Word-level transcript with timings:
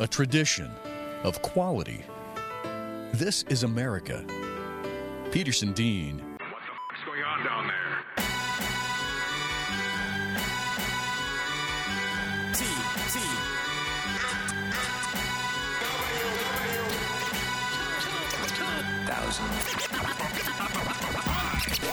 a 0.00 0.06
tradition 0.06 0.70
of 1.24 1.40
quality. 1.42 2.04
This 3.12 3.44
is 3.48 3.62
America. 3.62 4.24
Peterson 5.32 5.72
Dean. 5.72 6.18
What 6.18 6.38
the 6.38 6.44
fuck's 6.46 7.04
going 7.04 7.22
on 7.22 7.44
down 7.44 7.66
there? 7.66 8.02
T 12.52 12.64
T 13.12 13.20
thousand. 19.06 19.46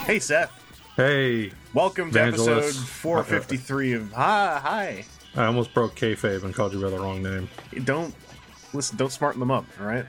Hey, 0.06 0.18
Seth. 0.18 0.50
Hey, 0.96 1.50
Welcome 1.72 2.12
to 2.12 2.18
Evangelist. 2.20 2.68
episode 2.78 2.86
453 2.88 3.92
of 3.94 4.12
Hi. 4.12 4.60
Hi. 4.62 5.04
I 5.36 5.46
almost 5.46 5.74
broke 5.74 5.94
kayfabe 5.96 6.44
and 6.44 6.54
called 6.54 6.72
you 6.72 6.80
by 6.80 6.90
the 6.90 6.98
wrong 6.98 7.22
name. 7.22 7.48
Don't 7.84 8.14
listen. 8.72 8.96
Don't 8.96 9.10
smarten 9.12 9.40
them 9.40 9.50
up. 9.50 9.64
All 9.80 9.86
right. 9.86 10.04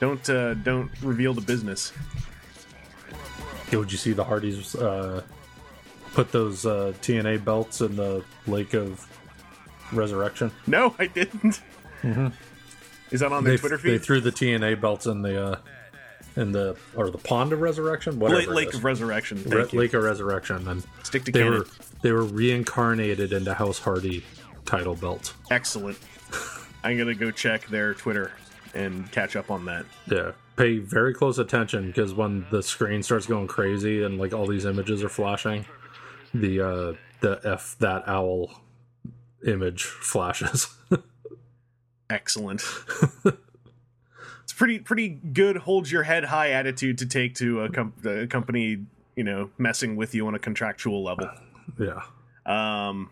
Don't 0.00 0.28
uh, 0.30 0.54
don't 0.54 0.90
reveal 1.02 1.34
the 1.34 1.40
business. 1.40 1.92
Yo, 3.70 3.82
did 3.82 3.92
you 3.92 3.98
see 3.98 4.12
the 4.12 4.24
Hardys 4.24 4.74
uh, 4.76 5.22
put 6.12 6.32
those 6.32 6.64
uh, 6.66 6.92
TNA 7.02 7.44
belts 7.44 7.80
in 7.80 7.96
the 7.96 8.24
Lake 8.46 8.74
of 8.74 9.06
Resurrection? 9.92 10.50
No, 10.66 10.94
I 10.98 11.06
didn't. 11.06 11.60
Is 13.10 13.20
that 13.20 13.32
on 13.32 13.44
their 13.44 13.54
They, 13.54 13.56
Twitter 13.58 13.78
feed? 13.78 13.90
they 13.92 13.98
threw 13.98 14.20
the 14.20 14.30
TNA 14.32 14.80
belts 14.80 15.06
in 15.06 15.22
the 15.22 15.42
uh, 15.42 15.58
in 16.36 16.52
the 16.52 16.76
or 16.96 17.10
the 17.10 17.18
Pond 17.18 17.52
of 17.52 17.60
Resurrection, 17.60 18.18
whatever. 18.18 18.40
Lake, 18.40 18.66
Lake 18.66 18.74
of 18.74 18.84
Resurrection. 18.84 19.38
Thank 19.38 19.54
Re- 19.54 19.68
you. 19.72 19.78
Lake 19.80 19.94
of 19.94 20.02
Resurrection, 20.02 20.66
and 20.68 20.84
Stick 21.02 21.24
to 21.24 21.32
they 21.32 21.44
were 21.44 21.66
they 22.04 22.12
were 22.12 22.24
reincarnated 22.24 23.32
into 23.32 23.54
House 23.54 23.78
Hardy 23.78 24.22
title 24.66 24.94
belt. 24.94 25.32
Excellent. 25.50 25.98
I'm 26.84 26.98
gonna 26.98 27.14
go 27.14 27.30
check 27.30 27.66
their 27.68 27.94
Twitter 27.94 28.30
and 28.74 29.10
catch 29.10 29.36
up 29.36 29.50
on 29.50 29.64
that. 29.64 29.86
Yeah, 30.06 30.32
pay 30.56 30.76
very 30.78 31.14
close 31.14 31.38
attention 31.38 31.86
because 31.86 32.12
when 32.12 32.44
the 32.50 32.62
screen 32.62 33.02
starts 33.02 33.24
going 33.24 33.46
crazy 33.46 34.02
and 34.02 34.18
like 34.18 34.34
all 34.34 34.46
these 34.46 34.66
images 34.66 35.02
are 35.02 35.08
flashing, 35.08 35.64
the 36.34 36.60
uh 36.60 36.92
the 37.20 37.40
f 37.42 37.74
that 37.78 38.06
owl 38.06 38.50
image 39.46 39.84
flashes. 39.84 40.68
Excellent. 42.10 42.62
it's 44.42 44.52
pretty 44.52 44.78
pretty 44.78 45.08
good. 45.08 45.56
Hold 45.56 45.90
your 45.90 46.02
head 46.02 46.24
high 46.24 46.50
attitude 46.50 46.98
to 46.98 47.06
take 47.06 47.34
to 47.36 47.62
a, 47.62 47.70
com- 47.70 47.94
a 48.04 48.26
company, 48.26 48.84
you 49.16 49.24
know, 49.24 49.48
messing 49.56 49.96
with 49.96 50.14
you 50.14 50.26
on 50.26 50.34
a 50.34 50.38
contractual 50.38 51.02
level. 51.02 51.30
Yeah, 51.78 52.02
Um, 52.46 53.10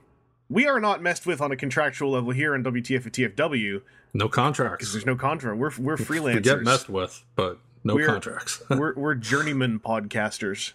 we 0.48 0.66
are 0.66 0.80
not 0.80 1.02
messed 1.02 1.26
with 1.26 1.40
on 1.40 1.52
a 1.52 1.56
contractual 1.56 2.10
level 2.10 2.30
here 2.32 2.54
in 2.54 2.62
WTF 2.62 3.04
and 3.04 3.12
TFW 3.12 3.82
no 4.14 4.28
contracts. 4.28 4.78
because 4.84 4.92
there's 4.92 5.06
no 5.06 5.16
contract. 5.16 5.58
We're 5.58 5.70
we're 5.78 5.96
freelancers. 5.96 6.34
We 6.34 6.40
get 6.40 6.62
messed 6.62 6.88
with, 6.90 7.24
but 7.36 7.58
no 7.84 7.94
We're- 7.94 8.06
contracts. 8.06 8.62
we're 8.70 8.94
we're 8.94 9.14
journeyman 9.14 9.80
podcasters. 9.80 10.72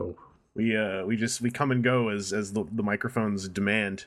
oh, 0.00 0.16
We 0.54 0.74
uh 0.76 1.04
we 1.04 1.16
just 1.16 1.40
we 1.42 1.50
come 1.50 1.70
and 1.70 1.84
go 1.84 2.08
as 2.08 2.32
as 2.32 2.52
the, 2.54 2.64
the 2.72 2.82
microphones 2.82 3.48
demand. 3.48 4.06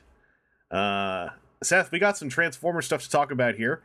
Uh, 0.70 1.28
Seth, 1.62 1.90
we 1.92 1.98
got 1.98 2.16
some 2.16 2.28
Transformer 2.28 2.82
stuff 2.82 3.02
to 3.02 3.10
talk 3.10 3.30
about 3.30 3.54
here. 3.56 3.82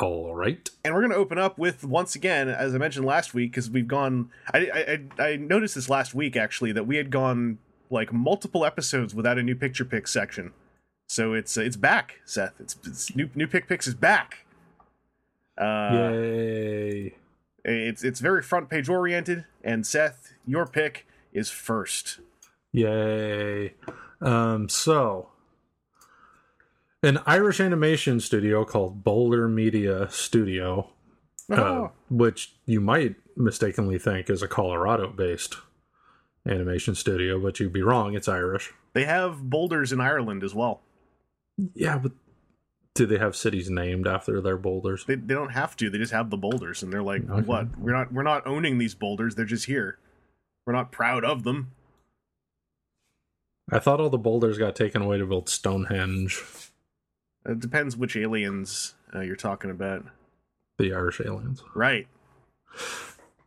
all 0.00 0.34
right. 0.34 0.70
and 0.84 0.94
we're 0.94 1.00
going 1.00 1.10
to 1.10 1.16
open 1.16 1.36
up 1.38 1.58
with 1.58 1.84
once 1.84 2.14
again, 2.14 2.48
as 2.48 2.74
I 2.74 2.78
mentioned 2.78 3.04
last 3.04 3.34
week, 3.34 3.50
because 3.52 3.68
we've 3.70 3.86
gone. 3.88 4.30
I 4.52 4.98
I 5.18 5.22
I 5.22 5.36
noticed 5.36 5.74
this 5.74 5.88
last 5.90 6.14
week 6.14 6.36
actually 6.36 6.72
that 6.72 6.86
we 6.86 6.96
had 6.96 7.10
gone 7.10 7.58
like 7.92 8.12
multiple 8.12 8.64
episodes 8.64 9.14
without 9.14 9.38
a 9.38 9.42
new 9.42 9.54
picture 9.54 9.84
pick 9.84 10.08
section. 10.08 10.52
So 11.06 11.34
it's 11.34 11.56
it's 11.56 11.76
back, 11.76 12.20
Seth. 12.24 12.54
It's, 12.58 12.76
it's 12.84 13.14
new 13.14 13.28
new 13.34 13.46
pick 13.46 13.68
picks 13.68 13.86
is 13.86 13.94
back. 13.94 14.46
Uh, 15.58 15.90
Yay! 15.92 17.14
it's 17.64 18.02
it's 18.02 18.20
very 18.20 18.42
front 18.42 18.70
page 18.70 18.88
oriented, 18.88 19.44
and 19.62 19.86
Seth, 19.86 20.32
your 20.46 20.66
pick 20.66 21.06
is 21.32 21.50
first. 21.50 22.20
Yay! 22.72 23.74
Um, 24.22 24.68
so 24.70 25.28
an 27.02 27.18
Irish 27.26 27.60
animation 27.60 28.18
studio 28.20 28.64
called 28.64 29.04
Boulder 29.04 29.48
Media 29.48 30.08
Studio 30.10 30.88
uh, 31.50 31.54
Oh. 31.60 31.92
which 32.08 32.54
you 32.64 32.80
might 32.80 33.16
mistakenly 33.36 33.98
think 33.98 34.30
is 34.30 34.42
a 34.42 34.48
Colorado 34.48 35.08
based 35.08 35.56
animation 36.48 36.94
studio, 36.94 37.40
but 37.40 37.60
you'd 37.60 37.72
be 37.72 37.82
wrong. 37.82 38.14
It's 38.14 38.28
Irish. 38.28 38.72
They 38.92 39.04
have 39.04 39.48
boulders 39.50 39.92
in 39.92 40.00
Ireland 40.00 40.42
as 40.42 40.54
well. 40.54 40.80
Yeah, 41.74 41.98
but 41.98 42.12
do 42.94 43.06
they 43.06 43.18
have 43.18 43.36
cities 43.36 43.70
named 43.70 44.06
after 44.06 44.40
their 44.40 44.56
boulders? 44.56 45.04
They, 45.04 45.14
they 45.14 45.34
don't 45.34 45.52
have 45.52 45.76
to. 45.76 45.88
They 45.90 45.98
just 45.98 46.12
have 46.12 46.30
the 46.30 46.36
boulders, 46.36 46.82
and 46.82 46.92
they're 46.92 47.02
like, 47.02 47.28
Okay. 47.28 47.42
"What? 47.42 47.78
We're 47.78 47.92
not 47.92 48.12
we're 48.12 48.22
not 48.22 48.46
owning 48.46 48.78
these 48.78 48.94
boulders. 48.94 49.34
They're 49.34 49.44
just 49.44 49.66
here. 49.66 49.98
We're 50.66 50.72
not 50.74 50.92
proud 50.92 51.24
of 51.24 51.44
them." 51.44 51.70
I 53.70 53.78
thought 53.78 54.00
all 54.00 54.10
the 54.10 54.18
boulders 54.18 54.58
got 54.58 54.74
taken 54.76 55.00
away 55.02 55.18
to 55.18 55.24
build 55.26 55.48
Stonehenge, 55.48 56.42
It 57.46 57.60
depends 57.60 57.96
which 57.96 58.16
aliens 58.16 58.94
uh, 59.14 59.20
you're 59.20 59.36
talking 59.36 59.70
about. 59.70 60.04
the 60.78 60.92
Irish 60.92 61.20
aliens. 61.24 61.62
Right. 61.74 62.08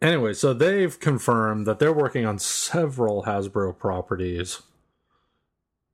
Anyway, 0.01 0.33
so 0.33 0.53
they've 0.53 1.00
confirmed 1.00 1.66
that 1.66 1.79
they're 1.79 1.94
working 1.94 2.25
on 2.25 2.38
several 2.38 3.23
Hasbro 3.23 3.78
properties, 3.78 4.61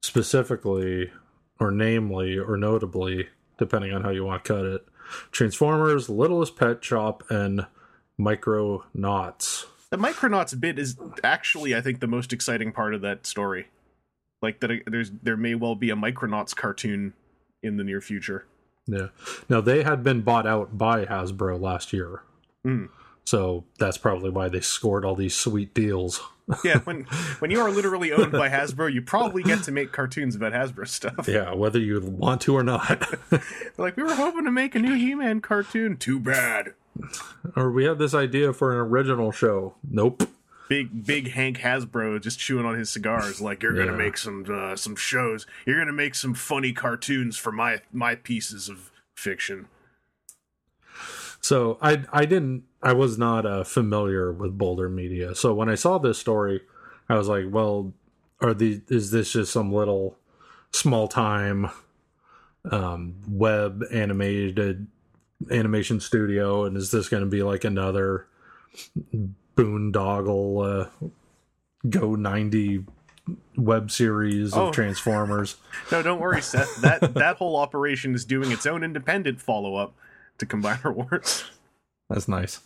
specifically, 0.01 1.11
or 1.59 1.71
namely, 1.71 2.37
or 2.37 2.57
notably, 2.57 3.29
depending 3.57 3.93
on 3.93 4.01
how 4.01 4.09
you 4.09 4.25
want 4.25 4.43
to 4.43 4.53
cut 4.53 4.65
it 4.65 4.87
Transformers, 5.31 6.09
Littlest 6.09 6.55
Pet 6.55 6.83
Shop, 6.83 7.23
and 7.29 7.67
Micronauts. 8.19 9.65
The 9.89 9.97
Micronauts 9.97 10.57
bit 10.59 10.79
is 10.79 10.95
actually, 11.23 11.75
I 11.75 11.81
think, 11.81 11.99
the 11.99 12.07
most 12.07 12.31
exciting 12.31 12.71
part 12.71 12.93
of 12.93 13.01
that 13.01 13.25
story. 13.25 13.67
Like 14.41 14.59
that, 14.61 14.83
there's 14.87 15.11
there 15.21 15.37
may 15.37 15.55
well 15.55 15.75
be 15.75 15.89
a 15.89 15.95
Micronauts 15.95 16.55
cartoon 16.55 17.13
in 17.61 17.77
the 17.77 17.83
near 17.83 18.01
future. 18.01 18.45
Yeah. 18.87 19.07
Now, 19.49 19.61
they 19.61 19.83
had 19.83 20.03
been 20.03 20.21
bought 20.21 20.47
out 20.47 20.77
by 20.77 21.05
Hasbro 21.05 21.61
last 21.61 21.93
year. 21.93 22.23
Hmm. 22.63 22.85
So 23.25 23.63
that's 23.79 23.97
probably 23.97 24.29
why 24.29 24.49
they 24.49 24.59
scored 24.61 25.05
all 25.05 25.15
these 25.15 25.35
sweet 25.35 25.73
deals. 25.73 26.21
Yeah, 26.65 26.79
when 26.79 27.03
when 27.39 27.49
you 27.49 27.61
are 27.61 27.71
literally 27.71 28.11
owned 28.11 28.33
by 28.33 28.49
Hasbro, 28.49 28.91
you 28.91 29.01
probably 29.01 29.41
get 29.41 29.63
to 29.63 29.71
make 29.71 29.93
cartoons 29.93 30.35
about 30.35 30.51
Hasbro 30.51 30.85
stuff. 30.85 31.25
Yeah, 31.29 31.53
whether 31.53 31.79
you 31.79 32.01
want 32.01 32.41
to 32.41 32.55
or 32.57 32.63
not. 32.63 33.07
Like 33.77 33.95
we 33.95 34.03
were 34.03 34.15
hoping 34.15 34.43
to 34.43 34.51
make 34.51 34.75
a 34.75 34.79
new 34.79 34.95
He-Man 34.95 35.39
cartoon. 35.39 35.95
Too 35.95 36.19
bad. 36.19 36.73
or 37.55 37.71
we 37.71 37.85
have 37.85 37.99
this 37.99 38.13
idea 38.13 38.51
for 38.51 38.73
an 38.73 38.79
original 38.79 39.31
show. 39.31 39.75
Nope. 39.89 40.27
Big 40.67 41.05
big 41.05 41.31
Hank 41.31 41.59
Hasbro 41.59 42.19
just 42.21 42.37
chewing 42.39 42.65
on 42.65 42.77
his 42.77 42.89
cigars. 42.89 43.39
Like 43.39 43.63
you're 43.63 43.73
gonna 43.73 43.91
Yeah. 43.93 43.97
make 43.97 44.17
some 44.17 44.43
uh, 44.51 44.75
some 44.75 44.97
shows. 44.97 45.45
You're 45.65 45.79
gonna 45.79 45.93
make 45.93 46.15
some 46.15 46.33
funny 46.33 46.73
cartoons 46.73 47.37
for 47.37 47.53
my 47.53 47.79
my 47.93 48.15
pieces 48.15 48.67
of 48.67 48.91
fiction. 49.15 49.67
So 51.41 51.77
I 51.81 52.03
I 52.13 52.25
didn't 52.25 52.63
I 52.83 52.93
was 52.93 53.17
not 53.17 53.45
uh, 53.45 53.63
familiar 53.63 54.31
with 54.31 54.57
Boulder 54.57 54.89
Media. 54.89 55.35
So 55.35 55.53
when 55.53 55.69
I 55.69 55.75
saw 55.75 55.97
this 55.97 56.17
story, 56.17 56.61
I 57.09 57.15
was 57.15 57.27
like, 57.27 57.45
well, 57.49 57.93
are 58.39 58.53
the 58.53 58.81
is 58.87 59.11
this 59.11 59.33
just 59.33 59.51
some 59.51 59.71
little 59.73 60.17
small 60.71 61.07
time 61.07 61.69
um, 62.71 63.15
web 63.27 63.83
animated 63.91 64.87
animation 65.49 65.99
studio, 65.99 66.65
and 66.65 66.77
is 66.77 66.91
this 66.91 67.09
going 67.09 67.23
to 67.23 67.29
be 67.29 67.43
like 67.43 67.63
another 67.63 68.27
boondoggle 69.55 70.85
uh, 70.85 71.07
Go 71.89 72.13
ninety 72.15 72.85
web 73.55 73.89
series 73.89 74.53
of 74.53 74.59
Oh. 74.69 74.71
Transformers? 74.71 75.55
No, 75.91 76.01
don't 76.03 76.19
worry, 76.19 76.41
Seth. 76.41 76.75
That 76.81 77.15
that 77.15 77.37
whole 77.37 77.55
operation 77.55 78.13
is 78.13 78.23
doing 78.25 78.51
its 78.51 78.65
own 78.65 78.83
independent 78.83 79.41
follow 79.41 79.75
up 79.75 79.95
to 80.41 80.45
Combiner 80.45 80.93
Wars. 80.93 81.45
That's 82.09 82.27
nice. 82.27 82.59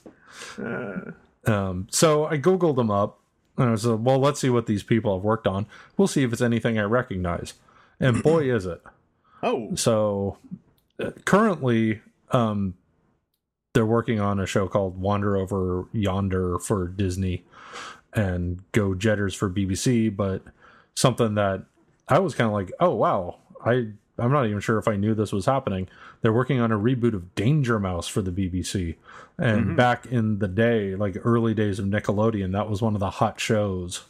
Uh, 0.57 1.11
Um, 1.45 1.87
so 1.91 2.25
I 2.25 2.39
googled 2.39 2.75
them 2.75 2.89
up, 2.89 3.19
and 3.57 3.69
I 3.69 3.71
like, 3.85 3.99
"Well, 4.01 4.17
let's 4.19 4.39
see 4.39 4.49
what 4.49 4.65
these 4.65 4.81
people 4.81 5.15
have 5.15 5.23
worked 5.23 5.45
on. 5.45 5.67
We'll 5.95 6.07
see 6.07 6.23
if 6.23 6.33
it's 6.33 6.41
anything 6.41 6.79
I 6.79 6.83
recognize." 6.83 7.53
And 7.99 8.23
boy, 8.23 8.51
is 8.55 8.65
it! 8.65 8.81
oh, 9.43 9.75
So 9.75 10.37
uh, 10.99 11.11
currently, 11.25 12.01
um, 12.31 12.73
they're 13.75 13.85
working 13.85 14.19
on 14.19 14.39
a 14.39 14.47
show 14.47 14.67
called 14.67 14.99
Wander 14.99 15.37
Over 15.37 15.85
Yonder 15.93 16.57
for 16.57 16.87
Disney 16.87 17.43
and 18.13 18.63
Go 18.71 18.95
Jetters 18.95 19.35
for 19.35 19.49
BBC, 19.49 20.15
but 20.15 20.41
something 20.95 21.35
that 21.35 21.65
I 22.07 22.17
was 22.19 22.33
kind 22.33 22.47
of 22.47 22.53
like, 22.53 22.71
"Oh 22.79 22.95
wow!" 22.95 23.37
I 23.63 23.89
I'm 24.17 24.31
not 24.31 24.45
even 24.45 24.59
sure 24.61 24.77
if 24.77 24.87
I 24.87 24.95
knew 24.95 25.13
this 25.13 25.33
was 25.33 25.45
happening. 25.45 25.89
They're 26.21 26.33
working 26.33 26.59
on 26.59 26.71
a 26.71 26.79
reboot 26.79 27.13
of 27.13 27.35
Danger 27.35 27.79
Mouse 27.79 28.07
for 28.07 28.21
the 28.21 28.31
BBC. 28.31 28.95
And 29.37 29.75
back 29.75 30.05
in 30.05 30.39
the 30.39 30.47
day, 30.47 30.95
like 30.95 31.17
early 31.23 31.53
days 31.53 31.79
of 31.79 31.85
Nickelodeon, 31.85 32.53
that 32.53 32.69
was 32.69 32.81
one 32.81 32.93
of 32.93 33.01
the 33.01 33.09
hot 33.09 33.39
shows 33.39 34.05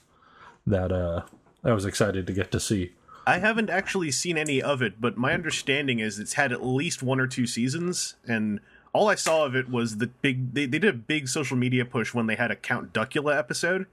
that 0.67 0.91
uh 0.91 1.23
I 1.63 1.73
was 1.73 1.85
excited 1.85 2.27
to 2.27 2.33
get 2.33 2.51
to 2.51 2.59
see. 2.59 2.91
I 3.25 3.39
haven't 3.39 3.71
actually 3.71 4.11
seen 4.11 4.37
any 4.37 4.61
of 4.61 4.83
it, 4.83 5.01
but 5.01 5.17
my 5.17 5.33
understanding 5.33 5.97
is 5.99 6.19
it's 6.19 6.33
had 6.33 6.51
at 6.51 6.63
least 6.63 7.01
one 7.01 7.19
or 7.19 7.25
two 7.25 7.47
seasons, 7.47 8.15
and 8.27 8.59
all 8.93 9.09
I 9.09 9.15
saw 9.15 9.45
of 9.45 9.55
it 9.55 9.69
was 9.69 9.97
the 9.97 10.07
big. 10.07 10.53
They, 10.53 10.67
they 10.67 10.77
did 10.77 10.93
a 10.93 10.93
big 10.93 11.27
social 11.27 11.57
media 11.57 11.85
push 11.85 12.13
when 12.13 12.27
they 12.27 12.35
had 12.35 12.51
a 12.51 12.55
Count 12.55 12.93
Duckula 12.93 13.35
episode, 13.35 13.87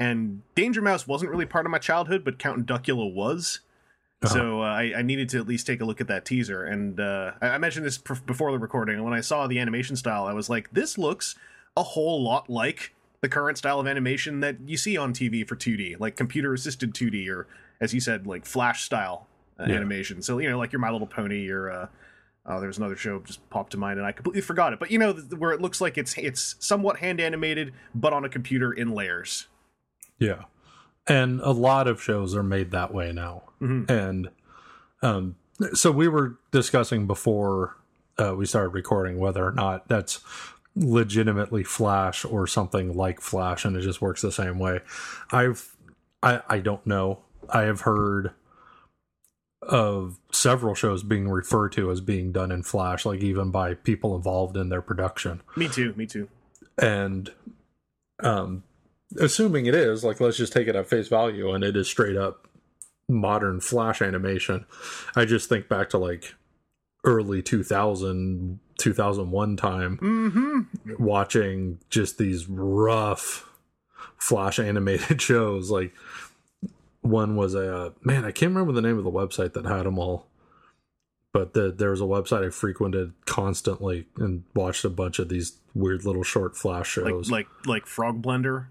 and 0.00 0.42
Danger 0.56 0.82
Mouse 0.82 1.06
wasn't 1.06 1.30
really 1.30 1.46
part 1.46 1.64
of 1.64 1.70
my 1.70 1.78
childhood, 1.78 2.24
but 2.24 2.40
Count 2.40 2.66
Duckula 2.66 3.12
was. 3.12 3.60
So 4.28 4.62
uh, 4.62 4.66
I, 4.66 4.92
I 4.98 5.02
needed 5.02 5.28
to 5.30 5.38
at 5.38 5.46
least 5.48 5.66
take 5.66 5.80
a 5.80 5.84
look 5.84 6.00
at 6.00 6.08
that 6.08 6.24
teaser, 6.24 6.64
and 6.64 6.98
uh, 7.00 7.32
I, 7.40 7.48
I 7.50 7.58
mentioned 7.58 7.84
this 7.84 7.98
pr- 7.98 8.14
before 8.26 8.52
the 8.52 8.58
recording. 8.58 8.96
And 8.96 9.04
when 9.04 9.14
I 9.14 9.20
saw 9.20 9.46
the 9.46 9.58
animation 9.58 9.96
style, 9.96 10.26
I 10.26 10.32
was 10.32 10.48
like, 10.48 10.70
"This 10.72 10.96
looks 10.98 11.34
a 11.76 11.82
whole 11.82 12.22
lot 12.22 12.48
like 12.50 12.94
the 13.20 13.28
current 13.28 13.56
style 13.58 13.80
of 13.80 13.86
animation 13.86 14.40
that 14.40 14.56
you 14.66 14.76
see 14.76 14.96
on 14.96 15.12
TV 15.14 15.46
for 15.46 15.56
2D, 15.56 15.98
like 16.00 16.16
computer 16.16 16.52
assisted 16.52 16.92
2D, 16.94 17.28
or 17.28 17.46
as 17.80 17.94
you 17.94 18.00
said, 18.00 18.26
like 18.26 18.44
Flash 18.44 18.82
style 18.82 19.26
uh, 19.58 19.64
Yeah. 19.68 19.76
animation. 19.76 20.22
So 20.22 20.38
you 20.38 20.50
know, 20.50 20.58
like 20.58 20.72
your 20.72 20.80
My 20.80 20.90
Little 20.90 21.06
Pony, 21.06 21.48
or 21.48 21.70
uh, 21.70 21.86
oh, 22.46 22.58
there 22.60 22.68
was 22.68 22.78
another 22.78 22.96
show 22.96 23.20
just 23.20 23.48
popped 23.50 23.72
to 23.72 23.78
mind, 23.78 23.98
and 23.98 24.06
I 24.06 24.12
completely 24.12 24.42
forgot 24.42 24.72
it. 24.72 24.78
But 24.78 24.90
you 24.90 24.98
know, 24.98 25.12
th- 25.12 25.32
where 25.32 25.52
it 25.52 25.60
looks 25.60 25.80
like 25.80 25.96
it's 25.98 26.16
it's 26.18 26.56
somewhat 26.58 26.98
hand 26.98 27.20
animated, 27.20 27.72
but 27.94 28.12
on 28.12 28.24
a 28.24 28.28
computer 28.28 28.72
in 28.72 28.92
layers. 28.92 29.48
Yeah. 30.18 30.42
And 31.08 31.40
a 31.40 31.50
lot 31.50 31.88
of 31.88 32.00
shows 32.00 32.36
are 32.36 32.44
made 32.44 32.70
that 32.70 32.94
way 32.94 33.12
now. 33.12 33.42
Mhm. 33.62 33.88
And 33.90 34.30
um, 35.02 35.36
so 35.74 35.90
we 35.90 36.08
were 36.08 36.36
discussing 36.50 37.06
before 37.06 37.76
uh, 38.18 38.34
we 38.36 38.44
started 38.46 38.70
recording 38.70 39.18
whether 39.18 39.46
or 39.46 39.52
not 39.52 39.88
that's 39.88 40.20
legitimately 40.74 41.64
Flash 41.64 42.24
or 42.24 42.46
something 42.46 42.94
like 42.94 43.20
Flash 43.20 43.64
and 43.64 43.76
it 43.76 43.82
just 43.82 44.00
works 44.02 44.22
the 44.22 44.32
same 44.32 44.58
way. 44.58 44.80
I've 45.30 45.76
I 46.22 46.42
I 46.48 46.58
don't 46.60 46.86
know. 46.86 47.20
I 47.50 47.62
have 47.62 47.82
heard 47.82 48.32
of 49.62 50.18
several 50.32 50.74
shows 50.74 51.02
being 51.04 51.28
referred 51.28 51.70
to 51.72 51.90
as 51.90 52.00
being 52.00 52.32
done 52.32 52.50
in 52.50 52.62
Flash, 52.64 53.06
like 53.06 53.20
even 53.20 53.50
by 53.50 53.74
people 53.74 54.16
involved 54.16 54.56
in 54.56 54.70
their 54.70 54.82
production 54.82 55.40
Me 55.56 55.68
too. 55.68 55.94
Me 55.96 56.06
too. 56.06 56.28
and 56.78 57.32
um 58.20 58.62
assuming 59.20 59.66
it 59.66 59.74
is 59.74 60.02
like 60.04 60.20
let's 60.20 60.36
just 60.36 60.52
take 60.52 60.68
it 60.68 60.74
at 60.76 60.88
face 60.88 61.08
value 61.08 61.52
and 61.52 61.62
it 61.64 61.76
is 61.76 61.86
straight 61.88 62.16
up 62.16 62.48
modern 63.12 63.60
flash 63.60 64.00
animation 64.02 64.64
i 65.16 65.24
just 65.24 65.48
think 65.48 65.68
back 65.68 65.90
to 65.90 65.98
like 65.98 66.34
early 67.04 67.42
2000 67.42 68.58
2001 68.78 69.56
time 69.56 69.98
Mm-hmm. 69.98 71.02
watching 71.04 71.78
just 71.90 72.18
these 72.18 72.48
rough 72.48 73.48
flash 74.16 74.58
animated 74.70 75.20
shows 75.20 75.70
like 75.70 75.92
one 77.00 77.36
was 77.36 77.54
a 77.54 77.92
man 78.02 78.24
i 78.24 78.30
can't 78.30 78.50
remember 78.52 78.72
the 78.72 78.80
name 78.80 78.98
of 78.98 79.04
the 79.04 79.10
website 79.10 79.52
that 79.54 79.64
had 79.66 79.84
them 79.84 79.98
all 79.98 80.26
but 81.32 81.54
the, 81.54 81.72
there 81.72 81.90
was 81.90 82.00
a 82.00 82.04
website 82.04 82.46
i 82.46 82.50
frequented 82.50 83.12
constantly 83.26 84.06
and 84.18 84.44
watched 84.54 84.84
a 84.84 84.90
bunch 84.90 85.18
of 85.18 85.28
these 85.28 85.58
weird 85.74 86.04
little 86.04 86.22
short 86.22 86.56
flash 86.56 86.96
Like 86.96 87.08
shows 87.08 87.30
like 87.30 87.46
like 87.66 87.86
Frog 87.86 88.22
Blender. 88.22 88.66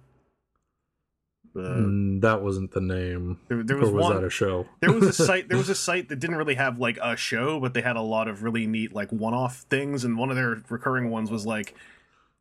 Mm, 1.56 2.22
that 2.22 2.42
wasn't 2.42 2.72
the 2.72 2.80
name 2.80 3.40
there, 3.50 3.62
there 3.62 3.78
or 3.78 3.82
was, 3.82 3.92
was 3.92 4.04
one. 4.04 4.16
that 4.16 4.24
a 4.24 4.30
show 4.30 4.68
there 4.80 4.92
was 4.94 5.04
a 5.04 5.12
site 5.26 5.50
there 5.50 5.58
was 5.58 5.68
a 5.68 5.76
site 5.76 6.08
that 6.08 6.18
didn't 6.20 6.38
really 6.38 6.56
have 6.56 6.80
like 6.80 6.98
a 7.02 7.18
show 7.18 7.60
but 7.60 7.74
they 7.74 7.82
had 7.82 7.98
a 7.98 8.02
lot 8.02 8.30
of 8.30 8.42
really 8.42 8.66
neat 8.66 8.94
like 8.94 9.12
one-off 9.12 9.58
things 9.70 10.06
and 10.06 10.18
one 10.18 10.30
of 10.30 10.38
their 10.38 10.62
recurring 10.70 11.10
ones 11.10 11.30
was 11.30 11.46
like 11.46 11.72
it 11.72 11.76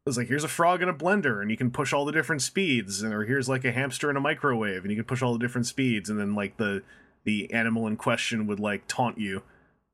was 0.09 0.17
like 0.17 0.29
here's 0.29 0.45
a 0.45 0.49
frog 0.49 0.81
in 0.81 0.89
a 0.89 0.95
blender 0.95 1.43
and 1.43 1.51
you 1.51 1.57
can 1.57 1.73
push 1.73 1.93
all 1.93 2.05
the 2.05 2.13
different 2.13 2.41
speeds 2.41 3.03
and 3.03 3.13
or 3.13 3.25
here's 3.25 3.49
like 3.49 3.65
a 3.65 3.73
hamster 3.73 4.11
in 4.11 4.17
a 4.17 4.21
microwave 4.21 4.83
and 4.83 4.91
you 4.93 4.97
can 4.97 5.05
push 5.05 5.23
all 5.23 5.33
the 5.33 5.41
different 5.41 5.67
speeds 5.67 6.09
and 6.09 6.21
then 6.21 6.35
like 6.37 6.57
the 6.57 6.81
the 7.25 7.53
animal 7.53 7.89
in 7.89 7.97
question 7.97 8.47
would 8.47 8.61
like 8.61 8.87
taunt 8.87 9.19
you 9.19 9.43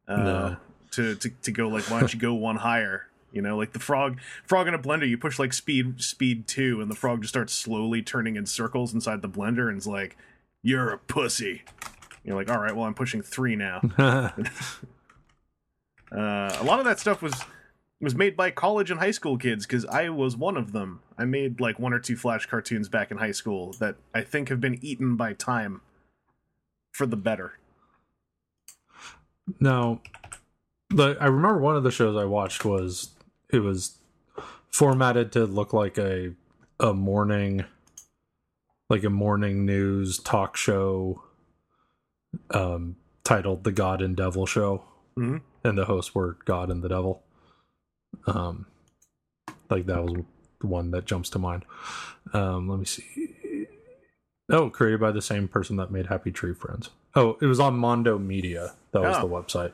uh 0.07 0.17
No. 0.17 0.57
to, 0.91 1.15
to 1.15 1.31
to 1.31 1.51
go 1.51 1.69
like 1.69 1.85
why 1.91 2.01
don't 2.01 2.13
you 2.13 2.21
go 2.21 2.35
one 2.35 2.57
higher 2.57 3.07
you 3.37 3.43
know 3.43 3.57
like 3.57 3.73
the 3.73 3.79
frog 3.79 4.19
frog 4.45 4.67
in 4.67 4.75
a 4.75 4.79
blender 4.79 5.09
you 5.09 5.17
push 5.17 5.39
like 5.39 5.53
speed 5.53 6.01
speed 6.03 6.49
2 6.49 6.81
and 6.81 6.91
the 6.91 6.97
frog 6.97 7.21
just 7.21 7.33
starts 7.33 7.53
slowly 7.53 8.03
turning 8.03 8.35
in 8.35 8.47
circles 8.47 8.93
inside 8.93 9.23
the 9.23 9.29
blender 9.29 9.69
and 9.69 9.77
it's 9.77 9.87
like 9.87 10.17
you're 10.63 10.89
a 10.89 10.99
pussy 10.99 11.63
you're 12.27 12.35
like, 12.35 12.51
all 12.51 12.59
right, 12.59 12.75
well, 12.75 12.85
I'm 12.85 12.95
pushing 12.95 13.23
three 13.23 13.57
now. 13.57 13.81
Uh, 16.13 16.57
a 16.61 16.65
lot 16.65 16.79
of 16.79 16.85
that 16.85 17.01
stuff 17.01 17.21
was 17.21 17.35
was 18.01 18.15
made 18.15 18.37
by 18.37 18.49
college 18.49 18.93
and 18.93 19.01
high 19.01 19.11
school 19.11 19.37
kids 19.37 19.67
because 19.67 19.85
I 19.87 20.09
was 20.09 20.37
one 20.37 20.57
of 20.57 20.71
them. 20.71 21.01
I 21.19 21.25
made 21.25 21.61
like 21.61 21.81
one 21.81 21.93
or 21.93 21.99
two 21.99 22.15
Flash 22.15 22.47
cartoons 22.47 22.89
back 22.89 23.11
in 23.11 23.17
high 23.17 23.33
school 23.33 23.73
that 23.81 23.97
I 24.15 24.23
think 24.23 24.49
have 24.49 24.61
been 24.61 24.79
eaten 24.83 25.17
by 25.17 25.33
time 25.33 25.81
for 26.93 27.07
the 27.07 27.17
better. 27.17 27.59
Now, 29.59 30.01
the 30.91 31.17
I 31.21 31.27
remember 31.27 31.59
one 31.59 31.75
of 31.75 31.83
the 31.83 31.91
shows 31.91 32.17
I 32.17 32.25
watched 32.25 32.65
was 32.65 33.11
it 33.51 33.61
was 33.61 33.99
formatted 34.73 35.33
to 35.33 35.45
look 35.47 35.73
like 35.73 35.99
a 35.99 36.33
a 36.79 36.93
morning 36.93 37.65
like 38.91 39.05
a 39.05 39.11
morning 39.11 39.65
news 39.65 40.19
talk 40.19 40.57
show 40.57 41.23
um 42.51 42.97
titled 43.25 43.65
The 43.65 43.73
God 43.73 44.03
and 44.03 44.15
Devil 44.17 44.47
Show. 44.47 44.85
Mhm. 45.19 45.41
And 45.65 45.79
the 45.79 45.87
hosts 45.87 46.15
were 46.15 46.37
God 46.45 46.71
and 46.71 46.83
the 46.83 46.89
Devil. 46.89 47.23
Um 48.27 48.67
like 49.71 49.87
that 49.87 50.05
was 50.05 50.23
the 50.61 50.67
one 50.67 50.91
that 50.93 51.07
jumps 51.07 51.31
to 51.31 51.39
mind. 51.39 51.65
Um 52.33 52.69
let 52.69 52.79
me 52.79 52.85
see. 52.85 53.67
Oh, 54.49 54.71
created 54.71 55.01
by 55.01 55.11
the 55.11 55.23
same 55.23 55.49
person 55.49 55.77
that 55.77 55.91
made 55.91 56.07
Happy 56.07 56.31
Tree 56.31 56.55
Friends. 56.55 56.91
Oh, 57.17 57.37
it 57.41 57.47
was 57.47 57.59
on 57.59 57.77
Mondo 57.79 58.17
Media. 58.19 58.75
That 59.03 59.09
was 59.09 59.17
Oh. 59.19 59.29
the 59.29 59.35
website. 59.35 59.73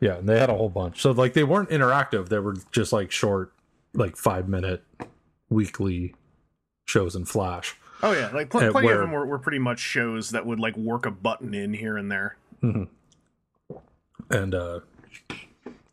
Yeah, 0.00 0.14
and 0.16 0.28
they 0.28 0.38
had 0.38 0.50
a 0.50 0.54
whole 0.54 0.68
bunch. 0.70 1.00
So 1.02 1.10
like 1.12 1.34
they 1.34 1.44
weren't 1.44 1.68
interactive. 1.70 2.28
They 2.28 2.38
were 2.38 2.56
just 2.72 2.92
like 2.92 3.10
short, 3.10 3.52
like 3.94 4.16
five 4.16 4.48
minute 4.48 4.82
weekly 5.50 6.14
shows 6.86 7.14
in 7.16 7.24
Flash. 7.26 7.76
Oh 8.02 8.12
yeah, 8.12 8.30
like 8.32 8.50
pl- 8.50 8.70
plenty 8.70 8.86
where- 8.86 8.94
of 8.96 9.00
them 9.02 9.12
were, 9.12 9.26
were 9.26 9.38
pretty 9.38 9.58
much 9.58 9.78
shows 9.78 10.30
that 10.30 10.46
would 10.46 10.60
like 10.60 10.76
work 10.76 11.06
a 11.06 11.10
button 11.10 11.54
in 11.54 11.74
here 11.74 11.96
and 11.96 12.10
there. 12.10 12.36
And 14.30 14.54
uh 14.54 14.80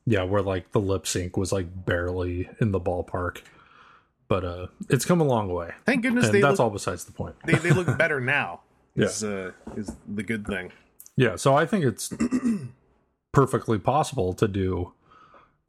yeah, 0.05 0.23
where 0.23 0.41
like 0.41 0.71
the 0.71 0.79
lip 0.79 1.05
sync 1.07 1.37
was 1.37 1.51
like 1.51 1.85
barely 1.85 2.49
in 2.59 2.71
the 2.71 2.79
ballpark. 2.79 3.41
But 4.27 4.43
uh 4.43 4.67
it's 4.89 5.05
come 5.05 5.21
a 5.21 5.25
long 5.25 5.51
way. 5.51 5.71
Thank 5.85 6.01
goodness 6.03 6.29
that's 6.29 6.43
look, 6.43 6.59
all 6.59 6.69
besides 6.69 7.05
the 7.05 7.11
point. 7.11 7.35
they 7.45 7.53
they 7.55 7.71
look 7.71 7.97
better 7.97 8.19
now. 8.19 8.61
Yeah. 8.95 9.05
Is 9.05 9.23
uh, 9.23 9.51
is 9.75 9.95
the 10.07 10.23
good 10.23 10.45
thing. 10.45 10.71
Yeah, 11.15 11.35
so 11.35 11.55
I 11.55 11.65
think 11.65 11.85
it's 11.85 12.11
perfectly 13.31 13.77
possible 13.77 14.33
to 14.33 14.47
do 14.47 14.93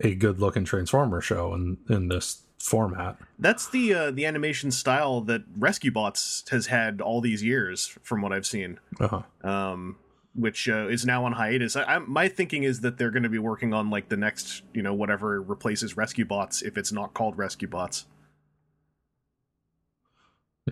a 0.00 0.14
good 0.14 0.40
looking 0.40 0.64
Transformer 0.64 1.20
show 1.20 1.54
in 1.54 1.78
in 1.88 2.08
this 2.08 2.42
format. 2.58 3.18
That's 3.38 3.68
the 3.68 3.94
uh, 3.94 4.10
the 4.10 4.24
animation 4.26 4.70
style 4.70 5.20
that 5.22 5.42
Rescue 5.58 5.90
Bots 5.90 6.44
has 6.50 6.66
had 6.66 7.00
all 7.00 7.20
these 7.20 7.42
years, 7.42 7.96
from 8.02 8.22
what 8.22 8.32
I've 8.32 8.46
seen. 8.46 8.80
Uh-huh. 9.00 9.22
um, 9.48 9.96
which 10.34 10.68
uh, 10.68 10.88
is 10.88 11.06
now 11.06 11.24
on 11.24 11.32
hiatus. 11.32 11.76
I, 11.76 11.84
I, 11.84 11.98
my 11.98 12.28
thinking 12.28 12.64
is 12.64 12.80
that 12.80 12.98
they're 12.98 13.12
going 13.12 13.22
to 13.22 13.28
be 13.28 13.38
working 13.38 13.72
on 13.72 13.88
like 13.90 14.08
the 14.08 14.16
next, 14.16 14.62
you 14.72 14.82
know, 14.82 14.92
whatever 14.92 15.40
replaces 15.40 15.96
Rescue 15.96 16.24
Bots 16.24 16.60
if 16.60 16.76
it's 16.76 16.90
not 16.90 17.14
called 17.14 17.38
Rescue 17.38 17.68
Bots. 17.68 18.06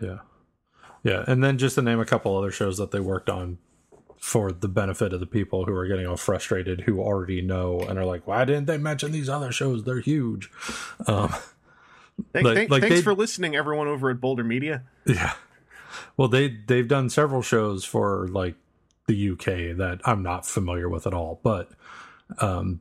Yeah. 0.01 0.19
Yeah, 1.05 1.25
and 1.27 1.43
then 1.43 1.59
just 1.59 1.77
to 1.77 1.83
name 1.83 2.01
a 2.01 2.05
couple 2.05 2.37
other 2.37 2.51
shows 2.51 2.77
that 2.79 2.91
they 2.91 3.01
worked 3.01 3.31
on 3.31 3.59
for 4.23 4.53
the 4.53 4.69
benefit 4.69 5.13
of 5.13 5.19
the 5.19 5.27
people 5.27 5.65
who 5.65 5.75
are 5.75 5.85
getting 5.89 6.07
all 6.07 6.17
frustrated 6.17 6.83
who 6.83 7.01
already 7.01 7.43
know 7.43 7.81
and 7.81 7.99
are 7.99 8.05
like, 8.05 8.25
why 8.25 8.45
didn't 8.45 8.67
they 8.67 8.79
mention 8.79 9.11
these 9.11 9.29
other 9.29 9.51
shows? 9.51 9.83
They're 9.83 9.99
huge. 9.99 10.49
Um, 11.09 11.35
Thank, 12.33 12.45
Like- 12.47 12.71
like 12.71 12.83
thanks 12.83 13.01
for 13.01 13.15
listening, 13.15 13.57
everyone 13.57 13.89
over 13.89 14.11
at 14.11 14.21
Boulder 14.21 14.45
Media. 14.45 14.85
yeah. 15.07 15.33
Well, 16.17 16.29
they 16.29 16.49
they've 16.69 16.87
done 16.87 17.11
several 17.11 17.43
shows 17.43 17.85
for 17.85 18.29
like 18.29 18.55
the 19.09 19.31
UK 19.31 19.77
that 19.79 20.01
I'm 20.05 20.23
not 20.23 20.47
familiar 20.47 20.89
with 20.89 21.07
at 21.09 21.15
all, 21.15 21.41
but 21.43 21.71
um 22.39 22.81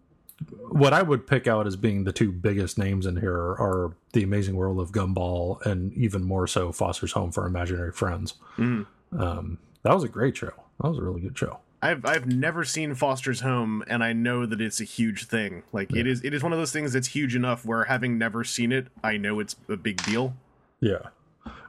what 0.70 0.94
I 0.94 1.02
would 1.02 1.26
pick 1.26 1.48
out 1.48 1.66
as 1.66 1.76
being 1.76 2.04
the 2.04 2.12
two 2.12 2.32
biggest 2.32 2.78
names 2.78 3.06
in 3.08 3.16
here 3.18 3.34
are 3.36 3.96
The 4.14 4.22
Amazing 4.24 4.56
World 4.56 4.80
of 4.80 4.92
Gumball 4.92 5.60
and 5.66 5.92
even 5.94 6.24
more 6.24 6.46
so 6.48 6.72
Foster's 6.72 7.12
Home 7.14 7.32
for 7.32 7.46
Imaginary 7.48 7.92
Friends. 7.92 8.36
Mhm. 8.58 8.86
Um, 9.18 9.58
that 9.84 9.94
was 9.94 10.04
a 10.04 10.08
great 10.08 10.36
show. 10.38 10.54
That 10.82 10.90
was 10.90 10.98
a 11.00 11.04
really 11.04 11.22
good 11.22 11.38
show. 11.38 11.60
I've 11.84 12.06
I've 12.06 12.28
never 12.28 12.64
seen 12.64 12.94
Foster's 12.96 13.42
Home, 13.42 13.84
and 13.88 14.04
I 14.04 14.14
know 14.14 14.46
that 14.46 14.62
it's 14.62 14.80
a 14.82 14.84
huge 14.84 15.26
thing. 15.26 15.64
Like 15.72 15.96
it 15.96 16.06
is 16.06 16.24
it 16.24 16.34
is 16.34 16.44
one 16.44 16.54
of 16.54 16.60
those 16.60 16.72
things 16.72 16.94
that's 16.94 17.08
huge 17.08 17.36
enough 17.36 17.66
where 17.66 17.86
having 17.86 18.18
never 18.18 18.44
seen 18.44 18.72
it, 18.72 18.88
I 19.04 19.18
know 19.18 19.40
it's 19.40 19.56
a 19.68 19.78
big 19.78 20.04
deal. 20.04 20.36
Yeah. 20.80 21.10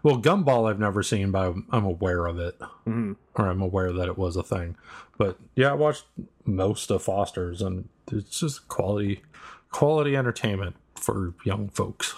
Well, 0.03 0.21
Gumball 0.21 0.69
I've 0.69 0.79
never 0.81 1.03
seen, 1.03 1.31
but 1.31 1.49
I'm, 1.49 1.67
I'm 1.71 1.85
aware 1.85 2.27
of 2.27 2.39
it, 2.39 2.59
Mhm. 2.87 3.17
or 3.37 3.47
I'm 3.47 3.63
aware 3.63 3.91
that 3.93 4.09
it 4.09 4.19
was 4.19 4.37
a 4.37 4.43
thing. 4.43 4.77
But 5.17 5.39
yeah, 5.55 5.71
I 5.71 5.75
watched 5.75 6.05
most 6.45 6.91
of 6.91 7.03
Foster's, 7.03 7.63
and 7.63 7.89
it's 8.11 8.41
just 8.41 8.69
quality, 8.69 9.23
quality 9.71 10.15
entertainment 10.17 10.77
for 10.97 11.35
young 11.45 11.69
folks. 11.69 12.15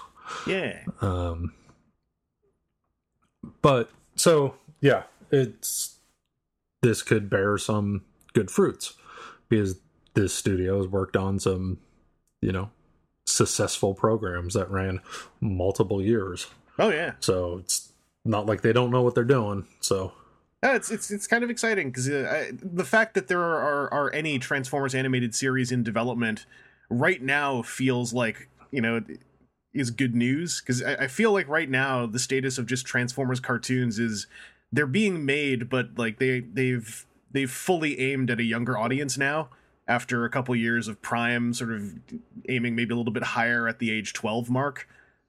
Yeah, 0.46 0.82
Um, 1.00 1.52
but 3.62 3.90
so 4.16 4.54
yeah, 4.80 5.04
it's 5.30 5.93
this 6.84 7.02
could 7.02 7.30
bear 7.30 7.56
some 7.56 8.02
good 8.34 8.50
fruits 8.50 8.94
because 9.48 9.80
this 10.12 10.34
studio 10.34 10.76
has 10.76 10.86
worked 10.86 11.16
on 11.16 11.40
some, 11.40 11.78
you 12.42 12.52
know, 12.52 12.70
successful 13.26 13.94
programs 13.94 14.52
that 14.52 14.70
ran 14.70 15.00
multiple 15.40 16.02
years. 16.02 16.46
Oh 16.78 16.90
yeah, 16.90 17.14
So 17.20 17.58
it's 17.58 17.90
not 18.24 18.44
like 18.44 18.60
they 18.60 18.72
don't 18.74 18.90
know 18.90 19.00
what 19.00 19.14
they're 19.14 19.24
doing. 19.24 19.66
So 19.80 20.12
Yeah, 20.62 20.74
it's 20.74 20.90
it's 20.90 21.10
it's 21.10 21.26
kind 21.26 21.42
of 21.42 21.48
exciting 21.48 21.88
because 21.88 22.08
uh, 22.10 22.52
the 22.62 22.84
fact 22.84 23.14
that 23.14 23.28
there 23.28 23.40
are 23.40 23.92
are 23.92 24.12
any 24.12 24.38
Transformers 24.38 24.94
animated 24.94 25.34
series 25.34 25.72
in 25.72 25.82
development 25.82 26.44
right 26.90 27.22
now 27.22 27.62
feels 27.62 28.12
like 28.12 28.50
you 28.70 28.82
know 28.82 29.00
is 29.72 29.90
good 29.90 30.14
news 30.14 30.60
because 30.60 30.82
I, 30.82 30.94
I 30.94 31.06
feel 31.06 31.32
like 31.32 31.48
right 31.48 31.70
now 31.70 32.04
the 32.04 32.18
status 32.18 32.58
of 32.58 32.66
just 32.66 32.84
Transformers 32.84 33.40
cartoons 33.40 33.98
is 33.98 34.26
they're 34.74 34.86
being 34.86 35.24
made, 35.24 35.68
but 35.68 35.90
like 35.96 36.18
they 36.18 36.40
they've 36.40 37.06
they've 37.30 37.50
fully 37.50 38.00
aimed 38.00 38.30
at 38.30 38.40
a 38.40 38.42
younger 38.42 38.76
audience 38.76 39.16
now 39.16 39.48
after 39.86 40.24
a 40.24 40.30
couple 40.30 40.56
years 40.56 40.88
of 40.88 41.00
Prime 41.00 41.54
sort 41.54 41.72
of 41.72 41.94
aiming 42.48 42.74
maybe 42.74 42.92
a 42.92 42.96
little 42.96 43.12
bit 43.12 43.22
higher 43.22 43.68
at 43.68 43.78
the 43.78 43.90
age 43.90 44.12
twelve 44.12 44.50
mark. 44.50 44.88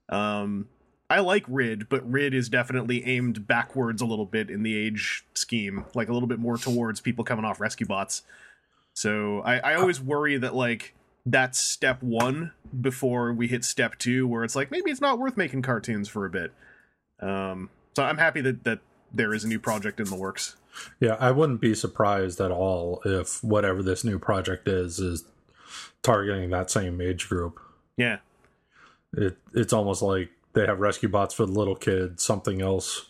Um, 0.09 0.67
I 1.09 1.19
like 1.19 1.45
Rid, 1.47 1.87
but 1.89 2.09
Rid 2.11 2.33
is 2.33 2.49
definitely 2.49 3.05
aimed 3.05 3.45
backwards 3.45 4.01
a 4.01 4.05
little 4.05 4.25
bit 4.25 4.49
in 4.49 4.63
the 4.63 4.75
age 4.75 5.23
scheme, 5.35 5.85
like 5.93 6.09
a 6.09 6.13
little 6.13 6.27
bit 6.27 6.39
more 6.39 6.57
towards 6.57 6.99
people 6.99 7.23
coming 7.23 7.45
off 7.45 7.59
rescue 7.59 7.85
bots. 7.85 8.23
So 8.93 9.41
I, 9.41 9.59
I 9.59 9.75
always 9.75 10.01
worry 10.01 10.37
that 10.37 10.55
like 10.55 10.95
that's 11.23 11.59
step 11.59 12.01
one 12.01 12.51
before 12.81 13.31
we 13.31 13.47
hit 13.47 13.63
step 13.63 13.99
two, 13.99 14.27
where 14.27 14.43
it's 14.43 14.55
like 14.55 14.71
maybe 14.71 14.89
it's 14.89 15.01
not 15.01 15.19
worth 15.19 15.37
making 15.37 15.61
cartoons 15.61 16.09
for 16.09 16.25
a 16.25 16.29
bit. 16.31 16.51
Um, 17.19 17.69
so 17.95 18.03
I'm 18.03 18.17
happy 18.17 18.41
that 18.41 18.63
that 18.63 18.79
there 19.13 19.33
is 19.33 19.43
a 19.43 19.47
new 19.47 19.59
project 19.59 19.99
in 19.99 20.07
the 20.09 20.15
works. 20.15 20.55
yeah, 20.99 21.15
I 21.19 21.31
wouldn't 21.31 21.61
be 21.61 21.73
surprised 21.75 22.41
at 22.41 22.51
all 22.51 23.01
if 23.05 23.43
whatever 23.43 23.81
this 23.81 24.03
new 24.03 24.19
project 24.19 24.67
is 24.67 24.99
is 24.99 25.23
targeting 26.03 26.49
that 26.51 26.69
same 26.69 27.01
age 27.01 27.29
group. 27.29 27.59
Yeah, 27.97 28.17
It 29.13 29.37
it's 29.53 29.73
almost 29.73 30.01
like 30.01 30.29
they 30.53 30.65
have 30.65 30.79
rescue 30.79 31.09
bots 31.09 31.33
for 31.33 31.45
the 31.45 31.51
little 31.51 31.75
kids, 31.75 32.23
something 32.23 32.61
else 32.61 33.07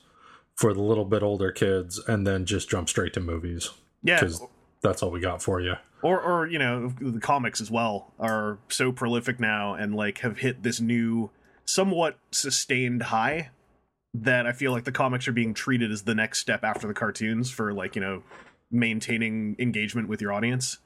for 0.55 0.73
the 0.73 0.81
little 0.81 1.05
bit 1.05 1.21
older 1.23 1.51
kids, 1.51 1.99
and 2.07 2.25
then 2.25 2.45
just 2.45 2.69
jump 2.69 2.87
straight 2.87 3.13
to 3.13 3.19
movies 3.19 3.71
yeah. 4.03 4.19
because 4.19 4.41
that's 4.81 5.03
all 5.03 5.11
we 5.11 5.19
got 5.19 5.41
for 5.41 5.59
you. 5.59 5.75
or 6.01 6.21
or 6.21 6.47
you 6.47 6.59
know 6.59 6.93
the 7.01 7.19
comics 7.19 7.59
as 7.59 7.71
well 7.71 8.13
are 8.19 8.59
so 8.69 8.91
prolific 8.91 9.39
now 9.39 9.73
and 9.73 9.95
like 9.95 10.19
have 10.19 10.37
hit 10.37 10.61
this 10.63 10.79
new 10.79 11.31
somewhat 11.65 12.17
sustained 12.31 13.03
high 13.03 13.49
that 14.23 14.45
i 14.45 14.51
feel 14.51 14.71
like 14.71 14.83
the 14.83 14.91
comics 14.91 15.27
are 15.27 15.33
being 15.33 15.53
treated 15.53 15.91
as 15.91 16.03
the 16.03 16.15
next 16.15 16.39
step 16.39 16.63
after 16.63 16.87
the 16.87 16.93
cartoons 16.93 17.49
for 17.49 17.73
like 17.73 17.95
you 17.95 18.01
know 18.01 18.23
maintaining 18.71 19.55
engagement 19.59 20.07
with 20.07 20.21
your 20.21 20.33
audience 20.33 20.77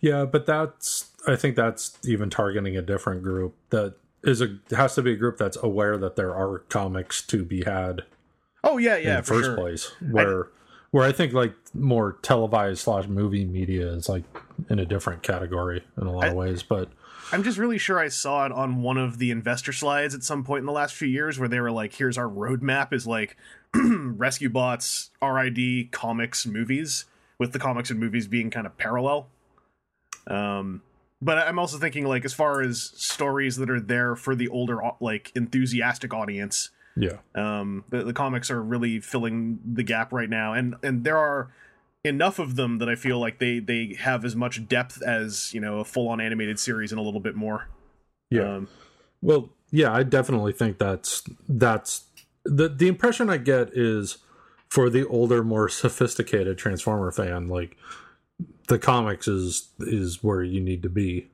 Yeah, 0.00 0.24
but 0.24 0.46
that's 0.46 1.10
I 1.26 1.36
think 1.36 1.56
that's 1.56 1.98
even 2.04 2.30
targeting 2.30 2.76
a 2.76 2.82
different 2.82 3.22
group 3.22 3.54
that 3.70 3.94
is 4.22 4.40
a 4.40 4.58
has 4.70 4.94
to 4.94 5.02
be 5.02 5.12
a 5.12 5.16
group 5.16 5.38
that's 5.38 5.56
aware 5.62 5.98
that 5.98 6.16
there 6.16 6.34
are 6.34 6.60
comics 6.68 7.22
to 7.22 7.44
be 7.44 7.64
had 7.64 8.04
oh 8.64 8.78
yeah 8.78 8.96
yeah 8.96 9.10
in 9.10 9.16
the 9.16 9.22
for 9.22 9.34
first 9.34 9.44
sure 9.46 9.56
place. 9.56 9.92
Where 10.10 10.48
where 10.90 11.04
I 11.04 11.12
think 11.12 11.32
like 11.32 11.54
more 11.74 12.12
televised 12.22 12.80
slash 12.80 13.06
movie 13.06 13.44
media 13.44 13.88
is 13.88 14.08
like 14.08 14.24
in 14.70 14.78
a 14.78 14.86
different 14.86 15.22
category 15.22 15.84
in 16.00 16.06
a 16.06 16.12
lot 16.12 16.28
of 16.28 16.34
ways. 16.34 16.62
But 16.62 16.90
i'm 17.32 17.42
just 17.42 17.58
really 17.58 17.78
sure 17.78 17.98
i 17.98 18.08
saw 18.08 18.46
it 18.46 18.52
on 18.52 18.82
one 18.82 18.96
of 18.96 19.18
the 19.18 19.30
investor 19.30 19.72
slides 19.72 20.14
at 20.14 20.22
some 20.22 20.44
point 20.44 20.60
in 20.60 20.66
the 20.66 20.72
last 20.72 20.94
few 20.94 21.08
years 21.08 21.38
where 21.38 21.48
they 21.48 21.60
were 21.60 21.70
like 21.72 21.94
here's 21.94 22.18
our 22.18 22.28
roadmap 22.28 22.92
is 22.92 23.06
like 23.06 23.36
rescue 23.74 24.48
bots 24.48 25.10
rid 25.22 25.90
comics 25.92 26.46
movies 26.46 27.04
with 27.38 27.52
the 27.52 27.58
comics 27.58 27.90
and 27.90 28.00
movies 28.00 28.26
being 28.26 28.50
kind 28.50 28.66
of 28.66 28.76
parallel. 28.78 29.28
Um 30.26 30.82
but 31.22 31.38
i'm 31.38 31.58
also 31.58 31.78
thinking 31.78 32.06
like 32.06 32.24
as 32.24 32.34
far 32.34 32.60
as 32.60 32.92
stories 32.94 33.56
that 33.56 33.70
are 33.70 33.80
there 33.80 34.16
for 34.16 34.34
the 34.34 34.48
older 34.48 34.80
like 35.00 35.32
enthusiastic 35.34 36.12
audience 36.12 36.70
yeah, 36.96 37.18
um 37.34 37.84
the, 37.90 38.04
the 38.04 38.12
comics 38.12 38.50
are 38.50 38.62
really 38.62 39.00
filling 39.00 39.58
the 39.64 39.82
gap 39.82 40.12
right 40.12 40.30
now. 40.30 40.54
And 40.54 40.76
and 40.82 41.04
there 41.04 41.18
are 41.18 41.50
enough 42.06 42.38
of 42.38 42.56
them 42.56 42.78
that 42.78 42.88
i 42.88 42.94
feel 42.94 43.18
like 43.18 43.38
they 43.38 43.58
they 43.58 43.94
have 43.98 44.24
as 44.24 44.34
much 44.34 44.66
depth 44.68 45.02
as 45.02 45.52
you 45.52 45.60
know 45.60 45.80
a 45.80 45.84
full-on 45.84 46.20
animated 46.20 46.58
series 46.58 46.92
and 46.92 46.98
a 46.98 47.02
little 47.02 47.20
bit 47.20 47.34
more 47.34 47.68
yeah. 48.30 48.56
um 48.56 48.68
Well, 49.22 49.50
yeah, 49.70 49.92
I 49.92 50.02
definitely 50.02 50.52
think 50.52 50.78
that's 50.78 51.22
that's 51.48 52.04
the 52.44 52.68
the 52.68 52.88
impression 52.88 53.28
I 53.30 53.38
get 53.38 53.70
is 53.76 54.18
for 54.68 54.90
the 54.90 55.06
older, 55.06 55.42
more 55.42 55.68
sophisticated 55.82 56.58
Transformer 56.58 57.10
fan, 57.12 57.48
like 57.48 57.76
the 58.68 58.78
comics 58.78 59.28
is 59.28 59.68
is 59.80 60.22
where 60.22 60.42
you 60.42 60.60
need 60.60 60.82
to 60.82 60.88
be. 60.88 61.28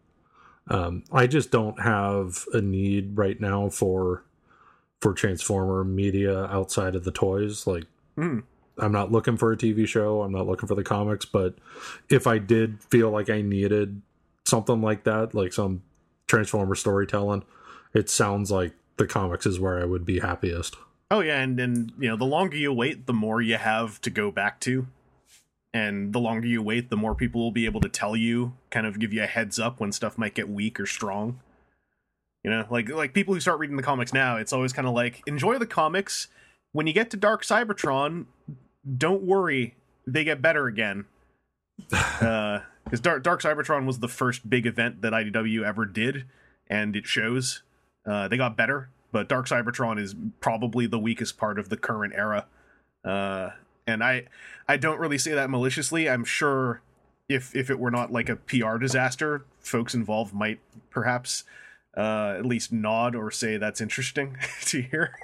Um, 0.68 1.04
I 1.12 1.26
just 1.26 1.50
don't 1.50 1.80
have 1.82 2.44
a 2.52 2.60
need 2.60 3.16
right 3.16 3.40
now 3.40 3.68
for 3.68 4.24
for 5.00 5.12
Transformer 5.12 5.84
media 5.84 6.44
outside 6.44 6.94
of 6.94 7.04
the 7.04 7.10
toys. 7.10 7.66
Like, 7.66 7.84
Mm. 8.16 8.42
I'm 8.78 8.92
not 8.92 9.12
looking 9.12 9.36
for 9.36 9.52
a 9.52 9.56
TV 9.56 9.86
show. 9.86 10.22
I'm 10.22 10.32
not 10.32 10.46
looking 10.46 10.66
for 10.66 10.74
the 10.74 10.84
comics. 10.84 11.24
But 11.24 11.56
if 12.08 12.26
I 12.26 12.38
did 12.38 12.82
feel 12.84 13.10
like 13.10 13.30
I 13.30 13.42
needed 13.42 14.02
something 14.44 14.80
like 14.80 15.04
that, 15.04 15.34
like 15.34 15.52
some 15.52 15.82
Transformer 16.26 16.74
storytelling, 16.74 17.44
it 17.92 18.08
sounds 18.08 18.50
like 18.50 18.72
the 18.96 19.06
comics 19.06 19.46
is 19.46 19.60
where 19.60 19.80
I 19.80 19.84
would 19.84 20.04
be 20.04 20.20
happiest. 20.20 20.76
Oh 21.10 21.20
yeah, 21.20 21.40
and 21.40 21.60
and 21.60 21.92
you 21.98 22.08
know, 22.08 22.16
the 22.16 22.24
longer 22.24 22.56
you 22.56 22.72
wait, 22.72 23.06
the 23.06 23.12
more 23.12 23.42
you 23.42 23.56
have 23.56 24.00
to 24.00 24.10
go 24.10 24.30
back 24.30 24.60
to. 24.60 24.86
And 25.74 26.12
the 26.12 26.18
longer 26.18 26.46
you 26.46 26.62
wait, 26.62 26.90
the 26.90 26.96
more 26.96 27.14
people 27.14 27.40
will 27.40 27.50
be 27.50 27.64
able 27.64 27.80
to 27.80 27.88
tell 27.88 28.14
you, 28.14 28.54
kind 28.70 28.86
of 28.86 28.98
give 28.98 29.12
you 29.12 29.22
a 29.22 29.26
heads 29.26 29.58
up 29.58 29.80
when 29.80 29.90
stuff 29.90 30.18
might 30.18 30.34
get 30.34 30.48
weak 30.48 30.78
or 30.78 30.86
strong. 30.86 31.40
You 32.44 32.50
know, 32.50 32.66
like 32.70 32.88
like 32.88 33.14
people 33.14 33.34
who 33.34 33.40
start 33.40 33.58
reading 33.58 33.76
the 33.76 33.82
comics 33.82 34.12
now, 34.12 34.36
it's 34.36 34.52
always 34.52 34.72
kind 34.72 34.88
of 34.88 34.94
like 34.94 35.22
enjoy 35.26 35.58
the 35.58 35.66
comics. 35.66 36.28
When 36.72 36.86
you 36.86 36.92
get 36.92 37.10
to 37.10 37.16
Dark 37.16 37.44
Cybertron, 37.44 38.26
don't 38.96 39.22
worry, 39.22 39.76
they 40.06 40.24
get 40.24 40.42
better 40.42 40.66
again. 40.66 41.06
Because 42.84 43.00
Dark 43.00 43.22
Dark 43.22 43.40
Cybertron 43.40 43.86
was 43.86 44.00
the 44.00 44.08
first 44.08 44.50
big 44.50 44.66
event 44.66 45.02
that 45.02 45.12
IDW 45.12 45.62
ever 45.62 45.86
did, 45.86 46.24
and 46.66 46.96
it 46.96 47.06
shows. 47.06 47.62
Uh, 48.04 48.26
they 48.26 48.36
got 48.36 48.56
better, 48.56 48.90
but 49.12 49.28
Dark 49.28 49.46
Cybertron 49.46 50.00
is 50.00 50.16
probably 50.40 50.86
the 50.86 50.98
weakest 50.98 51.38
part 51.38 51.58
of 51.58 51.68
the 51.68 51.76
current 51.76 52.12
era. 52.14 52.46
Uh, 53.04 53.50
and 53.86 54.02
I, 54.02 54.24
I 54.68 54.76
don't 54.76 54.98
really 54.98 55.16
say 55.16 55.32
that 55.32 55.48
maliciously. 55.48 56.08
I'm 56.08 56.24
sure 56.24 56.82
if 57.28 57.54
if 57.54 57.70
it 57.70 57.78
were 57.78 57.90
not 57.90 58.12
like 58.12 58.28
a 58.28 58.36
PR 58.36 58.78
disaster, 58.78 59.44
folks 59.60 59.94
involved 59.94 60.34
might 60.34 60.58
perhaps 60.90 61.44
uh, 61.96 62.34
at 62.36 62.44
least 62.44 62.72
nod 62.72 63.14
or 63.14 63.30
say 63.30 63.56
that's 63.56 63.80
interesting 63.80 64.36
to 64.62 64.82
hear. 64.82 65.14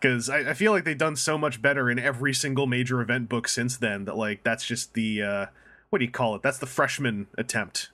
Because 0.00 0.30
I, 0.30 0.50
I 0.50 0.54
feel 0.54 0.72
like 0.72 0.84
they've 0.84 0.96
done 0.96 1.16
so 1.16 1.36
much 1.36 1.60
better 1.60 1.90
in 1.90 1.98
every 1.98 2.32
single 2.32 2.66
major 2.66 3.00
event 3.00 3.28
book 3.28 3.48
since 3.48 3.76
then 3.76 4.04
that 4.04 4.16
like 4.16 4.44
that's 4.44 4.64
just 4.64 4.94
the 4.94 5.22
uh, 5.22 5.46
what 5.90 5.98
do 5.98 6.04
you 6.04 6.10
call 6.10 6.34
it? 6.34 6.42
That's 6.42 6.58
the 6.58 6.66
freshman 6.66 7.26
attempt. 7.36 7.90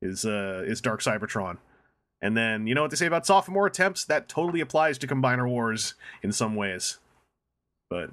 Is 0.00 0.24
uh 0.24 0.62
is 0.66 0.80
Dark 0.80 1.00
Cybertron. 1.00 1.58
And 2.20 2.36
then 2.36 2.66
you 2.66 2.74
know 2.74 2.82
what 2.82 2.90
they 2.90 2.96
say 2.96 3.06
about 3.06 3.26
sophomore 3.26 3.66
attempts? 3.66 4.04
That 4.04 4.28
totally 4.28 4.60
applies 4.60 4.98
to 4.98 5.06
Combiner 5.06 5.48
Wars 5.48 5.94
in 6.22 6.32
some 6.32 6.54
ways. 6.54 6.98
But 7.90 8.10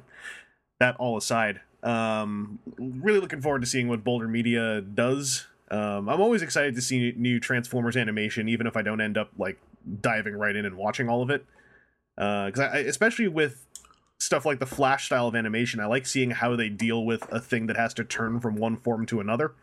that 0.79 0.95
all 0.97 1.17
aside, 1.17 1.61
um, 1.83 2.59
really 2.77 3.19
looking 3.19 3.41
forward 3.41 3.61
to 3.61 3.67
seeing 3.67 3.87
what 3.87 4.03
Boulder 4.03 4.27
Media 4.27 4.81
does. 4.81 5.47
Um, 5.71 6.09
I'm 6.09 6.21
always 6.21 6.41
excited 6.41 6.75
to 6.75 6.81
see 6.81 7.13
new 7.15 7.39
Transformers 7.39 7.97
animation, 7.97 8.49
even 8.49 8.67
if 8.67 8.77
I 8.77 8.81
don't 8.81 9.01
end 9.01 9.17
up 9.17 9.29
like 9.37 9.59
diving 10.01 10.35
right 10.35 10.55
in 10.55 10.65
and 10.65 10.77
watching 10.77 11.09
all 11.09 11.21
of 11.21 11.29
it. 11.29 11.45
Because 12.15 12.59
I, 12.59 12.65
I, 12.67 12.77
especially 12.79 13.27
with 13.27 13.65
stuff 14.19 14.45
like 14.45 14.59
the 14.59 14.65
Flash 14.65 15.05
style 15.05 15.27
of 15.27 15.35
animation, 15.35 15.79
I 15.79 15.85
like 15.85 16.05
seeing 16.05 16.31
how 16.31 16.55
they 16.55 16.69
deal 16.69 17.05
with 17.05 17.31
a 17.31 17.39
thing 17.39 17.67
that 17.67 17.77
has 17.77 17.93
to 17.95 18.03
turn 18.03 18.39
from 18.39 18.55
one 18.55 18.77
form 18.77 19.05
to 19.07 19.19
another. 19.19 19.53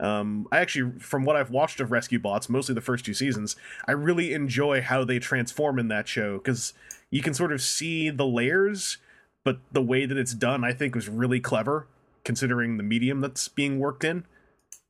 Um, 0.00 0.48
I 0.50 0.58
actually, 0.58 0.98
from 0.98 1.24
what 1.24 1.36
I've 1.36 1.50
watched 1.50 1.80
of 1.80 1.92
Rescue 1.92 2.18
Bots, 2.18 2.48
mostly 2.48 2.74
the 2.74 2.80
first 2.80 3.04
two 3.04 3.14
seasons, 3.14 3.54
I 3.86 3.92
really 3.92 4.32
enjoy 4.32 4.80
how 4.80 5.04
they 5.04 5.18
transform 5.20 5.78
in 5.78 5.88
that 5.88 6.08
show 6.08 6.38
because 6.38 6.72
you 7.10 7.22
can 7.22 7.34
sort 7.34 7.52
of 7.52 7.60
see 7.62 8.10
the 8.10 8.26
layers, 8.26 8.98
but 9.44 9.58
the 9.70 9.82
way 9.82 10.06
that 10.06 10.16
it's 10.16 10.34
done, 10.34 10.64
I 10.64 10.72
think, 10.72 10.94
was 10.94 11.08
really 11.08 11.38
clever 11.38 11.86
considering 12.24 12.76
the 12.76 12.82
medium 12.82 13.20
that's 13.20 13.48
being 13.48 13.78
worked 13.78 14.02
in. 14.02 14.24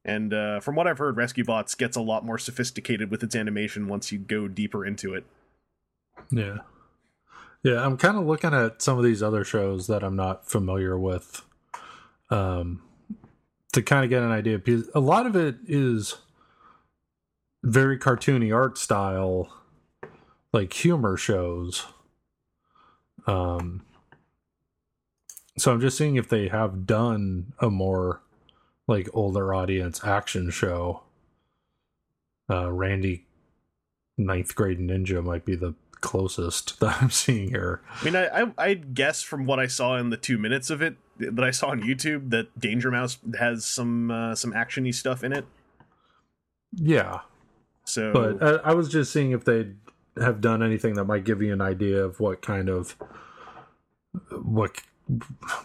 And 0.04 0.32
uh, 0.32 0.60
from 0.60 0.74
what 0.74 0.86
I've 0.86 0.98
heard, 0.98 1.16
Rescue 1.16 1.44
Bots 1.44 1.74
gets 1.74 1.96
a 1.96 2.00
lot 2.00 2.24
more 2.24 2.38
sophisticated 2.38 3.10
with 3.10 3.22
its 3.22 3.36
animation 3.36 3.88
once 3.88 4.12
you 4.12 4.18
go 4.18 4.48
deeper 4.48 4.84
into 4.84 5.14
it. 5.14 5.24
Yeah. 6.30 6.58
Yeah, 7.62 7.84
I'm 7.84 7.96
kind 7.96 8.16
of 8.16 8.26
looking 8.26 8.52
at 8.54 8.82
some 8.82 8.98
of 8.98 9.04
these 9.04 9.22
other 9.22 9.44
shows 9.44 9.86
that 9.86 10.02
I'm 10.02 10.16
not 10.16 10.48
familiar 10.48 10.98
with 10.98 11.42
um 12.30 12.82
to 13.72 13.82
kind 13.82 14.04
of 14.04 14.10
get 14.10 14.22
an 14.22 14.30
idea 14.30 14.58
because 14.58 14.88
a 14.94 15.00
lot 15.00 15.26
of 15.26 15.36
it 15.36 15.56
is 15.66 16.16
very 17.62 17.98
cartoony 17.98 18.54
art 18.54 18.78
style 18.78 19.52
like 20.52 20.72
humor 20.72 21.16
shows. 21.16 21.86
Um 23.26 23.84
so 25.58 25.72
I'm 25.72 25.80
just 25.80 25.98
seeing 25.98 26.16
if 26.16 26.28
they 26.28 26.48
have 26.48 26.86
done 26.86 27.52
a 27.58 27.70
more 27.70 28.22
like 28.88 29.08
older 29.12 29.54
audience 29.54 30.02
action 30.04 30.50
show, 30.50 31.02
uh, 32.50 32.72
Randy 32.72 33.26
Ninth 34.16 34.54
Grade 34.54 34.78
Ninja 34.78 35.22
might 35.22 35.44
be 35.44 35.54
the 35.54 35.74
closest 36.02 36.78
that 36.80 37.02
I'm 37.02 37.10
seeing 37.10 37.48
here. 37.48 37.80
I 38.00 38.04
mean, 38.04 38.16
I, 38.16 38.42
I 38.42 38.52
I'd 38.58 38.94
guess 38.94 39.22
from 39.22 39.46
what 39.46 39.58
I 39.58 39.66
saw 39.66 39.96
in 39.96 40.10
the 40.10 40.18
two 40.18 40.36
minutes 40.36 40.68
of 40.68 40.82
it 40.82 40.96
that 41.18 41.44
I 41.44 41.50
saw 41.50 41.68
on 41.68 41.80
YouTube 41.80 42.30
that 42.30 42.58
Danger 42.58 42.90
Mouse 42.90 43.18
has 43.38 43.64
some 43.64 44.10
uh, 44.10 44.34
some 44.34 44.52
actiony 44.52 44.94
stuff 44.94 45.24
in 45.24 45.32
it. 45.32 45.46
Yeah, 46.74 47.20
So, 47.84 48.12
but 48.12 48.42
uh, 48.42 48.60
I 48.64 48.74
was 48.74 48.88
just 48.88 49.12
seeing 49.12 49.32
if 49.32 49.44
they 49.44 49.72
have 50.16 50.40
done 50.40 50.62
anything 50.62 50.94
that 50.94 51.04
might 51.04 51.24
give 51.24 51.42
you 51.42 51.52
an 51.52 51.60
idea 51.60 52.02
of 52.02 52.20
what 52.20 52.42
kind 52.42 52.68
of 52.68 52.96
what 54.30 54.82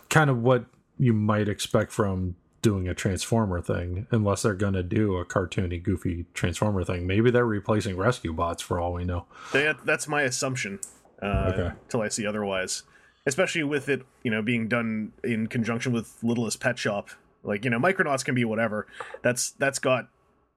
kind 0.10 0.30
of 0.30 0.42
what 0.42 0.66
you 0.98 1.14
might 1.14 1.48
expect 1.48 1.92
from 1.92 2.36
doing 2.68 2.86
a 2.90 2.94
transformer 2.94 3.62
thing 3.62 4.08
unless 4.12 4.42
they're 4.42 4.54
going 4.66 4.74
to 4.74 4.84
do 4.84 5.16
a 5.16 5.24
cartoony 5.26 5.82
goofy 5.82 6.26
transformer 6.34 6.84
thing 6.84 7.08
maybe 7.08 7.32
they're 7.32 7.46
replacing 7.46 7.96
rescue 7.96 8.34
bots 8.34 8.62
for 8.62 8.78
all 8.78 8.92
we 8.92 9.06
know 9.06 9.26
that, 9.54 9.78
that's 9.86 10.06
my 10.08 10.24
assumption. 10.24 10.80
Uh, 11.22 11.52
Okay. 11.54 11.70
Till 11.90 12.02
I 12.02 12.10
see 12.10 12.26
otherwise, 12.28 12.84
especially 13.26 13.64
with 13.64 13.88
it, 13.90 14.02
you 14.24 14.30
know, 14.32 14.42
being 14.42 14.68
done 14.68 15.14
in 15.24 15.48
conjunction 15.48 15.94
with 15.94 16.18
Littlest 16.22 16.60
Pet 16.60 16.78
Shop. 16.78 17.10
Like 17.44 17.64
you 17.64 17.70
know, 17.72 17.80
Micronauts 17.80 18.26
can 18.26 18.36
be 18.36 18.44
whatever. 18.46 18.86
That's 19.24 19.52
that's 19.52 19.80
got, 19.80 20.10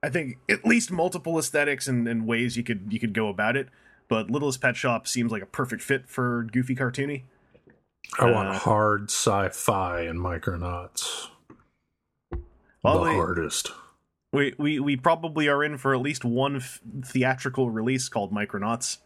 I 0.03 0.09
think, 0.11 0.39
at 0.49 0.65
least 0.67 0.91
multiple 0.91 1.39
aesthetics 1.39 1.87
and, 1.89 2.09
and 2.09 2.27
ways 2.27 2.57
you 2.57 2.65
could 2.65 2.89
you 2.93 2.99
could 2.99 3.15
go 3.15 3.29
about 3.29 3.57
it. 3.57 3.69
But 4.09 4.31
Littlest 4.31 4.61
Pet 4.61 4.77
Shop 4.77 5.07
seems 5.07 5.31
like 5.31 5.43
a 5.43 5.47
perfect 5.61 5.83
fit 5.83 6.09
for 6.09 6.47
goofy 6.53 6.75
cartoony. 6.75 7.23
i 8.19 8.25
want 8.31 8.49
Uh, 8.49 8.59
hard 8.59 9.05
sci-fi 9.11 10.01
and 10.03 10.19
micronauts 10.19 11.29
Well, 12.83 13.01
the 13.05 13.11
they- 13.11 13.15
hardest 13.17 13.71
We, 14.33 14.55
we 14.59 14.81
we 14.81 14.97
probably 14.97 15.49
are 15.49 15.63
in 15.65 15.77
for 15.77 15.95
at 15.95 16.01
least 16.01 16.25
one 16.25 16.57
f- 16.57 16.81
theatrical 17.05 17.71
release 17.71 18.09
called 18.09 18.33
Micronauts. 18.33 18.99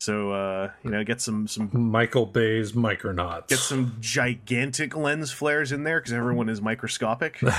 So 0.00 0.32
uh, 0.32 0.70
you 0.82 0.90
know, 0.90 1.04
get 1.04 1.20
some 1.20 1.46
some 1.46 1.68
michael 1.72 2.24
bay's 2.24 2.72
micronauts 2.72 3.48
get 3.48 3.58
some 3.58 3.96
gigantic 4.00 4.96
lens 4.96 5.30
flares 5.30 5.72
in 5.72 5.84
there 5.84 6.00
because 6.00 6.14
everyone 6.14 6.48
is 6.48 6.62
microscopic. 6.62 7.40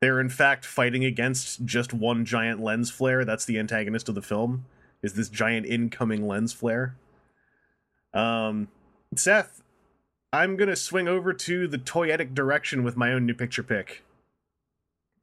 They're 0.00 0.20
in 0.20 0.28
fact 0.28 0.64
fighting 0.64 1.04
against 1.04 1.64
just 1.64 1.92
one 1.94 2.24
giant 2.24 2.60
lens 2.60 2.90
flare. 2.90 3.24
That's 3.24 3.44
the 3.46 3.58
antagonist 3.58 4.08
of 4.08 4.14
the 4.14 4.22
film. 4.22 4.66
Is 5.02 5.14
this 5.14 5.28
giant 5.28 5.66
incoming 5.66 6.26
lens 6.26 6.52
flare? 6.52 6.94
Um, 8.14 8.68
Seth, 9.16 9.62
I'm 10.32 10.56
gonna 10.56 10.76
swing 10.76 11.08
over 11.08 11.32
to 11.32 11.66
the 11.68 11.78
toyetic 11.78 12.34
direction 12.34 12.84
with 12.84 12.96
my 12.96 13.12
own 13.12 13.26
new 13.26 13.34
picture 13.34 13.62
pick. 13.62 14.04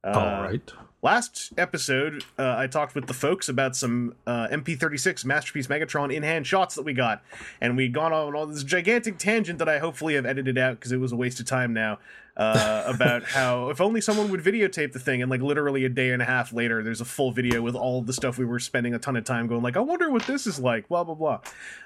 Uh, 0.04 0.10
all 0.10 0.42
right 0.42 0.72
Last 1.06 1.52
episode, 1.56 2.24
uh, 2.36 2.56
I 2.58 2.66
talked 2.66 2.96
with 2.96 3.06
the 3.06 3.14
folks 3.14 3.48
about 3.48 3.76
some 3.76 4.16
uh, 4.26 4.48
MP36 4.48 5.24
Masterpiece 5.24 5.68
Megatron 5.68 6.12
in 6.12 6.24
hand 6.24 6.48
shots 6.48 6.74
that 6.74 6.82
we 6.82 6.94
got. 6.94 7.22
And 7.60 7.76
we'd 7.76 7.92
gone 7.92 8.12
on 8.12 8.34
all 8.34 8.44
this 8.46 8.64
gigantic 8.64 9.16
tangent 9.16 9.60
that 9.60 9.68
I 9.68 9.78
hopefully 9.78 10.14
have 10.14 10.26
edited 10.26 10.58
out 10.58 10.80
because 10.80 10.90
it 10.90 10.96
was 10.96 11.12
a 11.12 11.16
waste 11.16 11.38
of 11.38 11.46
time 11.46 11.72
now. 11.72 11.98
Uh, 12.36 12.82
about 12.86 13.24
how 13.24 13.70
if 13.70 13.80
only 13.80 13.98
someone 13.98 14.30
would 14.30 14.42
videotape 14.42 14.92
the 14.92 14.98
thing, 14.98 15.22
and 15.22 15.30
like 15.30 15.40
literally 15.40 15.86
a 15.86 15.88
day 15.88 16.10
and 16.10 16.20
a 16.20 16.24
half 16.26 16.52
later, 16.52 16.82
there's 16.82 17.00
a 17.00 17.04
full 17.06 17.30
video 17.30 17.62
with 17.62 17.74
all 17.74 18.02
the 18.02 18.12
stuff 18.12 18.36
we 18.36 18.44
were 18.44 18.58
spending 18.58 18.92
a 18.92 18.98
ton 18.98 19.16
of 19.16 19.24
time 19.24 19.46
going, 19.46 19.62
like, 19.62 19.74
I 19.74 19.80
wonder 19.80 20.10
what 20.10 20.26
this 20.26 20.46
is 20.46 20.58
like, 20.60 20.86
blah, 20.88 21.02
blah, 21.02 21.14
blah. 21.14 21.40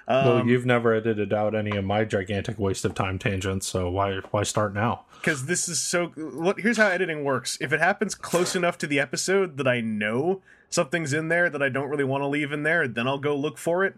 Um, 0.09 0.25
well 0.25 0.47
you've 0.47 0.66
never 0.66 0.92
edited 0.92 1.33
out 1.33 1.54
any 1.54 1.76
of 1.76 1.85
my 1.85 2.04
gigantic 2.04 2.59
waste 2.59 2.85
of 2.85 2.95
time 2.95 3.16
tangents 3.16 3.69
so 3.69 3.88
why 3.88 4.19
why 4.33 4.42
start 4.42 4.75
now? 4.75 5.04
Because 5.21 5.47
this 5.47 5.69
is 5.69 5.78
so 5.78 6.09
what 6.16 6.59
here's 6.59 6.78
how 6.78 6.88
editing 6.88 7.23
works. 7.23 7.57
If 7.61 7.73
it 7.73 7.78
happens 7.78 8.16
close 8.16 8.57
enough 8.57 8.76
to 8.78 8.88
the 8.88 8.99
episode 8.99 9.57
that 9.59 9.69
i 9.69 9.80
know 9.80 10.42
something's 10.68 11.12
in 11.12 11.29
there 11.29 11.48
that 11.48 11.62
i 11.62 11.68
don't 11.68 11.88
really 11.88 12.05
want 12.05 12.22
to 12.22 12.27
leave 12.27 12.51
in 12.51 12.64
there 12.64 12.88
then 12.88 13.07
i'll 13.07 13.18
go 13.18 13.37
look 13.37 13.57
for 13.57 13.85
it. 13.85 13.94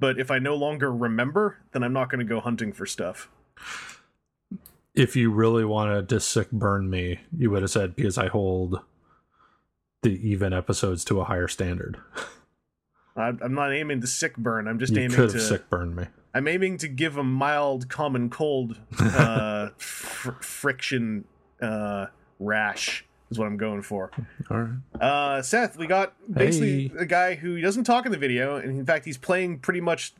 But 0.00 0.18
if 0.18 0.32
i 0.32 0.40
no 0.40 0.56
longer 0.56 0.92
remember 0.92 1.58
then 1.70 1.84
i'm 1.84 1.92
not 1.92 2.10
going 2.10 2.18
to 2.18 2.24
go 2.24 2.40
hunting 2.40 2.72
for 2.72 2.86
stuff 2.86 3.28
if 4.94 5.16
you 5.16 5.30
really 5.30 5.64
wanted 5.64 6.08
to 6.10 6.20
sick 6.20 6.50
burn 6.50 6.88
me, 6.90 7.20
you 7.36 7.50
would 7.50 7.62
have 7.62 7.70
said 7.70 7.96
because 7.96 8.18
I 8.18 8.28
hold 8.28 8.80
the 10.02 10.10
even 10.28 10.52
episodes 10.52 11.04
to 11.06 11.20
a 11.20 11.24
higher 11.24 11.48
standard. 11.48 11.98
I'm 13.16 13.54
not 13.54 13.72
aiming 13.72 14.00
to 14.00 14.06
sick 14.06 14.36
burn 14.38 14.66
i'm 14.66 14.78
just 14.78 14.94
You 14.94 15.02
aiming 15.02 15.14
could 15.16 15.30
to 15.30 15.38
sick 15.40 15.68
burn 15.68 15.94
me. 15.94 16.06
i'm 16.32 16.48
aiming 16.48 16.78
to 16.78 16.88
give 16.88 17.18
a 17.18 17.22
mild 17.22 17.90
common 17.90 18.30
cold 18.30 18.80
uh 18.98 19.68
fr- 19.76 20.30
friction 20.40 21.24
uh 21.60 22.06
rash 22.38 23.04
is 23.30 23.38
what 23.38 23.44
i'm 23.48 23.58
going 23.58 23.82
for 23.82 24.10
All 24.50 24.56
right. 24.62 25.00
Uh, 25.02 25.42
Seth, 25.42 25.76
we 25.76 25.86
got 25.86 26.14
basically 26.32 26.88
Hey. 26.88 26.94
a 27.00 27.04
guy 27.04 27.34
who 27.34 27.60
doesn't 27.60 27.84
talk 27.84 28.06
in 28.06 28.12
the 28.12 28.18
video, 28.18 28.56
and 28.56 28.78
in 28.78 28.86
fact, 28.86 29.04
he's 29.04 29.18
playing 29.18 29.58
pretty 29.58 29.82
much 29.82 30.14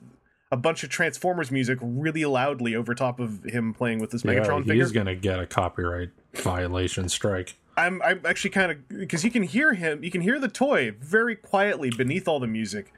a 0.52 0.56
bunch 0.56 0.84
of 0.84 0.90
Transformers 0.90 1.50
music 1.50 1.78
really 1.82 2.24
loudly 2.26 2.76
over 2.76 2.94
top 2.94 3.18
of 3.18 3.42
him 3.44 3.72
playing 3.72 3.98
with 3.98 4.12
his 4.12 4.22
Yeah, 4.22 4.34
Megatron 4.34 4.58
figure. 4.60 4.74
he's 4.74 4.92
gonna 4.92 5.16
get 5.16 5.40
a 5.40 5.46
copyright 5.46 6.10
violation 6.34 7.08
strike. 7.08 7.54
I'm 7.76 8.02
I'm 8.02 8.20
actually 8.26 8.50
kind 8.50 8.70
of 8.70 8.88
because 8.88 9.24
you 9.24 9.30
can 9.30 9.42
hear 9.44 9.72
him, 9.72 10.04
you 10.04 10.10
can 10.10 10.20
hear 10.20 10.38
the 10.38 10.48
toy 10.48 10.92
very 11.00 11.34
quietly 11.34 11.90
beneath 11.90 12.28
all 12.28 12.38
the 12.38 12.46
music. 12.46 12.92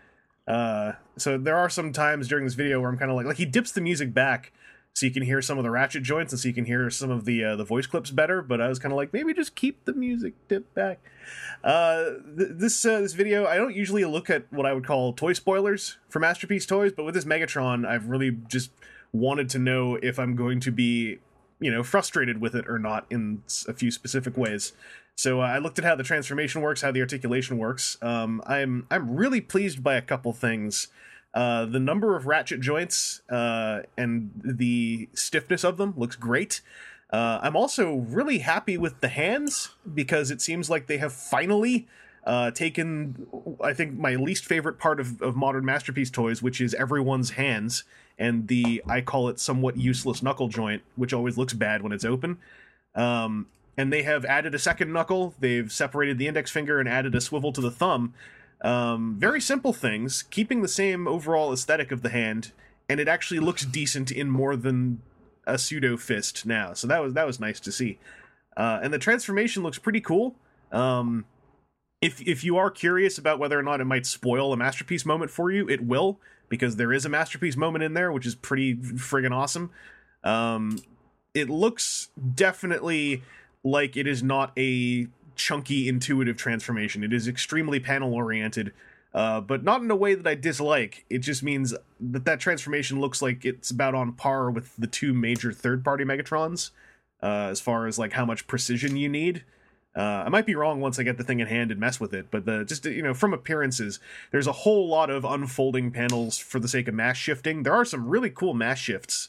Uh, 0.48 0.92
so 1.16 1.38
there 1.38 1.56
are 1.56 1.70
some 1.70 1.92
times 1.92 2.28
during 2.28 2.44
this 2.44 2.54
video 2.54 2.80
where 2.80 2.90
I'm 2.90 2.98
kind 2.98 3.10
of 3.10 3.16
like, 3.16 3.24
like 3.24 3.36
he 3.38 3.46
dips 3.46 3.72
the 3.72 3.80
music 3.80 4.12
back 4.12 4.52
so 4.94 5.06
you 5.06 5.12
can 5.12 5.24
hear 5.24 5.42
some 5.42 5.58
of 5.58 5.64
the 5.64 5.70
ratchet 5.70 6.04
joints 6.04 6.32
and 6.32 6.38
so 6.38 6.46
you 6.46 6.54
can 6.54 6.64
hear 6.64 6.88
some 6.88 7.10
of 7.10 7.24
the 7.24 7.44
uh, 7.44 7.56
the 7.56 7.64
voice 7.64 7.86
clips 7.86 8.12
better. 8.12 8.40
But 8.40 8.60
I 8.60 8.68
was 8.68 8.78
kind 8.78 8.92
of 8.92 8.96
like, 8.96 9.12
maybe 9.12 9.34
just 9.34 9.56
keep 9.56 9.84
the 9.84 9.92
music 9.92 10.34
dipped 10.46 10.72
back. 10.74 11.00
Uh, 11.64 12.04
th- 12.36 12.50
this 12.52 12.84
uh, 12.84 13.00
this 13.00 13.12
video, 13.12 13.44
I 13.44 13.56
don't 13.56 13.74
usually 13.74 14.04
look 14.04 14.30
at 14.30 14.50
what 14.52 14.66
I 14.66 14.72
would 14.72 14.86
call 14.86 15.12
toy 15.12 15.32
spoilers 15.32 15.98
for 16.08 16.20
Masterpiece 16.20 16.64
Toys, 16.64 16.92
but 16.92 17.04
with 17.04 17.14
this 17.14 17.24
Megatron, 17.24 17.86
I've 17.86 18.06
really 18.06 18.30
just 18.48 18.70
wanted 19.12 19.48
to 19.50 19.58
know 19.58 19.96
if 19.96 20.18
I'm 20.18 20.36
going 20.36 20.60
to 20.60 20.70
be 20.70 21.18
you 21.58 21.72
know 21.72 21.82
frustrated 21.82 22.40
with 22.40 22.54
it 22.54 22.68
or 22.68 22.78
not 22.78 23.06
in 23.10 23.42
a 23.66 23.72
few 23.72 23.90
specific 23.90 24.36
ways. 24.36 24.74
So 25.16 25.40
uh, 25.40 25.46
I 25.46 25.58
looked 25.58 25.78
at 25.78 25.84
how 25.84 25.96
the 25.96 26.02
transformation 26.04 26.60
works, 26.60 26.82
how 26.82 26.92
the 26.92 27.00
articulation 27.00 27.58
works. 27.58 27.98
Um, 28.00 28.42
I'm 28.46 28.86
I'm 28.92 29.16
really 29.16 29.40
pleased 29.40 29.82
by 29.82 29.96
a 29.96 30.02
couple 30.02 30.32
things. 30.32 30.86
Uh, 31.34 31.66
the 31.66 31.80
number 31.80 32.16
of 32.16 32.26
ratchet 32.26 32.60
joints 32.60 33.20
uh, 33.28 33.82
and 33.98 34.30
the 34.44 35.08
stiffness 35.14 35.64
of 35.64 35.76
them 35.76 35.92
looks 35.96 36.16
great. 36.16 36.60
Uh, 37.10 37.40
I'm 37.42 37.56
also 37.56 37.96
really 37.96 38.38
happy 38.38 38.78
with 38.78 39.00
the 39.00 39.08
hands 39.08 39.70
because 39.92 40.30
it 40.30 40.40
seems 40.40 40.70
like 40.70 40.86
they 40.86 40.98
have 40.98 41.12
finally 41.12 41.86
uh, 42.24 42.52
taken, 42.52 43.26
I 43.62 43.74
think, 43.74 43.98
my 43.98 44.14
least 44.14 44.44
favorite 44.44 44.78
part 44.78 45.00
of, 45.00 45.20
of 45.20 45.36
modern 45.36 45.64
masterpiece 45.64 46.10
toys, 46.10 46.40
which 46.42 46.60
is 46.60 46.72
everyone's 46.74 47.30
hands 47.30 47.84
and 48.18 48.48
the 48.48 48.82
I 48.86 49.00
call 49.00 49.28
it 49.28 49.40
somewhat 49.40 49.76
useless 49.76 50.22
knuckle 50.22 50.48
joint, 50.48 50.82
which 50.96 51.12
always 51.12 51.36
looks 51.36 51.52
bad 51.52 51.82
when 51.82 51.92
it's 51.92 52.04
open. 52.04 52.38
Um, 52.94 53.46
and 53.76 53.92
they 53.92 54.02
have 54.02 54.24
added 54.24 54.54
a 54.54 54.58
second 54.58 54.92
knuckle. 54.92 55.34
They've 55.40 55.70
separated 55.70 56.18
the 56.18 56.28
index 56.28 56.50
finger 56.50 56.78
and 56.78 56.88
added 56.88 57.14
a 57.14 57.20
swivel 57.20 57.52
to 57.52 57.60
the 57.60 57.72
thumb. 57.72 58.14
Um, 58.64 59.16
very 59.18 59.42
simple 59.42 59.74
things, 59.74 60.22
keeping 60.22 60.62
the 60.62 60.68
same 60.68 61.06
overall 61.06 61.52
aesthetic 61.52 61.92
of 61.92 62.02
the 62.02 62.08
hand, 62.08 62.52
and 62.88 62.98
it 62.98 63.06
actually 63.06 63.40
looks 63.40 63.64
decent 63.80 64.10
in 64.10 64.30
more 64.30 64.56
than 64.56 65.02
a 65.46 65.58
pseudo 65.58 65.96
fist 65.96 66.46
now. 66.46 66.72
So 66.72 66.86
that 66.86 67.02
was 67.02 67.12
that 67.12 67.26
was 67.26 67.38
nice 67.38 67.60
to 67.60 67.70
see. 67.70 67.98
Uh, 68.56 68.80
and 68.82 68.92
the 68.92 68.98
transformation 68.98 69.62
looks 69.62 69.78
pretty 69.78 70.00
cool. 70.00 70.34
Um, 70.72 71.26
if 72.00 72.20
if 72.22 72.42
you 72.42 72.56
are 72.56 72.70
curious 72.70 73.18
about 73.18 73.38
whether 73.38 73.58
or 73.58 73.62
not 73.62 73.80
it 73.80 73.84
might 73.84 74.06
spoil 74.06 74.52
a 74.52 74.56
masterpiece 74.56 75.04
moment 75.04 75.30
for 75.30 75.50
you, 75.50 75.68
it 75.68 75.84
will 75.84 76.18
because 76.48 76.76
there 76.76 76.92
is 76.92 77.04
a 77.04 77.08
masterpiece 77.08 77.56
moment 77.56 77.84
in 77.84 77.94
there, 77.94 78.12
which 78.12 78.26
is 78.26 78.34
pretty 78.34 78.76
friggin' 78.76 79.32
awesome. 79.32 79.70
Um, 80.22 80.78
it 81.34 81.50
looks 81.50 82.08
definitely 82.34 83.22
like 83.62 83.96
it 83.96 84.06
is 84.06 84.22
not 84.22 84.52
a 84.56 85.08
chunky 85.36 85.88
intuitive 85.88 86.36
transformation. 86.36 87.04
It 87.04 87.12
is 87.12 87.28
extremely 87.28 87.80
panel 87.80 88.14
oriented, 88.14 88.72
uh, 89.12 89.40
but 89.40 89.62
not 89.64 89.82
in 89.82 89.90
a 89.90 89.96
way 89.96 90.14
that 90.14 90.26
I 90.26 90.34
dislike. 90.34 91.04
It 91.08 91.18
just 91.18 91.42
means 91.42 91.74
that 92.00 92.24
that 92.24 92.40
transformation 92.40 93.00
looks 93.00 93.22
like 93.22 93.44
it's 93.44 93.70
about 93.70 93.94
on 93.94 94.12
par 94.12 94.50
with 94.50 94.74
the 94.76 94.86
two 94.86 95.14
major 95.14 95.52
third 95.52 95.84
party 95.84 96.04
Megatrons 96.04 96.70
uh, 97.22 97.48
as 97.50 97.60
far 97.60 97.86
as 97.86 97.98
like 97.98 98.12
how 98.12 98.24
much 98.24 98.46
precision 98.46 98.96
you 98.96 99.08
need. 99.08 99.44
Uh, 99.96 100.24
I 100.26 100.28
might 100.28 100.44
be 100.44 100.56
wrong 100.56 100.80
once 100.80 100.98
I 100.98 101.04
get 101.04 101.18
the 101.18 101.24
thing 101.24 101.38
in 101.38 101.46
hand 101.46 101.70
and 101.70 101.78
mess 101.78 102.00
with 102.00 102.12
it, 102.12 102.26
but 102.32 102.46
the 102.46 102.64
just 102.64 102.84
you 102.84 103.02
know 103.02 103.14
from 103.14 103.32
appearances, 103.32 104.00
there's 104.32 104.48
a 104.48 104.52
whole 104.52 104.88
lot 104.88 105.08
of 105.08 105.24
unfolding 105.24 105.92
panels 105.92 106.36
for 106.36 106.58
the 106.58 106.66
sake 106.66 106.88
of 106.88 106.94
mass 106.94 107.16
shifting. 107.16 107.62
There 107.62 107.72
are 107.72 107.84
some 107.84 108.08
really 108.08 108.30
cool 108.30 108.54
mass 108.54 108.78
shifts 108.78 109.28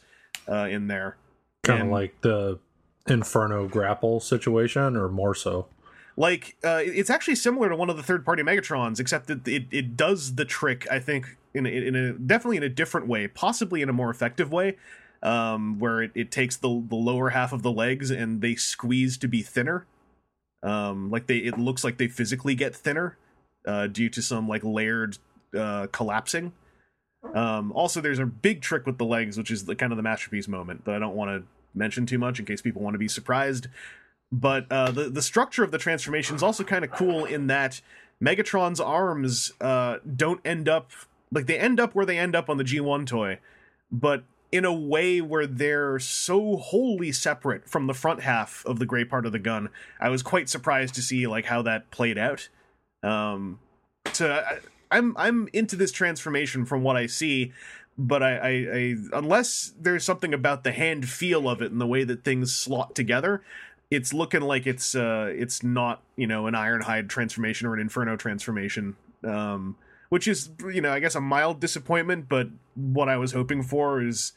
uh, 0.50 0.68
in 0.70 0.88
there, 0.88 1.18
Kind 1.66 1.84
of 1.84 1.88
like 1.90 2.22
the 2.22 2.60
Inferno 3.08 3.68
grapple 3.68 4.20
situation, 4.20 4.96
or 4.96 5.10
more 5.10 5.36
so. 5.36 5.68
Like 6.18 6.56
uh, 6.64 6.82
it's 6.84 7.10
actually 7.10 7.36
similar 7.36 7.70
to 7.70 7.76
one 7.76 7.90
of 7.90 7.98
the 7.98 8.04
third 8.04 8.26
party 8.26 8.44
Megatrons, 8.44 9.00
except 9.00 9.28
that 9.28 9.48
it, 9.48 9.66
it 9.72 9.98
does 9.98 10.36
the 10.36 10.46
trick. 10.46 10.88
I 10.92 11.00
think 11.00 11.38
in 11.54 11.66
a, 11.66 11.70
in 11.70 11.96
a 11.96 12.14
definitely 12.14 12.58
in 12.58 12.64
a 12.64 12.70
different 12.70 13.08
way, 13.08 13.28
possibly 13.28 13.82
in 13.82 13.90
a 13.90 13.94
more 13.94 14.10
effective 14.10 14.52
way. 14.52 14.78
um, 15.26 15.80
where 15.80 16.04
it, 16.04 16.12
it 16.14 16.32
takes 16.32 16.56
the 16.56 16.84
the 16.88 16.96
lower 16.96 17.32
half 17.32 17.52
of 17.52 17.64
the 17.64 17.72
legs 17.72 18.12
and 18.12 18.42
they 18.42 18.56
squeeze 18.56 19.18
to 19.18 19.28
be 19.28 19.42
thinner. 19.42 19.86
Um, 20.64 21.10
like 21.10 21.28
they 21.28 21.38
it 21.38 21.58
looks 21.58 21.84
like 21.84 21.98
they 21.98 22.08
physically 22.08 22.56
get 22.56 22.76
thinner 22.76 23.18
uh, 23.68 23.88
due 23.88 24.10
to 24.10 24.22
some 24.22 24.48
like 24.48 24.64
layered 24.64 25.18
uh, 25.58 25.88
collapsing. 25.92 26.54
Um, 27.34 27.72
also, 27.72 28.02
there's 28.02 28.20
a 28.20 28.26
big 28.26 28.62
trick 28.62 28.86
with 28.86 29.00
the 29.00 29.06
legs, 29.06 29.38
which 29.38 29.50
is 29.50 29.66
the 29.66 29.76
kind 29.76 29.92
of 29.92 29.98
the 29.98 30.04
masterpiece 30.04 30.48
moment 30.48 30.86
that 30.86 30.94
I 30.94 31.00
don't 31.00 31.16
want 31.16 31.32
to 31.32 31.48
mention 31.74 32.06
too 32.06 32.20
much 32.20 32.40
in 32.40 32.46
case 32.46 32.62
people 32.62 32.84
want 32.84 32.94
to 32.94 33.00
be 33.00 33.08
surprised. 33.08 33.68
But 34.36 34.70
uh, 34.70 34.92
the 34.92 35.10
the 35.10 35.22
structure 35.22 35.64
of 35.64 35.72
the 35.72 35.78
transformation 35.78 36.36
is 36.36 36.44
also 36.44 36.66
kind 36.66 36.84
of 36.84 36.92
cool 36.92 37.24
in 37.24 37.48
that 37.48 37.80
Megatron's 38.22 38.82
arms 38.82 39.54
uh, 39.62 40.00
don't 40.16 40.42
end 40.44 40.68
up 40.68 40.92
like 41.32 41.46
they 41.46 41.58
end 41.58 41.80
up 41.80 41.96
where 41.96 42.06
they 42.06 42.18
end 42.18 42.36
up 42.36 42.50
on 42.50 42.58
the 42.58 42.66
G1 42.66 43.08
toy, 43.08 43.40
but 43.90 44.24
in 44.52 44.66
a 44.66 44.74
way 44.74 45.22
where 45.22 45.48
they're 45.48 46.00
so 46.00 46.58
wholly 46.58 47.14
separate 47.14 47.70
from 47.70 47.88
the 47.88 47.94
front 47.94 48.22
half 48.24 48.66
of 48.66 48.78
the 48.80 48.86
gray 48.86 49.06
part 49.06 49.26
of 49.26 49.32
the 49.32 49.40
gun. 49.40 49.70
I 50.02 50.10
was 50.10 50.22
quite 50.22 50.50
surprised 50.50 50.96
to 50.96 51.02
see 51.02 51.28
like 51.28 51.46
how 51.46 51.62
that 51.62 51.90
played 51.90 52.18
out. 52.18 52.50
Um, 53.04 53.60
so 54.12 54.32
I, 54.32 54.60
I'm 54.92 55.16
I'm 55.18 55.48
into 55.54 55.78
this 55.78 55.94
transformation 55.94 56.66
from 56.66 56.84
what 56.84 56.98
I 56.98 57.06
see, 57.06 57.54
but 57.98 58.22
I, 58.22 58.36
I, 58.36 58.50
I 58.50 58.96
unless 59.14 59.74
there's 59.80 60.04
something 60.04 60.34
about 60.34 60.66
the 60.66 60.74
hand 60.74 61.08
feel 61.08 61.48
of 61.48 61.62
it 61.62 61.72
and 61.72 61.80
the 61.80 61.88
way 61.88 62.04
that 62.04 62.26
things 62.26 62.54
slot 62.54 62.96
together, 62.96 63.42
it's 63.92 64.14
looking 64.14 64.42
like 64.42 64.66
it's 64.68 64.96
uh 64.96 65.32
it's 65.36 65.64
not 65.64 66.02
you 66.16 66.28
know 66.28 66.48
an 66.48 66.54
Ironhide 66.54 67.10
transformation 67.10 67.68
or 67.68 67.74
an 67.74 67.80
Inferno 67.80 68.16
transformation. 68.16 68.96
Um, 69.24 69.76
which 70.10 70.28
is 70.28 70.50
you 70.72 70.82
know 70.82 70.92
I 70.92 71.00
guess 71.00 71.16
a 71.16 71.22
mild 71.22 71.60
disappointment, 71.60 72.30
but 72.30 72.48
what 72.76 73.10
I 73.10 73.18
was 73.18 73.32
hoping 73.32 73.64
for 73.64 74.02
is 74.02 74.34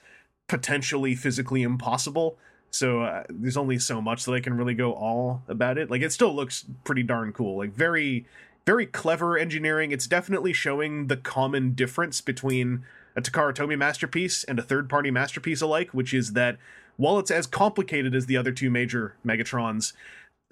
potentially 0.49 1.15
physically 1.15 1.63
impossible. 1.63 2.37
So 2.71 3.03
uh, 3.03 3.25
there's 3.29 3.57
only 3.57 3.79
so 3.79 4.01
much 4.01 4.25
that 4.25 4.33
I 4.33 4.41
can 4.41 4.55
really 4.55 4.75
go 4.75 4.93
all 4.93 5.43
about 5.49 5.79
it. 5.79 5.91
Like 5.91 6.03
it 6.03 6.13
still 6.13 6.35
looks 6.35 6.65
pretty 6.85 7.03
darn 7.03 7.33
cool. 7.33 7.57
Like 7.57 7.75
very 7.75 8.27
very 8.67 8.85
clever 8.85 9.39
engineering. 9.39 9.93
It's 9.93 10.07
definitely 10.07 10.53
showing 10.53 11.07
the 11.07 11.17
common 11.17 11.73
difference 11.73 12.21
between 12.21 12.85
a 13.17 13.23
Takara 13.23 13.55
Tomy 13.55 13.77
masterpiece 13.77 14.45
and 14.45 14.59
a 14.59 14.63
third 14.63 14.91
party 14.91 15.11
masterpiece 15.11 15.63
alike, 15.63 15.91
which 15.93 16.13
is 16.13 16.35
that 16.35 16.59
while 16.99 17.19
it's 17.19 17.31
as 17.31 17.47
complicated 17.47 18.15
as 18.15 18.27
the 18.27 18.37
other 18.37 18.53
two 18.53 18.69
major 18.69 19.15
Megatrons, 19.25 19.95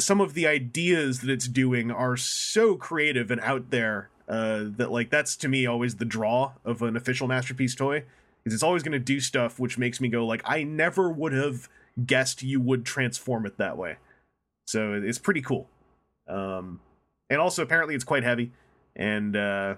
some 0.00 0.20
of 0.20 0.34
the 0.34 0.46
ideas 0.46 1.20
that 1.20 1.30
it's 1.30 1.48
doing 1.48 1.90
are 1.90 2.16
so 2.16 2.76
creative 2.76 3.30
and 3.30 3.40
out 3.42 3.70
there 3.70 4.08
uh, 4.28 4.64
that 4.76 4.90
like 4.90 5.10
that's 5.10 5.36
to 5.36 5.48
me 5.48 5.66
always 5.66 5.96
the 5.96 6.04
draw 6.04 6.52
of 6.64 6.82
an 6.82 6.96
official 6.96 7.28
masterpiece 7.28 7.74
toy 7.74 8.04
is 8.44 8.52
it's 8.52 8.62
always 8.62 8.82
going 8.82 8.92
to 8.92 8.98
do 8.98 9.20
stuff 9.20 9.58
which 9.58 9.78
makes 9.78 10.00
me 10.00 10.08
go 10.08 10.26
like 10.26 10.42
I 10.44 10.64
never 10.64 11.10
would 11.10 11.32
have 11.32 11.68
guessed 12.04 12.42
you 12.42 12.60
would 12.60 12.84
transform 12.84 13.46
it 13.46 13.56
that 13.58 13.76
way. 13.76 13.96
So 14.66 14.94
it's 14.94 15.18
pretty 15.18 15.42
cool. 15.42 15.68
Um, 16.28 16.80
and 17.30 17.40
also 17.40 17.62
apparently 17.62 17.94
it's 17.94 18.04
quite 18.04 18.24
heavy 18.24 18.52
and 18.94 19.36
uh, 19.36 19.76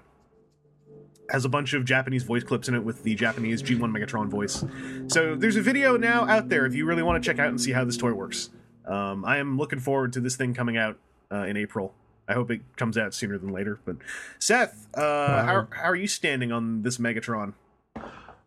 has 1.31 1.45
a 1.45 1.49
bunch 1.49 1.73
of 1.73 1.85
Japanese 1.85 2.23
voice 2.23 2.43
clips 2.43 2.67
in 2.67 2.75
it 2.75 2.83
with 2.83 3.03
the 3.03 3.15
Japanese 3.15 3.61
G1 3.61 3.79
Megatron 3.79 4.27
voice. 4.27 4.63
So 5.07 5.35
there's 5.35 5.55
a 5.55 5.61
video 5.61 5.97
now 5.97 6.25
out 6.27 6.49
there 6.49 6.65
if 6.65 6.73
you 6.73 6.85
really 6.85 7.03
want 7.03 7.21
to 7.21 7.29
check 7.29 7.39
out 7.39 7.47
and 7.47 7.59
see 7.59 7.71
how 7.71 7.85
this 7.85 7.97
toy 7.97 8.13
works. 8.13 8.49
Um, 8.85 9.23
I 9.25 9.37
am 9.37 9.57
looking 9.57 9.79
forward 9.79 10.13
to 10.13 10.19
this 10.19 10.35
thing 10.35 10.53
coming 10.53 10.77
out 10.77 10.97
uh, 11.31 11.43
in 11.43 11.57
April. 11.57 11.93
I 12.27 12.33
hope 12.33 12.51
it 12.51 12.61
comes 12.75 12.97
out 12.97 13.13
sooner 13.13 13.37
than 13.37 13.51
later. 13.51 13.79
But 13.85 13.97
Seth, 14.37 14.87
uh, 14.95 15.43
how, 15.43 15.67
how 15.71 15.89
are 15.89 15.95
you 15.95 16.07
standing 16.07 16.51
on 16.51 16.83
this 16.83 16.97
Megatron? 16.97 17.53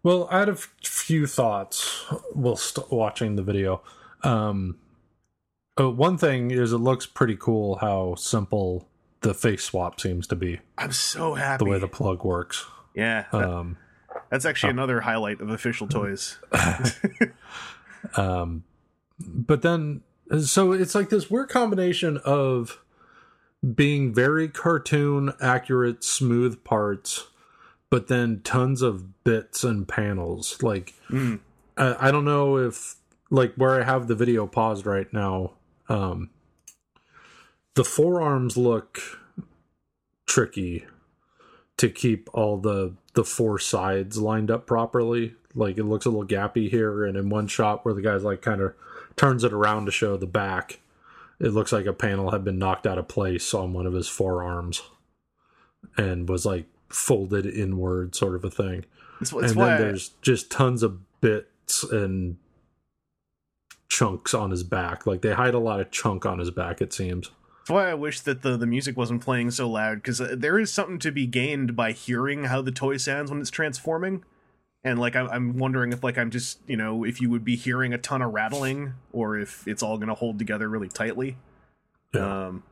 Well, 0.05 0.29
I 0.31 0.41
had 0.41 0.49
a 0.49 0.53
f- 0.53 0.75
few 0.83 1.27
thoughts 1.27 2.05
whilst 2.35 2.79
watching 2.91 3.37
the 3.37 3.43
video. 3.43 3.83
Um, 4.23 4.79
uh, 5.79 5.91
one 5.91 6.19
thing 6.19 6.51
is, 6.51 6.73
it 6.73 6.79
looks 6.79 7.07
pretty 7.07 7.37
cool 7.37 7.77
how 7.77 8.15
simple 8.17 8.89
the 9.23 9.35
face 9.35 9.65
swap 9.65 10.01
seems 10.01 10.27
to 10.29 10.37
be. 10.37 10.61
I'm 10.79 10.93
so 10.93 11.35
happy 11.35 11.65
The 11.65 11.71
way 11.71 11.79
the 11.79 11.89
plug 11.89 12.25
works. 12.25 12.65
yeah. 12.95 13.25
that- 13.33 13.49
Um, 13.49 13.77
that's 14.31 14.45
actually 14.45 14.71
another 14.71 15.01
highlight 15.01 15.41
of 15.41 15.51
official 15.51 15.87
toys. 15.89 16.39
um, 18.17 18.65
but 19.19 19.63
then, 19.63 20.03
so 20.45 20.73
it's 20.73 20.95
like 20.95 21.09
this 21.11 21.31
weird 21.31 21.49
combination 21.49 22.19
of 22.19 22.81
being 23.75 24.13
very 24.13 24.49
cartoon 24.49 25.33
accurate, 25.41 26.03
smooth 26.05 26.63
parts, 26.65 27.29
but 27.91 28.09
then 28.09 28.41
tons 28.43 28.83
of 28.83 29.23
bits 29.25 29.65
and 29.65 29.87
panels. 29.87 30.63
Like, 30.63 30.95
Mm. 31.11 31.41
I, 31.77 32.09
I 32.09 32.11
don't 32.11 32.25
know 32.25 32.57
if 32.59 32.97
like 33.31 33.55
where 33.55 33.81
I 33.81 33.85
have 33.85 34.09
the 34.09 34.15
video 34.15 34.47
paused 34.47 34.85
right 34.87 35.11
now. 35.13 35.53
Um, 35.89 36.31
the 37.75 37.85
forearms 37.85 38.57
look 38.57 39.01
tricky 40.27 40.87
to 41.79 41.89
keep 41.89 42.29
all 42.33 42.59
the 42.59 42.95
the 43.15 43.25
four 43.25 43.59
sides 43.59 44.19
lined 44.19 44.51
up 44.51 44.67
properly. 44.67 45.35
Like 45.55 45.77
it 45.79 45.85
looks 45.85 46.07
a 46.07 46.11
little 46.11 46.27
gappy 46.27 46.71
here, 46.71 47.05
and 47.05 47.17
in 47.17 47.29
one 47.29 47.47
shot 47.47 47.85
where 47.85 47.95
the 47.95 48.01
guy's 48.03 48.25
like 48.25 48.41
kind 48.43 48.61
of 48.61 48.75
turns 49.17 49.45
it 49.45 49.53
around 49.53 49.85
to 49.87 49.93
show 49.93 50.17
the 50.17 50.27
back, 50.27 50.81
it 51.39 51.49
looks 51.53 51.73
like 51.73 51.85
a 51.87 51.93
panel 51.93 52.31
had 52.31 52.43
been 52.45 52.59
knocked 52.59 52.87
out 52.87 52.99
of 52.99 53.09
place 53.09 53.53
on 53.53 53.73
one 53.75 53.87
of 53.87 53.93
his 53.93 54.09
forearms, 54.09 54.83
and 55.97 56.29
was 56.29 56.47
like 56.47 56.67
folded 56.89 57.47
inward, 57.47 58.15
sort 58.15 58.35
of 58.35 58.45
a 58.45 58.51
thing 58.51 58.85
It's, 59.21 59.33
it's 59.33 59.53
and 59.53 59.61
then 59.61 59.71
I- 59.71 59.79
there's 59.79 60.11
just 60.23 60.51
tons 60.51 60.83
of 60.83 61.01
bits 61.21 61.83
and 61.85 62.37
chunks 63.89 64.33
on 64.35 64.51
his 64.51 64.63
back. 64.63 65.07
Like 65.07 65.21
they 65.23 65.33
hide 65.35 65.55
a 65.55 65.59
lot 65.59 65.81
of 65.81 65.91
chunk 65.91 66.25
on 66.27 66.39
his 66.39 66.51
back. 66.51 66.81
It 66.81 66.93
seems. 66.93 67.31
That's 67.63 67.71
why 67.71 67.89
I 67.91 67.95
wish 67.95 68.19
that 68.21 68.43
the, 68.43 68.57
the 68.57 68.67
music 68.67 68.97
wasn't 68.97 69.23
playing 69.23 69.53
so 69.53 69.71
loud 69.71 69.99
because 69.99 70.21
uh, 70.21 70.35
there 70.37 70.59
is 70.59 70.73
something 70.73 70.99
to 70.99 71.13
be 71.13 71.29
gained 71.29 71.77
by 71.77 71.93
hearing 71.93 72.45
how 72.45 72.61
the 72.61 72.73
toy 72.73 72.97
sounds 72.97 73.31
when 73.31 73.41
it's 73.41 73.51
transforming, 73.51 74.25
and 74.83 74.99
like 74.99 75.15
I'm, 75.15 75.29
I'm 75.29 75.59
wondering 75.59 75.93
if 75.93 76.03
like 76.03 76.19
I'm 76.19 76.31
just 76.31 76.59
you 76.67 76.77
know 76.77 77.05
if 77.05 77.21
you 77.21 77.31
would 77.31 77.45
be 77.45 77.55
hearing 77.55 77.95
a 77.95 77.99
ton 77.99 78.21
of 78.21 78.33
rattling 78.33 78.95
or 79.13 79.39
if 79.39 79.67
it's 79.69 79.81
all 79.81 79.97
gonna 79.97 80.15
hold 80.17 80.41
together 80.41 80.69
really 80.69 80.89
tightly. 80.89 81.37
Yeah. 82.13 82.47
Um, 82.49 82.65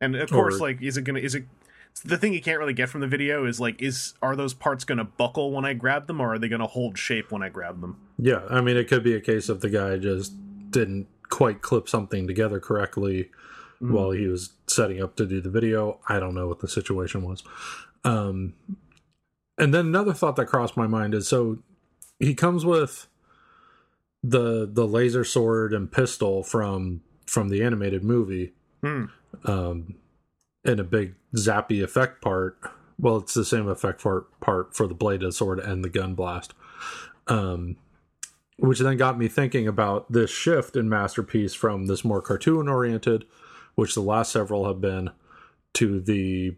and 0.00 0.16
of 0.16 0.28
course, 0.30 0.56
Or- 0.56 0.58
like, 0.58 0.82
is 0.82 0.96
it 0.96 1.02
gonna 1.02 1.20
is 1.20 1.36
it 1.36 1.44
the 2.04 2.18
thing 2.18 2.32
you 2.34 2.42
can't 2.42 2.58
really 2.58 2.72
get 2.72 2.88
from 2.88 3.00
the 3.00 3.06
video 3.06 3.46
is 3.46 3.60
like 3.60 3.80
is 3.80 4.14
are 4.20 4.34
those 4.34 4.52
parts 4.54 4.84
gonna 4.84 5.04
buckle 5.04 5.52
when 5.52 5.64
I 5.64 5.72
grab 5.74 6.08
them 6.08 6.20
or 6.20 6.34
are 6.34 6.38
they 6.40 6.48
gonna 6.48 6.66
hold 6.66 6.98
shape 6.98 7.30
when 7.30 7.42
I 7.44 7.48
grab 7.48 7.80
them? 7.80 7.96
yeah. 8.18 8.42
I 8.50 8.60
mean, 8.60 8.76
it 8.76 8.88
could 8.88 9.04
be 9.04 9.14
a 9.14 9.20
case 9.20 9.48
of 9.48 9.60
the 9.60 9.70
guy 9.70 9.96
just 9.98 10.34
didn't 10.72 11.06
quite 11.30 11.62
clip 11.62 11.88
something 11.88 12.26
together 12.26 12.60
correctly 12.60 13.30
Mm. 13.82 13.90
while 13.90 14.12
he 14.12 14.28
was 14.28 14.52
setting 14.68 15.02
up 15.02 15.16
to 15.16 15.26
do 15.26 15.40
the 15.40 15.50
video. 15.50 15.98
I 16.08 16.20
don't 16.20 16.34
know 16.34 16.46
what 16.46 16.60
the 16.60 16.68
situation 16.68 17.22
was. 17.24 17.42
Um, 18.04 18.54
and 19.58 19.74
then 19.74 19.86
another 19.86 20.12
thought 20.14 20.36
that 20.36 20.46
crossed 20.46 20.76
my 20.76 20.86
mind 20.86 21.12
is 21.12 21.26
so 21.26 21.58
he 22.20 22.34
comes 22.34 22.64
with 22.64 23.08
the 24.22 24.64
the 24.72 24.86
laser 24.86 25.24
sword 25.24 25.72
and 25.72 25.90
pistol 25.90 26.42
from 26.44 27.02
from 27.26 27.48
the 27.48 27.62
animated 27.62 28.04
movie 28.04 28.52
Hmm. 28.82 29.04
um 29.44 29.94
and 30.64 30.78
a 30.80 30.84
big 30.84 31.14
zappy 31.36 31.82
effect 31.82 32.22
part 32.22 32.56
well 32.98 33.16
it's 33.18 33.34
the 33.34 33.44
same 33.44 33.68
effect 33.68 34.02
part 34.02 34.38
part 34.40 34.74
for 34.74 34.86
the 34.86 34.94
bladed 34.94 35.34
sword 35.34 35.58
and 35.58 35.84
the 35.84 35.90
gun 35.90 36.14
blast 36.14 36.54
um 37.28 37.76
which 38.58 38.78
then 38.78 38.96
got 38.96 39.18
me 39.18 39.28
thinking 39.28 39.66
about 39.66 40.10
this 40.12 40.30
shift 40.30 40.76
in 40.76 40.88
masterpiece 40.88 41.54
from 41.54 41.86
this 41.86 42.04
more 42.04 42.22
cartoon 42.22 42.68
oriented 42.68 43.24
which 43.74 43.94
the 43.94 44.00
last 44.00 44.30
several 44.32 44.66
have 44.66 44.80
been 44.80 45.10
to 45.72 46.00
the 46.00 46.56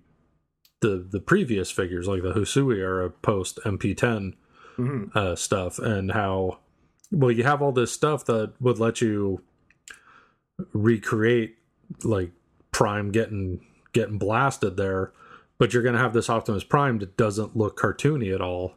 the 0.83 1.07
the 1.11 1.21
previous 1.21 1.71
figures 1.71 2.07
like 2.07 2.23
the 2.23 2.33
Hasui 2.35 2.77
era 2.79 3.09
post 3.11 3.59
MP10 3.65 4.35
Mhm. 4.79 5.17
uh, 5.17 5.35
stuff 5.35 5.79
and 5.79 6.13
how 6.13 6.59
well 7.11 7.31
you 7.31 7.45
have 7.45 7.63
all 7.63 7.73
this 7.73 7.93
stuff 7.93 8.27
that 8.27 8.53
would 8.61 8.79
let 8.79 9.01
you 9.01 9.41
recreate 10.73 11.57
like 12.05 12.31
Prime 12.73 13.11
getting 13.11 13.61
getting 13.93 14.19
blasted 14.19 14.77
there, 14.77 15.13
but 15.59 15.73
you're 15.73 15.83
gonna 15.83 15.97
have 15.99 16.13
this 16.13 16.29
Optimus 16.29 16.65
Prime 16.65 16.99
that 16.99 17.17
doesn't 17.17 17.57
look 17.57 17.79
cartoony 17.79 18.35
at 18.35 18.41
all. 18.43 18.75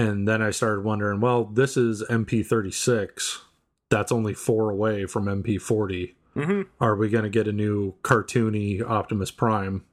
And 0.00 0.26
then 0.26 0.40
I 0.40 0.50
started 0.50 0.82
wondering, 0.82 1.20
well, 1.20 1.44
this 1.44 1.76
is 1.76 2.02
MP36. 2.04 3.40
That's 3.90 4.10
only 4.10 4.32
four 4.32 4.70
away 4.70 5.04
from 5.04 5.26
MP40. 5.26 6.14
Mhm. 6.34 6.66
Are 6.80 6.96
we 6.96 7.10
gonna 7.10 7.28
get 7.28 7.46
a 7.46 7.52
new 7.52 7.94
cartoony 8.02 8.80
Optimus 8.80 9.30
Prime 9.30 9.84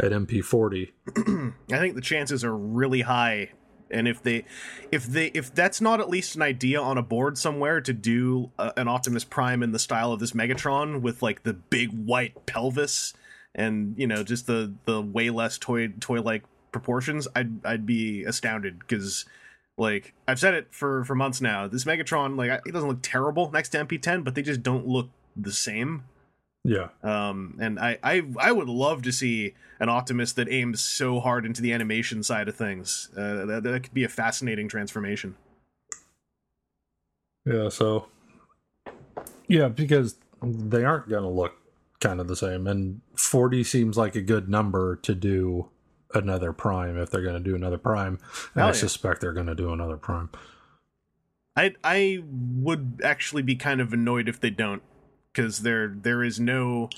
at 0.00 0.10
MP40? 0.10 0.90
I 1.72 1.78
think 1.78 1.94
the 1.94 2.00
chances 2.00 2.42
are 2.42 2.56
really 2.56 3.02
high. 3.02 3.50
And 3.92 4.08
if 4.08 4.20
they, 4.22 4.44
if 4.90 5.06
they, 5.06 5.26
if 5.26 5.54
that's 5.54 5.80
not 5.80 6.00
at 6.00 6.08
least 6.08 6.34
an 6.34 6.42
idea 6.42 6.80
on 6.80 6.98
a 6.98 7.02
board 7.02 7.38
somewhere 7.38 7.80
to 7.80 7.92
do 7.92 8.50
uh, 8.58 8.72
an 8.76 8.88
Optimus 8.88 9.22
Prime 9.22 9.62
in 9.62 9.70
the 9.70 9.78
style 9.78 10.10
of 10.12 10.18
this 10.18 10.32
Megatron 10.32 11.00
with 11.00 11.22
like 11.22 11.44
the 11.44 11.52
big 11.52 11.90
white 11.90 12.46
pelvis 12.46 13.12
and 13.54 13.94
you 13.98 14.06
know 14.06 14.24
just 14.24 14.46
the 14.46 14.72
the 14.86 15.00
way 15.00 15.30
less 15.30 15.58
toy 15.58 15.88
toy 16.00 16.22
like 16.22 16.42
proportions, 16.72 17.28
I'd 17.36 17.64
I'd 17.64 17.86
be 17.86 18.24
astounded 18.24 18.80
because 18.80 19.24
Like 19.78 20.14
I've 20.28 20.38
said 20.38 20.54
it 20.54 20.68
for 20.70 21.04
for 21.04 21.14
months 21.14 21.40
now. 21.40 21.66
This 21.68 21.84
Megatron, 21.84 22.36
like 22.36 22.62
it 22.66 22.72
doesn't 22.72 22.88
look 22.88 23.02
terrible 23.02 23.50
next 23.50 23.70
to 23.70 23.84
MP10, 23.84 24.24
but 24.24 24.34
they 24.34 24.42
just 24.42 24.62
don't 24.62 24.86
look 24.86 25.08
the 25.36 25.52
same. 25.52 26.04
Yeah. 26.64 26.88
Um, 27.02 27.58
and 27.60 27.80
I, 27.80 27.98
I 28.02 28.22
I 28.38 28.52
would 28.52 28.68
love 28.68 29.02
to 29.02 29.12
see 29.12 29.54
an 29.80 29.88
Optimus 29.88 30.32
that 30.34 30.48
aims 30.48 30.80
so 30.82 31.20
hard 31.20 31.44
into 31.44 31.62
the 31.62 31.72
animation 31.72 32.22
side 32.22 32.48
of 32.48 32.54
things. 32.54 33.08
Uh, 33.16 33.46
that, 33.46 33.62
that 33.64 33.82
could 33.82 33.94
be 33.94 34.04
a 34.04 34.08
fascinating 34.08 34.68
transformation. 34.68 35.36
Yeah, 37.44 37.68
so 37.70 38.06
yeah, 39.48 39.68
because 39.68 40.16
they 40.42 40.84
aren't 40.84 41.08
going 41.08 41.24
to 41.24 41.28
look 41.28 41.54
kind 42.00 42.20
of 42.20 42.28
the 42.28 42.36
same 42.36 42.66
and 42.66 43.00
40 43.16 43.64
seems 43.64 43.96
like 43.96 44.14
a 44.16 44.20
good 44.20 44.48
number 44.48 44.96
to 44.96 45.14
do 45.14 45.68
another 46.14 46.52
prime 46.52 46.98
if 46.98 47.10
they're 47.10 47.22
going 47.22 47.42
to 47.42 47.50
do 47.50 47.54
another 47.54 47.78
prime. 47.78 48.18
And 48.54 48.64
I 48.64 48.66
yeah. 48.68 48.72
suspect 48.72 49.20
they're 49.20 49.32
going 49.32 49.46
to 49.46 49.54
do 49.54 49.72
another 49.72 49.96
prime. 49.96 50.30
I 51.56 51.74
I 51.84 52.22
would 52.24 53.00
actually 53.04 53.42
be 53.42 53.56
kind 53.56 53.80
of 53.80 53.92
annoyed 53.92 54.28
if 54.28 54.40
they 54.40 54.50
don't, 54.50 54.82
because 55.32 55.60
there 55.60 55.88
there 55.88 56.22
is 56.22 56.40
no 56.40 56.88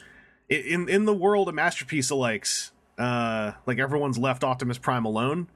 in 0.48 0.88
in 0.88 1.04
the 1.04 1.14
world 1.14 1.48
of 1.48 1.54
masterpiece 1.54 2.10
alikes. 2.10 2.70
Uh, 2.96 3.52
like 3.66 3.80
everyone's 3.80 4.18
left 4.18 4.44
Optimus 4.44 4.78
Prime 4.78 5.04
alone, 5.04 5.48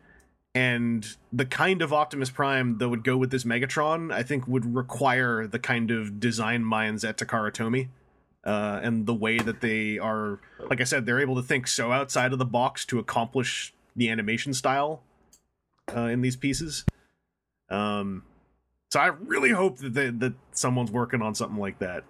and 0.57 1.07
the 1.33 1.47
kind 1.47 1.83
of 1.83 1.92
Optimus 1.92 2.31
Prime 2.31 2.79
that 2.79 2.88
would 2.88 3.05
go 3.05 3.16
with 3.16 3.31
this 3.31 3.44
Megatron, 3.44 4.12
I 4.12 4.25
think, 4.25 4.49
would 4.49 4.75
require 4.75 5.47
the 5.47 5.61
kind 5.61 5.92
of 5.92 6.18
design 6.18 6.64
minds 6.64 7.05
at 7.05 7.16
Takara 7.16 7.53
Tomy. 7.53 7.90
Uh, 8.44 8.81
and 8.83 9.07
the 9.07 9.14
way 9.14 9.38
that 9.38 9.61
they 9.61 9.98
are, 9.98 10.40
like 10.70 10.81
I 10.81 10.85
said, 10.85 11.05
they're 11.05 11.20
able 11.20 11.37
to 11.37 11.42
think 11.42 11.66
so 11.66 11.92
outside 11.92 12.33
of 12.33 12.38
the 12.38 12.44
box 12.44 12.85
to 12.87 12.98
accomplish 12.98 13.74
the 13.96 14.09
animation 14.09 14.55
style 14.55 15.03
uh, 15.94 16.03
in 16.03 16.22
these 16.22 16.37
pieces. 16.37 16.85
Um, 17.68 18.22
so 18.90 19.01
I 19.01 19.07
really 19.07 19.51
hope 19.51 19.79
that 19.79 19.92
they, 19.92 20.11
that 20.11 20.35
someone's 20.53 20.90
working 20.90 21.20
on 21.20 21.35
something 21.35 21.59
like 21.59 21.79
that. 21.81 22.05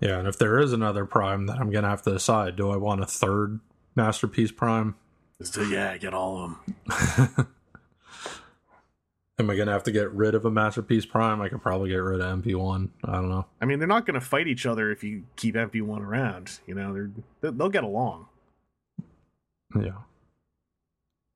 Yeah, 0.00 0.18
and 0.18 0.28
if 0.28 0.38
there 0.38 0.58
is 0.58 0.72
another 0.72 1.04
prime, 1.06 1.46
then 1.46 1.58
I'm 1.58 1.70
going 1.70 1.84
to 1.84 1.90
have 1.90 2.02
to 2.02 2.12
decide 2.12 2.56
do 2.56 2.70
I 2.70 2.76
want 2.76 3.00
a 3.00 3.06
third 3.06 3.60
masterpiece 3.94 4.52
prime? 4.52 4.94
So 5.42 5.62
yeah, 5.62 5.96
get 5.98 6.14
all 6.14 6.44
of 6.44 6.50
them. 6.86 7.48
Am 9.38 9.50
I 9.50 9.54
going 9.54 9.66
to 9.66 9.72
have 9.72 9.82
to 9.82 9.92
get 9.92 10.10
rid 10.12 10.34
of 10.34 10.46
a 10.46 10.50
masterpiece 10.50 11.04
prime? 11.04 11.42
I 11.42 11.50
could 11.50 11.60
probably 11.60 11.90
get 11.90 11.96
rid 11.96 12.20
of 12.22 12.42
MP1. 12.42 12.88
I 13.04 13.12
don't 13.12 13.28
know. 13.28 13.44
I 13.60 13.66
mean, 13.66 13.78
they're 13.78 13.86
not 13.86 14.06
going 14.06 14.18
to 14.18 14.20
fight 14.26 14.46
each 14.46 14.64
other 14.64 14.90
if 14.90 15.04
you 15.04 15.24
keep 15.36 15.54
MP1 15.54 16.00
around. 16.00 16.58
You 16.66 16.74
know, 16.74 16.94
they're 16.94 17.10
they- 17.42 17.50
they'll 17.50 17.68
get 17.68 17.84
along. 17.84 18.26
Yeah. 19.74 19.98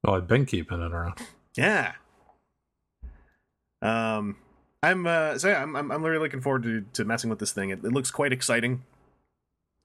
Well, 0.03 0.15
I've 0.15 0.27
been 0.27 0.47
keeping 0.47 0.81
it 0.81 0.93
around. 0.93 1.19
Yeah. 1.57 1.93
Um, 3.83 4.37
I'm 4.83 5.07
uh, 5.07 5.37
so 5.37 5.49
yeah, 5.49 5.63
I'm 5.63 5.77
I'm, 5.77 5.91
I'm 5.91 6.03
really 6.03 6.19
looking 6.19 6.41
forward 6.41 6.63
to 6.63 6.85
to 6.95 7.05
messing 7.05 7.29
with 7.29 7.39
this 7.39 7.53
thing. 7.53 7.69
It, 7.69 7.85
it 7.85 7.93
looks 7.93 8.11
quite 8.11 8.33
exciting, 8.33 8.83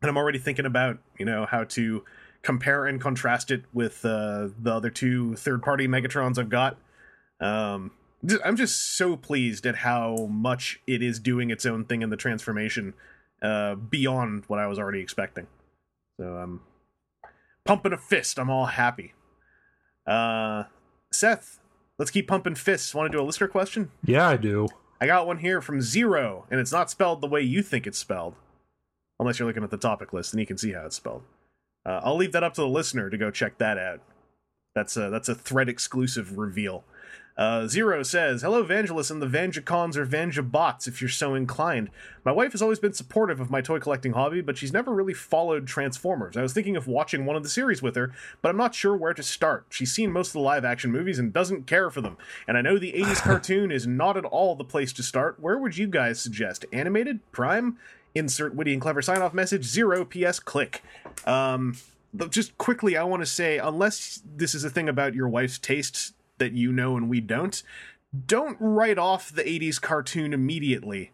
and 0.01 0.09
I'm 0.09 0.15
already 0.17 0.39
thinking 0.39 0.65
about 0.65 0.99
you 1.17 1.25
know 1.25 1.45
how 1.45 1.65
to 1.65 2.03
compare 2.43 2.85
and 2.85 3.01
contrast 3.01 3.51
it 3.51 3.63
with 3.73 4.05
uh, 4.05 4.49
the 4.61 4.73
other 4.73 4.89
two 4.89 5.35
third 5.35 5.61
party 5.63 5.85
Megatrons 5.87 6.37
I've 6.37 6.49
got. 6.49 6.77
Um, 7.41 7.91
I'm 8.43 8.55
just 8.55 8.95
so 8.97 9.15
pleased 9.17 9.65
at 9.65 9.77
how 9.77 10.27
much 10.29 10.79
it 10.87 11.01
is 11.01 11.19
doing 11.19 11.49
its 11.49 11.65
own 11.65 11.85
thing 11.85 12.01
in 12.01 12.09
the 12.09 12.17
transformation, 12.17 12.93
uh, 13.41 13.75
beyond 13.75 14.45
what 14.47 14.59
I 14.59 14.67
was 14.67 14.79
already 14.79 15.01
expecting. 15.01 15.47
So 16.17 16.25
I'm 16.25 16.61
pumping 17.65 17.93
a 17.93 17.97
fist. 17.97 18.39
I'm 18.39 18.49
all 18.49 18.67
happy. 18.67 19.13
Uh, 20.07 20.63
Seth, 21.11 21.59
let's 21.97 22.11
keep 22.11 22.27
pumping 22.27 22.55
fists. 22.55 22.95
Want 22.95 23.11
to 23.11 23.17
do 23.17 23.21
a 23.21 23.25
listener 23.25 23.47
question? 23.47 23.91
Yeah, 24.03 24.27
I 24.27 24.37
do. 24.37 24.67
I 25.01 25.07
got 25.07 25.27
one 25.27 25.39
here 25.39 25.61
from 25.61 25.81
Zero, 25.81 26.45
and 26.49 26.59
it's 26.59 26.71
not 26.71 26.89
spelled 26.89 27.21
the 27.21 27.27
way 27.27 27.41
you 27.41 27.61
think 27.61 27.85
it's 27.85 27.97
spelled. 27.97 28.35
Unless 29.19 29.39
you're 29.39 29.47
looking 29.47 29.63
at 29.63 29.71
the 29.71 29.77
topic 29.77 30.13
list, 30.13 30.33
and 30.33 30.39
you 30.39 30.45
can 30.45 30.57
see 30.57 30.73
how 30.73 30.85
it's 30.85 30.95
spelled. 30.95 31.23
Uh, 31.85 32.01
I'll 32.03 32.17
leave 32.17 32.31
that 32.31 32.43
up 32.43 32.53
to 32.55 32.61
the 32.61 32.67
listener 32.67 33.09
to 33.09 33.17
go 33.17 33.31
check 33.31 33.57
that 33.59 33.77
out. 33.77 34.01
That's 34.73 34.97
a 34.97 35.09
that's 35.09 35.29
a 35.29 35.35
thread 35.35 35.69
exclusive 35.69 36.37
reveal. 36.37 36.83
Uh, 37.37 37.67
Zero 37.67 38.01
says, 38.01 38.43
"Hello, 38.43 38.63
Vangelis 38.63 39.11
and 39.11 39.21
the 39.21 39.27
Vanjacons 39.27 39.97
or 39.97 40.05
Vanjabots, 40.05 40.87
if 40.87 41.01
you're 41.01 41.09
so 41.09 41.33
inclined. 41.33 41.89
My 42.23 42.31
wife 42.31 42.53
has 42.53 42.61
always 42.61 42.79
been 42.79 42.93
supportive 42.93 43.41
of 43.41 43.51
my 43.51 43.59
toy 43.59 43.79
collecting 43.79 44.13
hobby, 44.13 44.39
but 44.39 44.57
she's 44.57 44.71
never 44.71 44.93
really 44.93 45.13
followed 45.13 45.67
Transformers. 45.67 46.37
I 46.37 46.41
was 46.41 46.53
thinking 46.53 46.77
of 46.77 46.87
watching 46.87 47.25
one 47.25 47.35
of 47.35 47.43
the 47.43 47.49
series 47.49 47.81
with 47.81 47.95
her, 47.97 48.13
but 48.41 48.49
I'm 48.49 48.57
not 48.57 48.73
sure 48.73 48.95
where 48.95 49.13
to 49.13 49.21
start. 49.21 49.65
She's 49.69 49.91
seen 49.91 50.11
most 50.11 50.29
of 50.29 50.33
the 50.33 50.39
live 50.39 50.63
action 50.63 50.91
movies 50.91 51.19
and 51.19 51.33
doesn't 51.33 51.67
care 51.67 51.89
for 51.89 51.99
them. 51.99 52.15
And 52.47 52.57
I 52.57 52.61
know 52.61 52.77
the 52.77 52.93
80s 52.93 53.21
cartoon 53.21 53.69
is 53.69 53.85
not 53.85 54.15
at 54.15 54.25
all 54.25 54.55
the 54.55 54.63
place 54.63 54.93
to 54.93 55.03
start. 55.03 55.37
Where 55.39 55.57
would 55.57 55.77
you 55.77 55.87
guys 55.87 56.21
suggest? 56.21 56.65
Animated? 56.71 57.19
Prime? 57.33 57.77
Insert 58.13 58.55
witty 58.55 58.71
and 58.71 58.81
clever 58.81 59.01
sign 59.01 59.21
off 59.21 59.33
message. 59.33 59.65
Zero 59.65 60.05
PS 60.05 60.39
click. 60.39 60.81
Um, 61.25 61.75
just 62.29 62.57
quickly, 62.57 62.95
I 62.95 63.03
want 63.03 63.21
to 63.23 63.25
say, 63.25 63.57
unless 63.57 64.21
this 64.37 64.55
is 64.55 64.63
a 64.63 64.69
thing 64.69 64.87
about 64.87 65.13
your 65.13 65.27
wife's 65.27 65.59
taste 65.59 66.13
that 66.37 66.53
you 66.53 66.71
know 66.71 66.97
and 66.97 67.09
we 67.09 67.21
don't, 67.21 67.61
don't 68.27 68.57
write 68.59 68.97
off 68.97 69.31
the 69.31 69.43
80s 69.43 69.81
cartoon 69.81 70.33
immediately. 70.33 71.11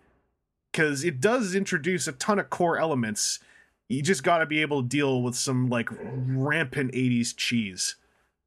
Because 0.71 1.03
it 1.03 1.19
does 1.19 1.53
introduce 1.53 2.07
a 2.07 2.13
ton 2.13 2.39
of 2.39 2.49
core 2.49 2.77
elements. 2.77 3.39
You 3.89 4.01
just 4.01 4.23
got 4.23 4.38
to 4.38 4.45
be 4.45 4.62
able 4.62 4.81
to 4.81 4.88
deal 4.88 5.21
with 5.21 5.36
some, 5.36 5.69
like, 5.69 5.89
rampant 5.91 6.93
80s 6.93 7.36
cheese. 7.36 7.95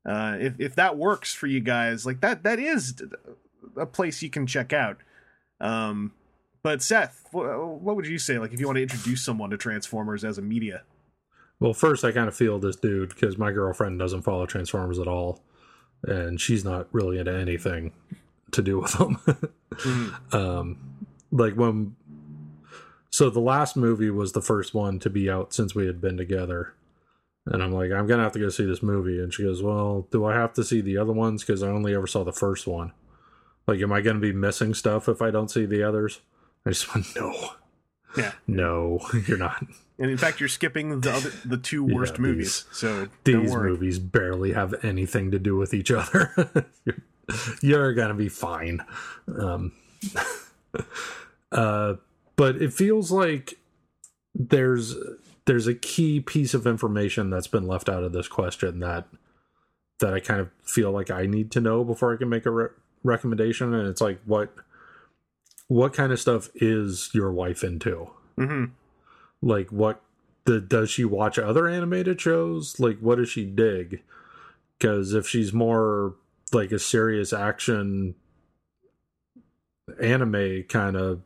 Uh, 0.07 0.37
if, 0.41 0.55
if 0.59 0.75
that 0.77 0.97
works 0.97 1.35
for 1.35 1.47
you 1.47 1.61
guys, 1.61 2.07
like, 2.07 2.21
that 2.21 2.43
that 2.45 2.59
is 2.59 3.03
a 3.77 3.85
place 3.85 4.23
you 4.23 4.31
can 4.31 4.47
check 4.47 4.73
out. 4.73 4.99
Um, 5.61 6.13
but 6.63 6.83
Seth, 6.83 7.27
wh- 7.31 7.83
what 7.83 7.95
would 7.97 8.07
you 8.07 8.19
say? 8.19 8.39
Like, 8.39 8.53
if 8.53 8.61
you 8.61 8.67
want 8.67 8.77
to 8.77 8.83
introduce 8.83 9.23
someone 9.23 9.51
to 9.51 9.57
Transformers 9.57 10.25
as 10.25 10.39
a 10.39 10.43
media? 10.43 10.83
Well, 11.61 11.75
first, 11.75 12.05
I 12.05 12.13
kind 12.13 12.29
of 12.29 12.35
feel 12.35 12.59
this 12.59 12.77
dude 12.77 13.11
because 13.11 13.39
my 13.39 13.53
girlfriend 13.53 13.99
doesn't 13.99 14.23
follow 14.23 14.47
Transformers 14.47 14.99
at 14.99 15.07
all, 15.07 15.41
and 16.07 16.41
she's 16.41 16.65
not 16.65 16.89
really 16.93 17.19
into 17.19 17.33
anything 17.33 17.93
to 18.53 18.63
do 18.63 18.81
with 18.81 18.93
them. 18.93 19.19
um, 20.33 21.07
like 21.31 21.55
when, 21.55 21.97
so 23.11 23.31
the 23.31 23.41
last 23.41 23.77
movie 23.77 24.11
was 24.11 24.33
the 24.33 24.43
first 24.43 24.75
one 24.75 24.99
to 25.01 25.11
be 25.11 25.31
out 25.31 25.53
since 25.53 25.75
we 25.75 25.87
had 25.87 26.01
been 26.01 26.17
together, 26.17 26.75
and 27.47 27.63
I'm 27.63 27.73
like, 27.73 27.93
I'm 27.93 28.07
gonna 28.07 28.23
have 28.23 28.33
to 28.33 28.39
go 28.39 28.49
see 28.49 28.65
this 28.65 28.83
movie, 28.83 29.19
and 29.19 29.33
she 29.33 29.43
goes, 29.43 29.63
Well, 29.63 30.09
do 30.11 30.25
I 30.25 30.35
have 30.35 30.53
to 30.55 30.65
see 30.65 30.81
the 30.81 30.97
other 30.97 31.13
ones 31.13 31.45
because 31.45 31.63
I 31.63 31.69
only 31.69 31.95
ever 31.95 32.07
saw 32.07 32.25
the 32.25 32.33
first 32.33 32.67
one? 32.67 32.93
Like, 33.67 33.81
am 33.81 33.93
I 33.93 34.01
gonna 34.01 34.21
be 34.21 34.33
missing 34.33 34.75
stuff 34.75 35.09
if 35.09 35.21
I 35.21 35.31
don't 35.31 35.51
see 35.51 35.67
the 35.67 35.83
others? 35.83 36.21
I 36.65 36.71
just 36.71 36.95
went, 36.95 37.15
No, 37.17 37.51
Yeah. 38.17 38.33
no, 38.47 39.01
you're 39.27 39.39
not. 39.39 39.65
And 39.99 40.11
in 40.11 40.17
fact, 40.17 40.41
you're 40.41 40.49
skipping 40.49 41.01
the 41.01 41.13
other, 41.13 41.31
the 41.45 41.57
two 41.57 41.87
Yeah, 41.89 41.95
worst 41.95 42.15
these- 42.15 42.21
movies. 42.21 42.65
So 42.73 43.09
these 43.25 43.55
movies 43.55 43.99
barely 43.99 44.53
have 44.53 44.75
anything 44.85 45.31
to 45.31 45.39
do 45.39 45.57
with 45.57 45.73
each 45.75 45.91
other. 45.91 46.33
you're, 46.85 46.97
you're 47.63 47.93
gonna 47.95 48.15
be 48.15 48.29
fine. 48.29 48.85
Um, 49.39 49.73
uh, 51.53 51.95
but 52.37 52.57
it 52.61 52.73
feels 52.73 53.11
like 53.11 53.55
there's 54.35 54.95
there's 55.47 55.67
a 55.67 55.75
key 55.75 56.21
piece 56.21 56.55
of 56.55 56.67
information 56.67 57.31
that's 57.31 57.47
been 57.47 57.67
left 57.67 57.89
out 57.89 58.03
of 58.03 58.13
this 58.13 58.29
question 58.29 58.81
that 58.81 59.07
that 60.01 60.13
I 60.13 60.21
kind 60.21 60.41
of 60.41 60.51
feel 60.65 60.91
like 60.91 61.11
I 61.11 61.27
need 61.27 61.51
to 61.53 61.61
know 61.61 61.85
before 61.85 62.13
I 62.13 62.17
can 62.17 62.29
make 62.29 62.47
a 62.47 62.51
re- 62.51 62.69
recommendation. 63.05 63.73
And 63.75 63.87
it's 63.87 64.01
like 64.01 64.19
what 64.25 64.53
what 65.69 65.93
kind 65.93 66.13
of 66.13 66.21
stuff 66.21 66.49
is 66.55 67.11
your 67.15 67.33
wife 67.33 67.63
into? 67.65 68.11
hmm 68.37 68.65
like 69.43 69.71
what 69.71 70.01
the, 70.47 70.61
does 70.61 70.91
she 70.91 71.05
watch 71.05 71.39
other 71.39 71.69
animated 71.69 72.21
shows 72.21 72.79
like 72.81 72.99
what 72.99 73.17
does 73.19 73.29
she 73.29 73.45
dig 73.45 74.03
because 74.79 75.13
if 75.15 75.29
she's 75.29 75.53
more 75.53 76.15
like 76.53 76.73
a 76.73 76.79
serious 76.79 77.33
action 77.33 78.15
anime 80.01 80.65
kind 80.69 80.97
of 80.97 81.21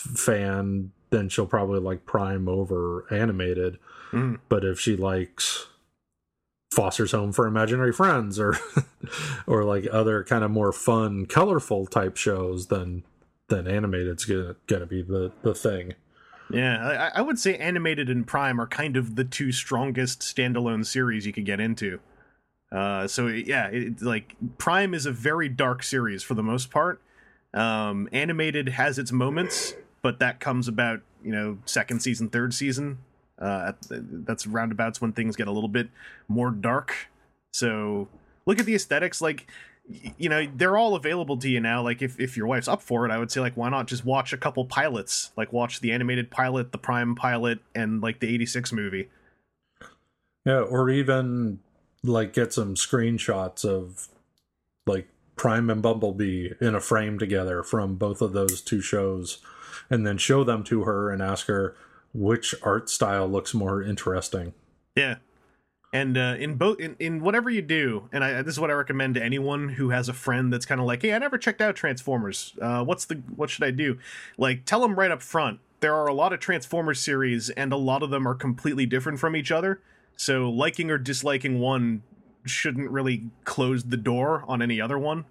fan 0.00 0.90
then 1.10 1.28
she'll 1.28 1.46
probably 1.46 1.78
like 1.80 2.04
prime 2.06 2.48
over 2.48 3.04
animated 3.12 3.78
Mhm. 4.12 4.38
but 4.48 4.64
if 4.64 4.78
she 4.80 4.96
likes 4.96 5.66
foster's 6.72 7.12
home 7.12 7.32
for 7.32 7.46
imaginary 7.46 7.92
friends 7.92 8.38
or 8.38 8.56
or 9.46 9.64
like 9.64 9.86
other 9.92 10.24
kind 10.24 10.42
of 10.44 10.50
more 10.50 10.72
fun 10.72 11.26
colorful 11.26 11.86
type 11.86 12.16
shows 12.16 12.66
then 12.68 13.02
then 13.48 13.66
animated's 13.66 14.24
gonna, 14.24 14.56
gonna 14.66 14.86
be 14.86 15.02
the 15.02 15.32
the 15.42 15.54
thing 15.54 15.94
Yeah, 16.50 17.10
I, 17.14 17.18
I 17.18 17.20
would 17.22 17.38
say 17.38 17.56
animated 17.56 18.08
and 18.08 18.26
Prime 18.26 18.60
are 18.60 18.66
kind 18.66 18.96
of 18.96 19.16
the 19.16 19.24
two 19.24 19.52
strongest 19.52 20.20
standalone 20.20 20.86
series 20.86 21.26
you 21.26 21.32
could 21.32 21.46
get 21.46 21.60
into. 21.60 22.00
Uh, 22.72 23.06
so 23.06 23.28
yeah, 23.28 23.68
it, 23.68 24.02
like 24.02 24.34
Prime 24.58 24.94
is 24.94 25.06
a 25.06 25.12
very 25.12 25.48
dark 25.48 25.82
series 25.82 26.22
for 26.22 26.34
the 26.34 26.42
most 26.42 26.70
part. 26.70 27.00
Um, 27.54 28.08
animated 28.12 28.70
has 28.70 28.98
its 28.98 29.12
moments, 29.12 29.74
but 30.02 30.18
that 30.18 30.40
comes 30.40 30.68
about 30.68 31.00
you 31.22 31.32
know 31.32 31.58
second 31.64 32.00
season, 32.00 32.28
third 32.28 32.54
season. 32.54 32.98
Uh, 33.38 33.72
that's 33.90 34.46
roundabouts 34.46 35.00
when 35.00 35.12
things 35.12 35.36
get 35.36 35.46
a 35.46 35.52
little 35.52 35.68
bit 35.68 35.88
more 36.26 36.50
dark. 36.50 37.08
So 37.52 38.08
look 38.46 38.58
at 38.58 38.66
the 38.66 38.74
aesthetics. 38.74 39.20
Like 39.20 39.46
you 39.88 40.28
know 40.28 40.46
they're 40.54 40.76
all 40.76 40.94
available 40.94 41.36
to 41.38 41.48
you 41.48 41.60
now. 41.60 41.82
Like 41.82 42.02
if 42.02 42.18
if 42.18 42.36
your 42.36 42.46
wife's 42.46 42.68
up 42.68 42.82
for 42.82 43.06
it, 43.06 43.12
I 43.12 43.18
would 43.18 43.30
say 43.30 43.40
like 43.40 43.56
why 43.56 43.68
not 43.68 43.86
just 43.86 44.04
watch 44.04 44.32
a 44.32 44.36
couple 44.36 44.64
pilots? 44.64 45.30
Like 45.36 45.52
watch 45.52 45.80
the 45.80 45.92
animated 45.92 46.30
pilot, 46.30 46.72
the 46.72 46.78
Prime 46.78 47.14
pilot, 47.14 47.60
and 47.74 48.02
like 48.02 48.20
the 48.20 48.28
'86 48.28 48.72
movie. 48.72 49.08
Yeah, 50.44 50.60
or 50.60 50.90
even 50.90 51.60
like 52.02 52.32
get 52.32 52.52
some 52.52 52.74
screenshots 52.74 53.64
of 53.64 54.08
like 54.86 55.08
Prime 55.36 55.70
and 55.70 55.82
Bumblebee 55.82 56.50
in 56.60 56.74
a 56.74 56.80
frame 56.80 57.18
together 57.18 57.62
from 57.62 57.96
both 57.96 58.22
of 58.22 58.32
those 58.32 58.60
two 58.60 58.80
shows 58.80 59.38
and 59.90 60.06
then 60.06 60.18
show 60.18 60.44
them 60.44 60.64
to 60.64 60.84
her 60.84 61.10
and 61.10 61.22
ask 61.22 61.46
her 61.46 61.76
which 62.14 62.54
art 62.62 62.88
style 62.88 63.28
looks 63.28 63.52
more 63.54 63.82
interesting. 63.82 64.54
Yeah. 64.94 65.16
And 65.96 66.18
uh, 66.18 66.36
in 66.38 66.56
both 66.56 66.78
in, 66.78 66.94
in 66.98 67.20
whatever 67.22 67.48
you 67.48 67.62
do, 67.62 68.08
and 68.12 68.22
I, 68.22 68.42
this 68.42 68.54
is 68.54 68.60
what 68.60 68.70
I 68.70 68.74
recommend 68.74 69.14
to 69.14 69.22
anyone 69.22 69.70
who 69.70 69.90
has 69.90 70.10
a 70.10 70.12
friend 70.12 70.52
that's 70.52 70.66
kind 70.66 70.78
of 70.80 70.86
like, 70.86 71.00
"Hey, 71.00 71.14
I 71.14 71.18
never 71.18 71.38
checked 71.38 71.62
out 71.62 71.74
Transformers. 71.74 72.54
Uh, 72.60 72.84
what's 72.84 73.06
the 73.06 73.14
what 73.34 73.48
should 73.48 73.64
I 73.64 73.70
do?" 73.70 73.98
Like, 74.36 74.66
tell 74.66 74.80
them 74.80 74.98
right 74.98 75.10
up 75.10 75.22
front. 75.22 75.60
There 75.80 75.94
are 75.94 76.06
a 76.06 76.12
lot 76.12 76.34
of 76.34 76.40
Transformers 76.40 77.00
series, 77.00 77.48
and 77.50 77.72
a 77.72 77.76
lot 77.76 78.02
of 78.02 78.10
them 78.10 78.28
are 78.28 78.34
completely 78.34 78.84
different 78.84 79.18
from 79.20 79.34
each 79.34 79.50
other. 79.50 79.80
So, 80.16 80.50
liking 80.50 80.90
or 80.90 80.98
disliking 80.98 81.60
one 81.60 82.02
shouldn't 82.44 82.90
really 82.90 83.30
close 83.44 83.84
the 83.84 83.96
door 83.96 84.44
on 84.46 84.60
any 84.60 84.80
other 84.80 84.98
one. 84.98 85.24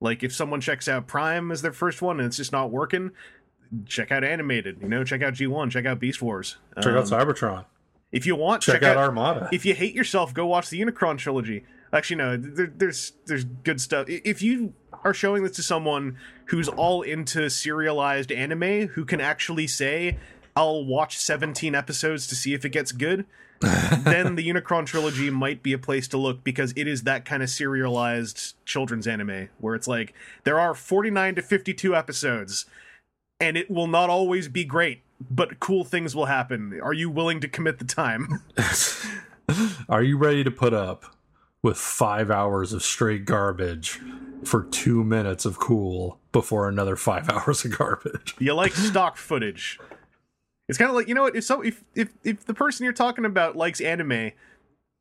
Like, 0.00 0.22
if 0.22 0.32
someone 0.32 0.60
checks 0.60 0.86
out 0.88 1.06
Prime 1.08 1.50
as 1.50 1.62
their 1.62 1.72
first 1.72 2.00
one 2.00 2.20
and 2.20 2.26
it's 2.26 2.36
just 2.36 2.52
not 2.52 2.70
working, 2.70 3.10
check 3.86 4.12
out 4.12 4.22
Animated. 4.22 4.78
You 4.82 4.88
know, 4.88 5.04
check 5.04 5.22
out 5.22 5.34
G 5.34 5.46
One, 5.46 5.68
check 5.70 5.84
out 5.86 5.98
Beast 5.98 6.22
Wars. 6.22 6.58
Check 6.76 6.92
out 6.92 7.10
Um, 7.12 7.18
Cybertron. 7.18 7.64
If 8.12 8.26
you 8.26 8.36
want, 8.36 8.62
Check, 8.62 8.82
out, 8.82 8.96
Armada. 8.96 9.48
if 9.52 9.64
you 9.64 9.74
hate 9.74 9.94
yourself, 9.94 10.32
go 10.32 10.46
watch 10.46 10.70
the 10.70 10.80
Unicron 10.80 11.18
trilogy. 11.18 11.64
Actually, 11.92 12.16
no, 12.16 12.36
there, 12.36 12.72
there's 12.74 13.12
there's 13.26 13.44
good 13.44 13.80
stuff. 13.80 14.08
If 14.08 14.42
you 14.42 14.74
are 15.04 15.14
showing 15.14 15.42
this 15.42 15.52
to 15.56 15.62
someone 15.62 16.16
who's 16.46 16.68
all 16.68 17.02
into 17.02 17.48
serialized 17.48 18.32
anime, 18.32 18.88
who 18.88 19.04
can 19.04 19.20
actually 19.20 19.66
say, 19.66 20.18
"I'll 20.54 20.84
watch 20.84 21.16
17 21.18 21.74
episodes 21.74 22.26
to 22.28 22.34
see 22.34 22.54
if 22.54 22.64
it 22.64 22.70
gets 22.70 22.90
good," 22.92 23.24
then 23.60 24.34
the 24.34 24.46
Unicron 24.48 24.84
trilogy 24.86 25.30
might 25.30 25.62
be 25.62 25.72
a 25.72 25.78
place 25.78 26.08
to 26.08 26.18
look 26.18 26.42
because 26.44 26.72
it 26.76 26.86
is 26.88 27.02
that 27.04 27.24
kind 27.24 27.42
of 27.42 27.48
serialized 27.50 28.54
children's 28.66 29.06
anime 29.06 29.48
where 29.58 29.74
it's 29.74 29.88
like 29.88 30.12
there 30.44 30.58
are 30.58 30.74
49 30.74 31.36
to 31.36 31.42
52 31.42 31.94
episodes, 31.96 32.66
and 33.40 33.56
it 33.56 33.70
will 33.70 33.86
not 33.88 34.10
always 34.10 34.48
be 34.48 34.64
great. 34.64 35.02
But 35.30 35.60
cool 35.60 35.84
things 35.84 36.14
will 36.14 36.26
happen. 36.26 36.78
Are 36.82 36.92
you 36.92 37.10
willing 37.10 37.40
to 37.40 37.48
commit 37.48 37.78
the 37.78 37.84
time? 37.84 38.42
Are 39.88 40.02
you 40.02 40.18
ready 40.18 40.44
to 40.44 40.50
put 40.50 40.74
up 40.74 41.04
with 41.62 41.78
five 41.78 42.30
hours 42.30 42.72
of 42.72 42.82
straight 42.82 43.24
garbage 43.24 44.00
for 44.44 44.64
two 44.64 45.02
minutes 45.02 45.44
of 45.44 45.58
cool 45.58 46.20
before 46.32 46.68
another 46.68 46.96
five 46.96 47.30
hours 47.30 47.64
of 47.64 47.76
garbage? 47.76 48.34
you 48.38 48.52
like 48.54 48.72
stock 48.72 49.16
footage. 49.16 49.78
It's 50.68 50.78
kind 50.78 50.90
of 50.90 50.96
like 50.96 51.08
you 51.08 51.14
know 51.14 51.22
what 51.22 51.36
if 51.36 51.44
so 51.44 51.62
if 51.62 51.84
if 51.94 52.12
if 52.24 52.44
the 52.44 52.54
person 52.54 52.84
you're 52.84 52.92
talking 52.92 53.24
about 53.24 53.56
likes 53.56 53.80
anime, 53.80 54.32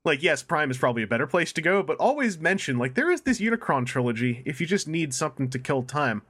like 0.04 0.21
yes, 0.21 0.43
Prime 0.43 0.69
is 0.69 0.78
probably 0.78 1.04
a 1.04 1.08
better 1.08 1.28
place 1.28 1.51
to 1.54 1.62
go, 1.62 1.82
but 1.82 1.97
always 1.97 2.38
mention 2.38 2.78
like 2.78 2.93
there 2.93 3.10
is 3.10 3.21
this 3.21 3.39
Unicron 3.39 3.86
trilogy 3.86 4.43
if 4.45 4.62
you 4.62 4.67
just 4.67 4.88
need 4.88 5.13
something 5.13 5.49
to 5.49 5.60
kill 5.60 5.84
time. 5.84 6.21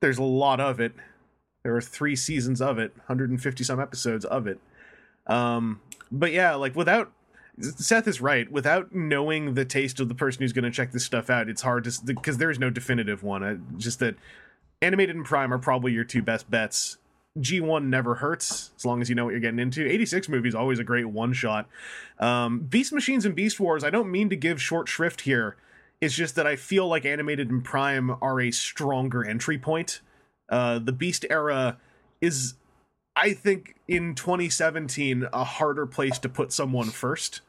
There's 0.00 0.18
a 0.18 0.24
lot 0.24 0.58
of 0.58 0.80
it. 0.80 0.92
There 1.62 1.76
are 1.76 1.80
3 1.80 2.16
seasons 2.16 2.60
of 2.60 2.78
it, 2.78 2.92
150 2.96 3.64
some 3.64 3.80
episodes 3.80 4.24
of 4.24 4.46
it. 4.46 4.60
Um 5.26 5.80
but 6.10 6.32
yeah, 6.32 6.54
like 6.54 6.76
without 6.76 7.12
Seth 7.60 8.08
is 8.08 8.20
right. 8.20 8.50
Without 8.50 8.94
knowing 8.94 9.54
the 9.54 9.64
taste 9.64 10.00
of 10.00 10.08
the 10.08 10.14
person 10.14 10.42
who's 10.42 10.52
going 10.52 10.64
to 10.64 10.70
check 10.70 10.92
this 10.92 11.04
stuff 11.04 11.28
out, 11.28 11.48
it's 11.48 11.62
hard 11.62 11.84
to 11.84 12.00
because 12.04 12.38
there 12.38 12.50
is 12.50 12.58
no 12.58 12.70
definitive 12.70 13.22
one. 13.22 13.42
I, 13.42 13.56
just 13.76 13.98
that 14.00 14.16
animated 14.80 15.16
and 15.16 15.24
Prime 15.24 15.52
are 15.52 15.58
probably 15.58 15.92
your 15.92 16.04
two 16.04 16.22
best 16.22 16.50
bets. 16.50 16.98
G1 17.38 17.86
never 17.86 18.16
hurts 18.16 18.72
as 18.76 18.84
long 18.84 19.00
as 19.00 19.08
you 19.08 19.14
know 19.14 19.24
what 19.24 19.30
you're 19.30 19.40
getting 19.40 19.58
into. 19.58 19.86
86 19.86 20.28
movies 20.28 20.54
always 20.54 20.78
a 20.78 20.84
great 20.84 21.06
one 21.06 21.32
shot. 21.32 21.66
Um, 22.18 22.60
Beast 22.60 22.92
Machines 22.92 23.24
and 23.24 23.34
Beast 23.34 23.58
Wars, 23.58 23.84
I 23.84 23.90
don't 23.90 24.10
mean 24.10 24.28
to 24.28 24.36
give 24.36 24.60
short 24.60 24.88
shrift 24.88 25.22
here. 25.22 25.56
It's 26.00 26.14
just 26.14 26.34
that 26.34 26.46
I 26.46 26.56
feel 26.56 26.88
like 26.88 27.06
animated 27.06 27.50
and 27.50 27.64
Prime 27.64 28.16
are 28.20 28.40
a 28.40 28.50
stronger 28.50 29.24
entry 29.24 29.56
point. 29.56 30.00
Uh, 30.52 30.78
the 30.78 30.92
Beast 30.92 31.26
era 31.30 31.78
is, 32.20 32.54
I 33.16 33.32
think, 33.32 33.74
in 33.88 34.14
2017, 34.14 35.26
a 35.32 35.44
harder 35.44 35.86
place 35.86 36.18
to 36.20 36.28
put 36.28 36.52
someone 36.52 36.90
first. 36.90 37.40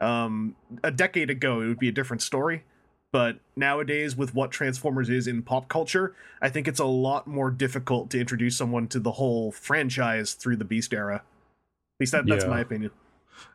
Um, 0.00 0.56
a 0.82 0.90
decade 0.90 1.30
ago, 1.30 1.60
it 1.60 1.68
would 1.68 1.78
be 1.78 1.88
a 1.88 1.92
different 1.92 2.22
story 2.22 2.64
but 3.12 3.36
nowadays 3.56 4.16
with 4.16 4.34
what 4.34 4.50
transformers 4.50 5.10
is 5.10 5.26
in 5.26 5.42
pop 5.42 5.68
culture 5.68 6.14
i 6.40 6.48
think 6.48 6.66
it's 6.66 6.80
a 6.80 6.84
lot 6.86 7.26
more 7.26 7.50
difficult 7.50 8.08
to 8.08 8.18
introduce 8.18 8.56
someone 8.56 8.88
to 8.88 8.98
the 8.98 9.12
whole 9.12 9.52
franchise 9.52 10.32
through 10.32 10.56
the 10.56 10.64
beast 10.64 10.94
era 10.94 11.16
at 11.16 12.00
least 12.00 12.12
that, 12.12 12.24
that's 12.26 12.44
Yeah. 12.44 12.50
my 12.50 12.60
opinion 12.60 12.90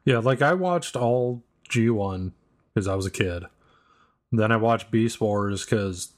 Yeah, 0.06 0.20
like 0.20 0.42
I 0.42 0.54
watched 0.54 0.96
all 0.96 1.44
G1 1.70 2.32
because 2.74 2.88
I 2.88 2.96
was 2.96 3.06
a 3.06 3.12
kid. 3.12 3.46
Then 4.32 4.52
I 4.52 4.58
watched 4.58 4.92
Beast 4.92 5.20
Wars 5.22 5.64
because 5.66 6.14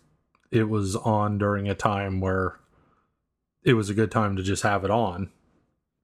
it 0.51 0.69
was 0.69 0.95
on 0.95 1.38
during 1.38 1.67
a 1.67 1.75
time 1.75 2.19
where 2.19 2.59
it 3.63 3.73
was 3.73 3.89
a 3.89 3.93
good 3.93 4.12
time 4.12 4.35
to 4.35 4.43
just 4.43 4.63
have 4.63 4.83
it 4.83 4.91
on. 4.91 5.31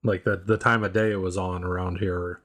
Like 0.03 0.23
the 0.23 0.37
the 0.37 0.57
time 0.57 0.83
of 0.83 0.93
day 0.93 1.11
it 1.11 1.21
was 1.21 1.37
on 1.37 1.63
around 1.63 1.97
here 1.97 2.41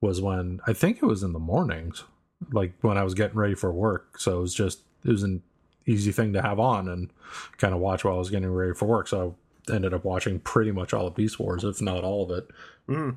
was 0.00 0.20
when 0.20 0.60
I 0.66 0.72
think 0.72 0.98
it 0.98 1.06
was 1.06 1.22
in 1.22 1.32
the 1.32 1.38
mornings, 1.38 2.04
like 2.52 2.72
when 2.80 2.96
I 2.96 3.04
was 3.04 3.14
getting 3.14 3.36
ready 3.36 3.54
for 3.54 3.70
work. 3.70 4.18
So 4.18 4.38
it 4.38 4.40
was 4.40 4.54
just 4.54 4.80
it 5.04 5.10
was 5.10 5.22
an 5.22 5.42
easy 5.86 6.12
thing 6.12 6.32
to 6.32 6.42
have 6.42 6.58
on 6.58 6.88
and 6.88 7.10
kind 7.58 7.74
of 7.74 7.80
watch 7.80 8.04
while 8.04 8.14
I 8.14 8.18
was 8.18 8.30
getting 8.30 8.50
ready 8.50 8.74
for 8.74 8.86
work. 8.86 9.08
So 9.08 9.36
I 9.70 9.74
ended 9.74 9.94
up 9.94 10.04
watching 10.04 10.40
pretty 10.40 10.72
much 10.72 10.92
all 10.92 11.06
of 11.06 11.14
Beast 11.14 11.38
Wars, 11.38 11.64
if 11.64 11.80
not 11.80 12.04
all 12.04 12.24
of 12.24 12.30
it 12.36 12.48
mm. 12.88 13.16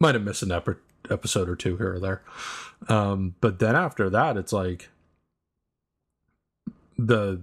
might 0.00 0.14
have 0.14 0.24
missed 0.24 0.42
an 0.42 0.52
ep- 0.52 0.80
episode 1.10 1.48
or 1.48 1.56
two 1.56 1.76
here 1.76 1.94
or 1.94 2.00
there. 2.00 2.22
Um, 2.88 3.34
but 3.40 3.58
then 3.58 3.76
after 3.76 4.10
that, 4.10 4.36
it's 4.36 4.52
like 4.52 4.90
the 6.98 7.42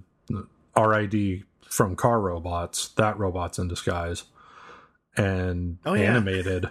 RID 0.78 1.44
from 1.70 1.96
Car 1.96 2.20
Robots, 2.22 2.90
that 2.90 3.18
Robots 3.18 3.58
in 3.60 3.68
Disguise, 3.68 4.24
and 5.18 5.78
Oh, 5.86 5.94
yeah. 5.94 6.04
animated. 6.12 6.70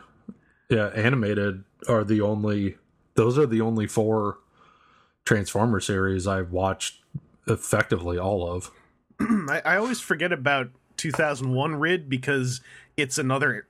Yeah, 0.68 0.86
animated 0.88 1.64
are 1.88 2.04
the 2.04 2.20
only. 2.20 2.76
Those 3.14 3.38
are 3.38 3.46
the 3.46 3.60
only 3.60 3.86
four 3.86 4.38
Transformer 5.24 5.80
series 5.80 6.26
I've 6.26 6.52
watched 6.52 7.00
effectively 7.46 8.18
all 8.18 8.48
of. 8.50 8.70
I, 9.20 9.62
I 9.64 9.76
always 9.76 10.00
forget 10.00 10.32
about 10.32 10.70
2001 10.96 11.76
rid 11.76 12.08
because 12.08 12.60
it's 12.96 13.18
another 13.18 13.66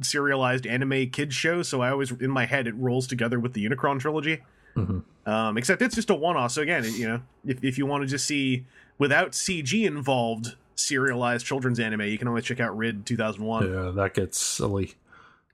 serialized 0.00 0.66
anime 0.66 1.08
kids 1.10 1.34
show 1.36 1.62
so 1.62 1.80
i 1.80 1.88
always 1.88 2.10
in 2.10 2.28
my 2.30 2.44
head 2.46 2.66
it 2.66 2.74
rolls 2.74 3.06
together 3.06 3.38
with 3.38 3.52
the 3.52 3.64
unicron 3.64 4.00
trilogy 4.00 4.42
Mhm. 4.76 5.04
Um, 5.26 5.56
except 5.58 5.80
it's 5.82 5.94
just 5.94 6.10
a 6.10 6.14
one-off 6.14 6.52
so 6.52 6.62
again 6.62 6.84
you 6.94 7.06
know 7.08 7.20
if, 7.46 7.62
if 7.64 7.78
you 7.78 7.86
want 7.86 8.02
to 8.02 8.06
just 8.06 8.26
see 8.26 8.64
without 8.98 9.32
cg 9.32 9.86
involved 9.86 10.54
serialized 10.76 11.46
children's 11.46 11.78
anime 11.80 12.02
you 12.02 12.18
can 12.18 12.28
always 12.28 12.44
check 12.44 12.60
out 12.60 12.76
rid 12.76 13.06
2001 13.06 13.72
Yeah, 13.72 13.90
that 13.92 14.14
gets 14.14 14.38
silly. 14.40 14.94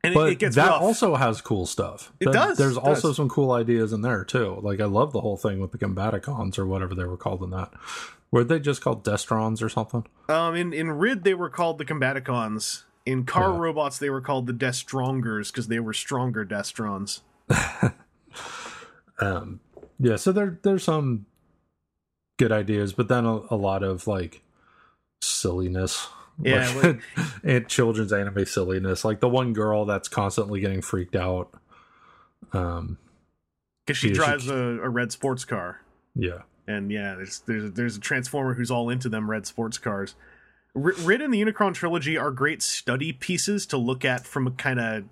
and 0.02 0.14
but 0.14 0.28
it, 0.28 0.32
it 0.32 0.38
gets 0.38 0.56
that 0.56 0.68
rough. 0.68 0.80
also 0.82 1.14
has 1.14 1.40
cool 1.42 1.66
stuff. 1.66 2.10
It 2.20 2.24
That- 2.26 2.32
does, 2.32 2.58
There's 2.58 2.76
it 2.78 2.82
also 2.82 3.08
does. 3.08 3.16
some 3.16 3.28
cool 3.28 3.52
ideas 3.52 3.92
in 3.92 4.00
there 4.00 4.24
too. 4.24 4.58
Like 4.62 4.80
I 4.80 4.86
love 4.86 5.12
the 5.12 5.20
whole 5.20 5.36
thing 5.36 5.60
with 5.60 5.72
the 5.72 5.78
Combaticons 5.78 6.58
or 6.58 6.64
whatever 6.66 6.94
they 6.94 7.04
were 7.04 7.18
called 7.18 7.42
in 7.42 7.50
that. 7.50 7.70
Were 8.30 8.44
they 8.44 8.60
just 8.60 8.80
called 8.80 9.04
Destrons 9.04 9.60
or 9.62 9.68
something? 9.68 10.06
Um, 10.30 10.54
in 10.56 10.72
in 10.72 10.90
Rid 10.92 11.22
they 11.24 11.34
were 11.34 11.50
called 11.50 11.76
the 11.78 11.84
Combaticons. 11.84 12.84
In 13.04 13.24
Car 13.24 13.50
Yeah. 13.52 13.58
Robots 13.58 13.98
they 13.98 14.08
were 14.08 14.20
called 14.22 14.46
the 14.46 14.52
Destrongers 14.54 15.50
because 15.50 15.68
they 15.68 15.80
were 15.80 15.92
stronger 15.92 16.44
Destrons. 16.46 17.20
Um, 19.20 19.60
yeah, 19.98 20.16
so 20.16 20.32
there 20.32 20.58
there's 20.62 20.84
some 20.84 21.26
good 22.38 22.52
ideas, 22.52 22.92
but 22.92 23.08
then 23.08 23.24
a, 23.26 23.40
a 23.50 23.56
lot 23.56 23.82
of 23.82 24.06
like 24.06 24.42
silliness. 25.20 26.08
Yeah, 26.42 26.72
like, 26.82 27.00
and 27.44 27.68
children's 27.68 28.12
anime 28.12 28.46
silliness. 28.46 29.04
Like 29.04 29.20
the 29.20 29.28
one 29.28 29.52
girl 29.52 29.84
that's 29.84 30.08
constantly 30.08 30.60
getting 30.60 30.80
freaked 30.80 31.16
out. 31.16 31.50
Um, 32.52 32.96
Because 33.86 33.98
she 33.98 34.08
Yeah, 34.08 34.12
she 34.14 34.16
drives 34.16 34.48
a 34.48 34.88
red 34.88 35.12
sports 35.12 35.44
car. 35.44 35.82
yeah, 36.14 36.42
And 36.66 36.90
yeah, 36.90 37.14
there's 37.14 37.40
there's 37.40 37.72
there's 37.72 37.96
a 37.96 38.00
transformer 38.00 38.54
who's 38.54 38.70
all 38.70 38.88
into 38.88 39.08
them 39.10 39.30
red 39.30 39.46
sports 39.46 39.76
cars. 39.76 40.14
R- 40.74 40.94
Rid 41.02 41.20
and 41.20 41.34
the 41.34 41.42
Unicron 41.42 41.74
trilogy 41.74 42.16
are 42.16 42.30
great 42.30 42.62
study 42.62 43.12
pieces 43.12 43.66
to 43.66 43.76
look 43.76 44.04
at 44.04 44.26
from 44.26 44.46
a 44.46 44.50
kind 44.52 44.80
of 44.80 45.04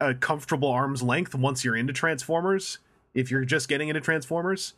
a 0.00 0.14
comfortable 0.14 0.68
arm's 0.68 1.02
length 1.02 1.34
once 1.34 1.64
you're 1.64 1.76
into 1.76 1.92
Transformers. 1.92 2.78
If 3.16 3.30
you're 3.30 3.44
just 3.44 3.68
getting 3.68 3.88
into 3.88 4.00
Transformers, 4.00 4.74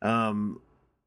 um, 0.00 0.60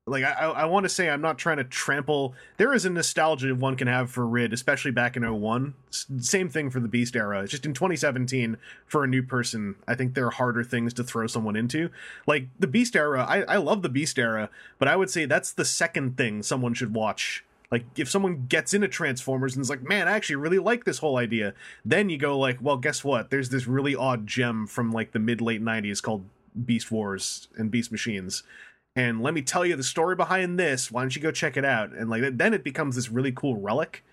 like 0.06 0.26
I, 0.26 0.32
I 0.32 0.66
want 0.66 0.84
to 0.84 0.90
say 0.90 1.10
I'm 1.10 1.22
not 1.22 1.38
trying 1.38 1.58
to 1.58 1.64
trample. 1.64 2.34
There 2.58 2.74
is 2.74 2.84
a 2.84 2.90
nostalgia 2.90 3.56
one 3.56 3.78
can 3.78 3.88
have 3.88 4.12
for 4.12 4.28
Rid, 4.28 4.52
especially 4.52 4.92
back 4.92 5.16
in 5.16 5.24
01. 5.24 5.74
S- 5.90 6.08
Same 6.20 6.50
thing 6.50 6.70
for 6.70 6.82
the 6.82 6.90
Beast 6.90 7.16
era. 7.16 7.42
It's 7.42 7.52
just 7.52 7.66
in 7.66 7.74
2017 7.74 8.58
for 8.86 9.06
a 9.06 9.08
new 9.08 9.24
person. 9.24 9.76
I 9.88 9.96
think 9.96 10.14
there 10.14 10.28
are 10.28 10.32
harder 10.32 10.64
things 10.64 10.94
to 10.96 11.04
throw 11.04 11.28
someone 11.28 11.56
into. 11.56 11.90
Like 12.28 12.48
the 12.60 12.68
Beast 12.68 12.98
era, 12.98 13.24
I, 13.24 13.44
I 13.44 13.58
love 13.58 13.82
the 13.82 13.90
Beast 13.90 14.20
era, 14.20 14.50
but 14.78 14.90
I 14.90 14.98
would 14.98 15.10
say 15.10 15.26
that's 15.26 15.54
the 15.54 15.66
second 15.66 16.18
thing 16.18 16.44
someone 16.44 16.74
should 16.74 16.94
watch. 16.94 17.46
Like 17.72 17.86
if 17.96 18.10
someone 18.10 18.46
gets 18.50 18.74
into 18.74 18.90
Transformers 18.90 19.56
and 19.56 19.64
is 19.64 19.70
like, 19.70 19.82
man, 19.82 20.08
I 20.10 20.12
actually 20.12 20.36
really 20.36 20.60
like 20.60 20.84
this 20.84 21.00
whole 21.00 21.18
idea, 21.18 21.54
then 21.86 22.10
you 22.10 22.18
go 22.18 22.38
like, 22.38 22.58
well, 22.62 22.78
guess 22.78 23.04
what? 23.06 23.30
There's 23.30 23.50
this 23.50 23.68
really 23.68 23.96
odd 23.96 24.28
gem 24.28 24.68
from 24.68 24.92
like 24.92 25.14
the 25.14 25.20
mid 25.20 25.42
late 25.42 25.64
90s 25.64 26.04
called 26.04 26.26
Beast 26.66 26.92
Wars 26.92 27.48
and 27.58 27.72
Beast 27.72 27.92
Machines 27.92 28.44
and 28.96 29.22
let 29.22 29.34
me 29.34 29.42
tell 29.42 29.66
you 29.66 29.76
the 29.76 29.84
story 29.84 30.16
behind 30.16 30.60
this. 30.60 30.92
Why 30.92 31.02
don't 31.02 31.16
you 31.16 31.22
go 31.22 31.32
check 31.32 31.58
it 31.58 31.66
out? 31.66 31.94
And 31.94 32.10
like 32.10 32.38
then 32.38 32.54
it 32.54 32.64
becomes 32.64 32.96
this 32.96 33.10
really 33.10 33.32
cool 33.32 33.60
relic. 33.60 34.04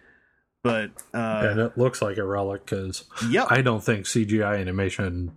But 0.63 0.91
uh 1.15 1.49
and 1.51 1.61
it 1.61 1.79
looks 1.79 2.03
like 2.03 2.17
a 2.17 2.25
relic 2.25 2.65
because 2.65 3.05
yep. 3.29 3.49
I 3.51 3.63
don't 3.63 3.85
think 3.85 4.07
CGI 4.07 4.59
animation 4.59 5.33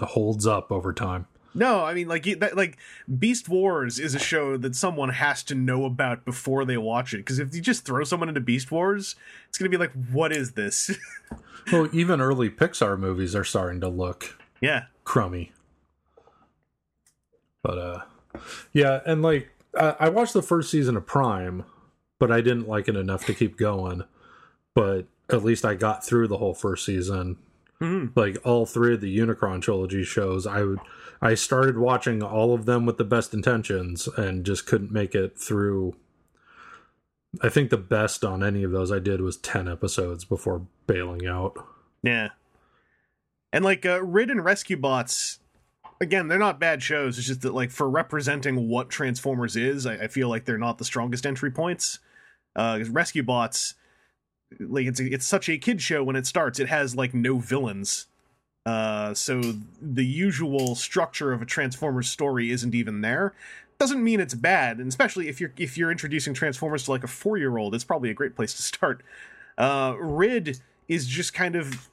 holds 0.00 0.46
up 0.46 0.72
over 0.72 0.92
time. 0.92 1.26
no, 1.54 1.84
I 1.84 1.94
mean 1.94 2.08
like 2.08 2.24
that, 2.40 2.56
like 2.56 2.78
Beast 3.18 3.48
Wars 3.48 4.00
is 4.00 4.14
a 4.14 4.18
show 4.18 4.56
that 4.56 4.74
someone 4.74 5.10
has 5.10 5.44
to 5.44 5.54
know 5.54 5.84
about 5.84 6.24
before 6.24 6.64
they 6.64 6.76
watch 6.76 7.14
it. 7.14 7.18
Because 7.18 7.38
if 7.38 7.54
you 7.54 7.60
just 7.60 7.84
throw 7.84 8.02
someone 8.02 8.28
into 8.28 8.40
Beast 8.40 8.72
Wars, 8.72 9.14
it's 9.48 9.58
gonna 9.58 9.70
be 9.70 9.76
like, 9.76 9.92
what 10.10 10.32
is 10.32 10.52
this? 10.52 10.96
Well, 11.72 11.88
even 11.94 12.20
early 12.20 12.50
Pixar 12.50 12.98
movies 12.98 13.34
are 13.34 13.42
starting 13.42 13.80
to 13.80 13.88
look 13.88 14.38
yeah, 14.60 14.84
crummy. 15.04 15.52
But 17.64 17.78
uh 17.78 18.00
yeah, 18.72 19.00
and 19.06 19.22
like 19.22 19.48
I, 19.76 19.96
I 20.00 20.08
watched 20.10 20.34
the 20.34 20.42
first 20.42 20.70
season 20.70 20.96
of 20.96 21.06
Prime, 21.06 21.64
but 22.20 22.30
I 22.30 22.40
didn't 22.42 22.68
like 22.68 22.86
it 22.88 22.94
enough 22.94 23.24
to 23.26 23.34
keep 23.34 23.56
going. 23.56 24.04
But 24.74 25.06
at 25.30 25.42
least 25.42 25.64
I 25.64 25.74
got 25.74 26.04
through 26.06 26.28
the 26.28 26.36
whole 26.38 26.54
first 26.54 26.84
season. 26.84 27.38
Mhm. 27.80 28.12
Like 28.14 28.36
all 28.44 28.66
three 28.66 28.94
of 28.94 29.00
the 29.00 29.18
Unicron 29.18 29.60
trilogy 29.62 30.04
shows, 30.04 30.46
I 30.46 30.62
would 30.62 30.78
I 31.22 31.34
started 31.34 31.78
watching 31.78 32.22
all 32.22 32.52
of 32.54 32.66
them 32.66 32.84
with 32.86 32.98
the 32.98 33.04
best 33.04 33.32
intentions 33.32 34.06
and 34.18 34.44
just 34.44 34.66
couldn't 34.66 34.92
make 34.92 35.14
it 35.14 35.38
through. 35.38 35.96
I 37.42 37.48
think 37.48 37.70
the 37.70 37.76
best 37.78 38.24
on 38.24 38.44
any 38.44 38.62
of 38.62 38.70
those 38.72 38.92
I 38.92 38.98
did 39.00 39.20
was 39.20 39.36
10 39.38 39.66
episodes 39.66 40.24
before 40.24 40.66
bailing 40.86 41.26
out. 41.26 41.56
yeah. 42.02 42.28
And 43.52 43.64
like 43.64 43.86
uh, 43.86 44.02
Rid 44.02 44.30
and 44.30 44.44
Rescue 44.44 44.76
Bots, 44.76 45.38
again, 46.04 46.28
they're 46.28 46.38
not 46.38 46.60
bad 46.60 46.82
shows. 46.82 47.18
It's 47.18 47.26
just 47.26 47.40
that 47.40 47.54
like 47.54 47.70
for 47.70 47.90
representing 47.90 48.68
what 48.68 48.90
Transformers 48.90 49.56
is, 49.56 49.86
I, 49.86 49.94
I 49.94 50.08
feel 50.08 50.28
like 50.28 50.44
they're 50.44 50.58
not 50.58 50.78
the 50.78 50.84
strongest 50.84 51.26
entry 51.26 51.50
points. 51.50 51.98
Uh, 52.54 52.80
Rescue 52.90 53.24
Bots, 53.24 53.74
like 54.60 54.86
it's 54.86 55.00
it's 55.00 55.26
such 55.26 55.48
a 55.48 55.58
kid 55.58 55.82
show 55.82 56.04
when 56.04 56.14
it 56.14 56.26
starts. 56.26 56.60
It 56.60 56.68
has 56.68 56.94
like 56.94 57.14
no 57.14 57.38
villains. 57.38 58.06
Uh, 58.64 59.12
so 59.12 59.40
the 59.82 60.04
usual 60.04 60.74
structure 60.74 61.32
of 61.32 61.42
a 61.42 61.46
Transformers 61.46 62.08
story 62.08 62.50
isn't 62.50 62.74
even 62.74 63.00
there. 63.00 63.34
Doesn't 63.78 64.02
mean 64.02 64.20
it's 64.20 64.34
bad, 64.34 64.78
and 64.78 64.88
especially 64.88 65.28
if 65.28 65.40
you're 65.40 65.52
if 65.56 65.76
you're 65.76 65.90
introducing 65.90 66.32
Transformers 66.32 66.84
to 66.84 66.92
like 66.92 67.02
a 67.02 67.08
four 67.08 67.36
year 67.36 67.58
old, 67.58 67.74
it's 67.74 67.84
probably 67.84 68.10
a 68.10 68.14
great 68.14 68.36
place 68.36 68.54
to 68.54 68.62
start. 68.62 69.02
Uh, 69.58 69.96
Rid 69.98 70.60
is 70.86 71.06
just 71.06 71.34
kind 71.34 71.56
of 71.56 71.88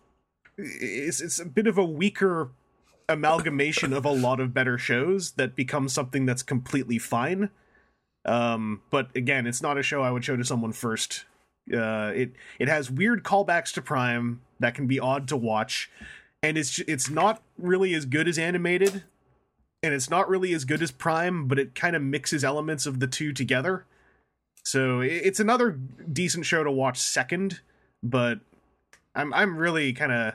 it's 0.57 1.22
it's 1.22 1.39
a 1.39 1.45
bit 1.45 1.66
of 1.66 1.78
a 1.78 1.86
weaker 1.86 2.51
amalgamation 3.12 3.93
of 3.93 4.05
a 4.05 4.12
lot 4.12 4.39
of 4.39 4.53
better 4.53 4.78
shows 4.78 5.32
that 5.34 5.55
becomes 5.55 5.93
something 5.93 6.26
that's 6.26 6.43
completely 6.43 6.97
fine. 6.97 7.49
Um, 8.26 8.82
but 8.89 9.16
again, 9.16 9.47
it's 9.47 9.62
not 9.62 9.78
a 9.78 9.84
show 9.84 10.01
I 10.01 10.12
would 10.12 10.24
show 10.24 10.36
to 10.36 10.43
someone 10.43 10.74
first. 10.74 11.26
Uh, 11.72 12.12
it 12.16 12.32
it 12.59 12.68
has 12.68 12.89
weird 12.91 13.24
callbacks 13.24 13.72
to 13.74 13.82
Prime 13.82 14.41
that 14.59 14.74
can 14.76 14.88
be 14.88 14.99
odd 14.99 15.28
to 15.30 15.38
watch, 15.38 15.89
and 16.43 16.57
it's 16.57 16.80
it's 16.80 17.09
not 17.09 17.41
really 17.57 17.93
as 17.93 18.05
good 18.05 18.28
as 18.28 18.38
animated, 18.39 19.03
and 19.84 19.93
it's 19.93 20.09
not 20.09 20.28
really 20.30 20.53
as 20.53 20.66
good 20.66 20.82
as 20.82 20.91
Prime, 20.91 21.47
but 21.47 21.59
it 21.59 21.76
kind 21.76 21.95
of 21.95 22.01
mixes 22.01 22.43
elements 22.43 22.86
of 22.86 22.99
the 22.99 23.07
two 23.07 23.32
together. 23.34 23.86
So 24.64 25.01
i- 25.01 25.05
it's 25.05 25.39
another 25.39 25.72
decent 25.72 26.45
show 26.45 26.64
to 26.64 26.72
watch 26.72 26.97
second, 26.99 27.62
but 28.03 28.39
I'm 29.16 29.34
I'm 29.34 29.57
really 29.57 29.93
kind 29.93 30.12
of 30.12 30.34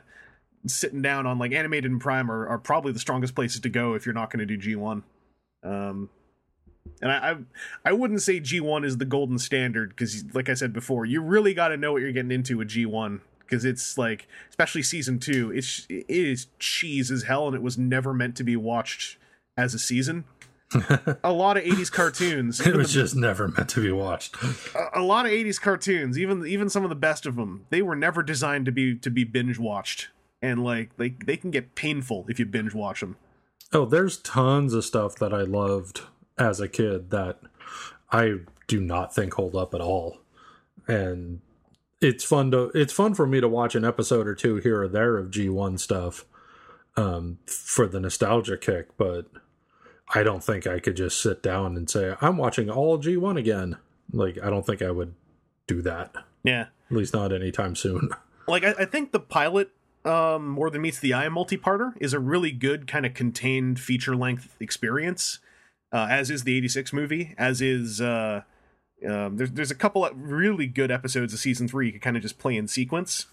sitting 0.68 1.02
down 1.02 1.26
on 1.26 1.38
like 1.38 1.52
animated 1.52 1.90
and 1.90 2.00
prime 2.00 2.30
are, 2.30 2.46
are 2.48 2.58
probably 2.58 2.92
the 2.92 2.98
strongest 2.98 3.34
places 3.34 3.60
to 3.60 3.68
go 3.68 3.94
if 3.94 4.04
you're 4.06 4.14
not 4.14 4.30
going 4.30 4.46
to 4.46 4.56
do 4.56 4.76
g1 4.76 5.02
um 5.64 6.08
and 7.02 7.10
I, 7.12 7.30
I 7.32 7.36
i 7.86 7.92
wouldn't 7.92 8.22
say 8.22 8.40
g1 8.40 8.84
is 8.84 8.98
the 8.98 9.04
golden 9.04 9.38
standard 9.38 9.90
because 9.90 10.24
like 10.34 10.48
i 10.48 10.54
said 10.54 10.72
before 10.72 11.04
you 11.04 11.20
really 11.20 11.54
got 11.54 11.68
to 11.68 11.76
know 11.76 11.92
what 11.92 12.02
you're 12.02 12.12
getting 12.12 12.30
into 12.32 12.58
with 12.58 12.68
g1 12.68 13.20
because 13.40 13.64
it's 13.64 13.96
like 13.98 14.28
especially 14.50 14.82
season 14.82 15.18
two 15.18 15.50
it's 15.52 15.86
it 15.88 16.04
is 16.08 16.46
cheese 16.58 17.10
as 17.10 17.24
hell 17.24 17.46
and 17.46 17.54
it 17.56 17.62
was 17.62 17.76
never 17.78 18.12
meant 18.14 18.36
to 18.36 18.44
be 18.44 18.56
watched 18.56 19.18
as 19.56 19.72
a 19.72 19.78
season. 19.78 20.24
A 21.22 21.30
lot 21.32 21.56
of 21.56 21.62
80s 21.62 21.90
cartoons 21.92 22.60
It 22.60 22.74
was 22.74 22.88
the- 22.92 23.00
just 23.00 23.14
never 23.14 23.46
meant 23.46 23.68
to 23.70 23.80
be 23.80 23.92
watched. 23.92 24.34
a, 24.74 25.00
a 25.00 25.00
lot 25.00 25.24
of 25.24 25.30
80s 25.30 25.60
cartoons 25.60 26.18
even 26.18 26.44
even 26.44 26.68
some 26.68 26.82
of 26.82 26.88
the 26.88 26.96
best 26.96 27.24
of 27.24 27.36
them 27.36 27.64
they 27.70 27.82
were 27.82 27.94
never 27.94 28.20
designed 28.24 28.66
to 28.66 28.72
be 28.72 28.96
to 28.96 29.08
be 29.08 29.22
binge 29.22 29.60
watched 29.60 30.08
and 30.42 30.62
like 30.62 30.96
they 30.96 31.10
they 31.24 31.36
can 31.36 31.50
get 31.50 31.74
painful 31.74 32.26
if 32.28 32.38
you 32.38 32.46
binge 32.46 32.74
watch 32.74 33.00
them 33.00 33.16
Oh, 33.72 33.84
there's 33.84 34.18
tons 34.18 34.74
of 34.74 34.84
stuff 34.84 35.16
that 35.16 35.34
I 35.34 35.42
loved 35.42 36.02
as 36.38 36.60
a 36.60 36.68
kid 36.68 37.10
that 37.10 37.40
I 38.12 38.36
do 38.68 38.80
not 38.80 39.14
think 39.14 39.34
hold 39.34 39.56
up 39.56 39.74
at 39.74 39.80
all. 39.80 40.18
And 40.86 41.40
it's 42.00 42.24
fun 42.24 42.50
to 42.52 42.70
it's 42.74 42.92
fun 42.92 43.14
for 43.14 43.26
me 43.26 43.40
to 43.40 43.48
watch 43.48 43.74
an 43.74 43.84
episode 43.84 44.26
or 44.28 44.34
two 44.34 44.56
here 44.56 44.82
or 44.82 44.88
there 44.88 45.16
of 45.16 45.30
G1 45.30 45.80
stuff 45.80 46.24
um 46.96 47.38
for 47.46 47.86
the 47.86 48.00
nostalgia 48.00 48.56
kick, 48.56 48.96
but 48.96 49.26
I 50.14 50.22
don't 50.22 50.44
think 50.44 50.66
I 50.66 50.78
could 50.78 50.96
just 50.96 51.20
sit 51.20 51.42
down 51.42 51.76
and 51.76 51.90
say 51.90 52.14
I'm 52.20 52.36
watching 52.36 52.70
all 52.70 52.98
G1 52.98 53.38
again. 53.38 53.76
Like 54.12 54.38
I 54.42 54.48
don't 54.50 54.64
think 54.64 54.82
I 54.82 54.92
would 54.92 55.14
do 55.66 55.82
that. 55.82 56.14
yeah 56.44 56.66
At 56.90 56.96
least 56.96 57.14
not 57.14 57.32
anytime 57.32 57.74
soon. 57.74 58.10
like 58.46 58.62
I, 58.62 58.74
I 58.78 58.84
think 58.84 59.10
the 59.10 59.18
pilot 59.18 59.70
um 60.06 60.48
more 60.48 60.70
than 60.70 60.82
meets 60.82 60.98
the 60.98 61.12
eye 61.12 61.28
multi-parter 61.28 61.92
is 62.00 62.12
a 62.12 62.18
really 62.18 62.52
good 62.52 62.86
kind 62.86 63.04
of 63.04 63.14
contained 63.14 63.78
feature 63.80 64.16
length 64.16 64.56
experience 64.60 65.38
uh, 65.92 66.06
as 66.10 66.30
is 66.30 66.44
the 66.44 66.56
86 66.56 66.92
movie 66.92 67.34
as 67.36 67.60
is 67.60 68.00
uh 68.00 68.42
um, 69.06 69.36
there's 69.36 69.50
there's 69.50 69.70
a 69.70 69.74
couple 69.74 70.04
of 70.06 70.12
really 70.16 70.66
good 70.66 70.90
episodes 70.90 71.34
of 71.34 71.38
season 71.38 71.68
three 71.68 71.86
you 71.86 71.92
can 71.92 72.00
kind 72.00 72.16
of 72.16 72.22
just 72.22 72.38
play 72.38 72.56
in 72.56 72.66
sequence 72.66 73.26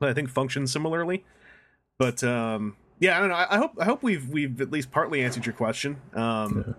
that 0.00 0.08
I 0.08 0.14
think 0.14 0.28
function 0.28 0.66
similarly. 0.66 1.24
But 1.98 2.22
um, 2.22 2.76
yeah, 3.00 3.16
I 3.16 3.20
don't 3.20 3.28
know. 3.28 3.34
I, 3.34 3.54
I 3.54 3.58
hope 3.58 3.72
I 3.80 3.84
hope 3.84 4.02
we've 4.02 4.28
we've 4.28 4.60
at 4.60 4.70
least 4.70 4.90
partly 4.90 5.22
answered 5.22 5.46
your 5.46 5.54
question. 5.54 6.00
Um, 6.14 6.74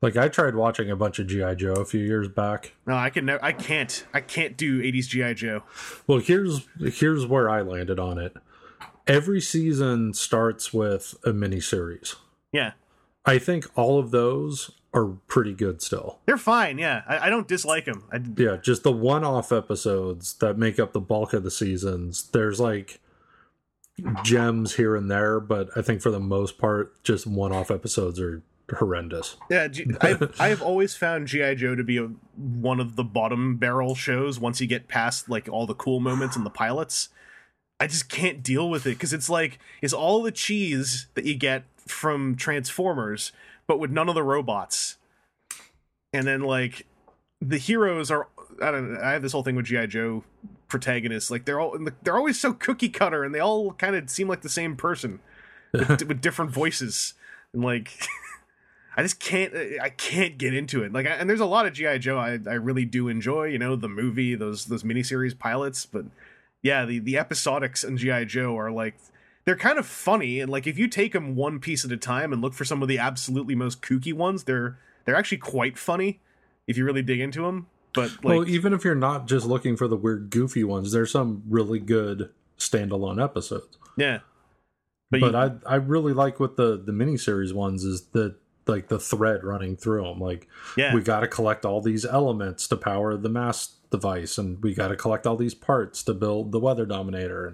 Like 0.00 0.16
I 0.16 0.28
tried 0.28 0.54
watching 0.54 0.90
a 0.90 0.96
bunch 0.96 1.18
of 1.18 1.26
GI 1.26 1.56
Joe 1.56 1.72
a 1.74 1.84
few 1.84 2.00
years 2.00 2.28
back. 2.28 2.72
No, 2.86 2.94
I 2.94 3.10
can 3.10 3.26
never. 3.26 3.44
I 3.44 3.52
can't. 3.52 4.04
I 4.14 4.20
can't 4.20 4.56
do 4.56 4.80
80s 4.80 5.08
GI 5.08 5.34
Joe. 5.34 5.62
Well, 6.06 6.18
here's 6.18 6.66
here's 6.78 7.26
where 7.26 7.50
I 7.50 7.62
landed 7.62 7.98
on 7.98 8.18
it. 8.18 8.36
Every 9.06 9.40
season 9.40 10.14
starts 10.14 10.72
with 10.72 11.14
a 11.24 11.32
mini 11.32 11.60
series. 11.60 12.14
Yeah, 12.52 12.72
I 13.24 13.38
think 13.38 13.66
all 13.76 13.98
of 13.98 14.10
those 14.10 14.70
are 14.94 15.06
pretty 15.26 15.52
good 15.52 15.82
still. 15.82 16.18
they're 16.26 16.38
fine. 16.38 16.78
Yeah, 16.78 17.02
I, 17.06 17.26
I 17.26 17.30
don't 17.30 17.46
dislike 17.46 17.84
them. 17.84 18.04
I, 18.10 18.20
Yeah, 18.36 18.56
just 18.56 18.84
the 18.84 18.92
one-off 18.92 19.52
episodes 19.52 20.34
that 20.34 20.56
make 20.56 20.78
up 20.78 20.92
the 20.92 21.00
bulk 21.00 21.34
of 21.34 21.42
the 21.42 21.50
seasons. 21.50 22.30
There's 22.32 22.58
like 22.58 23.00
gems 24.22 24.76
here 24.76 24.96
and 24.96 25.10
there, 25.10 25.40
but 25.40 25.68
I 25.76 25.82
think 25.82 26.00
for 26.00 26.10
the 26.10 26.20
most 26.20 26.56
part, 26.56 27.02
just 27.04 27.26
one-off 27.26 27.70
episodes 27.70 28.18
are 28.20 28.42
horrendous. 28.70 29.36
yeah, 29.50 29.68
G- 29.68 29.86
I've 30.00 30.40
I've 30.40 30.62
always 30.62 30.94
found 30.94 31.26
GI 31.28 31.56
Joe 31.56 31.74
to 31.74 31.84
be 31.84 31.96
a, 31.96 32.10
one 32.36 32.80
of 32.80 32.96
the 32.96 33.04
bottom 33.04 33.56
barrel 33.56 33.94
shows. 33.94 34.38
Once 34.38 34.60
you 34.60 34.66
get 34.66 34.88
past 34.88 35.28
like 35.28 35.48
all 35.48 35.66
the 35.66 35.74
cool 35.74 36.00
moments 36.00 36.36
and 36.36 36.44
the 36.44 36.50
pilots, 36.50 37.08
I 37.80 37.86
just 37.86 38.08
can't 38.08 38.42
deal 38.42 38.68
with 38.68 38.86
it 38.86 38.90
because 38.90 39.12
it's 39.12 39.30
like 39.30 39.58
it's 39.80 39.94
all 39.94 40.22
the 40.22 40.32
cheese 40.32 41.06
that 41.14 41.24
you 41.24 41.34
get 41.34 41.64
from 41.86 42.36
Transformers, 42.36 43.32
but 43.66 43.78
with 43.78 43.90
none 43.90 44.08
of 44.08 44.14
the 44.14 44.22
robots. 44.22 44.96
And 46.12 46.26
then 46.26 46.40
like 46.42 46.86
the 47.40 47.58
heroes 47.58 48.10
are 48.10 48.28
I 48.62 48.70
don't 48.70 48.94
know, 48.94 49.00
I 49.00 49.12
have 49.12 49.22
this 49.22 49.32
whole 49.32 49.42
thing 49.42 49.56
with 49.56 49.66
GI 49.66 49.86
Joe 49.88 50.24
protagonists 50.68 51.30
like 51.30 51.46
they're 51.46 51.58
all 51.58 51.78
they're 52.02 52.16
always 52.16 52.38
so 52.38 52.52
cookie 52.52 52.90
cutter 52.90 53.24
and 53.24 53.34
they 53.34 53.40
all 53.40 53.72
kind 53.72 53.96
of 53.96 54.10
seem 54.10 54.28
like 54.28 54.42
the 54.42 54.50
same 54.50 54.76
person 54.76 55.18
with, 55.72 56.02
with 56.08 56.20
different 56.20 56.50
voices 56.50 57.14
and 57.54 57.64
like 57.64 57.90
I 58.98 59.02
just 59.02 59.20
can't 59.20 59.54
uh, 59.54 59.80
I 59.82 59.90
can't 59.90 60.36
get 60.36 60.52
into 60.54 60.82
it 60.82 60.92
like 60.92 61.06
I, 61.06 61.10
and 61.10 61.30
there's 61.30 61.40
a 61.40 61.46
lot 61.46 61.66
of 61.66 61.72
GI 61.72 62.00
Joe 62.00 62.18
I, 62.18 62.38
I 62.46 62.54
really 62.54 62.84
do 62.84 63.08
enjoy 63.08 63.44
you 63.44 63.58
know 63.58 63.76
the 63.76 63.88
movie 63.88 64.34
those 64.34 64.66
those 64.66 64.82
miniseries 64.82 65.38
pilots 65.38 65.86
but 65.86 66.04
yeah 66.62 66.84
the 66.84 66.98
the 66.98 67.14
episodics 67.14 67.86
in 67.86 67.96
GI 67.96 68.24
Joe 68.24 68.58
are 68.58 68.72
like 68.72 68.96
they're 69.44 69.56
kind 69.56 69.78
of 69.78 69.86
funny 69.86 70.40
and 70.40 70.50
like 70.50 70.66
if 70.66 70.76
you 70.78 70.88
take 70.88 71.12
them 71.12 71.36
one 71.36 71.60
piece 71.60 71.84
at 71.84 71.92
a 71.92 71.96
time 71.96 72.32
and 72.32 72.42
look 72.42 72.54
for 72.54 72.64
some 72.64 72.82
of 72.82 72.88
the 72.88 72.98
absolutely 72.98 73.54
most 73.54 73.80
kooky 73.82 74.12
ones 74.12 74.44
they're 74.44 74.76
they're 75.04 75.16
actually 75.16 75.38
quite 75.38 75.78
funny 75.78 76.20
if 76.66 76.76
you 76.76 76.84
really 76.84 77.00
dig 77.02 77.20
into 77.20 77.42
them. 77.42 77.66
But 77.94 78.10
like, 78.22 78.24
well, 78.24 78.48
even 78.48 78.74
if 78.74 78.84
you're 78.84 78.94
not 78.94 79.26
just 79.26 79.46
looking 79.46 79.74
for 79.76 79.88
the 79.88 79.96
weird, 79.96 80.28
goofy 80.28 80.62
ones, 80.62 80.92
there's 80.92 81.10
some 81.10 81.42
really 81.48 81.78
good 81.78 82.28
standalone 82.58 83.22
episodes. 83.22 83.78
yeah, 83.96 84.18
But, 85.10 85.20
you- 85.20 85.34
I 85.34 85.52
I 85.66 85.76
really 85.76 86.12
like 86.12 86.38
what 86.38 86.56
the 86.56 86.76
the 86.76 86.92
miniseries 86.92 87.54
ones 87.54 87.84
is 87.84 88.08
the 88.12 88.36
like 88.68 88.88
the 88.88 88.98
thread 88.98 89.44
running 89.44 89.76
through 89.76 90.04
them. 90.04 90.20
Like 90.20 90.48
yeah, 90.76 90.94
we 90.94 91.02
got 91.02 91.20
to 91.20 91.28
collect 91.28 91.64
all 91.64 91.80
these 91.80 92.04
elements 92.04 92.68
to 92.68 92.76
power 92.76 93.16
the 93.16 93.28
mass 93.28 93.74
device, 93.90 94.38
and 94.38 94.62
we 94.62 94.74
got 94.74 94.88
to 94.88 94.96
collect 94.96 95.26
all 95.26 95.36
these 95.36 95.54
parts 95.54 96.02
to 96.04 96.14
build 96.14 96.52
the 96.52 96.60
weather 96.60 96.86
dominator, 96.86 97.46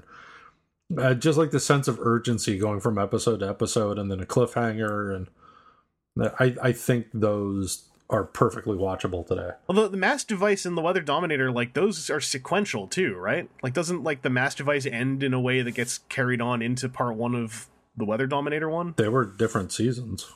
and 0.90 0.98
uh, 0.98 1.14
just 1.14 1.38
like 1.38 1.50
the 1.50 1.60
sense 1.60 1.88
of 1.88 2.00
urgency 2.00 2.58
going 2.58 2.80
from 2.80 2.98
episode 2.98 3.40
to 3.40 3.48
episode, 3.48 3.98
and 3.98 4.10
then 4.10 4.20
a 4.20 4.26
cliffhanger, 4.26 5.14
and 5.14 6.32
I 6.38 6.56
I 6.68 6.72
think 6.72 7.06
those 7.12 7.88
are 8.10 8.24
perfectly 8.24 8.76
watchable 8.76 9.26
today. 9.26 9.50
Although 9.68 9.88
the 9.88 9.96
mass 9.96 10.24
device 10.24 10.66
and 10.66 10.76
the 10.76 10.82
weather 10.82 11.00
dominator, 11.00 11.50
like 11.50 11.74
those 11.74 12.10
are 12.10 12.20
sequential 12.20 12.86
too, 12.86 13.14
right? 13.16 13.48
Like, 13.62 13.72
doesn't 13.72 14.02
like 14.02 14.22
the 14.22 14.30
mass 14.30 14.54
device 14.54 14.86
end 14.86 15.22
in 15.22 15.32
a 15.32 15.40
way 15.40 15.62
that 15.62 15.72
gets 15.72 15.98
carried 16.08 16.40
on 16.40 16.62
into 16.62 16.88
part 16.88 17.16
one 17.16 17.34
of 17.34 17.66
the 17.96 18.04
weather 18.04 18.26
dominator 18.26 18.68
one? 18.68 18.94
They 18.96 19.08
were 19.08 19.24
different 19.24 19.72
seasons. 19.72 20.32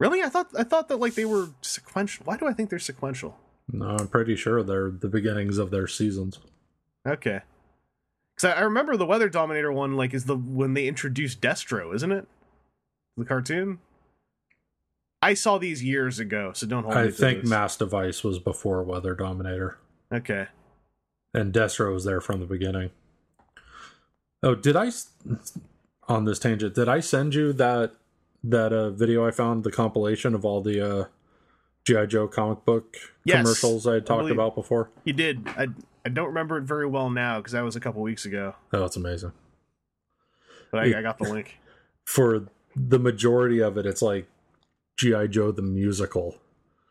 Really? 0.00 0.22
I 0.22 0.28
thought 0.28 0.48
I 0.58 0.64
thought 0.64 0.88
that 0.88 0.96
like 0.96 1.14
they 1.14 1.24
were 1.26 1.50
sequential. 1.62 2.24
Why 2.24 2.36
do 2.36 2.48
I 2.48 2.52
think 2.52 2.70
they're 2.70 2.78
sequential? 2.80 3.36
No, 3.72 3.90
I'm 3.90 4.08
pretty 4.08 4.34
sure 4.34 4.62
they're 4.64 4.90
the 4.90 5.08
beginnings 5.08 5.58
of 5.58 5.70
their 5.70 5.86
seasons. 5.86 6.40
Okay. 7.06 7.42
Because 8.34 8.56
I, 8.56 8.62
remember 8.62 8.96
the 8.96 9.06
weather 9.06 9.28
dominator 9.28 9.70
one, 9.70 9.96
like, 9.96 10.12
is 10.14 10.24
the 10.24 10.34
when 10.36 10.74
they 10.74 10.88
introduced 10.88 11.40
Destro, 11.40 11.94
isn't 11.94 12.10
it? 12.10 12.26
The 13.16 13.24
cartoon. 13.24 13.78
I 15.22 15.34
saw 15.34 15.58
these 15.58 15.84
years 15.84 16.18
ago, 16.18 16.52
so 16.54 16.66
don't 16.66 16.84
hold 16.84 16.96
me 16.96 17.02
I 17.02 17.10
think 17.10 17.42
this. 17.42 17.50
Mass 17.50 17.76
Device 17.76 18.24
was 18.24 18.38
before 18.38 18.82
Weather 18.82 19.14
Dominator, 19.14 19.76
Okay. 20.12 20.46
and 21.34 21.52
Destro 21.52 21.92
was 21.92 22.04
there 22.04 22.22
from 22.22 22.40
the 22.40 22.46
beginning. 22.46 22.90
Oh, 24.42 24.54
did 24.54 24.74
I 24.76 24.90
on 26.08 26.24
this 26.24 26.38
tangent? 26.38 26.74
Did 26.74 26.88
I 26.88 27.00
send 27.00 27.34
you 27.34 27.52
that 27.52 27.92
that 28.44 28.72
uh, 28.72 28.90
video 28.90 29.26
I 29.26 29.30
found 29.30 29.64
the 29.64 29.70
compilation 29.70 30.34
of 30.34 30.44
all 30.44 30.60
the 30.60 30.80
uh, 30.80 31.04
GI 31.84 32.06
Joe 32.06 32.28
comic 32.28 32.64
book 32.64 32.96
Yes, 33.24 33.38
commercials 33.38 33.86
I 33.86 33.94
had 33.94 34.06
talked 34.06 34.30
about 34.30 34.54
before? 34.54 34.90
You 35.04 35.12
did. 35.12 35.46
I 35.48 35.68
I 36.04 36.08
don't 36.08 36.28
remember 36.28 36.56
it 36.58 36.62
very 36.62 36.86
well 36.86 37.10
now 37.10 37.38
because 37.38 37.52
that 37.52 37.62
was 37.62 37.76
a 37.76 37.80
couple 37.80 38.00
weeks 38.02 38.24
ago. 38.24 38.54
Oh, 38.72 38.80
that's 38.80 38.96
amazing. 38.96 39.32
But 40.70 40.80
I, 40.80 40.84
Yeah. 40.86 40.98
I 40.98 41.02
got 41.02 41.18
the 41.18 41.24
link. 41.24 41.58
For 42.04 42.46
the 42.74 42.98
majority 42.98 43.60
of 43.60 43.76
it, 43.76 43.86
it's 43.86 44.02
like 44.02 44.26
GI 44.96 45.28
Joe 45.28 45.52
the 45.52 45.62
musical 45.62 46.38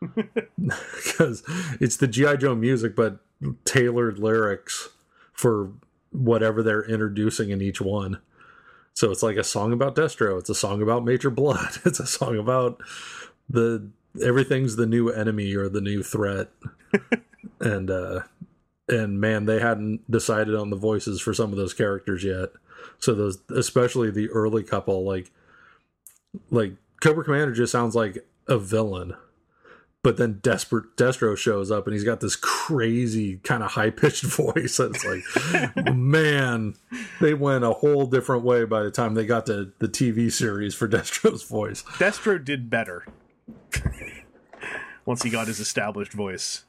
because 0.16 1.42
it's 1.80 1.96
the 1.96 2.06
GI 2.06 2.38
Joe 2.38 2.54
music, 2.54 2.96
but 2.96 3.18
tailored 3.64 4.18
lyrics 4.18 4.90
for 5.32 5.72
whatever 6.10 6.62
they're 6.62 6.84
introducing 6.84 7.50
in 7.50 7.60
each 7.60 7.80
one. 7.80 8.20
So 8.94 9.10
it's 9.10 9.22
like 9.22 9.36
a 9.36 9.44
song 9.44 9.72
about 9.72 9.94
Destro. 9.96 10.38
It's 10.38 10.50
a 10.50 10.54
song 10.54 10.82
about 10.82 11.04
Major 11.04 11.30
Blood. 11.30 11.70
It's 11.84 12.00
a 12.00 12.06
song 12.06 12.38
about 12.38 12.80
the 13.48 13.88
everything's 14.22 14.76
the 14.76 14.86
new 14.86 15.08
enemy 15.08 15.54
or 15.54 15.68
the 15.68 15.80
new 15.80 16.02
threat. 16.02 16.48
and 17.60 17.90
uh 17.90 18.20
and 18.88 19.20
man, 19.20 19.46
they 19.46 19.60
hadn't 19.60 20.10
decided 20.10 20.54
on 20.54 20.70
the 20.70 20.76
voices 20.76 21.20
for 21.20 21.32
some 21.32 21.52
of 21.52 21.56
those 21.56 21.74
characters 21.74 22.24
yet. 22.24 22.50
So 22.98 23.14
those 23.14 23.38
especially 23.54 24.10
the 24.10 24.28
early 24.30 24.62
couple 24.62 25.04
like 25.04 25.30
like 26.50 26.74
Cobra 27.00 27.24
Commander 27.24 27.54
just 27.54 27.72
sounds 27.72 27.94
like 27.94 28.26
a 28.46 28.58
villain. 28.58 29.14
But 30.02 30.16
then 30.16 30.38
Desperate 30.42 30.96
Destro 30.96 31.36
shows 31.36 31.70
up 31.70 31.86
and 31.86 31.92
he's 31.92 32.04
got 32.04 32.20
this 32.20 32.34
crazy 32.34 33.36
kind 33.44 33.62
of 33.62 33.72
high 33.72 33.90
pitched 33.90 34.22
voice. 34.36 34.78
And 34.78 34.94
it's 34.96 35.04
like, 35.04 35.94
man, 35.94 36.74
they 37.20 37.34
went 37.34 37.64
a 37.64 37.72
whole 37.74 38.06
different 38.06 38.42
way 38.42 38.64
by 38.64 38.82
the 38.82 38.90
time 38.90 39.12
they 39.12 39.26
got 39.26 39.44
to 39.46 39.72
the 39.78 39.88
TV 39.88 40.32
series 40.32 40.74
for 40.74 40.88
Destro's 40.88 41.42
voice. 41.42 41.82
Destro 41.98 42.42
did 42.42 42.70
better 42.70 43.04
once 45.04 45.22
he 45.22 45.30
got 45.30 45.46
his 45.48 45.60
established 45.60 46.12
voice. 46.12 46.64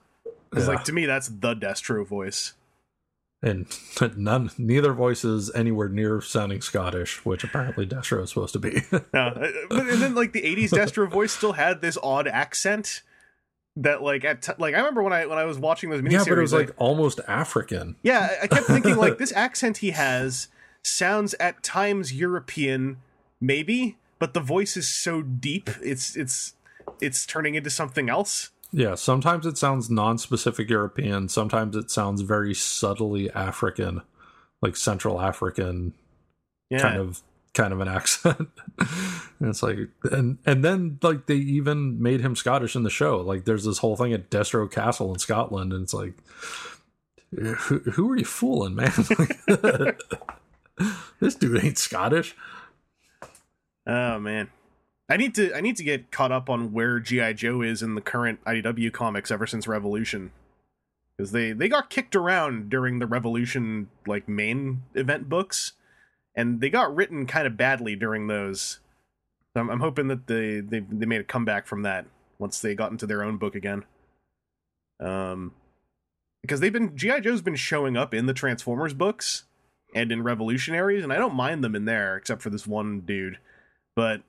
It's 0.51 0.63
Yeah. 0.67 0.73
like 0.73 0.83
to 0.85 0.91
me, 0.93 1.05
that's 1.05 1.29
the 1.29 1.55
Destro 1.55 2.05
voice. 2.05 2.53
And 3.43 3.65
none, 4.17 4.51
neither 4.57 4.93
voice 4.93 5.23
is 5.25 5.49
anywhere 5.55 5.89
near 5.89 6.21
sounding 6.21 6.61
Scottish, 6.61 7.25
which 7.25 7.43
apparently 7.43 7.87
Destro 7.87 8.21
is 8.23 8.29
supposed 8.29 8.53
to 8.53 8.59
be. 8.59 8.83
Yeah, 8.91 8.99
uh, 9.13 9.47
but 9.67 9.87
and 9.87 9.99
then 10.01 10.13
like 10.13 10.31
the 10.33 10.43
'80s 10.43 10.69
Destro 10.69 11.09
voice 11.09 11.31
still 11.31 11.53
had 11.53 11.81
this 11.81 11.97
odd 12.03 12.27
accent 12.27 13.01
that 13.77 14.01
like 14.03 14.25
at 14.25 14.41
t- 14.41 14.51
like 14.57 14.73
I 14.73 14.77
remember 14.79 15.01
when 15.03 15.13
I 15.13 15.25
when 15.25 15.37
I 15.37 15.45
was 15.45 15.57
watching 15.59 15.89
those 15.89 16.01
miniseries. 16.01 16.11
yeah, 16.11 16.23
but 16.27 16.37
it 16.37 16.41
was 16.41 16.53
I- 16.53 16.57
like 16.57 16.71
almost 16.77 17.19
African. 17.27 17.95
Yeah, 18.03 18.29
I- 18.41 18.43
I 18.43 18.47
kept 18.47 18.67
thinking 18.67 18.97
like 18.97 19.17
this 19.19 19.31
accent 19.33 19.77
he 19.77 19.91
has 19.91 20.47
sounds 20.83 21.33
at 21.39 21.63
times 21.63 22.13
European, 22.13 22.97
maybe, 23.39 23.97
but 24.19 24.33
the 24.33 24.39
voice 24.39 24.75
is 24.75 24.87
so 24.89 25.21
deep, 25.21 25.69
it's 25.81 26.15
it's 26.15 26.53
it's 26.99 27.25
turning 27.25 27.55
into 27.55 27.69
something 27.69 28.09
else. 28.09 28.49
Yeah, 28.73 28.95
sometimes 28.95 29.45
it 29.45 29.57
sounds 29.57 29.89
non-specific 29.89 30.69
European. 30.69 31.27
Sometimes 31.27 31.75
it 31.75 31.91
sounds 31.91 32.21
very 32.21 32.53
subtly 32.53 33.29
African, 33.31 34.01
like 34.61 34.75
Central 34.77 35.19
African 35.21 35.93
Yeah, 36.69 36.79
kind 36.79 36.97
of 36.97 37.21
kind 37.53 37.73
of 37.73 37.79
an 37.79 37.87
accent. 37.87 38.49
and 38.79 39.49
it's 39.49 39.63
like, 39.63 39.77
and 40.11 40.37
and 40.45 40.63
then 40.63 40.99
like 41.01 41.27
they 41.27 41.35
even 41.35 42.01
made 42.01 42.21
him 42.21 42.35
Scottish 42.35 42.75
in 42.75 42.83
the 42.83 42.89
show. 42.89 43.17
Like 43.17 43.45
there's 43.45 43.65
this 43.65 43.79
whole 43.79 43.95
thing 43.95 44.13
at 44.13 44.29
Destro 44.29 44.71
Castle 44.71 45.13
in 45.13 45.19
Scotland, 45.19 45.73
and 45.73 45.83
it's 45.83 45.93
like, 45.93 46.13
who, 47.31 47.79
who 47.79 48.11
are 48.11 48.17
you 48.17 48.25
fooling, 48.25 48.75
man? 48.75 48.91
this 51.19 51.35
dude 51.35 51.63
ain't 51.63 51.77
Scottish. 51.77 52.35
Oh 53.87 54.19
man. 54.19 54.49
I 55.09 55.17
need 55.17 55.35
to 55.35 55.53
I 55.55 55.61
need 55.61 55.75
to 55.77 55.83
get 55.83 56.11
caught 56.11 56.31
up 56.31 56.49
on 56.49 56.71
where 56.71 56.99
GI 56.99 57.33
Joe 57.33 57.61
is 57.61 57.81
in 57.81 57.95
the 57.95 58.01
current 58.01 58.39
IDW 58.45 58.93
comics 58.93 59.31
ever 59.31 59.45
since 59.45 59.67
Revolution. 59.67 60.31
Cuz 61.17 61.31
they 61.31 61.51
they 61.51 61.67
got 61.67 61.89
kicked 61.89 62.15
around 62.15 62.69
during 62.69 62.99
the 62.99 63.07
Revolution 63.07 63.89
like 64.07 64.29
main 64.29 64.83
event 64.95 65.27
books 65.27 65.73
and 66.35 66.61
they 66.61 66.69
got 66.69 66.93
written 66.95 67.25
kind 67.25 67.45
of 67.47 67.57
badly 67.57 67.95
during 67.95 68.27
those. 68.27 68.79
So 69.53 69.61
I'm, 69.61 69.69
I'm 69.69 69.79
hoping 69.79 70.07
that 70.07 70.27
they, 70.27 70.59
they 70.61 70.79
they 70.79 71.05
made 71.05 71.21
a 71.21 71.25
comeback 71.25 71.67
from 71.67 71.81
that 71.83 72.05
once 72.39 72.59
they 72.59 72.73
got 72.75 72.91
into 72.91 73.05
their 73.07 73.23
own 73.23 73.37
book 73.37 73.55
again. 73.55 73.83
Um 74.99 75.53
because 76.41 76.59
they've 76.59 76.73
been 76.73 76.95
GI 76.97 77.21
Joe's 77.21 77.41
been 77.41 77.55
showing 77.55 77.95
up 77.97 78.13
in 78.13 78.25
the 78.25 78.33
Transformers 78.33 78.93
books 78.93 79.43
and 79.93 80.11
in 80.11 80.23
Revolutionaries 80.23 81.03
and 81.03 81.11
I 81.13 81.17
don't 81.17 81.35
mind 81.35 81.63
them 81.63 81.75
in 81.75 81.85
there 81.85 82.15
except 82.17 82.41
for 82.41 82.49
this 82.49 82.65
one 82.65 83.01
dude. 83.01 83.37
But 83.95 84.21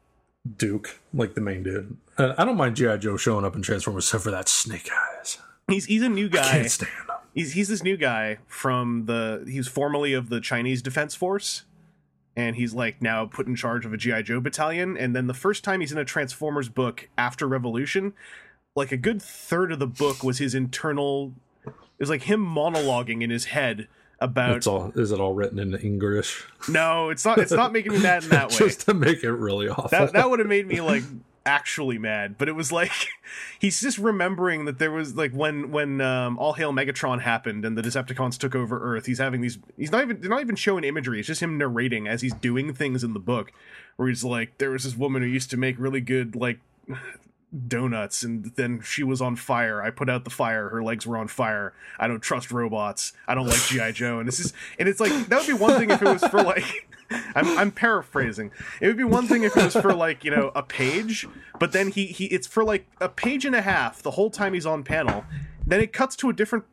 Duke, 0.57 0.99
like 1.15 1.35
the 1.35 1.41
main 1.41 1.63
dude. 1.63 1.97
Uh, 2.19 2.35
I 2.37 2.45
don't 2.45 2.57
mind 2.57 2.75
GI 2.77 2.99
Joe 2.99 3.17
showing 3.17 3.45
up 3.45 3.55
in 3.55 3.63
Transformers, 3.63 4.07
except 4.07 4.25
for 4.25 4.33
that 4.33 4.49
Snake 4.49 4.89
Eyes. 4.93 5.39
he's 5.69 5.85
he's 5.85 6.03
a 6.03 6.09
new 6.09 6.27
I 6.27 6.29
guy. 6.29 6.51
can't 6.51 6.71
stand 6.71 6.91
him. 6.93 7.07
He's 7.33 7.53
he's 7.53 7.69
this 7.69 7.83
new 7.85 7.97
guy 7.97 8.39
from 8.49 9.07
the 9.07 9.45
he's 9.47 9.69
formerly 9.69 10.13
of 10.15 10.29
the 10.31 10.41
Chinese 10.41 10.83
Defense 10.83 11.15
Force, 11.15 11.63
and 12.37 12.57
he's 12.57 12.75
like 12.75 13.03
now 13.03 13.27
put 13.27 13.47
in 13.47 13.55
charge 13.55 13.85
of 13.85 13.93
a 13.93 13.97
GI 13.97 14.23
Joe 14.25 14.41
battalion. 14.41 14.97
And 14.97 15.15
then 15.15 15.27
the 15.27 15.35
first 15.35 15.65
time 15.65 15.81
he's 15.81 15.93
in 15.93 15.99
a 15.99 16.05
Transformers 16.05 16.69
book 16.69 17.09
after 17.19 17.47
Revolution, 17.47 18.15
like 18.75 18.93
a 18.93 18.97
good 18.97 19.21
third 19.21 19.73
of 19.73 19.79
the 19.79 19.87
book 19.87 20.23
was 20.23 20.39
his 20.39 20.55
internal. 20.55 21.33
It 21.67 21.73
was 21.99 22.11
like 22.11 22.23
him 22.23 22.45
monologuing 22.45 23.23
in 23.23 23.31
his 23.31 23.47
head 23.47 23.89
about. 24.19 24.57
It's 24.57 24.67
all 24.67 24.93
is 24.95 25.13
it 25.13 25.21
all 25.21 25.35
written 25.35 25.59
in 25.59 25.75
English? 25.75 26.45
no, 26.69 27.11
it's 27.11 27.25
not. 27.25 27.39
It's 27.39 27.53
not 27.53 27.73
making 27.73 27.93
me 27.93 27.99
mad 28.01 28.25
in 28.25 28.31
that 28.31 28.51
way. 28.51 28.57
Just 28.57 28.87
to 28.87 28.95
make 28.95 29.23
it 29.23 29.33
really 29.33 29.69
awful. 29.69 29.89
that 29.89 30.13
that 30.15 30.31
would 30.31 30.39
have 30.39 30.49
made 30.49 30.67
me 30.67 30.81
like 30.81 31.03
actually 31.45 31.99
mad 31.99 32.37
but 32.39 32.49
it 32.49 32.53
was 32.53 32.71
like 32.71 32.93
he's 33.59 33.81
just 33.81 33.99
remembering 33.99 34.65
that 34.65 34.79
there 34.79 34.91
was 34.91 35.17
like 35.17 35.33
when 35.33 35.71
when 35.71 36.01
um 36.01 36.39
all 36.39 36.53
hail 36.53 36.73
megatron 36.73 37.21
happened 37.21 37.65
and 37.65 37.77
the 37.77 37.83
decepticons 37.83 38.39
took 38.39 38.55
over 38.55 38.79
earth 38.81 39.07
he's 39.07 39.19
having 39.19 39.41
these 39.41 39.59
he's 39.77 39.91
not 39.91 40.03
even 40.03 40.21
they're 40.21 40.31
not 40.31 40.41
even 40.41 40.55
showing 40.55 40.85
imagery 40.85 41.19
it's 41.19 41.27
just 41.27 41.43
him 41.43 41.59
narrating 41.59 42.07
as 42.07 42.23
he's 42.23 42.35
doing 42.35 42.73
things 42.73 43.03
in 43.03 43.13
the 43.13 43.21
book 43.21 43.53
where 43.97 44.09
he's 44.09 44.23
like 44.25 44.57
there 44.59 44.71
was 44.71 44.85
this 44.85 44.97
woman 44.97 45.23
who 45.23 45.29
used 45.29 45.51
to 45.51 45.57
make 45.57 45.77
really 45.79 46.01
good 46.01 46.37
like 46.37 46.61
donuts 47.69 48.23
and 48.23 48.53
then 48.57 48.81
she 48.81 49.03
was 49.03 49.21
on 49.21 49.37
fire. 49.37 49.83
I 49.83 49.91
put 49.91 50.09
out 50.09 50.25
the 50.25 50.31
fire. 50.31 50.69
Her 50.71 50.83
legs 50.83 51.07
were 51.07 51.17
on 51.17 51.29
fire. 51.29 51.75
I 51.99 52.09
don't 52.09 52.21
trust 52.21 52.51
robots. 52.51 53.13
I 53.29 53.35
don't 53.35 53.47
like 53.47 53.61
gi 53.63 53.93
joe. 53.93 54.19
And 54.19 54.29
it's 54.29 54.39
just 54.39 54.55
and 54.79 54.89
it's 54.89 55.01
like 55.01 55.13
that 55.27 55.39
would 55.39 55.47
be 55.47 55.53
one 55.53 55.79
thing 55.79 55.91
if 55.91 56.01
it 56.01 56.09
was 56.09 56.25
for 56.25 56.43
like 56.43 56.89
I'm, 57.35 57.59
I'm 57.59 57.71
paraphrasing. 57.71 58.53
It 58.81 58.87
would 58.87 58.97
be 58.97 59.05
one 59.05 59.27
thing 59.27 59.43
if 59.43 59.57
it 59.57 59.65
was 59.65 59.75
for 59.75 59.93
like 59.95 60.25
you 60.25 60.31
know 60.31 60.51
a 60.55 60.63
page 60.63 61.27
but 61.59 61.73
then 61.73 61.93
he 61.93 62.07
he 62.07 62.25
it's 62.27 62.47
for 62.47 62.65
like 62.65 62.87
a 63.01 63.09
page 63.09 63.45
and 63.45 63.55
a 63.55 63.63
half 63.63 64.03
the 64.03 64.13
whole 64.13 64.31
time 64.31 64.55
he's 64.55 64.67
on 64.67 64.83
panel. 64.83 65.25
Then 65.65 65.81
it 65.81 65.93
cuts 65.93 66.17
to 66.17 66.29
a 66.29 66.33
different 66.33 66.65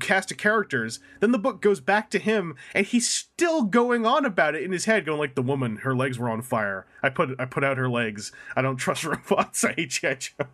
cast 0.00 0.30
of 0.30 0.36
characters 0.36 1.00
then 1.20 1.32
the 1.32 1.38
book 1.38 1.60
goes 1.60 1.80
back 1.80 2.10
to 2.10 2.18
him 2.18 2.54
and 2.74 2.86
he's 2.86 3.08
still 3.08 3.62
going 3.62 4.06
on 4.06 4.24
about 4.24 4.54
it 4.54 4.62
in 4.62 4.72
his 4.72 4.84
head 4.86 5.04
going 5.04 5.18
like 5.18 5.34
the 5.34 5.42
woman 5.42 5.76
her 5.76 5.94
legs 5.94 6.18
were 6.18 6.30
on 6.30 6.42
fire 6.42 6.86
i 7.02 7.08
put 7.08 7.30
i 7.38 7.44
put 7.44 7.64
out 7.64 7.76
her 7.76 7.88
legs 7.88 8.32
i 8.56 8.62
don't 8.62 8.76
trust 8.76 9.04
robots 9.30 9.64
i 9.64 9.72
hate 9.72 9.90
G.I. 9.90 10.14
Joe 10.14 10.46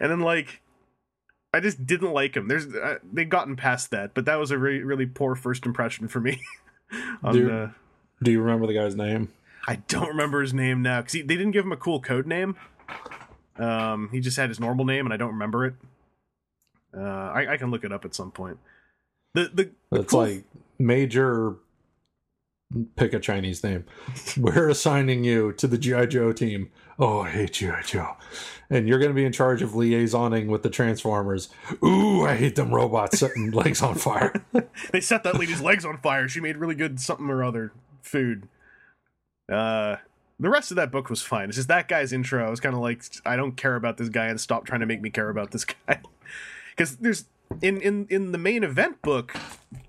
and 0.00 0.10
then 0.10 0.20
like 0.20 0.60
I 1.54 1.60
just 1.60 1.84
didn't 1.84 2.12
like 2.12 2.34
him. 2.34 2.48
There's 2.48 2.66
uh, 2.74 2.98
they've 3.12 3.28
gotten 3.28 3.56
past 3.56 3.90
that, 3.90 4.14
but 4.14 4.24
that 4.24 4.36
was 4.36 4.50
a 4.50 4.56
really 4.56 4.82
really 4.82 5.04
poor 5.04 5.34
first 5.34 5.66
impression 5.66 6.08
for 6.08 6.18
me. 6.18 6.40
on 7.22 7.34
Dude. 7.34 7.48
the, 7.48 7.70
Do 8.22 8.30
you 8.30 8.40
remember 8.40 8.66
the 8.66 8.74
guy's 8.74 8.96
name? 8.96 9.28
I 9.66 9.76
don't 9.88 10.08
remember 10.08 10.40
his 10.40 10.54
name 10.54 10.82
now 10.82 11.00
because 11.00 11.12
they 11.12 11.22
didn't 11.22 11.52
give 11.52 11.64
him 11.64 11.72
a 11.72 11.76
cool 11.76 12.00
code 12.00 12.26
name. 12.26 12.56
Um, 13.56 14.08
he 14.12 14.20
just 14.20 14.36
had 14.36 14.48
his 14.48 14.58
normal 14.58 14.84
name, 14.84 15.06
and 15.06 15.12
I 15.12 15.16
don't 15.16 15.32
remember 15.32 15.66
it. 15.66 15.74
Uh, 16.96 17.00
I, 17.00 17.52
I 17.54 17.56
can 17.56 17.70
look 17.70 17.84
it 17.84 17.92
up 17.92 18.04
at 18.04 18.14
some 18.14 18.30
point. 18.30 18.58
The 19.34 19.50
the, 19.54 19.70
the 19.90 20.00
It's 20.00 20.10
cool- 20.10 20.20
like 20.20 20.44
major. 20.78 21.56
Pick 22.96 23.12
a 23.12 23.20
Chinese 23.20 23.62
name. 23.62 23.84
We're 24.38 24.70
assigning 24.70 25.24
you 25.24 25.52
to 25.54 25.66
the 25.66 25.76
GI 25.76 26.06
Joe 26.06 26.32
team. 26.32 26.70
Oh, 26.98 27.20
I 27.20 27.28
hate 27.28 27.52
GI 27.52 27.70
Joe, 27.84 28.16
and 28.70 28.88
you're 28.88 28.98
going 28.98 29.10
to 29.10 29.14
be 29.14 29.26
in 29.26 29.32
charge 29.32 29.60
of 29.60 29.72
liaisoning 29.72 30.46
with 30.46 30.62
the 30.62 30.70
Transformers. 30.70 31.50
Ooh, 31.84 32.24
I 32.24 32.34
hate 32.34 32.56
them 32.56 32.74
robots 32.74 33.18
setting 33.18 33.50
legs 33.52 33.82
on 33.82 33.96
fire. 33.96 34.32
they 34.90 35.02
set 35.02 35.22
that 35.24 35.38
lady's 35.38 35.60
legs 35.60 35.84
on 35.84 35.98
fire. 35.98 36.28
She 36.28 36.40
made 36.40 36.56
really 36.56 36.74
good 36.74 36.98
something 36.98 37.28
or 37.28 37.44
other 37.44 37.72
food. 38.00 38.48
Uh, 39.50 39.96
the 40.40 40.48
rest 40.48 40.70
of 40.70 40.76
that 40.76 40.90
book 40.90 41.10
was 41.10 41.20
fine. 41.20 41.48
It's 41.48 41.56
just 41.56 41.68
that 41.68 41.88
guy's 41.88 42.10
intro. 42.10 42.46
I 42.46 42.48
was 42.50 42.60
kind 42.60 42.74
of 42.74 42.80
like, 42.80 43.04
I 43.26 43.36
don't 43.36 43.52
care 43.56 43.76
about 43.76 43.98
this 43.98 44.08
guy, 44.08 44.26
and 44.28 44.40
stop 44.40 44.64
trying 44.64 44.80
to 44.80 44.86
make 44.86 45.02
me 45.02 45.10
care 45.10 45.28
about 45.28 45.50
this 45.50 45.66
guy. 45.66 46.00
Because 46.72 46.96
there's 46.96 47.26
in 47.60 47.80
in 47.80 48.06
in 48.10 48.32
the 48.32 48.38
main 48.38 48.64
event 48.64 49.02
book, 49.02 49.34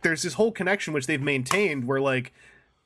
there's 0.01 0.21
this 0.21 0.33
whole 0.33 0.51
connection 0.51 0.93
which 0.93 1.07
they've 1.07 1.21
maintained 1.21 1.85
where 1.87 2.01
like 2.01 2.33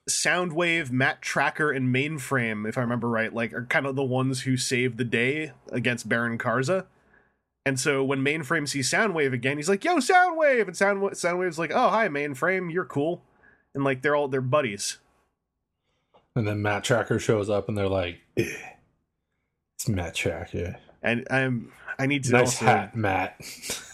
Soundwave, 0.09 0.89
Matt 0.89 1.21
Trakker, 1.21 1.75
and 1.75 1.93
Mainframe, 1.93 2.67
if 2.67 2.77
I 2.77 2.81
remember 2.81 3.09
right, 3.09 3.33
like 3.33 3.53
are 3.53 3.65
kind 3.65 3.85
of 3.85 3.95
the 3.95 4.03
ones 4.03 4.41
who 4.41 4.55
saved 4.55 4.97
the 4.97 5.03
day 5.03 5.51
against 5.71 6.07
Baron 6.07 6.37
Karza. 6.37 6.85
And 7.65 7.77
so 7.77 8.01
when 8.03 8.19
Mainframe 8.23 8.67
sees 8.69 8.89
Soundwave 8.89 9.33
again, 9.33 9.57
he's 9.57 9.67
like, 9.67 9.83
"Yo, 9.83 9.97
Soundwave!" 9.97 10.67
And 10.67 10.77
Sound 10.77 11.01
Soundwave's 11.01 11.59
like, 11.59 11.71
"Oh, 11.73 11.89
hi, 11.89 12.07
Mainframe, 12.07 12.71
you're 12.71 12.85
cool." 12.85 13.21
And 13.75 13.83
like 13.83 14.01
they're 14.01 14.15
all 14.15 14.29
they're 14.29 14.39
buddies. 14.41 14.99
and 16.35 16.47
then 16.47 16.61
Matt 16.61 16.83
Trakker 16.85 17.19
shows 17.19 17.49
up, 17.49 17.67
and 17.67 17.77
they're 17.77 17.89
like, 17.89 18.19
eh, 18.37 18.45
"It's 19.75 19.89
Matt 19.89 20.13
Trakker. 20.15 20.77
And 21.01 21.27
I'm 21.29 21.71
I 21.99 22.05
need 22.05 22.23
to 22.25 22.31
Nice 22.31 22.61
also, 22.61 22.65
hat, 22.65 22.95
Matt." 22.95 23.39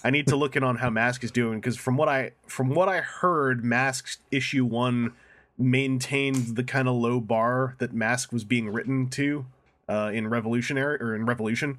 I 0.03 0.09
need 0.09 0.27
to 0.27 0.35
look 0.35 0.55
in 0.55 0.63
on 0.63 0.77
how 0.77 0.89
Mask 0.89 1.23
is 1.23 1.31
doing 1.31 1.59
because 1.59 1.77
from 1.77 1.97
what 1.97 2.09
I 2.09 2.31
from 2.47 2.69
what 2.69 2.89
I 2.89 3.01
heard, 3.01 3.63
Mask 3.63 4.19
issue 4.31 4.65
one 4.65 5.13
maintained 5.57 6.55
the 6.55 6.63
kind 6.63 6.87
of 6.87 6.95
low 6.95 7.19
bar 7.19 7.75
that 7.77 7.93
Mask 7.93 8.31
was 8.31 8.43
being 8.43 8.69
written 8.69 9.09
to 9.11 9.45
uh, 9.87 10.11
in 10.13 10.27
Revolutionary 10.27 10.97
or 10.99 11.15
in 11.15 11.25
Revolution. 11.25 11.77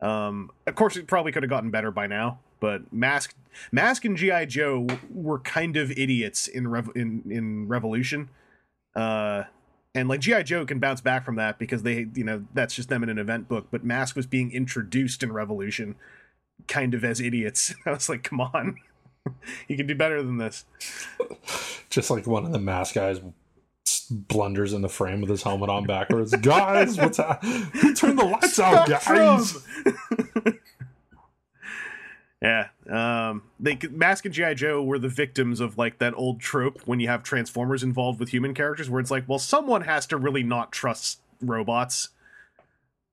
Um, 0.00 0.50
of 0.66 0.74
course, 0.74 0.96
it 0.96 1.06
probably 1.06 1.32
could 1.32 1.42
have 1.42 1.50
gotten 1.50 1.70
better 1.70 1.90
by 1.90 2.06
now, 2.06 2.38
but 2.60 2.92
Mask 2.92 3.34
Mask 3.72 4.04
and 4.04 4.16
GI 4.16 4.46
Joe 4.46 4.86
were 5.10 5.38
kind 5.38 5.76
of 5.76 5.90
idiots 5.92 6.46
in 6.46 6.68
Rev- 6.68 6.92
in 6.94 7.22
in 7.30 7.68
Revolution. 7.68 8.28
Uh, 8.94 9.44
and 9.94 10.08
like 10.08 10.20
GI 10.20 10.42
Joe 10.42 10.64
can 10.66 10.78
bounce 10.80 11.00
back 11.00 11.24
from 11.24 11.36
that 11.36 11.58
because 11.58 11.82
they, 11.82 12.06
you 12.14 12.24
know, 12.24 12.44
that's 12.52 12.74
just 12.74 12.88
them 12.88 13.02
in 13.02 13.08
an 13.08 13.18
event 13.18 13.48
book. 13.48 13.68
But 13.70 13.84
Mask 13.84 14.16
was 14.16 14.26
being 14.26 14.52
introduced 14.52 15.22
in 15.22 15.32
Revolution, 15.32 15.94
kind 16.66 16.94
of 16.94 17.04
as 17.04 17.20
idiots. 17.20 17.74
I 17.86 17.90
was 17.90 18.08
like, 18.08 18.22
come 18.24 18.40
on, 18.40 18.76
you 19.68 19.76
can 19.76 19.86
do 19.86 19.94
better 19.94 20.22
than 20.22 20.38
this. 20.38 20.64
Just 21.90 22.10
like 22.10 22.26
one 22.26 22.44
of 22.44 22.52
the 22.52 22.58
mask 22.58 22.94
guys 22.94 23.20
blunders 24.10 24.72
in 24.72 24.82
the 24.82 24.88
frame 24.88 25.20
with 25.20 25.30
his 25.30 25.42
helmet 25.42 25.70
on 25.70 25.84
backwards. 25.84 26.34
guys, 26.36 26.96
what's 26.98 27.18
that? 27.18 27.42
Who 27.42 27.94
turned 27.94 28.18
the 28.18 28.24
lights 28.24 28.58
out, 28.58 28.88
guys? 28.88 29.56
Yeah, 32.44 32.68
um, 32.90 33.42
they 33.58 33.78
Mask 33.90 34.26
and 34.26 34.34
GI 34.34 34.56
Joe 34.56 34.82
were 34.82 34.98
the 34.98 35.08
victims 35.08 35.60
of 35.60 35.78
like 35.78 35.98
that 35.98 36.12
old 36.14 36.40
trope 36.40 36.82
when 36.84 37.00
you 37.00 37.08
have 37.08 37.22
Transformers 37.22 37.82
involved 37.82 38.20
with 38.20 38.28
human 38.28 38.52
characters, 38.52 38.90
where 38.90 39.00
it's 39.00 39.10
like, 39.10 39.26
well, 39.26 39.38
someone 39.38 39.80
has 39.80 40.04
to 40.08 40.18
really 40.18 40.42
not 40.42 40.70
trust 40.70 41.20
robots, 41.40 42.10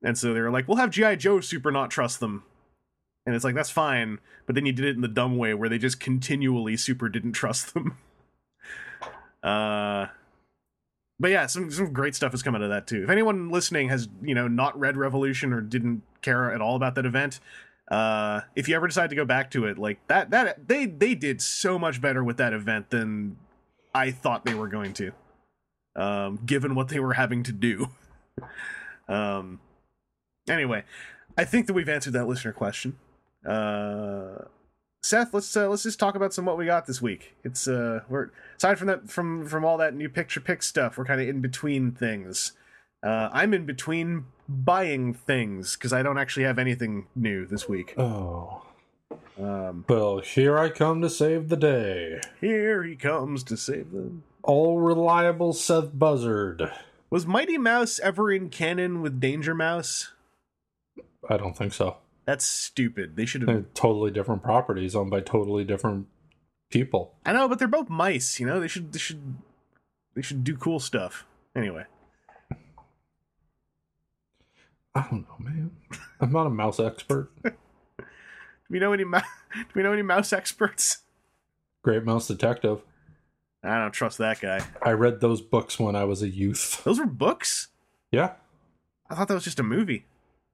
and 0.03 0.17
so 0.17 0.33
they 0.33 0.41
were 0.41 0.51
like, 0.51 0.67
we'll 0.67 0.75
have 0.75 0.89
GI 0.89 1.15
Joe 1.15 1.39
super 1.39 1.71
not 1.71 1.89
trust 1.89 2.19
them, 2.19 2.43
and 3.25 3.33
it's 3.33 3.45
like 3.45 3.55
that's 3.55 3.69
fine, 3.69 4.19
but 4.47 4.55
then 4.55 4.65
you 4.65 4.73
did 4.73 4.83
it 4.83 4.95
in 4.95 5.01
the 5.01 5.07
dumb 5.07 5.37
way 5.37 5.53
where 5.53 5.69
they 5.69 5.77
just 5.77 6.01
continually 6.01 6.75
super 6.75 7.07
didn't 7.07 7.33
trust 7.33 7.73
them. 7.73 7.97
Uh, 9.43 10.05
but 11.19 11.31
yeah, 11.31 11.47
some 11.47 11.71
some 11.71 11.91
great 11.91 12.13
stuff 12.13 12.31
has 12.31 12.43
come 12.43 12.53
out 12.53 12.61
of 12.61 12.69
that 12.69 12.85
too. 12.85 13.01
If 13.01 13.09
anyone 13.09 13.49
listening 13.49 13.89
has 13.89 14.07
you 14.21 14.35
know 14.35 14.47
not 14.47 14.79
read 14.79 14.97
Revolution 14.97 15.51
or 15.51 15.61
didn't 15.61 16.03
care 16.21 16.53
at 16.53 16.61
all 16.61 16.75
about 16.75 16.93
that 16.93 17.07
event, 17.07 17.39
uh, 17.91 18.41
if 18.55 18.69
you 18.69 18.75
ever 18.75 18.87
decide 18.87 19.09
to 19.09 19.15
go 19.17 19.25
back 19.25 19.51
to 19.51 19.65
it, 19.65 19.77
like 19.77 19.99
that 20.07 20.31
that 20.31 20.67
they 20.69 20.85
they 20.85 21.13
did 21.13 21.41
so 21.41 21.77
much 21.77 22.01
better 22.01 22.23
with 22.23 22.37
that 22.37 22.53
event 22.53 22.89
than 22.89 23.35
I 23.93 24.11
thought 24.11 24.45
they 24.45 24.53
were 24.53 24.69
going 24.69 24.93
to, 24.93 25.11
um, 25.97 26.39
given 26.45 26.73
what 26.73 26.87
they 26.87 27.01
were 27.01 27.13
having 27.13 27.43
to 27.43 27.51
do. 27.51 27.89
um, 29.09 29.59
anyway, 30.49 30.85
I 31.37 31.43
think 31.43 31.67
that 31.67 31.73
we've 31.73 31.89
answered 31.89 32.13
that 32.13 32.27
listener 32.27 32.53
question. 32.53 32.97
Uh, 33.45 34.45
Seth, 35.03 35.33
let's 35.33 35.55
uh, 35.57 35.67
let's 35.67 35.83
just 35.83 35.99
talk 35.99 36.15
about 36.15 36.33
some 36.33 36.45
what 36.45 36.57
we 36.57 36.65
got 36.65 36.85
this 36.85 37.01
week. 37.01 37.35
It's 37.43 37.67
uh, 37.67 38.01
we're 38.07 38.29
aside 38.55 38.77
from 38.79 38.87
that 38.87 39.09
from 39.09 39.45
from 39.45 39.65
all 39.65 39.77
that 39.79 39.95
new 39.95 40.07
picture 40.07 40.39
pick 40.39 40.63
stuff, 40.63 40.97
we're 40.97 41.03
kind 41.05 41.19
of 41.19 41.27
in 41.27 41.41
between 41.41 41.91
things. 41.91 42.53
Uh, 43.03 43.29
I'm 43.33 43.53
in 43.53 43.65
between 43.65 44.27
buying 44.65 45.13
things 45.13 45.75
because 45.75 45.93
I 45.93 46.03
don't 46.03 46.17
actually 46.17 46.43
have 46.43 46.59
anything 46.59 47.07
new 47.15 47.45
this 47.45 47.67
week. 47.69 47.93
Oh, 47.97 48.63
Um, 49.39 49.85
well, 49.89 50.19
here 50.19 50.57
I 50.59 50.69
come 50.69 51.01
to 51.01 51.09
save 51.09 51.49
the 51.49 51.57
day. 51.57 52.21
here 52.39 52.83
he 52.83 52.95
comes 52.95 53.43
to 53.43 53.57
save 53.57 53.91
them. 53.91 54.23
All 54.43 54.79
reliable 54.79 55.53
Seth 55.53 55.97
Buzzard. 55.97 56.71
Was 57.09 57.25
Mighty 57.25 57.57
Mouse 57.57 57.99
ever 57.99 58.31
in 58.31 58.49
canon 58.49 59.01
with 59.01 59.19
Danger 59.19 59.53
Mouse? 59.55 60.11
I 61.29 61.37
don't 61.37 61.55
think 61.57 61.73
so. 61.73 61.97
That's 62.25 62.45
stupid. 62.45 63.15
They 63.15 63.25
should 63.25 63.41
have. 63.41 63.47
They're 63.47 63.65
totally 63.73 64.11
different 64.11 64.43
properties 64.43 64.95
owned 64.95 65.11
by 65.11 65.21
totally 65.21 65.63
different 65.63 66.07
people. 66.69 67.13
I 67.25 67.33
know, 67.33 67.47
but 67.49 67.59
they're 67.59 67.67
both 67.67 67.89
mice. 67.89 68.39
You 68.39 68.45
know, 68.45 68.59
they 68.59 68.67
should. 68.67 68.93
They 68.93 68.99
should. 68.99 69.35
They 70.15 70.21
should 70.21 70.43
do 70.43 70.55
cool 70.55 70.79
stuff. 70.79 71.25
Anyway, 71.55 71.85
I 74.93 75.07
don't 75.09 75.21
know, 75.27 75.35
man. 75.39 75.71
I'm 76.19 76.31
not 76.31 76.47
a 76.47 76.49
mouse 76.49 76.79
expert. 76.79 77.31
do 77.43 77.53
we 78.69 78.79
know 78.79 78.93
any? 78.93 79.03
Mou- 79.03 79.19
do 79.53 79.65
we 79.75 79.83
know 79.83 79.93
any 79.93 80.01
mouse 80.01 80.33
experts? 80.33 80.99
Great 81.83 82.03
Mouse 82.03 82.27
Detective. 82.27 82.81
I 83.63 83.77
don't 83.77 83.91
trust 83.91 84.17
that 84.17 84.41
guy. 84.41 84.65
I 84.81 84.91
read 84.91 85.21
those 85.21 85.41
books 85.41 85.79
when 85.79 85.95
I 85.95 86.03
was 86.03 86.21
a 86.21 86.29
youth. 86.29 86.83
Those 86.83 86.99
were 86.99 87.05
books. 87.05 87.69
Yeah. 88.11 88.33
I 89.09 89.15
thought 89.15 89.27
that 89.27 89.33
was 89.33 89.43
just 89.43 89.59
a 89.59 89.63
movie. 89.63 90.05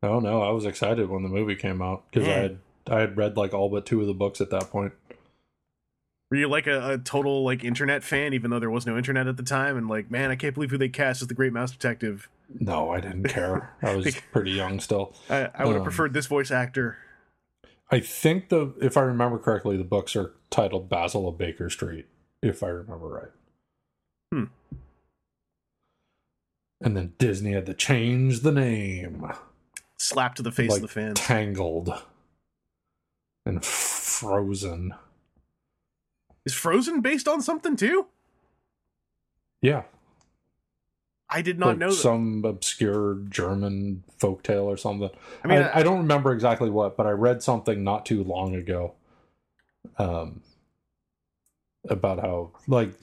Oh 0.04 0.20
no, 0.20 0.42
I 0.42 0.52
was 0.52 0.66
excited 0.66 1.10
when 1.10 1.24
the 1.24 1.30
movie 1.30 1.56
came 1.56 1.82
out 1.82 2.04
because 2.10 2.28
I 2.28 2.32
had 2.32 2.60
I 2.90 3.00
had 3.00 3.18
read 3.18 3.38
like 3.38 3.54
all 3.54 3.70
but 3.70 3.86
two 3.86 4.02
of 4.02 4.08
the 4.08 4.14
books 4.14 4.42
at 4.42 4.50
that 4.52 4.70
point. 4.70 4.94
Were 6.30 6.38
you 6.38 6.50
like 6.50 6.68
a, 6.68 6.92
a 6.94 6.98
total 6.98 7.44
like 7.44 7.64
internet 7.64 8.04
fan, 8.04 8.34
even 8.34 8.52
though 8.52 8.60
there 8.60 8.70
was 8.70 8.86
no 8.86 8.98
internet 8.98 9.28
at 9.28 9.38
the 9.38 9.44
time? 9.44 9.78
And 9.78 9.88
like, 9.88 10.12
man, 10.12 10.30
I 10.30 10.36
can't 10.36 10.54
believe 10.54 10.72
who 10.72 10.78
they 10.78 10.90
cast 10.90 11.22
as 11.22 11.28
the 11.30 11.34
Great 11.34 11.54
Mouse 11.54 11.72
Detective. 11.72 12.30
No, 12.60 12.90
I 12.92 13.00
didn't 13.00 13.24
care. 13.30 13.74
I 13.82 13.96
was 13.96 14.16
pretty 14.32 14.52
young 14.52 14.80
still. 14.80 15.14
I, 15.30 15.50
I 15.56 15.66
would 15.66 15.74
have 15.74 15.82
Um, 15.82 15.84
preferred 15.84 16.14
this 16.14 16.26
voice 16.28 16.52
actor. 16.52 16.98
I 17.90 18.02
think 18.02 18.50
the 18.50 18.74
if 18.82 18.98
I 18.98 19.02
remember 19.02 19.38
correctly, 19.40 19.78
the 19.78 19.86
books 19.86 20.16
are 20.18 20.34
titled 20.50 20.90
Basil 20.90 21.28
of 21.30 21.38
Baker 21.38 21.70
Street, 21.70 22.06
if 22.44 22.62
I 22.62 22.68
remember 22.68 23.08
right. 23.08 23.32
Hmm. 24.34 24.44
And 26.82 26.98
then 26.98 27.14
Disney 27.18 27.54
had 27.54 27.66
to 27.68 27.74
change 27.74 28.42
the 28.42 28.52
name. 28.52 29.26
Slap 29.98 30.36
to 30.36 30.42
the 30.44 30.52
face 30.52 30.70
like 30.72 30.78
of 30.78 30.82
the 30.82 30.88
fans. 30.94 31.20
Tangled 31.20 31.90
and 33.46 33.64
Frozen. 33.64 34.94
Is 36.48 36.54
Frozen 36.54 37.02
based 37.02 37.28
on 37.28 37.42
something 37.42 37.76
too? 37.76 38.08
Yeah, 39.60 39.84
I 41.30 41.42
did 41.42 41.60
not 41.60 41.68
like 41.68 41.78
know 41.78 41.90
that. 41.90 41.98
some 41.98 42.46
obscure 42.46 43.16
German 43.28 44.06
folktale 44.18 44.64
or 44.64 44.78
something. 44.78 45.10
I 45.44 45.48
mean, 45.50 45.58
I, 45.58 45.80
I 45.80 45.84
don't 45.84 45.98
remember 45.98 46.32
exactly 46.32 46.70
what, 46.70 46.96
but 46.96 47.06
I 47.06 47.10
read 47.10 47.44
something 47.44 47.84
not 47.84 48.06
too 48.06 48.24
long 48.24 48.56
ago, 48.56 48.94
um, 49.98 50.42
about 51.90 52.22
how 52.22 52.52
like 52.66 52.94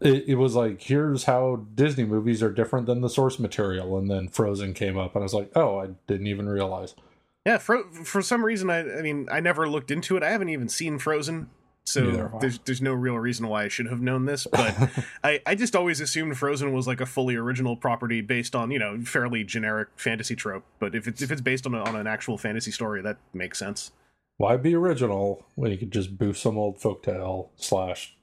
it, 0.00 0.24
it 0.28 0.34
was 0.36 0.54
like 0.54 0.80
here's 0.80 1.24
how 1.24 1.66
Disney 1.74 2.04
movies 2.04 2.42
are 2.42 2.50
different 2.50 2.86
than 2.86 3.02
the 3.02 3.10
source 3.10 3.38
material, 3.38 3.98
and 3.98 4.10
then 4.10 4.28
Frozen 4.28 4.72
came 4.72 4.96
up, 4.96 5.14
and 5.14 5.22
I 5.22 5.24
was 5.24 5.34
like, 5.34 5.52
oh, 5.54 5.78
I 5.78 5.88
didn't 6.06 6.28
even 6.28 6.48
realize. 6.48 6.94
Yeah, 7.44 7.58
for 7.58 7.82
for 7.92 8.22
some 8.22 8.42
reason, 8.46 8.70
I 8.70 8.78
I 8.78 9.02
mean, 9.02 9.28
I 9.30 9.40
never 9.40 9.68
looked 9.68 9.90
into 9.90 10.16
it. 10.16 10.22
I 10.22 10.30
haven't 10.30 10.48
even 10.48 10.70
seen 10.70 10.98
Frozen, 10.98 11.50
so 11.88 12.30
I. 12.34 12.38
there's 12.38 12.58
there's 12.60 12.82
no 12.82 12.92
real 12.92 13.18
reason 13.18 13.48
why 13.48 13.64
I 13.64 13.68
should 13.68 13.86
have 13.86 14.00
known 14.00 14.26
this. 14.26 14.46
But 14.50 14.90
I 15.24 15.40
I 15.46 15.54
just 15.54 15.74
always 15.74 16.00
assumed 16.00 16.36
Frozen 16.36 16.72
was 16.72 16.86
like 16.86 17.00
a 17.00 17.06
fully 17.06 17.36
original 17.36 17.76
property 17.76 18.20
based 18.20 18.54
on 18.54 18.70
you 18.70 18.78
know 18.78 19.00
fairly 19.00 19.44
generic 19.44 19.88
fantasy 19.96 20.36
trope. 20.36 20.64
But 20.78 20.94
if 20.94 21.08
it's 21.08 21.22
if 21.22 21.30
it's 21.30 21.40
based 21.40 21.66
on 21.66 21.74
a, 21.74 21.82
on 21.82 21.96
an 21.96 22.06
actual 22.06 22.36
fantasy 22.36 22.70
story, 22.70 23.02
that 23.02 23.16
makes 23.32 23.58
sense. 23.58 23.92
Why 24.36 24.56
be 24.56 24.74
original 24.74 25.44
when 25.56 25.70
you 25.70 25.78
could 25.78 25.90
just 25.90 26.16
boost 26.16 26.42
some 26.42 26.58
old 26.58 26.78
folktale 26.78 27.48
slash 27.56 28.16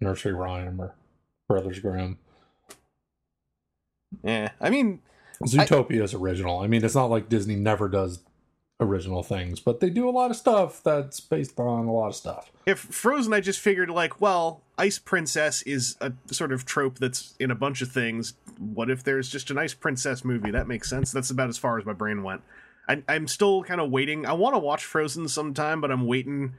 nursery 0.00 0.32
rhyme 0.32 0.80
or 0.80 0.94
Brothers 1.48 1.80
Grimm? 1.80 2.18
Yeah, 4.22 4.50
I 4.60 4.70
mean, 4.70 5.00
Zootopia 5.44 6.02
is 6.02 6.14
original. 6.14 6.60
I 6.60 6.68
mean, 6.68 6.84
it's 6.84 6.94
not 6.94 7.10
like 7.10 7.28
Disney 7.28 7.56
never 7.56 7.88
does 7.88 8.20
original 8.80 9.22
things, 9.22 9.58
but 9.60 9.80
they 9.80 9.90
do 9.90 10.08
a 10.08 10.10
lot 10.10 10.30
of 10.30 10.36
stuff 10.36 10.82
that's 10.82 11.18
based 11.20 11.58
on 11.58 11.86
a 11.86 11.92
lot 11.92 12.08
of 12.08 12.14
stuff. 12.14 12.50
if 12.64 12.78
Frozen, 12.78 13.32
I 13.32 13.40
just 13.40 13.58
figured 13.60 13.90
like, 13.90 14.20
well, 14.20 14.60
Ice 14.76 14.98
Princess 14.98 15.62
is 15.62 15.96
a 16.00 16.12
sort 16.30 16.52
of 16.52 16.64
trope 16.64 16.98
that's 16.98 17.34
in 17.40 17.50
a 17.50 17.54
bunch 17.56 17.82
of 17.82 17.90
things. 17.90 18.34
What 18.58 18.88
if 18.90 19.02
there's 19.02 19.28
just 19.28 19.50
an 19.50 19.58
Ice 19.58 19.74
Princess 19.74 20.24
movie? 20.24 20.50
That 20.50 20.68
makes 20.68 20.88
sense. 20.88 21.10
That's 21.10 21.30
about 21.30 21.48
as 21.48 21.58
far 21.58 21.78
as 21.78 21.84
my 21.84 21.92
brain 21.92 22.22
went. 22.22 22.42
I, 22.88 23.02
I'm 23.08 23.26
still 23.26 23.64
kind 23.64 23.80
of 23.80 23.90
waiting. 23.90 24.24
I 24.26 24.32
want 24.32 24.54
to 24.54 24.58
watch 24.60 24.84
Frozen 24.84 25.28
sometime, 25.28 25.80
but 25.80 25.90
I'm 25.90 26.06
waiting, 26.06 26.54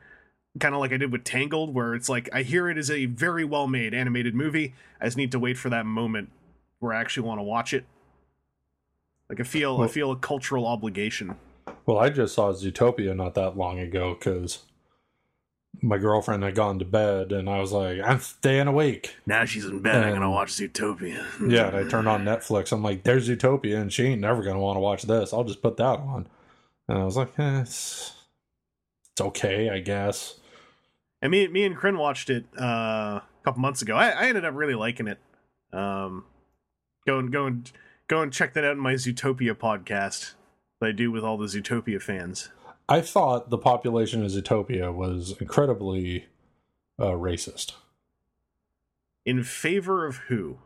kind 0.59 0.75
of 0.75 0.81
like 0.81 0.91
I 0.91 0.97
did 0.97 1.11
with 1.11 1.23
Tangled, 1.23 1.73
where 1.73 1.95
it's 1.95 2.09
like 2.09 2.29
I 2.33 2.43
hear 2.43 2.69
it 2.69 2.77
is 2.77 2.91
a 2.91 3.05
very 3.05 3.45
well 3.45 3.67
made 3.67 3.93
animated 3.93 4.35
movie. 4.35 4.73
I 4.99 5.05
just 5.05 5.17
need 5.17 5.31
to 5.31 5.39
wait 5.39 5.57
for 5.57 5.69
that 5.69 5.85
moment 5.85 6.29
where 6.79 6.93
I 6.93 6.99
actually 6.99 7.27
want 7.27 7.39
to 7.39 7.43
watch 7.43 7.73
it. 7.73 7.85
Like 9.29 9.39
I 9.39 9.43
feel, 9.43 9.81
I 9.81 9.87
feel 9.87 10.11
a 10.11 10.15
cultural 10.17 10.67
obligation. 10.67 11.35
Well, 11.85 11.97
I 11.97 12.09
just 12.09 12.35
saw 12.35 12.51
Zootopia 12.51 13.15
not 13.15 13.35
that 13.35 13.57
long 13.57 13.79
ago 13.79 14.15
because 14.17 14.59
my 15.81 15.97
girlfriend 15.97 16.43
had 16.43 16.55
gone 16.55 16.79
to 16.79 16.85
bed, 16.85 17.31
and 17.31 17.49
I 17.49 17.59
was 17.59 17.71
like, 17.71 17.99
I'm 18.03 18.19
staying 18.19 18.67
awake. 18.67 19.15
Now 19.25 19.45
she's 19.45 19.65
in 19.65 19.81
bed. 19.81 19.95
And, 19.95 20.05
I'm 20.05 20.13
gonna 20.13 20.25
Um, 20.27 20.33
watch 20.33 20.51
Zootopia. 20.53 21.23
Yeah, 21.49 21.67
and 21.67 21.77
I 21.77 21.89
turned 21.89 22.07
on 22.07 22.25
Netflix. 22.25 22.71
I'm 22.71 22.83
like, 22.83 23.03
there's 23.03 23.29
Zootopia, 23.29 23.79
and 23.79 23.91
she 23.93 24.03
ain't 24.05 24.21
never 24.21 24.43
gonna 24.43 24.59
want 24.59 24.75
to 24.75 24.81
watch 24.81 25.03
this. 25.03 25.31
I'll 25.33 25.43
just 25.45 25.61
put 25.61 25.77
that 25.77 25.99
on. 25.99 26.27
And 26.87 26.97
I 26.97 27.03
was 27.05 27.15
like, 27.15 27.37
eh, 27.39 27.61
it's, 27.61 28.13
it's 29.13 29.21
okay, 29.21 29.69
I 29.69 29.79
guess. 29.79 30.39
And 31.21 31.31
me, 31.31 31.47
me 31.47 31.65
and 31.65 31.75
Kryn 31.75 31.97
watched 31.97 32.29
it 32.29 32.45
uh, 32.59 32.63
a 33.21 33.23
couple 33.43 33.61
months 33.61 33.81
ago. 33.81 33.95
I, 33.95 34.09
I 34.09 34.23
ended 34.27 34.45
up 34.45 34.55
really 34.55 34.75
liking 34.75 35.07
it. 35.07 35.19
Um, 35.71 36.25
go 37.05 37.19
and 37.19 37.31
go 37.31 37.45
and 37.45 37.71
go 38.07 38.21
and 38.21 38.33
check 38.33 38.53
that 38.53 38.63
out 38.63 38.71
in 38.73 38.79
my 38.79 38.95
Zootopia 38.95 39.53
podcast 39.53 40.33
I 40.81 40.91
do 40.91 41.11
with 41.11 41.23
all 41.23 41.37
the 41.37 41.45
Zootopia 41.45 42.01
fans. 42.01 42.49
I 42.87 43.01
thought 43.01 43.49
the 43.49 43.57
population 43.57 44.23
of 44.23 44.31
Zootopia 44.31 44.93
was 44.93 45.35
incredibly 45.39 46.25
uh, 46.97 47.11
racist. 47.11 47.73
In 49.25 49.43
favor 49.43 50.05
of 50.05 50.17
who? 50.27 50.59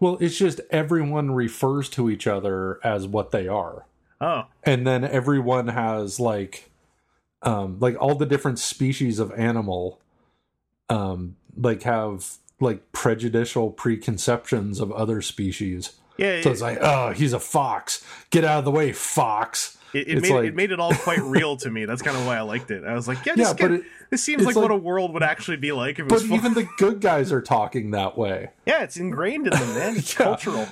Well, 0.00 0.18
it's 0.20 0.36
just 0.36 0.60
everyone 0.70 1.30
refers 1.30 1.88
to 1.90 2.10
each 2.10 2.26
other 2.26 2.78
as 2.84 3.06
what 3.06 3.30
they 3.30 3.48
are. 3.48 3.86
Oh, 4.20 4.46
and 4.64 4.86
then 4.86 5.04
everyone 5.04 5.68
has 5.68 6.18
like 6.18 6.70
um 7.42 7.78
like 7.78 7.96
all 8.00 8.16
the 8.16 8.26
different 8.26 8.58
species 8.58 9.20
of 9.20 9.32
animal 9.32 10.00
um 10.88 11.36
like 11.56 11.84
have 11.84 12.38
like 12.58 12.90
prejudicial 12.90 13.70
preconceptions 13.70 14.80
of 14.80 14.90
other 14.90 15.22
species 15.22 15.92
yeah. 16.18 16.42
so 16.42 16.50
It, 16.50 16.52
it's 16.52 16.60
like 16.62 16.78
oh 16.80 17.10
he's 17.12 17.32
a 17.32 17.40
fox 17.40 18.04
get 18.30 18.44
out 18.44 18.58
of 18.60 18.64
the 18.64 18.70
way 18.70 18.92
fox 18.92 19.76
it, 19.94 20.06
it 20.08 20.20
made 20.22 20.30
like- 20.32 20.44
it 20.48 20.54
made 20.54 20.70
it 20.70 20.78
all 20.80 20.92
quite 20.92 21.18
real 21.22 21.56
to 21.56 21.70
me. 21.70 21.86
That's 21.86 22.02
kind 22.02 22.14
of 22.16 22.26
why 22.26 22.36
I 22.36 22.42
liked 22.42 22.70
it. 22.70 22.84
I 22.84 22.92
was 22.92 23.08
like, 23.08 23.24
yeah, 23.24 23.32
yeah 23.38 23.44
this, 23.44 23.54
but 23.54 23.70
it, 23.72 23.82
this 24.10 24.22
seems 24.22 24.42
it's 24.42 24.54
like, 24.54 24.62
what 24.62 24.70
a 24.70 24.76
world 24.76 25.14
would 25.14 25.22
actually 25.22 25.56
be 25.56 25.72
like 25.72 25.98
if 25.98 26.00
it 26.04 26.08
but 26.10 26.20
was. 26.20 26.30
even 26.30 26.52
the 26.52 26.68
good 26.78 27.00
guys 27.00 27.32
are 27.32 27.40
talking 27.40 27.92
that 27.92 28.18
way 28.18 28.50
yeah, 28.66 28.82
it's 28.82 28.98
ingrained 28.98 29.46
in 29.46 29.52
them, 29.54 29.74
man. 29.74 29.96
It's 29.96 30.12
Yeah. 30.12 30.24
cultural. 30.26 30.68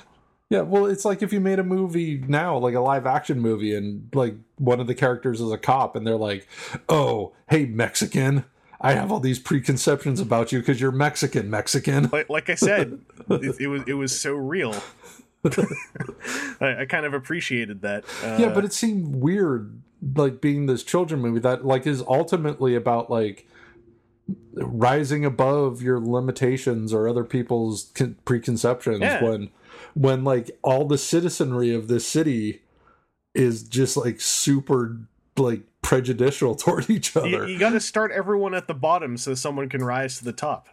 yeah 0.49 0.61
well 0.61 0.85
it's 0.85 1.03
like 1.03 1.23
if 1.23 1.33
you 1.33 1.39
made 1.39 1.57
a 1.57 1.63
movie 1.63 2.23
now 2.27 2.57
like 2.59 2.75
a 2.75 2.79
live 2.79 3.07
action 3.07 3.39
movie 3.39 3.75
and 3.75 4.07
like 4.13 4.35
one 4.59 4.79
of 4.79 4.85
the 4.85 4.93
characters 4.95 5.41
is 5.41 5.51
a 5.51 5.57
cop 5.57 5.95
and 5.95 6.05
they're 6.05 6.15
like 6.15 6.47
oh 6.87 7.33
hey 7.49 7.65
mexican 7.65 8.45
i 8.79 8.93
have 8.93 9.11
all 9.11 9.19
these 9.19 9.39
preconceptions 9.39 10.19
about 10.21 10.51
you 10.51 10.59
because 10.59 10.79
you're 10.79 10.91
mexican 10.91 11.49
mexican 11.49 12.07
like, 12.13 12.29
like 12.29 12.49
I 12.51 12.55
said, 12.55 12.99
it, 13.31 13.55
it 13.61 13.67
was 13.67 13.81
it 13.87 13.93
was 13.95 14.17
so 14.17 14.33
real. 14.35 14.75
I, 16.61 16.81
I 16.81 16.85
kind 16.85 17.05
of 17.05 17.13
appreciated 17.13 17.81
that. 17.81 18.03
Uh, 18.23 18.37
yeah 18.39 18.49
but 18.53 18.65
it 18.65 18.73
seemed 18.73 19.15
weird 19.15 19.81
like 20.15 20.41
being 20.41 20.65
this 20.67 20.83
children 20.83 21.21
movie 21.21 21.39
that 21.39 21.65
like 21.65 21.87
is 21.87 22.01
ultimately 22.07 22.75
about 22.75 23.09
like 23.09 23.47
rising 24.53 25.23
above 25.23 25.81
your 25.81 25.99
limitations 25.99 26.93
or 26.93 27.07
other 27.07 27.23
people's 27.23 27.91
con- 27.95 28.17
preconceptions 28.25 29.01
Yeah. 29.01 29.23
when 29.23 29.49
when 29.93 30.23
like 30.23 30.51
all 30.63 30.85
the 30.85 30.97
citizenry 30.97 31.73
of 31.73 31.87
this 31.87 32.05
city 32.05 32.61
is 33.33 33.63
just 33.63 33.95
like 33.95 34.19
super 34.19 34.97
like 35.37 35.61
prejudicial 35.81 36.55
toward 36.63 36.89
each 36.89 37.15
you, 37.15 37.21
other 37.21 37.47
you 37.47 37.57
got 37.57 37.69
to 37.71 37.79
start 37.79 38.11
everyone 38.11 38.53
at 38.53 38.67
the 38.67 38.73
bottom 38.73 39.15
so 39.17 39.33
someone 39.33 39.69
can 39.69 39.83
rise 39.83 40.17
to 40.17 40.25
the 40.25 40.33
top. 40.33 40.67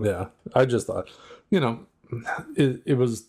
yeah 0.00 0.26
i 0.54 0.64
just 0.64 0.86
thought 0.86 1.08
you 1.50 1.60
know 1.60 1.80
it, 2.56 2.80
it 2.86 2.94
was 2.94 3.26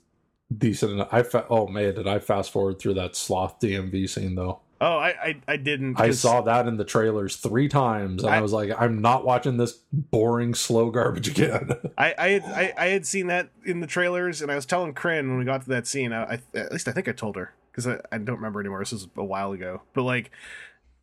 decent 0.58 0.92
enough 0.94 1.08
i 1.12 1.22
fa- 1.24 1.46
oh 1.50 1.68
man 1.68 1.94
did 1.96 2.08
i 2.08 2.20
fast 2.20 2.52
forward 2.52 2.80
through 2.80 2.94
that 2.94 3.16
sloth 3.16 3.60
dmv 3.60 4.10
scene 4.10 4.36
though 4.36 4.60
Oh, 4.82 4.98
I 4.98 5.10
I, 5.24 5.36
I 5.48 5.56
didn't. 5.56 5.98
I 5.98 6.12
saw 6.12 6.42
that 6.42 6.68
in 6.68 6.76
the 6.76 6.84
trailers 6.84 7.38
three 7.38 7.70
times, 7.70 8.22
and 8.22 8.34
I, 8.34 8.40
I- 8.40 8.42
was 8.42 8.52
like, 8.52 8.70
"I'm 8.78 9.00
not 9.02 9.24
watching 9.24 9.56
this 9.56 9.80
boring, 9.94 10.54
slow 10.54 10.90
garbage 10.92 11.30
again." 11.30 11.70
I 11.98 12.14
I 12.18 12.28
had, 12.32 12.44
I 12.44 12.74
I 12.78 12.86
had 12.88 13.06
seen 13.06 13.28
that 13.28 13.48
in 13.64 13.80
the 13.80 13.88
trailers, 13.88 14.42
and 14.42 14.52
I 14.52 14.56
was 14.56 14.66
telling 14.66 14.94
Kryn 14.94 15.30
when 15.30 15.40
we 15.40 15.46
got 15.46 15.62
to 15.62 15.70
that 15.70 15.88
scene. 15.88 16.12
I, 16.12 16.34
I 16.34 16.40
at 16.58 16.74
least 16.74 16.90
I 16.90 16.92
think 16.92 17.08
I 17.08 17.14
told 17.14 17.38
her 17.38 17.54
because 17.72 17.88
I, 17.88 18.02
I 18.12 18.18
don't 18.18 18.36
remember 18.36 18.60
anymore. 18.60 18.80
This 18.80 18.92
was 18.92 19.08
a 19.16 19.24
while 19.24 19.54
ago, 19.54 19.84
but 19.94 20.04
like 20.04 20.32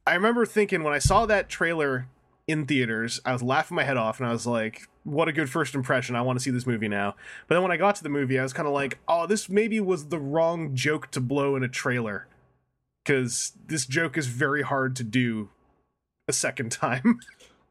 I 0.07 0.13
remember 0.15 0.45
thinking 0.45 0.83
when 0.83 0.93
I 0.93 0.99
saw 0.99 1.25
that 1.25 1.49
trailer 1.49 2.07
in 2.51 2.67
theaters, 2.67 3.21
I 3.25 3.33
was 3.33 3.43
laughing 3.43 3.77
my 3.77 3.85
head 3.85 3.97
off, 3.97 4.19
and 4.19 4.29
I 4.29 4.33
was 4.33 4.47
like, 4.47 4.89
"What 5.05 5.29
a 5.29 5.33
good 5.33 5.49
first 5.51 5.75
impression! 5.75 6.17
I 6.17 6.23
want 6.23 6.39
to 6.39 6.43
see 6.43 6.51
this 6.51 6.67
movie 6.67 6.89
now." 6.89 7.15
But 7.47 7.55
then 7.55 7.63
when 7.63 7.73
I 7.73 7.77
got 7.77 7.95
to 7.97 8.03
the 8.03 8.09
movie, 8.09 8.39
I 8.39 8.43
was 8.43 8.53
kind 8.53 8.67
of 8.69 8.75
like, 8.75 8.99
"Oh, 9.09 9.27
this 9.27 9.49
maybe 9.49 9.81
was 9.81 10.07
the 10.09 10.19
wrong 10.19 10.75
joke 10.75 11.11
to 11.13 11.21
blow 11.21 11.57
in 11.57 11.63
a 11.63 11.69
trailer." 11.69 12.27
Because 13.05 13.53
this 13.67 13.87
joke 13.87 14.19
is 14.19 14.27
very 14.27 14.63
hard 14.63 14.95
to 14.97 15.05
do 15.05 15.49
a 16.29 16.33
second 16.33 16.71
time. 16.73 17.21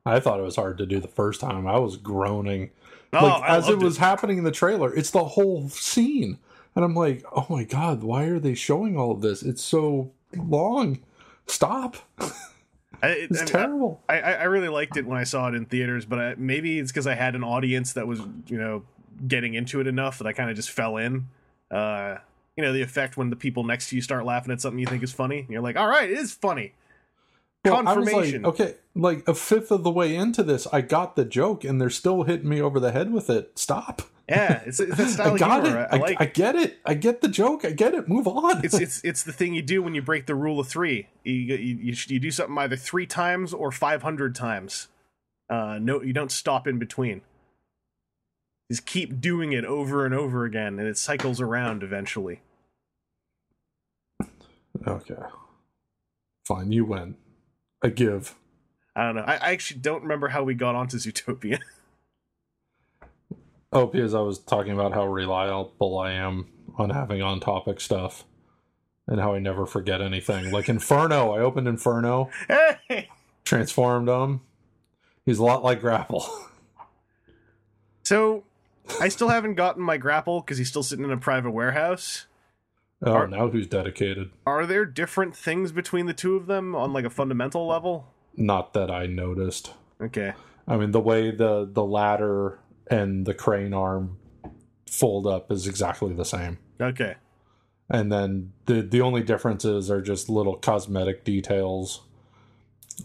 I 0.06 0.20
thought 0.20 0.40
it 0.40 0.44
was 0.44 0.56
hard 0.56 0.78
to 0.80 0.86
do 0.86 1.00
the 1.00 1.08
first 1.08 1.42
time. 1.42 1.68
I 1.68 1.78
was 1.78 1.98
groaning, 1.98 2.72
Oh, 3.14 3.26
like 3.26 3.44
I 3.44 3.58
as 3.58 3.70
it 3.70 3.78
was 3.80 3.98
happening 3.98 4.38
in 4.38 4.44
the 4.44 4.52
trailer. 4.52 4.94
It's 4.94 5.12
the 5.12 5.24
whole 5.24 5.70
scene, 5.70 6.40
and 6.76 6.86
I'm 6.86 6.96
like, 6.96 7.24
"Oh 7.32 7.46
my 7.50 7.64
god, 7.64 8.04
why 8.04 8.24
are 8.26 8.40
they 8.40 8.56
showing 8.56 8.98
all 8.98 9.12
of 9.12 9.22
this? 9.22 9.44
It's 9.44 9.64
so 9.64 10.12
long. 10.36 11.00
Stop! 11.48 11.98
It's 13.04 13.42
I 13.42 13.44
mean, 13.44 13.54
terrible." 13.54 14.02
I, 14.10 14.20
I 14.20 14.32
I 14.32 14.44
really 14.44 14.70
liked 14.70 14.98
it 14.98 15.06
when 15.06 15.18
I 15.18 15.24
saw 15.24 15.48
it 15.48 15.56
in 15.56 15.66
theaters, 15.66 16.06
but 16.06 16.20
I, 16.20 16.36
maybe 16.38 16.80
it's 16.80 16.92
because 16.92 17.08
I 17.08 17.16
had 17.16 17.36
an 17.36 17.44
audience 17.44 17.94
that 17.94 18.08
was, 18.08 18.20
you 18.48 18.58
know, 18.58 18.84
getting 19.28 19.54
into 19.54 19.80
it 19.82 19.88
enough 19.88 20.18
that 20.20 20.28
I 20.28 20.34
kind 20.34 20.50
of 20.50 20.56
just 20.56 20.70
fell 20.70 20.98
in. 20.98 21.28
Uh, 21.72 22.18
you 22.58 22.64
know, 22.64 22.74
the 22.74 22.82
effect 22.82 23.16
when 23.16 23.30
the 23.30 23.36
people 23.36 23.64
next 23.64 23.90
to 23.90 23.96
you 23.96 24.02
start 24.02 24.26
laughing 24.26 24.52
at 24.52 24.60
something 24.60 24.80
you 24.80 24.88
think 24.88 25.04
is 25.04 25.14
funny, 25.14 25.40
and 25.40 25.50
you're 25.50 25.62
like, 25.62 25.78
"All 25.78 25.88
right, 25.88 26.10
it 26.10 26.18
is 26.18 26.34
funny." 26.34 26.74
Well, 27.66 27.84
Confirmation. 27.84 28.44
like, 28.44 28.54
okay, 28.54 28.76
like 28.96 29.28
a 29.28 29.34
fifth 29.34 29.72
of 29.72 29.84
the 29.84 29.92
way 29.92 30.16
into 30.16 30.44
this, 30.44 30.66
I 30.72 30.82
got 30.82 31.16
the 31.16 31.26
joke, 31.26 31.64
and 31.64 31.80
they're 31.80 31.90
still 31.90 32.24
hitting 32.24 32.48
me 32.48 32.62
over 32.62 32.80
the 32.80 32.92
head 32.92 33.12
with 33.12 33.30
it. 33.30 33.58
Stop! 33.60 34.02
Yeah, 34.30 34.62
it's, 34.66 34.80
it's 34.80 34.96
that 34.98 35.10
style 35.10 35.28
I 35.30 35.34
of 35.34 35.40
got 35.40 35.64
humor. 35.64 35.80
it. 35.82 35.88
I, 35.92 35.96
I, 35.96 35.98
I 35.98 36.02
like. 36.02 36.22
I 36.22 36.26
get 36.26 36.56
it. 36.56 36.80
I 36.86 36.94
get 36.94 37.22
the 37.22 37.28
joke. 37.28 37.66
I 37.66 37.72
get 37.72 37.94
it. 37.94 38.08
Move 38.08 38.28
on. 38.28 38.64
it's 38.64 38.80
it's 38.80 39.02
it's 39.04 39.24
the 39.24 39.34
thing 39.34 39.54
you 39.54 39.62
do 39.62 39.82
when 39.82 39.96
you 39.96 40.02
break 40.02 40.26
the 40.28 40.36
rule 40.36 40.60
of 40.60 40.68
three. 40.68 41.08
You 41.24 41.34
you, 41.34 41.56
you, 41.56 41.96
you 42.08 42.20
do 42.20 42.32
something 42.32 42.58
either 42.58 42.76
three 42.76 43.08
times 43.08 43.54
or 43.54 43.72
five 43.72 44.04
hundred 44.04 44.36
times. 44.36 44.88
Uh, 45.50 45.80
no, 45.82 46.02
you 46.02 46.14
don't 46.14 46.32
stop 46.32 46.68
in 46.68 46.78
between. 46.78 47.22
Just 48.70 48.86
keep 48.86 49.20
doing 49.20 49.52
it 49.52 49.66
over 49.66 50.06
and 50.06 50.14
over 50.14 50.46
again, 50.46 50.78
and 50.78 50.88
it 50.88 50.98
cycles 50.98 51.42
around 51.42 51.82
eventually. 51.82 52.42
okay. 54.86 55.16
Fine. 56.48 56.72
You 56.72 56.86
win. 56.86 57.16
I 57.84 57.90
give. 57.90 58.36
I 58.96 59.06
don't 59.06 59.16
know. 59.16 59.22
I, 59.24 59.36
I 59.36 59.52
actually 59.52 59.80
don't 59.80 60.04
remember 60.04 60.28
how 60.28 60.44
we 60.44 60.54
got 60.54 60.76
onto 60.76 60.98
Zootopia. 60.98 61.60
Oh, 63.72 63.86
because 63.86 64.14
I 64.14 64.22
was 64.22 64.40
talking 64.40 64.74
about 64.74 64.94
how 64.94 65.06
reliable 65.06 65.98
I 66.00 66.14
am 66.14 66.48
on 66.78 66.90
having 66.90 67.22
on 67.22 67.40
topic 67.40 67.80
stuff 67.80 68.24
and 69.08 69.20
how 69.20 69.34
I 69.34 69.40
never 69.40 69.66
forget 69.66 70.02
anything. 70.02 70.52
Like 70.52 70.70
Inferno, 70.70 71.34
I 71.34 71.40
opened 71.40 71.68
Inferno, 71.68 72.30
hey! 72.48 73.10
transformed 73.44 74.08
him. 74.10 74.42
He's 75.26 75.40
a 75.40 75.44
lot 75.44 75.64
like 75.64 75.82
Grapple. 75.82 76.26
So, 78.02 78.44
I 79.00 79.10
still 79.10 79.30
haven't 79.30 79.54
gotten 79.54 79.84
my 79.84 79.98
grapple 79.98 80.42
because 80.42 80.58
he's 80.58 80.68
still 80.68 80.82
sitting 80.82 81.06
in 81.06 81.12
a 81.12 81.18
private 81.18 81.52
warehouse. 81.52 82.26
Oh, 83.04 83.12
Are- 83.12 83.28
now 83.28 83.50
who's 83.50 83.68
dedicated? 83.68 84.32
Are 84.48 84.66
there 84.66 84.84
different 84.84 85.36
things 85.36 85.72
between 85.72 86.08
the 86.08 86.14
two 86.14 86.36
of 86.36 86.48
them 86.48 86.76
on 86.76 86.92
like 86.92 87.06
a 87.06 87.10
fundamental 87.12 87.68
level? 87.68 88.08
Not 88.36 88.74
that 88.74 88.90
I 88.90 89.06
noticed. 89.06 89.74
Okay. 90.02 90.34
I 90.68 90.78
mean, 90.78 90.90
the 90.90 91.00
way 91.00 91.30
the 91.30 91.70
the 91.72 91.84
ladder 91.84 92.58
and 92.90 93.26
the 93.26 93.34
crane 93.34 93.74
arm 93.74 94.18
fold 94.90 95.28
up 95.28 95.52
is 95.52 95.68
exactly 95.68 96.14
the 96.14 96.26
same. 96.26 96.58
Okay. 96.82 97.16
And 97.90 98.12
then 98.12 98.54
the 98.66 98.82
the 98.82 99.02
only 99.02 99.24
differences 99.24 99.90
are 99.90 100.02
just 100.02 100.30
little 100.30 100.56
cosmetic 100.56 101.24
details, 101.24 102.02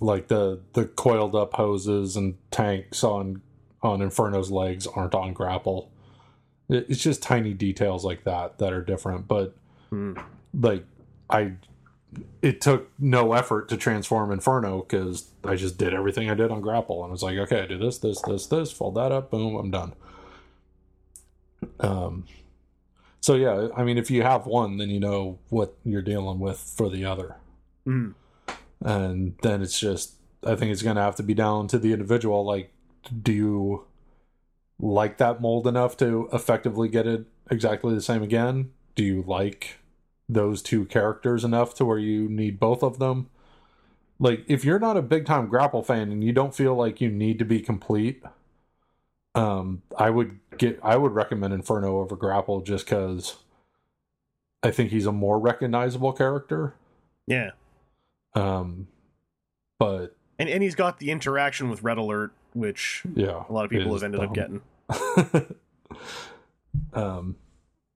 like 0.01 0.29
the 0.29 0.61
the 0.75 0.85
coiled 0.87 1.35
up 1.35 1.55
hoses 1.55 2.17
and 2.17 2.37
tanks 2.51 3.03
on 3.03 3.41
on 3.83 4.01
Inferno's 4.01 4.51
legs 4.51 4.87
aren't 4.87 5.15
on 5.15 5.33
Grapple. 5.33 5.91
It- 6.69 6.87
It's 6.89 7.03
just 7.03 7.23
tiny 7.23 7.53
details 7.55 8.05
like 8.05 8.25
that 8.25 8.59
that 8.59 8.73
are 8.73 8.83
different, 8.83 9.27
but 9.29 9.55
Hmm. 9.91 10.15
like 10.59 10.85
I 11.31 11.53
it 12.43 12.61
took 12.61 12.91
no 12.99 13.33
effort 13.33 13.69
to 13.71 13.77
transform 13.77 14.31
Inferno 14.31 14.83
because 14.83 15.31
I 15.45 15.57
just 15.57 15.79
did 15.79 15.95
everything 15.95 16.31
I 16.31 16.35
did 16.35 16.51
on 16.51 16.61
Grapple 16.61 17.03
and 17.03 17.11
I 17.11 17.13
was 17.13 17.23
like, 17.23 17.37
okay, 17.39 17.63
I 17.63 17.67
do 17.67 17.79
this, 17.79 17.99
this, 17.99 18.21
this, 18.23 18.47
this, 18.47 18.73
fold 18.73 18.95
that 18.97 19.13
up, 19.13 19.31
boom, 19.31 19.57
I'm 19.57 19.71
done. 19.71 19.93
Um, 21.81 22.25
so 23.21 23.35
yeah, 23.35 23.69
I 23.77 23.85
mean, 23.85 23.99
if 23.99 24.11
you 24.11 24.23
have 24.23 24.47
one, 24.47 24.77
then 24.77 24.91
you 24.91 25.01
know 25.01 25.39
what 25.49 25.75
you're 25.85 26.03
dealing 26.03 26.39
with 26.39 26.59
for 26.59 26.89
the 26.89 27.05
other, 27.05 27.37
Mm. 27.87 28.15
and 28.83 29.35
then 29.43 29.61
it's 29.63 29.79
just, 29.79 30.15
I 30.47 30.55
think 30.55 30.73
it's 30.73 30.83
going 30.83 30.97
to 30.97 31.03
have 31.03 31.17
to 31.17 31.23
be 31.23 31.35
down 31.35 31.69
to 31.69 31.79
the 31.79 31.93
individual. 31.93 32.45
Like, 32.45 32.73
do 33.23 33.33
you 33.33 33.85
like 34.79 35.19
that 35.19 35.41
mold 35.41 35.67
enough 35.67 35.97
to 35.99 36.29
effectively 36.33 36.89
get 36.89 37.07
it 37.07 37.27
exactly 37.51 37.95
the 37.95 38.01
same 38.01 38.23
again? 38.23 38.71
Do 38.95 39.05
you 39.05 39.25
like 39.27 39.79
those 40.29 40.63
two 40.63 40.85
characters 40.87 41.45
enough 41.45 41.75
to 41.75 41.85
where 41.85 41.99
you 41.99 42.29
need 42.29 42.59
both 42.59 42.83
of 42.83 42.99
them? 42.99 43.29
Like, 44.19 44.45
if 44.47 44.65
you're 44.65 44.79
not 44.79 44.97
a 44.97 45.03
big 45.03 45.27
time 45.27 45.49
grapple 45.49 45.83
fan 45.83 46.13
and 46.13 46.23
you 46.23 46.33
don't 46.33 46.55
feel 46.55 46.75
like 46.75 47.01
you 47.01 47.11
need 47.11 47.39
to 47.41 47.45
be 47.45 47.61
complete, 47.61 48.23
um, 49.35 49.83
I 49.99 50.11
would 50.11 50.39
get 50.59 50.79
I 50.83 50.97
would 50.97 51.13
recommend 51.13 51.53
Inferno 51.53 51.99
over 51.99 52.17
Grapple 52.17 52.61
just 52.61 52.87
because 52.87 53.37
I 54.63 54.71
think 54.71 54.91
he's 54.91 55.07
a 55.07 55.13
more 55.13 55.39
recognizable 55.39 56.13
character. 56.13 56.75
Yeah. 57.27 57.51
Um, 58.35 58.89
but 59.79 60.17
And 60.39 60.49
and 60.49 60.63
he's 60.63 60.75
got 60.75 60.99
the 61.01 61.11
interaction 61.11 61.69
with 61.69 61.83
Red 61.83 61.99
Alert, 61.99 62.33
which 62.53 63.03
yeah, 63.15 63.43
a 63.49 63.53
lot 63.53 63.65
of 63.65 63.71
people 63.71 63.93
have 63.93 64.03
ended 64.03 64.21
up 64.21 64.33
getting. 64.33 64.63
um, 66.93 67.37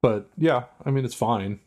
but 0.03 0.29
yeah, 0.37 0.64
I 0.85 0.91
mean 0.91 1.05
it's 1.05 1.14
fine. 1.14 1.61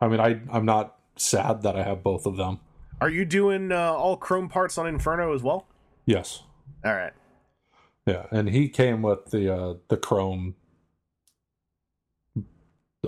I 0.00 0.08
mean 0.08 0.20
I 0.20 0.40
I'm 0.50 0.64
not 0.64 0.96
sad 1.16 1.62
that 1.62 1.76
I 1.76 1.82
have 1.82 2.02
both 2.02 2.26
of 2.26 2.36
them. 2.36 2.60
Are 3.00 3.10
you 3.10 3.24
doing 3.24 3.72
uh, 3.72 3.92
all 3.92 4.16
chrome 4.16 4.48
parts 4.48 4.76
on 4.78 4.86
Inferno 4.86 5.34
as 5.34 5.42
well? 5.42 5.66
Yes, 6.06 6.42
All 6.84 6.92
right. 6.94 7.12
yeah, 8.06 8.26
and 8.30 8.48
he 8.50 8.68
came 8.68 9.02
with 9.02 9.26
the 9.30 9.54
uh, 9.54 9.74
the 9.88 9.96
chrome 9.96 10.54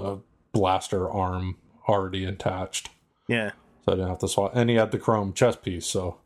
uh, 0.01 0.17
blaster 0.53 1.11
arm 1.11 1.57
already 1.89 2.25
attached. 2.25 2.91
Yeah. 3.29 3.53
so 3.85 3.93
I 3.93 3.97
didn't 3.97 4.09
have 4.11 4.19
to 4.21 4.29
swap. 4.29 4.53
And 4.55 4.71
he 4.71 4.77
had 4.77 4.91
the 4.93 4.99
chrome 4.99 5.33
chest 5.33 5.63
piece. 5.63 5.87
So 5.87 6.19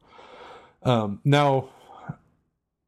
um, 0.83 1.21
now 1.25 1.71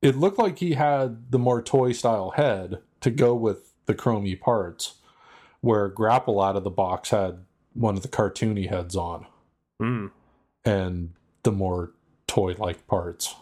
it 0.02 0.16
looked 0.16 0.38
like 0.38 0.58
he 0.58 0.72
had 0.74 1.30
the 1.30 1.38
more 1.38 1.62
toy 1.62 1.92
style 1.92 2.30
head 2.30 2.78
to 3.00 3.10
go 3.10 3.34
with 3.34 3.72
the 3.86 3.94
chromey 3.94 4.38
parts, 4.38 4.94
where 5.60 5.88
Grapple 5.88 6.40
out 6.40 6.56
of 6.56 6.64
the 6.64 6.70
box 6.70 7.10
had 7.10 7.44
one 7.78 7.96
of 7.96 8.02
the 8.02 8.08
cartoony 8.08 8.68
heads 8.68 8.96
on 8.96 9.26
Mm. 9.80 10.10
and 10.64 11.12
the 11.44 11.52
more 11.52 11.92
toy 12.26 12.54
like 12.58 12.86
parts. 12.88 13.36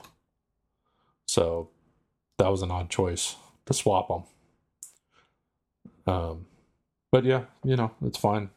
So 1.26 1.70
that 2.38 2.48
was 2.50 2.60
an 2.62 2.70
odd 2.70 2.90
choice 2.90 3.36
to 3.64 3.72
swap 3.72 4.08
them. 4.08 4.22
Um, 6.06 6.46
but 7.10 7.24
yeah, 7.24 7.44
you 7.64 7.76
know, 7.76 7.92
it's 8.02 8.18
fine. 8.18 8.50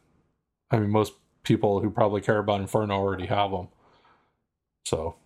I 0.70 0.78
mean, 0.78 0.90
most 0.90 1.14
people 1.42 1.80
who 1.80 1.90
probably 1.90 2.20
care 2.20 2.38
about 2.38 2.60
Inferno 2.60 2.94
already 2.94 3.26
have 3.26 3.50
them. 3.50 3.68
So 4.84 5.16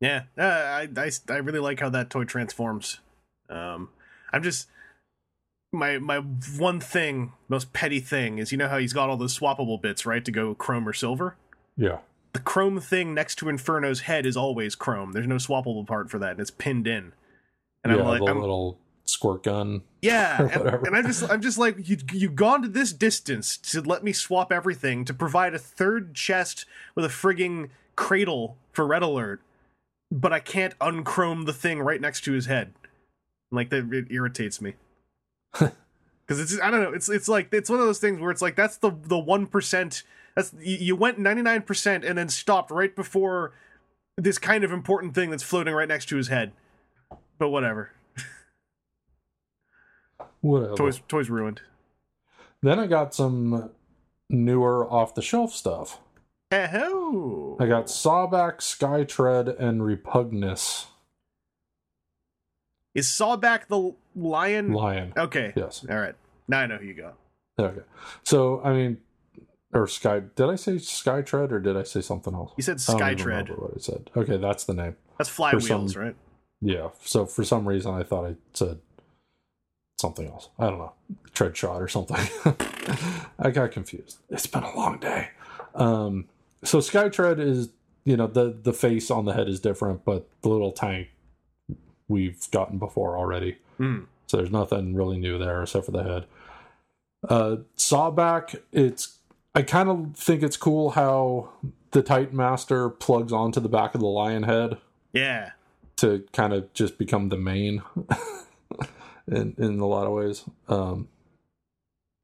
Yeah. 0.00 0.24
Uh, 0.38 0.42
I, 0.42 0.88
I 0.96 1.10
I 1.30 1.36
really 1.38 1.58
like 1.58 1.80
how 1.80 1.88
that 1.88 2.10
toy 2.10 2.24
transforms. 2.24 3.00
Um, 3.48 3.88
I'm 4.32 4.42
just 4.42 4.68
my 5.72 5.98
my 5.98 6.18
one 6.18 6.80
thing, 6.80 7.32
most 7.48 7.72
petty 7.72 8.00
thing 8.00 8.38
is 8.38 8.52
you 8.52 8.58
know 8.58 8.68
how 8.68 8.78
he's 8.78 8.92
got 8.92 9.08
all 9.08 9.16
those 9.16 9.38
swappable 9.38 9.80
bits 9.80 10.04
right 10.04 10.24
to 10.24 10.32
go 10.32 10.54
chrome 10.54 10.88
or 10.88 10.92
silver. 10.92 11.36
yeah, 11.76 11.98
The 12.32 12.40
chrome 12.40 12.80
thing 12.80 13.14
next 13.14 13.36
to 13.36 13.48
Inferno's 13.48 14.00
head 14.00 14.26
is 14.26 14.36
always 14.36 14.74
chrome. 14.74 15.12
There's 15.12 15.26
no 15.26 15.36
swappable 15.36 15.86
part 15.86 16.10
for 16.10 16.18
that, 16.18 16.32
and 16.32 16.40
it's 16.40 16.50
pinned 16.50 16.86
in. 16.86 17.12
And 17.84 17.94
yeah, 17.94 18.00
I'm 18.00 18.06
like, 18.06 18.28
I'm, 18.28 18.40
little 18.40 18.78
squirt 19.04 19.44
gun. 19.44 19.82
Yeah, 20.02 20.42
and, 20.52 20.86
and 20.86 20.96
I'm 20.96 21.06
just 21.06 21.30
I'm 21.30 21.40
just 21.40 21.58
like 21.58 21.88
you 21.88 21.98
you've 22.12 22.36
gone 22.36 22.62
to 22.62 22.68
this 22.68 22.92
distance 22.92 23.56
to 23.58 23.80
let 23.80 24.02
me 24.02 24.12
swap 24.12 24.52
everything 24.52 25.04
to 25.04 25.14
provide 25.14 25.54
a 25.54 25.58
third 25.58 26.14
chest 26.14 26.66
with 26.94 27.04
a 27.04 27.08
frigging 27.08 27.70
cradle 27.96 28.56
for 28.72 28.86
Red 28.86 29.02
Alert, 29.02 29.40
but 30.10 30.32
I 30.32 30.40
can't 30.40 30.78
unchrome 30.78 31.46
the 31.46 31.52
thing 31.52 31.80
right 31.80 32.00
next 32.00 32.22
to 32.22 32.32
his 32.32 32.46
head. 32.46 32.72
Like 33.52 33.70
that 33.70 33.92
it 33.92 34.06
irritates 34.10 34.60
me. 34.60 34.74
Because 36.26 36.52
it's 36.52 36.62
I 36.62 36.70
don't 36.70 36.80
know 36.80 36.92
it's 36.92 37.08
it's 37.08 37.28
like 37.28 37.52
it's 37.52 37.68
one 37.68 37.80
of 37.80 37.86
those 37.86 37.98
things 37.98 38.20
where 38.20 38.30
it's 38.30 38.40
like 38.40 38.54
that's 38.54 38.76
the 38.76 38.92
the 39.02 39.18
one 39.18 39.48
percent 39.48 40.04
that's 40.36 40.54
you, 40.60 40.76
you 40.76 40.96
went 40.96 41.18
ninety 41.18 41.42
nine 41.42 41.62
percent 41.62 42.04
and 42.04 42.16
then 42.16 42.28
stopped 42.28 42.70
right 42.70 42.94
before 42.94 43.52
this 44.16 44.38
kind 44.38 44.62
of 44.62 44.70
important 44.70 45.16
thing 45.16 45.30
that's 45.30 45.42
floating 45.42 45.74
right 45.74 45.88
next 45.88 46.08
to 46.10 46.16
his 46.16 46.28
head. 46.28 46.52
But 47.38 47.48
whatever, 47.48 47.90
Whatever. 50.40 50.76
toys 50.76 51.02
toys 51.08 51.28
ruined. 51.28 51.62
Then 52.62 52.78
I 52.78 52.86
got 52.86 53.12
some 53.12 53.70
newer 54.28 54.88
off 54.88 55.16
the 55.16 55.22
shelf 55.22 55.52
stuff. 55.52 55.98
Oh, 56.52 57.56
I 57.58 57.66
got 57.66 57.86
Sawback, 57.86 58.58
Skytread, 58.58 59.60
and 59.60 59.80
Repugnus 59.80 60.86
is 62.94 63.08
Sawback 63.08 63.66
the 63.68 63.94
lion? 64.20 64.72
Lion. 64.72 65.12
Okay, 65.16 65.52
Yes. 65.56 65.84
all 65.88 65.98
right. 65.98 66.14
Now 66.48 66.60
I 66.60 66.66
know 66.66 66.76
who 66.76 66.86
you 66.86 66.94
got. 66.94 67.14
Okay. 67.58 67.82
So 68.24 68.60
I 68.62 68.72
mean, 68.72 68.98
or 69.72 69.86
Sky. 69.86 70.20
Did 70.34 70.48
I 70.48 70.56
say 70.56 70.72
Skytread 70.72 71.52
or 71.52 71.60
did 71.60 71.76
I 71.76 71.82
say 71.84 72.00
something 72.00 72.34
else? 72.34 72.52
You 72.56 72.62
said 72.62 72.76
Skytread. 72.78 73.56
what 73.58 73.72
I 73.76 73.78
said. 73.80 74.10
Okay, 74.16 74.36
that's 74.36 74.64
the 74.64 74.74
name. 74.74 74.96
That's 75.18 75.30
flywheels, 75.30 75.92
some- 75.92 76.02
right? 76.02 76.16
Yeah. 76.60 76.88
So 77.04 77.26
for 77.26 77.44
some 77.44 77.66
reason 77.68 77.92
I 77.94 78.02
thought 78.02 78.26
I 78.26 78.34
said 78.52 78.78
something 80.00 80.26
else. 80.26 80.48
I 80.58 80.64
don't 80.70 80.78
know. 80.78 80.92
Tread 81.34 81.56
shot 81.56 81.80
or 81.80 81.88
something. 81.88 82.16
I 83.38 83.50
got 83.50 83.70
confused. 83.72 84.18
It's 84.30 84.46
been 84.46 84.62
a 84.62 84.74
long 84.76 84.98
day. 84.98 85.28
Um 85.74 86.26
so 86.64 86.78
Skytread 86.78 87.38
is 87.38 87.68
you 88.04 88.16
know, 88.16 88.26
the 88.26 88.56
the 88.62 88.72
face 88.72 89.10
on 89.10 89.24
the 89.26 89.34
head 89.34 89.48
is 89.48 89.60
different, 89.60 90.04
but 90.04 90.26
the 90.42 90.48
little 90.48 90.72
tank 90.72 91.08
we've 92.08 92.50
gotten 92.50 92.78
before 92.78 93.16
already. 93.16 93.58
Hmm. 93.80 94.00
So 94.26 94.36
there's 94.36 94.50
nothing 94.50 94.94
really 94.94 95.18
new 95.18 95.38
there 95.38 95.62
except 95.62 95.86
for 95.86 95.92
the 95.92 96.02
head. 96.02 96.26
Uh 97.28 97.56
Sawback, 97.76 98.60
it's 98.72 99.18
I 99.54 99.62
kind 99.62 99.88
of 99.88 100.14
think 100.14 100.42
it's 100.42 100.56
cool 100.56 100.90
how 100.90 101.50
the 101.92 102.02
Titan 102.02 102.36
Master 102.36 102.88
plugs 102.88 103.32
onto 103.32 103.58
the 103.58 103.68
back 103.68 103.94
of 103.94 104.00
the 104.00 104.06
lion 104.06 104.42
head 104.44 104.76
Yeah, 105.12 105.50
to 105.96 106.24
kind 106.32 106.52
of 106.52 106.72
just 106.72 106.98
become 106.98 107.30
the 107.30 107.36
main 107.36 107.82
in 109.26 109.54
in 109.58 109.80
a 109.80 109.86
lot 109.86 110.06
of 110.06 110.12
ways. 110.12 110.44
Um, 110.68 111.08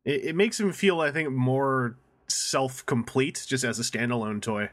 it, 0.04 0.26
it 0.26 0.36
makes 0.36 0.60
him 0.60 0.72
feel, 0.72 1.00
I 1.00 1.10
think, 1.10 1.30
more 1.30 1.96
self-complete 2.28 3.44
just 3.46 3.64
as 3.64 3.78
a 3.78 3.82
standalone 3.82 4.40
toy. 4.40 4.70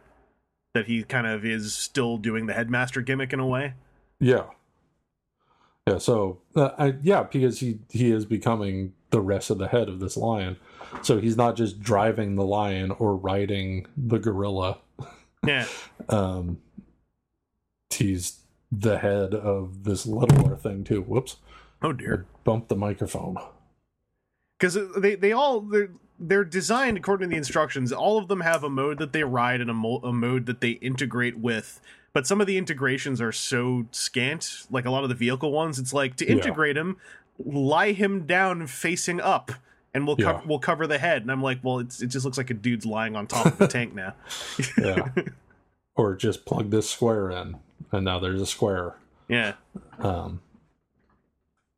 That 0.75 0.85
he 0.87 1.03
kind 1.03 1.27
of 1.27 1.45
is 1.45 1.73
still 1.75 2.17
doing 2.17 2.45
the 2.47 2.53
headmaster 2.53 3.01
gimmick 3.01 3.31
in 3.33 3.39
a 3.39 3.47
way. 3.47 3.73
yeah, 4.19 4.45
yeah. 5.87 5.97
So 5.97 6.39
uh, 6.55 6.71
I, 6.77 6.95
yeah, 7.03 7.23
because 7.23 7.59
he 7.59 7.79
he 7.89 8.11
is 8.11 8.25
becoming 8.25 8.93
the 9.09 9.21
rest 9.21 9.49
of 9.49 9.57
the 9.57 9.67
head 9.67 9.89
of 9.89 9.99
this 9.99 10.17
lion. 10.17 10.57
So 11.01 11.19
he's 11.19 11.37
not 11.37 11.55
just 11.55 11.79
driving 11.81 12.35
the 12.35 12.45
lion 12.45 12.91
or 12.91 13.15
riding 13.15 13.87
the 13.97 14.19
gorilla. 14.19 14.77
Yeah, 15.45 15.67
Um, 16.09 16.59
he's 17.89 18.39
the 18.71 18.97
head 18.99 19.33
of 19.35 19.83
this 19.83 20.05
littler 20.05 20.55
thing 20.55 20.83
too. 20.83 21.01
Whoops! 21.01 21.37
oh 21.81 21.93
dear. 21.93 22.25
Bump 22.43 22.67
the 22.67 22.75
microphone. 22.75 23.37
because 24.59 24.77
they 24.97 25.15
they 25.15 25.31
all 25.31 25.61
they're 25.61 25.89
they're 26.19 26.43
designed 26.45 26.97
according 26.97 27.29
to 27.29 27.33
the 27.33 27.37
instructions. 27.37 27.91
All 27.91 28.17
of 28.17 28.27
them 28.27 28.41
have 28.41 28.63
a 28.63 28.69
mode 28.69 28.97
that 28.99 29.11
they 29.13 29.23
ride 29.23 29.61
and 29.61 29.69
a, 29.69 29.73
mo- 29.73 29.99
a 30.03 30.13
mode 30.13 30.45
that 30.45 30.61
they 30.61 30.71
integrate 30.71 31.37
with. 31.39 31.81
But 32.13 32.27
some 32.27 32.39
of 32.41 32.47
the 32.47 32.57
integrations 32.57 33.19
are 33.21 33.31
so 33.31 33.85
scant, 33.91 34.65
like 34.69 34.85
a 34.85 34.91
lot 34.91 35.03
of 35.03 35.09
the 35.09 35.15
vehicle 35.15 35.51
ones. 35.51 35.79
It's 35.79 35.93
like 35.93 36.15
to 36.17 36.25
Yeah. 36.25 36.33
integrate 36.33 36.77
him, 36.77 36.97
lie 37.43 37.91
him 37.91 38.25
down 38.27 38.67
facing 38.67 39.19
up, 39.19 39.51
and 39.93 40.05
we'll 40.05 40.15
Yeah. 40.19 40.33
cover 40.33 40.43
we'll 40.47 40.59
cover 40.59 40.85
the 40.87 40.99
head. 40.99 41.23
And 41.23 41.31
I'm 41.31 41.41
like, 41.41 41.59
well, 41.63 41.79
it's, 41.79 42.01
it 42.01 42.07
just 42.07 42.23
looks 42.23 42.37
like 42.37 42.51
a 42.51 42.53
dude's 42.53 42.85
lying 42.85 43.15
on 43.15 43.25
top 43.27 43.47
of 43.47 43.61
a 43.61 43.67
tank 43.67 43.93
now. 43.95 44.13
Yeah. 44.77 45.09
or 45.95 46.15
just 46.15 46.45
plug 46.45 46.69
this 46.69 46.89
square 46.89 47.31
in, 47.31 47.57
and 47.91 48.05
now 48.05 48.19
there's 48.19 48.41
a 48.41 48.45
square. 48.47 48.95
Yeah. 49.27 49.53
Um, 49.99 50.41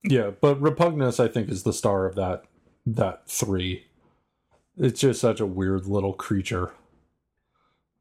yeah, 0.03 0.31
but 0.41 0.59
Repugnus, 0.61 1.19
I 1.23 1.27
think, 1.29 1.49
is 1.49 1.63
the 1.63 1.73
star 1.73 2.05
of 2.05 2.15
that 2.15 2.43
that 2.85 3.27
three. 3.29 3.85
It's 4.77 4.99
just 4.99 5.21
such 5.21 5.39
a 5.39 5.45
weird 5.45 5.85
little 5.85 6.13
creature. 6.13 6.71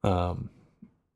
Um, 0.02 0.50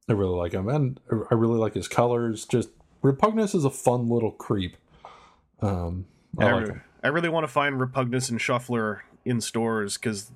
I 0.09 0.13
really 0.13 0.37
like 0.37 0.53
him, 0.53 0.69
and 0.69 0.99
I 1.31 1.35
really 1.35 1.59
like 1.59 1.75
his 1.75 1.89
colors. 1.89 2.47
Just 2.47 2.71
Repugnus 3.03 3.55
is 3.55 3.65
a 3.65 3.71
fun 3.71 4.09
little 4.09 4.33
creep. 4.33 4.77
Um, 5.61 6.07
I 6.39 6.47
I, 6.47 6.53
like 6.53 6.69
re- 6.69 6.81
I 7.05 7.09
really 7.09 7.29
want 7.29 7.45
to 7.45 7.53
find 7.53 7.81
Repugnus 7.81 8.31
and 8.31 8.41
Shuffler 8.41 9.05
in 9.25 9.41
stores 9.41 9.99
because 9.99 10.33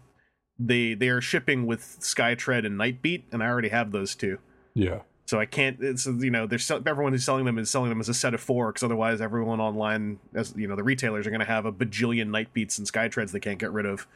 they 0.58 0.94
they 0.94 1.08
are 1.08 1.20
shipping 1.20 1.66
with 1.66 1.80
Skytread 2.00 2.66
and 2.66 2.78
Nightbeat, 2.78 3.24
and 3.32 3.42
I 3.42 3.46
already 3.46 3.70
have 3.70 3.92
those 3.92 4.14
two. 4.14 4.38
Yeah, 4.74 5.00
So 5.26 5.40
I 5.40 5.46
can't. 5.46 5.78
It's 5.80 6.06
you 6.06 6.30
know, 6.30 6.46
there's 6.46 6.70
everyone 6.70 7.12
who's 7.12 7.24
selling 7.24 7.44
them 7.44 7.58
is 7.58 7.70
selling 7.70 7.88
them 7.88 8.00
as 8.00 8.08
a 8.08 8.14
set 8.14 8.34
of 8.34 8.40
four 8.40 8.68
because 8.68 8.82
otherwise 8.82 9.20
everyone 9.20 9.60
online, 9.60 10.18
as 10.34 10.54
you 10.56 10.66
know, 10.68 10.76
the 10.76 10.82
retailers 10.82 11.26
are 11.26 11.30
going 11.30 11.40
to 11.40 11.46
have 11.46 11.64
a 11.64 11.72
bajillion 11.72 12.28
Nightbeats 12.28 12.78
and 12.78 12.86
Skytreads 12.86 13.32
they 13.32 13.40
can't 13.40 13.58
get 13.58 13.72
rid 13.72 13.86
of. 13.86 14.06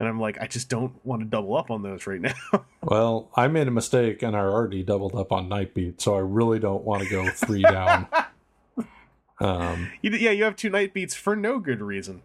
And 0.00 0.08
I'm 0.08 0.20
like, 0.20 0.40
I 0.40 0.46
just 0.46 0.68
don't 0.68 0.94
want 1.04 1.22
to 1.22 1.26
double 1.26 1.56
up 1.56 1.70
on 1.70 1.82
those 1.82 2.06
right 2.06 2.20
now. 2.20 2.34
Well, 2.80 3.28
I 3.34 3.48
made 3.48 3.68
a 3.68 3.72
mistake 3.72 4.22
and 4.22 4.34
I 4.34 4.38
already 4.38 4.82
doubled 4.82 5.14
up 5.14 5.30
on 5.30 5.50
Nightbeat, 5.50 6.00
so 6.00 6.14
I 6.14 6.20
really 6.20 6.58
don't 6.58 6.84
want 6.84 7.02
to 7.02 7.08
go 7.10 7.28
three 7.30 7.62
down. 7.62 8.06
Um, 9.40 9.92
you, 10.02 10.10
yeah, 10.10 10.32
you 10.32 10.42
have 10.42 10.56
two 10.56 10.68
Nightbeats 10.68 11.14
for 11.14 11.36
no 11.36 11.60
good 11.60 11.80
reason, 11.80 12.22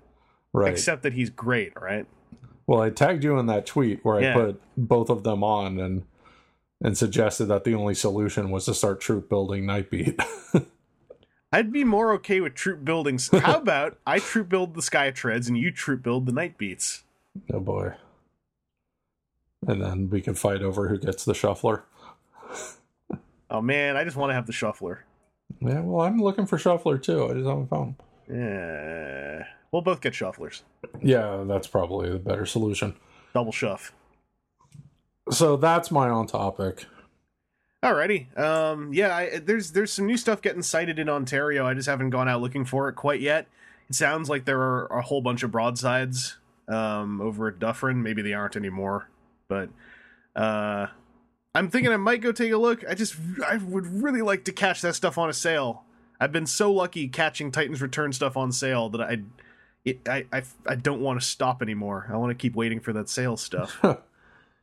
right. 0.51 0.71
except 0.71 1.03
that 1.03 1.13
he's 1.13 1.29
great, 1.29 1.79
right? 1.79 2.07
well, 2.67 2.81
I 2.81 2.89
tagged 2.89 3.23
you 3.23 3.37
in 3.39 3.47
that 3.47 3.65
tweet 3.65 4.03
where 4.03 4.17
I 4.17 4.33
put 4.33 4.61
both 4.77 5.09
of 5.09 5.23
them 5.23 5.43
on 5.43 5.79
and 5.79 6.03
and 6.81 6.97
suggested 6.97 7.45
that 7.45 7.63
the 7.63 7.75
only 7.75 7.95
solution 7.95 8.49
was 8.49 8.65
to 8.65 8.73
start 8.73 8.99
troop 8.99 9.29
building 9.29 9.63
Nightbeat. 9.63 10.21
I'd 11.53 11.71
be 11.71 11.85
more 11.85 12.11
okay 12.13 12.41
with 12.41 12.55
troop 12.55 12.83
buildings. 12.83 13.29
How 13.31 13.57
about 13.57 13.97
I 14.05 14.19
troop 14.19 14.49
build 14.49 14.73
the 14.73 14.81
Skytreads 14.81 15.47
and 15.47 15.57
you 15.57 15.71
troop 15.71 16.03
build 16.03 16.25
the 16.25 16.33
Nightbeats? 16.33 17.02
Oh 17.53 17.59
boy. 17.59 17.93
And 19.67 19.81
then 19.81 20.09
we 20.09 20.21
can 20.21 20.35
fight 20.35 20.61
over 20.61 20.89
who 20.89 20.97
gets 20.97 21.23
the 21.23 21.33
shuffler. 21.33 21.83
Oh 23.53 23.61
man, 23.61 23.95
I 23.95 24.03
just 24.03 24.17
want 24.17 24.31
to 24.31 24.33
have 24.33 24.47
the 24.47 24.51
Shuffler. 24.51 25.05
Yeah, 25.61 25.81
well, 25.81 26.05
I'm 26.05 26.17
looking 26.17 26.47
for 26.47 26.57
shuffler 26.57 26.97
too. 26.97 27.25
I 27.25 27.33
just 27.33 27.47
haven't 27.47 27.69
found. 27.69 27.95
Yeah, 28.27 29.45
we'll 29.71 29.83
both 29.83 30.01
get 30.01 30.13
Shufflers. 30.13 30.63
Yeah, 31.01 31.43
that's 31.45 31.67
probably 31.67 32.09
the 32.09 32.17
better 32.17 32.47
solution. 32.47 32.95
Double 33.33 33.51
Shuff. 33.51 33.93
So 35.29 35.55
that's 35.55 35.91
my 35.91 36.09
on 36.09 36.25
topic. 36.25 36.85
Alrighty. 37.83 38.37
Um, 38.39 38.91
yeah, 38.91 39.15
I, 39.15 39.37
there's 39.37 39.71
there's 39.71 39.93
some 39.93 40.07
new 40.07 40.17
stuff 40.17 40.41
getting 40.41 40.63
sighted 40.63 40.97
in 40.97 41.07
Ontario. 41.07 41.67
I 41.67 41.75
just 41.75 41.87
haven't 41.87 42.09
gone 42.09 42.27
out 42.27 42.41
looking 42.41 42.65
for 42.65 42.89
it 42.89 42.93
quite 42.93 43.21
yet. 43.21 43.47
It 43.87 43.95
sounds 43.95 44.29
like 44.29 44.45
there 44.45 44.61
are 44.61 44.87
a 44.87 45.01
whole 45.01 45.21
bunch 45.21 45.43
of 45.43 45.51
broadsides 45.51 46.37
um, 46.67 47.21
over 47.21 47.47
at 47.47 47.59
Dufferin. 47.59 48.03
Maybe 48.03 48.21
they 48.21 48.33
aren't 48.33 48.55
anymore, 48.55 49.09
but 49.47 49.69
uh, 50.35 50.87
I'm 51.55 51.69
thinking 51.69 51.91
I 51.91 51.97
might 51.97 52.21
go 52.21 52.31
take 52.31 52.51
a 52.51 52.57
look. 52.57 52.83
I 52.87 52.93
just 52.93 53.15
I 53.45 53.57
would 53.57 53.87
really 53.87 54.21
like 54.21 54.45
to 54.45 54.51
catch 54.51 54.81
that 54.81 54.95
stuff 54.95 55.17
on 55.17 55.29
a 55.29 55.33
sale. 55.33 55.83
I've 56.19 56.31
been 56.31 56.45
so 56.45 56.71
lucky 56.71 57.07
catching 57.07 57.51
Titans 57.51 57.81
Return 57.81 58.13
stuff 58.13 58.37
on 58.37 58.51
sale 58.51 58.89
that 58.89 59.01
I 59.01 59.17
it, 59.85 60.07
I, 60.07 60.25
I 60.31 60.43
I 60.67 60.75
don't 60.75 61.01
want 61.01 61.19
to 61.19 61.25
stop 61.25 61.61
anymore. 61.61 62.07
I 62.11 62.17
want 62.17 62.31
to 62.31 62.35
keep 62.35 62.55
waiting 62.55 62.79
for 62.79 62.93
that 62.93 63.09
sale 63.09 63.37
stuff. 63.37 63.83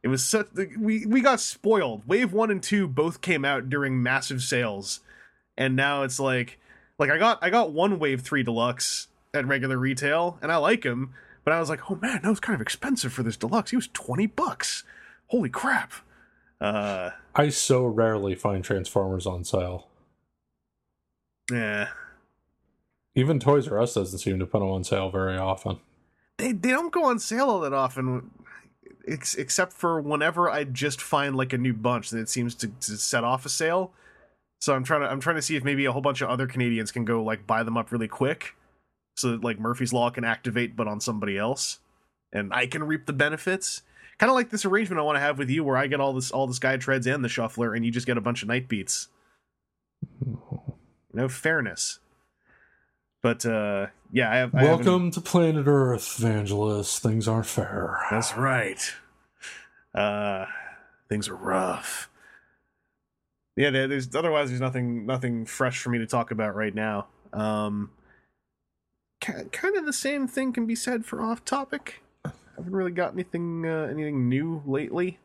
It 0.02 0.08
was 0.08 0.24
such 0.24 0.48
we 0.78 1.04
we 1.04 1.20
got 1.20 1.40
spoiled. 1.40 2.06
Wave 2.06 2.32
one 2.32 2.50
and 2.50 2.62
two 2.62 2.88
both 2.88 3.20
came 3.20 3.44
out 3.44 3.68
during 3.68 4.02
massive 4.02 4.42
sales, 4.42 5.00
and 5.58 5.76
now 5.76 6.04
it's 6.04 6.18
like 6.18 6.58
like 6.98 7.10
I 7.10 7.18
got 7.18 7.38
I 7.42 7.50
got 7.50 7.72
one 7.72 7.98
Wave 7.98 8.22
three 8.22 8.42
deluxe 8.42 9.08
at 9.34 9.46
regular 9.46 9.76
retail, 9.76 10.38
and 10.40 10.50
I 10.50 10.56
like 10.56 10.84
him, 10.84 11.12
but 11.44 11.52
I 11.52 11.60
was 11.60 11.68
like, 11.68 11.90
oh 11.90 11.96
man, 11.96 12.20
that 12.22 12.28
was 12.28 12.40
kind 12.40 12.54
of 12.54 12.60
expensive 12.60 13.12
for 13.12 13.22
this 13.22 13.36
deluxe. 13.36 13.70
He 13.70 13.76
was 13.76 13.88
twenty 13.92 14.26
bucks. 14.26 14.84
Holy 15.28 15.48
crap! 15.48 15.92
Uh, 16.60 17.10
I 17.34 17.48
so 17.50 17.86
rarely 17.86 18.34
find 18.34 18.64
Transformers 18.64 19.26
on 19.26 19.44
sale. 19.44 19.88
yeah, 21.50 21.88
Even 23.14 23.40
Toys 23.40 23.68
R 23.68 23.80
Us 23.80 23.94
doesn't 23.94 24.18
seem 24.18 24.38
to 24.38 24.46
put 24.46 24.60
them 24.60 24.68
on 24.68 24.84
sale 24.84 25.10
very 25.10 25.36
often. 25.36 25.78
they 26.38 26.52
they 26.52 26.70
don't 26.70 26.92
go 26.92 27.04
on 27.04 27.18
sale 27.18 27.48
all 27.48 27.60
that 27.60 27.72
often. 27.72 28.30
Ex- 29.08 29.34
except 29.34 29.72
for 29.72 30.00
whenever 30.00 30.50
I 30.50 30.64
just 30.64 31.00
find 31.00 31.34
like 31.34 31.52
a 31.52 31.58
new 31.58 31.72
bunch 31.72 32.10
that 32.10 32.18
it 32.18 32.28
seems 32.28 32.54
to, 32.56 32.68
to 32.68 32.96
set 32.98 33.24
off 33.24 33.46
a 33.46 33.48
sale. 33.48 33.92
So 34.60 34.74
I'm 34.74 34.84
trying 34.84 35.00
to 35.00 35.06
I'm 35.10 35.20
trying 35.20 35.36
to 35.36 35.42
see 35.42 35.56
if 35.56 35.64
maybe 35.64 35.86
a 35.86 35.92
whole 35.92 36.02
bunch 36.02 36.20
of 36.20 36.28
other 36.28 36.46
Canadians 36.46 36.92
can 36.92 37.04
go 37.06 37.22
like 37.24 37.46
buy 37.46 37.62
them 37.62 37.76
up 37.78 37.90
really 37.92 38.08
quick, 38.08 38.54
so 39.20 39.32
that 39.32 39.44
like 39.44 39.58
Murphy's 39.58 39.92
Law 39.92 40.10
can 40.10 40.24
activate, 40.24 40.76
but 40.76 40.88
on 40.88 41.00
somebody 41.00 41.36
else, 41.36 41.78
and 42.32 42.52
I 42.52 42.66
can 42.66 42.84
reap 42.84 43.06
the 43.06 43.12
benefits. 43.12 43.82
Kind 44.18 44.30
of 44.30 44.34
like 44.34 44.50
this 44.50 44.64
arrangement 44.64 45.00
I 45.00 45.02
want 45.02 45.16
to 45.16 45.20
have 45.20 45.38
with 45.38 45.48
you, 45.48 45.64
where 45.64 45.76
I 45.76 45.86
get 45.86 46.00
all 46.00 46.12
this 46.12 46.30
all 46.30 46.46
the 46.46 46.54
Sky 46.54 46.76
Treads 46.76 47.06
and 47.06 47.24
the 47.24 47.28
Shuffler, 47.28 47.74
and 47.74 47.84
you 47.84 47.90
just 47.90 48.06
get 48.06 48.16
a 48.18 48.20
bunch 48.20 48.42
of 48.42 48.48
Night 48.48 48.68
Beats. 48.68 49.08
No 51.12 51.28
fairness. 51.28 51.98
But 53.20 53.44
uh 53.44 53.88
yeah, 54.12 54.30
I 54.30 54.36
have. 54.36 54.54
I 54.54 54.64
Welcome 54.64 55.10
to 55.12 55.20
planet 55.20 55.66
Earth, 55.66 56.18
Vangelis. 56.20 56.98
Things 56.98 57.28
aren't 57.28 57.46
fair. 57.46 57.98
That's 58.10 58.36
right. 58.36 58.80
Uh, 59.94 60.46
things 61.08 61.28
are 61.28 61.36
rough. 61.36 62.08
Yeah, 63.56 63.70
there's 63.70 64.14
otherwise 64.14 64.48
there's 64.48 64.60
nothing 64.60 65.06
nothing 65.06 65.44
fresh 65.46 65.80
for 65.82 65.90
me 65.90 65.98
to 65.98 66.06
talk 66.06 66.30
about 66.30 66.54
right 66.54 66.74
now. 66.74 67.08
Um, 67.32 67.90
kind 69.20 69.76
of 69.76 69.86
the 69.86 69.92
same 69.92 70.26
thing 70.26 70.52
can 70.52 70.66
be 70.66 70.74
said 70.74 71.04
for 71.04 71.20
off 71.20 71.44
topic. 71.44 72.02
I 72.24 72.30
haven't 72.56 72.72
really 72.72 72.92
got 72.92 73.12
anything 73.12 73.66
uh, 73.66 73.88
anything 73.90 74.28
new 74.28 74.62
lately. 74.66 75.18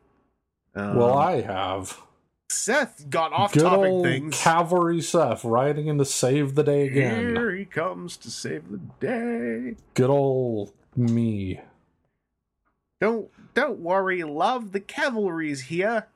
Um, 0.76 0.98
well, 0.98 1.18
I 1.18 1.42
have. 1.42 2.02
Seth 2.50 3.10
got 3.10 3.34
off 3.34 3.54
Good 3.54 3.64
topic 3.64 3.90
old 3.90 4.06
things. 4.06 4.40
Cavalry 4.40 5.02
Seth 5.02 5.44
riding 5.44 5.88
in 5.88 5.98
to 5.98 6.06
save 6.06 6.56
the 6.56 6.64
day 6.64 6.88
again. 6.88 7.36
Here 7.36 7.56
he 7.56 7.66
comes 7.66 8.18
to 8.18 8.30
save 8.30 8.70
the 8.70 8.80
day. 9.00 9.76
Good 9.94 10.10
old 10.10 10.72
me. 10.96 11.62
Don't 13.02 13.30
don't 13.54 13.80
worry, 13.80 14.24
love. 14.24 14.72
The 14.72 14.80
cavalry's 14.80 15.64
here. 15.64 16.08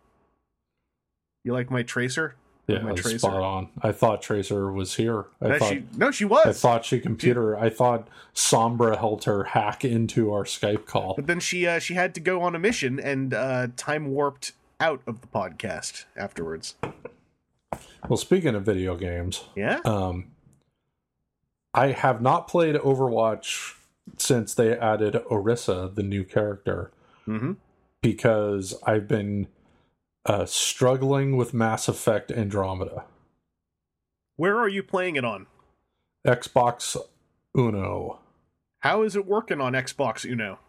You 1.44 1.54
like 1.54 1.72
my 1.72 1.84
tracer? 1.84 2.36
Yeah, 2.70 2.80
My 2.82 2.90
that's 2.90 3.02
Tracer. 3.02 3.20
spot 3.20 3.42
on. 3.42 3.70
I 3.82 3.92
thought 3.92 4.22
Tracer 4.22 4.72
was 4.72 4.96
here. 4.96 5.26
I 5.42 5.48
No, 5.50 5.60
thought 5.60 5.70
she 5.70 5.84
no, 5.98 6.12
she 6.12 6.26
was. 6.26 6.46
I 6.46 6.54
thought 6.54 6.86
she 6.86 7.00
computer. 7.00 7.58
I 7.58 7.70
thought 7.70 8.08
Sombra 8.36 8.98
helped 8.98 9.24
her 9.26 9.44
hack 9.46 9.84
into 9.84 10.32
our 10.32 10.44
Skype 10.44 10.86
call. 10.86 11.16
But 11.16 11.28
then 11.28 11.40
she 11.40 11.66
uh, 11.68 11.80
she 11.80 11.96
had 11.96 12.14
to 12.16 12.20
go 12.22 12.42
on 12.42 12.56
a 12.56 12.60
mission 12.60 13.00
and 13.00 13.34
uh, 13.34 13.68
time 13.76 14.08
warped 14.08 14.52
out 14.80 15.02
of 15.08 15.22
the 15.22 15.28
podcast 15.28 16.06
afterwards. 16.16 16.76
Well, 18.08 18.18
speaking 18.18 18.56
of 18.56 18.64
video 18.64 18.96
games, 18.96 19.44
Yeah. 19.56 19.80
um, 19.86 20.32
I 21.74 21.88
have 21.88 22.22
not 22.22 22.48
played 22.48 22.76
Overwatch 22.76 23.76
since 24.18 24.54
they 24.54 24.78
added 24.78 25.16
Orisa, 25.30 25.94
the 25.94 26.02
new 26.04 26.24
character, 26.24 26.92
mm-hmm. 27.28 27.54
because 28.02 28.74
I've 28.88 29.08
been 29.08 29.48
uh, 30.30 30.46
struggling 30.46 31.36
with 31.36 31.56
Mass 31.56 31.88
Effect 31.88 32.32
Andromeda. 32.32 33.06
Where 34.36 34.60
are 34.60 34.68
you 34.68 34.84
playing 34.84 35.16
it 35.16 35.26
on? 35.26 35.48
Xbox 36.24 36.96
Uno. 37.58 38.20
How 38.82 39.02
is 39.02 39.16
it 39.16 39.26
working 39.26 39.60
on 39.60 39.74
Xbox 39.74 40.30
Uno? 40.30 40.60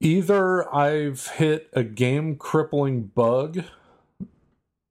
Either 0.00 0.74
I've 0.74 1.26
hit 1.26 1.68
a 1.74 1.84
game 1.84 2.36
crippling 2.36 3.02
bug 3.02 3.62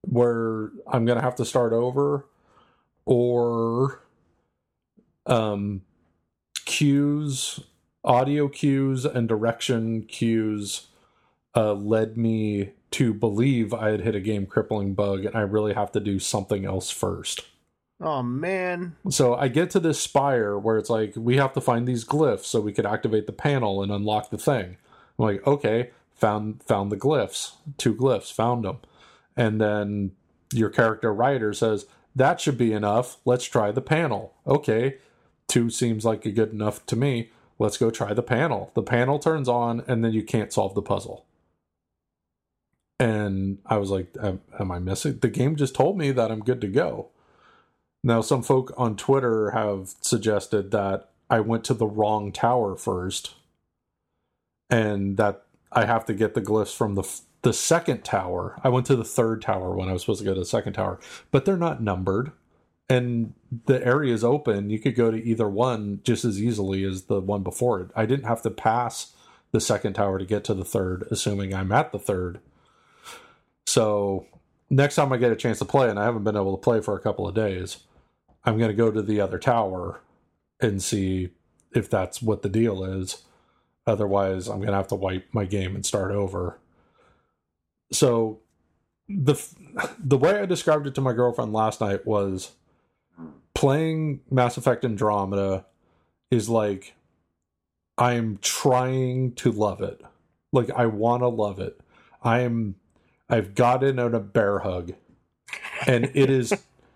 where 0.01 0.69
I'm 0.85 1.05
going 1.05 1.17
to 1.17 1.23
have 1.23 1.35
to 1.37 1.45
start 1.45 1.73
over, 1.73 2.27
or 3.03 4.03
um, 5.25 5.81
cues, 6.65 7.61
audio 8.03 8.47
cues, 8.47 9.05
and 9.05 9.27
direction 9.27 10.03
cues 10.03 10.85
uh, 11.55 11.73
led 11.73 12.15
me 12.15 12.73
to 12.95 13.13
believe 13.13 13.73
I 13.73 13.89
had 13.89 13.99
hit 13.99 14.15
a 14.15 14.21
game 14.21 14.45
crippling 14.45 14.93
bug, 14.93 15.25
and 15.25 15.35
I 15.35 15.41
really 15.41 15.73
have 15.73 15.91
to 15.91 15.99
do 15.99 16.17
something 16.17 16.63
else 16.63 16.89
first. 16.89 17.41
Oh 17.99 18.23
man. 18.23 18.95
So 19.09 19.35
I 19.35 19.49
get 19.49 19.69
to 19.71 19.81
this 19.81 19.99
spire 19.99 20.57
where 20.57 20.77
it's 20.77 20.89
like 20.89 21.11
we 21.17 21.35
have 21.35 21.51
to 21.53 21.61
find 21.61 21.85
these 21.85 22.05
glyphs 22.05 22.45
so 22.45 22.61
we 22.61 22.71
could 22.71 22.85
activate 22.85 23.27
the 23.27 23.33
panel 23.33 23.83
and 23.83 23.91
unlock 23.91 24.29
the 24.29 24.37
thing. 24.37 24.77
I'm 25.19 25.25
like, 25.25 25.45
okay, 25.45 25.91
found 26.13 26.63
found 26.63 26.89
the 26.89 26.95
glyphs, 26.95 27.55
two 27.77 27.93
glyphs, 27.93 28.31
found 28.31 28.63
them, 28.63 28.77
and 29.35 29.59
then 29.59 30.11
your 30.53 30.69
character 30.69 31.13
Ryder 31.13 31.51
says 31.51 31.87
that 32.15 32.39
should 32.39 32.57
be 32.57 32.71
enough. 32.71 33.17
Let's 33.25 33.43
try 33.43 33.71
the 33.71 33.81
panel. 33.81 34.35
Okay, 34.47 34.99
two 35.49 35.69
seems 35.69 36.05
like 36.05 36.25
a 36.25 36.31
good 36.31 36.53
enough 36.53 36.85
to 36.85 36.95
me. 36.95 37.31
Let's 37.59 37.77
go 37.77 37.91
try 37.91 38.13
the 38.13 38.23
panel. 38.23 38.71
The 38.73 38.83
panel 38.83 39.19
turns 39.19 39.49
on, 39.49 39.83
and 39.85 40.01
then 40.01 40.13
you 40.13 40.23
can't 40.23 40.53
solve 40.53 40.75
the 40.75 40.81
puzzle. 40.81 41.25
And 42.99 43.59
I 43.65 43.77
was 43.77 43.89
like, 43.89 44.15
am, 44.21 44.41
am 44.59 44.71
I 44.71 44.79
missing? 44.79 45.19
The 45.19 45.29
game 45.29 45.55
just 45.55 45.75
told 45.75 45.97
me 45.97 46.11
that 46.11 46.31
I'm 46.31 46.39
good 46.39 46.61
to 46.61 46.67
go. 46.67 47.09
Now, 48.03 48.21
some 48.21 48.43
folk 48.43 48.73
on 48.77 48.95
Twitter 48.95 49.51
have 49.51 49.95
suggested 49.99 50.71
that 50.71 51.09
I 51.29 51.39
went 51.39 51.63
to 51.65 51.73
the 51.73 51.87
wrong 51.87 52.31
tower 52.31 52.75
first, 52.75 53.33
and 54.69 55.17
that 55.17 55.43
I 55.71 55.85
have 55.85 56.05
to 56.05 56.13
get 56.13 56.35
the 56.35 56.41
glyphs 56.41 56.75
from 56.75 56.95
the 56.95 57.03
the 57.41 57.53
second 57.53 58.03
tower. 58.03 58.59
I 58.63 58.69
went 58.69 58.85
to 58.87 58.95
the 58.95 59.03
third 59.03 59.41
tower 59.41 59.75
when 59.75 59.89
I 59.89 59.93
was 59.93 60.01
supposed 60.01 60.19
to 60.19 60.25
go 60.25 60.33
to 60.33 60.39
the 60.39 60.45
second 60.45 60.73
tower, 60.73 60.99
but 61.31 61.45
they're 61.45 61.57
not 61.57 61.81
numbered, 61.81 62.31
and 62.89 63.33
the 63.65 63.85
area 63.85 64.13
is 64.13 64.23
open. 64.23 64.69
You 64.69 64.79
could 64.79 64.95
go 64.95 65.11
to 65.11 65.23
either 65.23 65.49
one 65.49 65.99
just 66.03 66.25
as 66.25 66.41
easily 66.41 66.83
as 66.83 67.03
the 67.03 67.19
one 67.19 67.43
before 67.43 67.81
it. 67.81 67.89
I 67.95 68.05
didn't 68.05 68.25
have 68.25 68.41
to 68.43 68.51
pass 68.51 69.13
the 69.51 69.59
second 69.59 69.93
tower 69.93 70.19
to 70.19 70.25
get 70.25 70.43
to 70.45 70.53
the 70.53 70.65
third, 70.65 71.07
assuming 71.11 71.53
I'm 71.53 71.71
at 71.71 71.91
the 71.91 71.99
third. 71.99 72.39
So 73.65 74.27
next 74.69 74.95
time 74.95 75.11
I 75.11 75.17
get 75.17 75.31
a 75.31 75.35
chance 75.35 75.59
to 75.59 75.65
play, 75.65 75.89
and 75.89 75.99
I 75.99 76.05
haven't 76.05 76.23
been 76.23 76.35
able 76.35 76.55
to 76.55 76.61
play 76.61 76.81
for 76.81 76.95
a 76.95 77.01
couple 77.01 77.27
of 77.27 77.35
days, 77.35 77.77
I'm 78.43 78.57
going 78.57 78.69
to 78.69 78.75
go 78.75 78.91
to 78.91 79.01
the 79.01 79.19
other 79.19 79.39
tower 79.39 80.01
and 80.59 80.81
see 80.81 81.29
if 81.73 81.89
that's 81.89 82.21
what 82.21 82.41
the 82.41 82.49
deal 82.49 82.83
is. 82.83 83.23
Otherwise, 83.87 84.47
I'm 84.47 84.57
going 84.57 84.71
to 84.71 84.77
have 84.77 84.87
to 84.89 84.95
wipe 84.95 85.27
my 85.33 85.45
game 85.45 85.75
and 85.75 85.85
start 85.85 86.11
over. 86.11 86.59
So 87.91 88.39
the 89.07 89.35
the 89.99 90.17
way 90.17 90.39
I 90.39 90.45
described 90.45 90.87
it 90.87 90.95
to 90.95 91.01
my 91.01 91.13
girlfriend 91.13 91.53
last 91.53 91.81
night 91.81 92.05
was 92.07 92.51
playing 93.53 94.21
Mass 94.31 94.57
Effect 94.57 94.83
Andromeda 94.83 95.65
is 96.31 96.49
like 96.49 96.95
I'm 97.97 98.37
trying 98.41 99.33
to 99.35 99.51
love 99.51 99.81
it. 99.81 100.01
Like 100.51 100.71
I 100.71 100.87
want 100.87 101.21
to 101.21 101.27
love 101.27 101.59
it. 101.59 101.79
I 102.23 102.41
am 102.41 102.75
I've 103.29 103.55
gotten 103.55 103.99
on 103.99 104.13
a 104.13 104.19
bear 104.19 104.59
hug. 104.59 104.93
And 105.85 106.05
it 106.13 106.29
is 106.29 106.53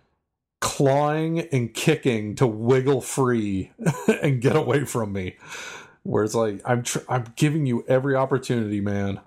clawing 0.61 1.41
and 1.51 1.73
kicking 1.73 2.35
to 2.35 2.47
wiggle 2.47 3.01
free 3.01 3.71
and 4.21 4.41
get 4.41 4.55
away 4.55 4.85
from 4.85 5.13
me. 5.13 5.37
Where 6.03 6.23
it's 6.23 6.35
like 6.35 6.61
I'm 6.65 6.83
tr- 6.83 6.99
I'm 7.09 7.25
giving 7.35 7.65
you 7.65 7.83
every 7.87 8.15
opportunity, 8.15 8.81
man. 8.81 9.19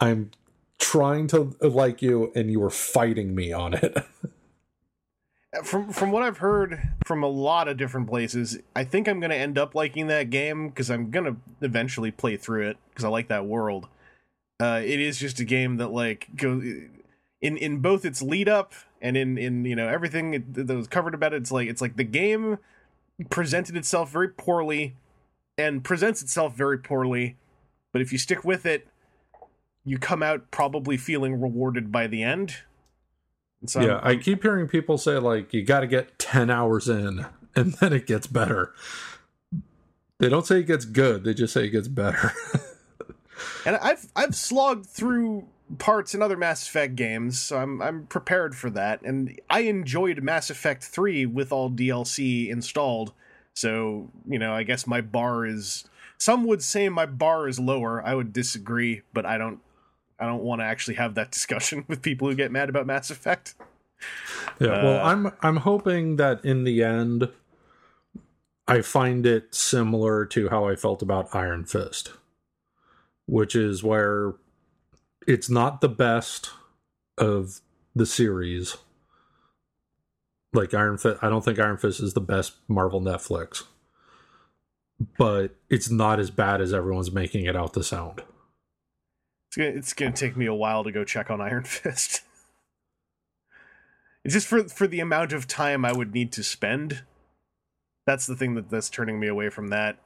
I'm 0.00 0.30
trying 0.78 1.26
to 1.28 1.56
uh, 1.62 1.68
like 1.68 2.00
you 2.00 2.32
and 2.34 2.50
you 2.50 2.62
are 2.62 2.70
fighting 2.70 3.34
me 3.34 3.52
on 3.52 3.74
it. 3.74 3.96
from 5.64 5.92
from 5.92 6.12
what 6.12 6.22
I've 6.22 6.38
heard 6.38 6.80
from 7.04 7.22
a 7.22 7.28
lot 7.28 7.68
of 7.68 7.76
different 7.76 8.08
places, 8.08 8.58
I 8.74 8.84
think 8.84 9.08
I'm 9.08 9.20
gonna 9.20 9.34
end 9.34 9.58
up 9.58 9.74
liking 9.74 10.06
that 10.08 10.30
game 10.30 10.68
because 10.68 10.90
I'm 10.90 11.10
gonna 11.10 11.36
eventually 11.60 12.10
play 12.10 12.36
through 12.36 12.68
it 12.68 12.76
because 12.90 13.04
I 13.04 13.08
like 13.08 13.28
that 13.28 13.46
world. 13.46 13.88
Uh, 14.58 14.80
it 14.84 15.00
is 15.00 15.18
just 15.18 15.38
a 15.40 15.44
game 15.44 15.76
that 15.76 15.88
like 15.88 16.28
go 16.34 16.60
in 17.40 17.56
in 17.56 17.78
both 17.80 18.04
its 18.04 18.22
lead 18.22 18.48
up 18.48 18.72
and 19.02 19.16
in 19.16 19.36
in 19.36 19.64
you 19.64 19.76
know 19.76 19.86
everything 19.86 20.44
that 20.52 20.74
was 20.74 20.88
covered 20.88 21.14
about 21.14 21.32
it. 21.32 21.36
It's 21.36 21.52
like 21.52 21.68
it's 21.68 21.80
like 21.82 21.96
the 21.96 22.04
game 22.04 22.58
presented 23.30 23.76
itself 23.76 24.10
very 24.10 24.28
poorly 24.28 24.94
and 25.58 25.82
presents 25.84 26.22
itself 26.22 26.54
very 26.54 26.78
poorly, 26.78 27.36
but 27.92 28.02
if 28.02 28.12
you 28.12 28.18
stick 28.18 28.44
with 28.44 28.66
it, 28.66 28.88
you 29.84 29.98
come 29.98 30.22
out 30.22 30.50
probably 30.50 30.96
feeling 30.96 31.40
rewarded 31.40 31.90
by 31.92 32.06
the 32.06 32.22
end. 32.22 32.56
So 33.66 33.80
I'm- 33.80 33.88
yeah, 33.88 34.00
I 34.02 34.16
keep 34.16 34.42
hearing 34.42 34.68
people 34.68 34.98
say 34.98 35.18
like 35.18 35.52
you 35.54 35.62
got 35.64 35.80
to 35.80 35.86
get 35.86 36.18
10 36.18 36.50
hours 36.50 36.88
in 36.88 37.26
and 37.56 37.72
then 37.74 37.92
it 37.92 38.06
gets 38.06 38.26
better. 38.26 38.72
They 40.18 40.28
don't 40.28 40.46
say 40.46 40.60
it 40.60 40.66
gets 40.66 40.84
good, 40.84 41.24
they 41.24 41.34
just 41.34 41.52
say 41.52 41.66
it 41.66 41.70
gets 41.70 41.88
better. 41.88 42.32
And 43.64 43.76
I've 43.76 44.06
I've 44.16 44.34
slogged 44.34 44.86
through 44.86 45.46
parts 45.78 46.14
in 46.14 46.22
other 46.22 46.36
Mass 46.36 46.66
Effect 46.68 46.96
games, 46.96 47.40
so 47.40 47.58
I'm 47.58 47.82
I'm 47.82 48.06
prepared 48.06 48.54
for 48.56 48.70
that. 48.70 49.02
And 49.02 49.40
I 49.50 49.60
enjoyed 49.60 50.22
Mass 50.22 50.50
Effect 50.50 50.84
3 50.84 51.26
with 51.26 51.52
all 51.52 51.70
DLC 51.70 52.48
installed. 52.48 53.12
So, 53.54 54.10
you 54.28 54.38
know, 54.38 54.52
I 54.52 54.62
guess 54.64 54.86
my 54.86 55.00
bar 55.00 55.46
is 55.46 55.84
some 56.18 56.44
would 56.44 56.62
say 56.62 56.88
my 56.88 57.06
bar 57.06 57.48
is 57.48 57.58
lower. 57.58 58.02
I 58.04 58.14
would 58.14 58.32
disagree, 58.32 59.02
but 59.12 59.26
I 59.26 59.38
don't 59.38 59.60
I 60.18 60.26
don't 60.26 60.42
want 60.42 60.60
to 60.60 60.64
actually 60.64 60.94
have 60.96 61.14
that 61.14 61.30
discussion 61.36 61.84
with 61.88 62.02
people 62.02 62.28
who 62.28 62.34
get 62.34 62.50
mad 62.52 62.68
about 62.68 62.86
Mass 62.86 63.10
Effect. 63.10 63.54
Yeah, 64.60 64.82
well, 64.82 65.00
Uh, 65.00 65.10
I'm 65.10 65.32
I'm 65.42 65.56
hoping 65.56 66.16
that 66.16 66.44
in 66.44 66.64
the 66.64 66.82
end, 66.82 67.28
I 68.68 68.82
find 68.82 69.24
it 69.26 69.54
similar 69.54 70.26
to 70.26 70.48
how 70.48 70.66
I 70.68 70.76
felt 70.76 71.00
about 71.02 71.34
Iron 71.34 71.64
Fist, 71.64 72.12
which 73.26 73.54
is 73.54 73.82
where 73.82 74.34
it's 75.26 75.50
not 75.50 75.80
the 75.80 75.88
best 75.88 76.50
of 77.18 77.60
the 77.94 78.06
series. 78.06 78.76
Like 80.52 80.72
Iron 80.72 80.96
Fist, 80.96 81.18
I 81.22 81.28
don't 81.28 81.44
think 81.44 81.58
Iron 81.58 81.76
Fist 81.76 82.00
is 82.00 82.14
the 82.14 82.20
best 82.20 82.54
Marvel 82.68 83.00
Netflix, 83.00 83.64
but 85.18 85.54
it's 85.68 85.90
not 85.90 86.18
as 86.18 86.30
bad 86.30 86.60
as 86.60 86.72
everyone's 86.72 87.12
making 87.12 87.44
it 87.44 87.56
out 87.56 87.74
to 87.74 87.82
sound. 87.82 88.22
It's 89.48 89.56
gonna 89.56 89.68
it's 89.70 89.92
gonna 89.92 90.12
take 90.12 90.36
me 90.36 90.46
a 90.46 90.54
while 90.54 90.84
to 90.84 90.92
go 90.92 91.04
check 91.04 91.30
on 91.30 91.40
Iron 91.40 91.64
Fist. 91.64 92.22
it's 94.24 94.34
just 94.34 94.46
for 94.46 94.64
for 94.64 94.86
the 94.86 95.00
amount 95.00 95.32
of 95.32 95.46
time 95.46 95.84
I 95.84 95.92
would 95.92 96.14
need 96.14 96.32
to 96.32 96.42
spend. 96.42 97.02
That's 98.06 98.26
the 98.26 98.36
thing 98.36 98.54
that 98.54 98.70
that's 98.70 98.88
turning 98.88 99.18
me 99.18 99.26
away 99.26 99.50
from 99.50 99.68
that, 99.68 99.98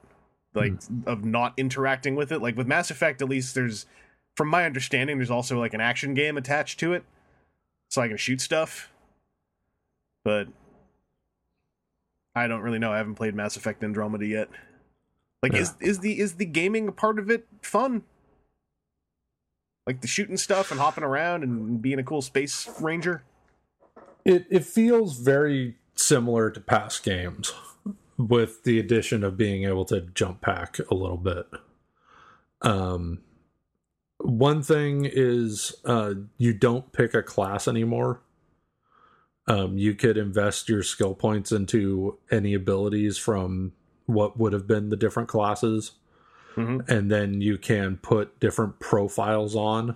like 0.55 0.83
hmm. 0.85 1.01
of 1.07 1.25
not 1.25 1.55
interacting 1.57 2.17
with 2.17 2.33
it. 2.33 2.41
Like 2.41 2.57
with 2.57 2.67
Mass 2.67 2.91
Effect, 2.91 3.23
at 3.23 3.29
least 3.29 3.55
there's, 3.55 3.87
from 4.37 4.49
my 4.49 4.65
understanding, 4.65 5.19
there's 5.19 5.31
also 5.31 5.59
like 5.59 5.75
an 5.75 5.81
action 5.81 6.15
game 6.15 6.37
attached 6.37 6.81
to 6.81 6.93
it, 6.93 7.05
so 7.89 8.03
I 8.03 8.09
can 8.09 8.17
shoot 8.17 8.41
stuff. 8.41 8.93
But 10.25 10.49
I 12.35 12.47
don't 12.47 12.61
really 12.61 12.79
know. 12.79 12.93
I 12.93 12.99
haven't 12.99 13.15
played 13.15 13.35
Mass 13.35 13.57
Effect 13.57 13.83
Andromeda 13.83 14.27
yet. 14.27 14.49
Like, 15.43 15.55
is 15.55 15.75
is 15.81 16.01
the 16.01 16.21
is 16.21 16.35
the 16.35 16.45
gaming 16.45 16.93
part 16.93 17.19
of 17.19 17.31
it 17.31 17.47
fun? 17.63 18.03
like 19.91 20.03
the 20.03 20.07
shooting 20.07 20.37
stuff 20.37 20.71
and 20.71 20.79
hopping 20.79 21.05
around 21.05 21.43
and 21.43 21.83
being 21.83 21.99
a 21.99 22.05
cool 22.05 22.23
space 22.23 22.69
ranger. 22.81 23.25
it 24.25 24.47
it 24.49 24.65
feels 24.65 25.19
very 25.19 25.77
similar 25.97 26.49
to 26.49 26.61
past 26.61 27.03
games 27.03 27.53
with 28.29 28.65
the 28.65 28.79
addition 28.79 29.25
of 29.25 29.37
being 29.37 29.65
able 29.65 29.85
to 29.87 30.01
jump 30.15 30.41
pack 30.41 30.79
a 30.91 30.95
little 30.95 31.17
bit. 31.17 31.47
Um 32.63 33.21
one 34.19 34.63
thing 34.63 35.09
is 35.11 35.75
uh 35.85 36.15
you 36.37 36.53
don't 36.53 36.93
pick 36.93 37.15
a 37.15 37.23
class 37.23 37.67
anymore. 37.67 38.21
Um 39.47 39.79
you 39.79 39.95
could 39.95 40.17
invest 40.19 40.69
your 40.69 40.83
skill 40.83 41.15
points 41.15 41.53
into 41.53 42.19
any 42.31 42.53
abilities 42.55 43.17
from 43.17 43.73
what 44.07 44.39
would 44.39 44.53
have 44.53 44.67
been 44.67 44.89
the 44.91 44.97
different 44.97 45.29
classes. 45.29 45.93
Mhm. 46.57 46.87
and 46.89 47.13
then 47.13 47.41
you 47.41 47.57
can 47.57 47.97
put 47.97 48.41
different 48.41 48.81
profiles 48.81 49.55
on 49.55 49.95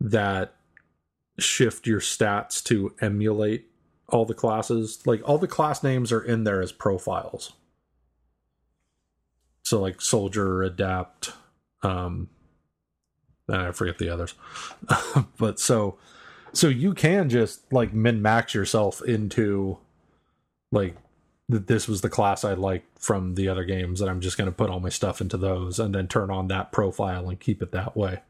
that 0.00 0.56
shift 1.38 1.86
your 1.86 2.00
stats 2.00 2.60
to 2.64 2.92
emulate 3.00 3.70
all 4.08 4.24
the 4.24 4.34
classes. 4.34 5.06
Like 5.06 5.26
all 5.28 5.38
the 5.38 5.48
class 5.48 5.82
names 5.82 6.12
are 6.12 6.22
in 6.22 6.44
there 6.44 6.60
as 6.62 6.72
profiles. 6.72 7.52
So 9.62 9.80
like 9.80 10.00
soldier, 10.00 10.62
adept, 10.62 11.32
um 11.82 12.28
I 13.48 13.72
forget 13.72 13.98
the 13.98 14.08
others. 14.08 14.34
but 15.38 15.60
so 15.60 15.98
so 16.52 16.68
you 16.68 16.94
can 16.94 17.28
just 17.28 17.72
like 17.72 17.92
min 17.92 18.22
max 18.22 18.54
yourself 18.54 19.02
into 19.02 19.78
like 20.70 20.96
this 21.48 21.86
was 21.86 22.00
the 22.00 22.08
class 22.08 22.44
I 22.44 22.54
liked 22.54 22.98
from 22.98 23.34
the 23.34 23.48
other 23.48 23.64
games 23.64 24.00
and 24.00 24.10
I'm 24.10 24.20
just 24.20 24.38
going 24.38 24.48
to 24.48 24.56
put 24.56 24.70
all 24.70 24.80
my 24.80 24.88
stuff 24.88 25.20
into 25.20 25.36
those 25.36 25.78
and 25.78 25.94
then 25.94 26.08
turn 26.08 26.30
on 26.30 26.48
that 26.48 26.72
profile 26.72 27.28
and 27.28 27.38
keep 27.38 27.60
it 27.60 27.72
that 27.72 27.96
way. 27.96 28.20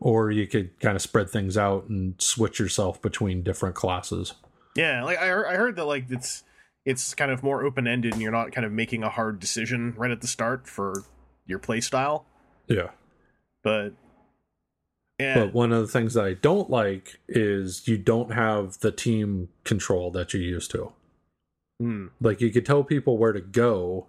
Or 0.00 0.30
you 0.32 0.48
could 0.48 0.78
kind 0.80 0.96
of 0.96 1.02
spread 1.02 1.30
things 1.30 1.56
out 1.56 1.88
and 1.88 2.20
switch 2.20 2.58
yourself 2.58 3.00
between 3.00 3.44
different 3.44 3.76
classes. 3.76 4.34
Yeah, 4.74 5.04
like 5.04 5.18
I 5.18 5.26
heard, 5.26 5.46
I 5.46 5.54
heard 5.54 5.76
that 5.76 5.84
like 5.84 6.06
it's 6.10 6.44
it's 6.84 7.14
kind 7.14 7.30
of 7.30 7.42
more 7.42 7.64
open 7.64 7.86
ended 7.86 8.12
and 8.12 8.22
you're 8.22 8.32
not 8.32 8.52
kind 8.52 8.64
of 8.64 8.72
making 8.72 9.02
a 9.04 9.08
hard 9.08 9.38
decision 9.38 9.94
right 9.96 10.10
at 10.10 10.20
the 10.20 10.26
start 10.26 10.66
for 10.66 11.04
your 11.46 11.58
play 11.58 11.80
style. 11.80 12.24
Yeah. 12.66 12.90
But 13.62 13.90
yeah, 15.20 15.44
But 15.44 15.54
one 15.54 15.72
of 15.72 15.80
the 15.82 15.86
things 15.92 16.14
that 16.14 16.24
I 16.24 16.34
don't 16.34 16.68
like 16.70 17.20
is 17.28 17.86
you 17.86 17.98
don't 17.98 18.32
have 18.32 18.80
the 18.80 18.90
team 18.90 19.50
control 19.62 20.10
that 20.12 20.34
you 20.34 20.40
used 20.40 20.70
to. 20.72 20.92
hmm, 21.78 22.06
Like 22.20 22.40
you 22.40 22.50
could 22.50 22.66
tell 22.66 22.82
people 22.82 23.18
where 23.18 23.32
to 23.32 23.40
go, 23.40 24.06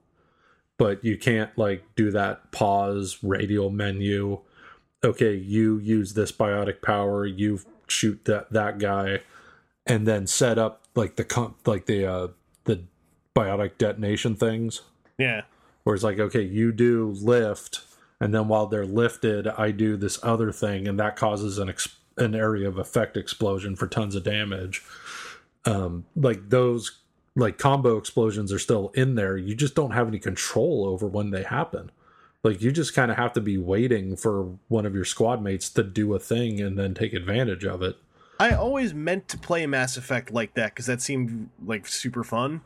but 0.79 1.03
you 1.05 1.17
can't 1.17 1.55
like 1.57 1.83
do 1.95 2.09
that 2.11 2.51
pause 2.51 3.19
radial 3.21 3.69
menu. 3.69 4.39
Okay, 5.03 5.35
you 5.35 5.77
use 5.77 6.13
this 6.13 6.31
biotic 6.31 6.81
power, 6.81 7.25
you 7.25 7.59
shoot 7.87 8.25
that 8.25 8.51
that 8.53 8.79
guy, 8.79 9.19
and 9.85 10.07
then 10.07 10.27
set 10.27 10.57
up 10.57 10.83
like 10.95 11.15
the 11.15 11.53
like 11.65 11.85
the 11.85 12.05
uh 12.05 12.27
the 12.65 12.83
biotic 13.35 13.77
detonation 13.77 14.35
things. 14.35 14.81
yeah, 15.17 15.41
Where 15.83 15.95
it's 15.95 16.03
like, 16.03 16.19
okay, 16.19 16.43
you 16.43 16.71
do 16.71 17.15
lift, 17.21 17.81
and 18.19 18.33
then 18.33 18.47
while 18.47 18.67
they're 18.67 18.85
lifted, 18.85 19.47
I 19.47 19.71
do 19.71 19.97
this 19.97 20.19
other 20.23 20.51
thing, 20.51 20.87
and 20.87 20.99
that 20.99 21.15
causes 21.15 21.57
an 21.57 21.69
ex- 21.69 21.95
an 22.17 22.35
area 22.35 22.67
of 22.67 22.77
effect 22.77 23.17
explosion 23.17 23.75
for 23.75 23.87
tons 23.87 24.15
of 24.15 24.23
damage. 24.23 24.83
Um, 25.65 26.05
like 26.15 26.49
those 26.49 26.99
like 27.35 27.57
combo 27.57 27.97
explosions 27.97 28.51
are 28.53 28.59
still 28.59 28.89
in 28.89 29.15
there. 29.15 29.37
You 29.37 29.55
just 29.55 29.75
don't 29.75 29.91
have 29.91 30.07
any 30.07 30.19
control 30.19 30.85
over 30.85 31.07
when 31.07 31.31
they 31.31 31.43
happen. 31.43 31.91
Like 32.43 32.61
you 32.61 32.71
just 32.71 32.93
kind 32.93 33.09
of 33.09 33.17
have 33.17 33.33
to 33.33 33.41
be 33.41 33.57
waiting 33.57 34.15
for 34.15 34.57
one 34.67 34.85
of 34.85 34.93
your 34.93 35.05
squad 35.05 35.41
mates 35.41 35.69
to 35.71 35.83
do 35.83 36.13
a 36.13 36.19
thing 36.19 36.59
and 36.61 36.77
then 36.77 36.93
take 36.93 37.13
advantage 37.13 37.65
of 37.65 37.81
it. 37.81 37.97
I 38.39 38.53
always 38.53 38.93
meant 38.93 39.27
to 39.29 39.37
play 39.37 39.65
Mass 39.65 39.95
Effect 39.97 40.31
like 40.31 40.53
that 40.55 40.71
because 40.73 40.87
that 40.87 41.01
seemed 41.01 41.49
like 41.65 41.87
super 41.87 42.23
fun. 42.23 42.61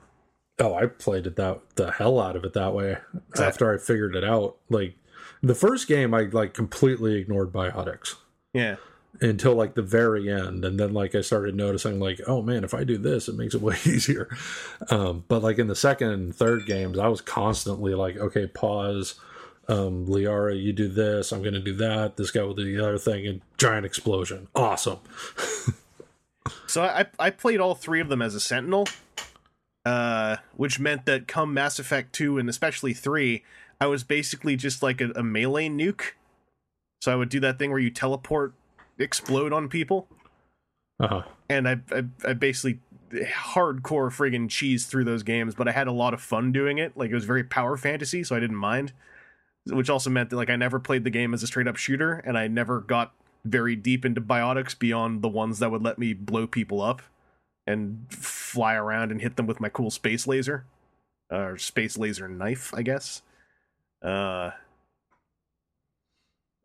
Oh, 0.60 0.73
I 0.73 0.88
played 0.88 1.27
it 1.27 1.35
that 1.35 1.60
the 1.76 1.91
hell 1.91 2.19
out 2.19 2.35
of 2.35 2.44
it 2.44 2.53
that 2.53 2.73
way 2.73 2.98
Exactly. 3.30 3.45
after 3.45 3.73
I 3.73 3.77
figured 3.77 4.15
it 4.15 4.23
out. 4.23 4.57
Like 4.69 4.95
the 5.44 5.53
first 5.53 5.88
game, 5.88 6.14
I 6.14 6.22
like 6.22 6.53
completely 6.56 7.15
ignored 7.15 7.52
biotics 7.53 8.15
Yeah. 8.53 8.77
until 9.22 9.53
like 9.53 9.76
the 9.76 9.84
very 9.84 10.31
end, 10.31 10.65
and 10.65 10.80
then 10.80 10.94
like 10.94 11.14
I 11.14 11.22
started 11.22 11.53
noticing 11.53 11.99
like, 11.99 12.19
oh 12.26 12.41
man, 12.41 12.64
if 12.64 12.73
I 12.73 12.84
do 12.84 12.98
this, 12.98 13.27
it 13.27 13.35
makes 13.35 13.53
it 13.53 13.61
way 13.61 13.76
easier. 13.85 14.35
Um, 14.89 15.26
but 15.27 15.44
like 15.44 15.60
in 15.60 15.68
the 15.68 15.76
second 15.76 16.10
and 16.10 16.35
third 16.35 16.65
games, 16.65 16.98
I 16.98 17.07
was 17.07 17.22
constantly 17.22 17.94
like, 17.94 18.18
okay, 18.18 18.48
pause. 18.48 19.15
Um, 19.69 20.06
Liara, 20.07 20.61
you 20.61 20.72
do 20.73 20.88
this. 20.88 21.31
I'm 21.31 21.41
going 21.41 21.53
to 21.53 21.60
do 21.60 21.73
that. 21.76 22.15
This 22.15 22.31
guy 22.31 22.41
will 22.44 22.53
do 22.53 22.64
the 22.64 22.81
other 22.84 22.98
thing, 22.98 23.27
and 23.27 23.41
giant 23.57 23.85
explosion. 23.85 24.48
Awesome. 24.56 24.99
So 26.65 26.81
I 26.84 27.06
I 27.19 27.30
played 27.30 27.60
all 27.60 27.76
three 27.76 27.99
of 27.99 28.07
them 28.07 28.22
as 28.22 28.34
a 28.34 28.39
Sentinel, 28.39 28.88
uh, 29.85 30.38
which 30.56 30.80
meant 30.80 31.06
that 31.06 31.27
come 31.27 31.53
Mass 31.53 31.77
Effect 31.80 32.14
two 32.14 32.38
and 32.38 32.48
especially 32.49 32.94
three, 32.94 33.44
I 33.81 33.88
was 33.88 34.03
basically 34.03 34.56
just 34.56 34.81
like 34.81 35.02
a, 35.02 35.11
a 35.11 35.23
melee 35.23 35.68
nuke. 35.68 36.11
So 37.02 37.11
I 37.11 37.15
would 37.15 37.30
do 37.30 37.39
that 37.41 37.60
thing 37.60 37.69
where 37.72 37.80
you 37.80 37.89
teleport, 37.89 38.53
explode 38.98 39.52
on 39.52 39.68
people, 39.68 40.07
Uh 41.02 41.07
huh. 41.07 41.22
and 41.49 41.68
I 41.68 41.77
I, 41.91 42.03
I 42.26 42.34
basically 42.34 42.80
hardcore 43.11 44.10
friggin' 44.10 44.49
cheese 44.49 44.85
through 44.85 45.03
those 45.06 45.23
games, 45.23 45.53
but 45.56 45.68
I 45.68 45.72
had 45.72 45.88
a 45.88 45.91
lot 45.94 46.14
of 46.14 46.22
fun 46.22 46.52
doing 46.53 46.77
it. 46.77 46.95
Like 46.95 47.11
it 47.11 47.15
was 47.15 47.26
very 47.26 47.44
power 47.44 47.76
fantasy, 47.76 48.23
so 48.23 48.35
I 48.38 48.39
didn't 48.39 48.56
mind. 48.57 48.94
Which 49.69 49.89
also 49.89 50.10
meant 50.10 50.30
that 50.30 50.35
like 50.35 50.49
I 50.49 50.56
never 50.56 50.80
played 50.80 51.03
the 51.03 51.10
game 51.10 51.34
as 51.34 51.44
a 51.44 51.48
straight 51.48 51.68
up 51.68 51.76
shooter, 51.76 52.14
and 52.14 52.38
I 52.38 52.48
never 52.48 52.80
got 52.80 53.14
very 53.44 53.76
deep 53.76 54.06
into 54.06 54.22
biotics 54.22 54.77
beyond 54.77 55.22
the 55.22 55.27
ones 55.30 55.60
that 55.60 55.72
would 55.72 55.84
let 55.84 55.98
me 55.98 56.14
blow 56.14 56.48
people 56.48 56.81
up 56.81 57.02
and 57.65 58.06
fly 58.10 58.76
around 58.76 59.11
and 59.11 59.22
hit 59.22 59.35
them 59.35 59.48
with 59.48 59.60
my 59.60 59.69
cool 59.69 59.91
space 59.91 60.26
laser 60.27 60.65
or 61.30 61.57
space 61.57 61.98
laser 61.98 62.27
knife, 62.27 62.73
I 62.73 62.81
guess. 62.81 63.22
Uh, 64.02 64.52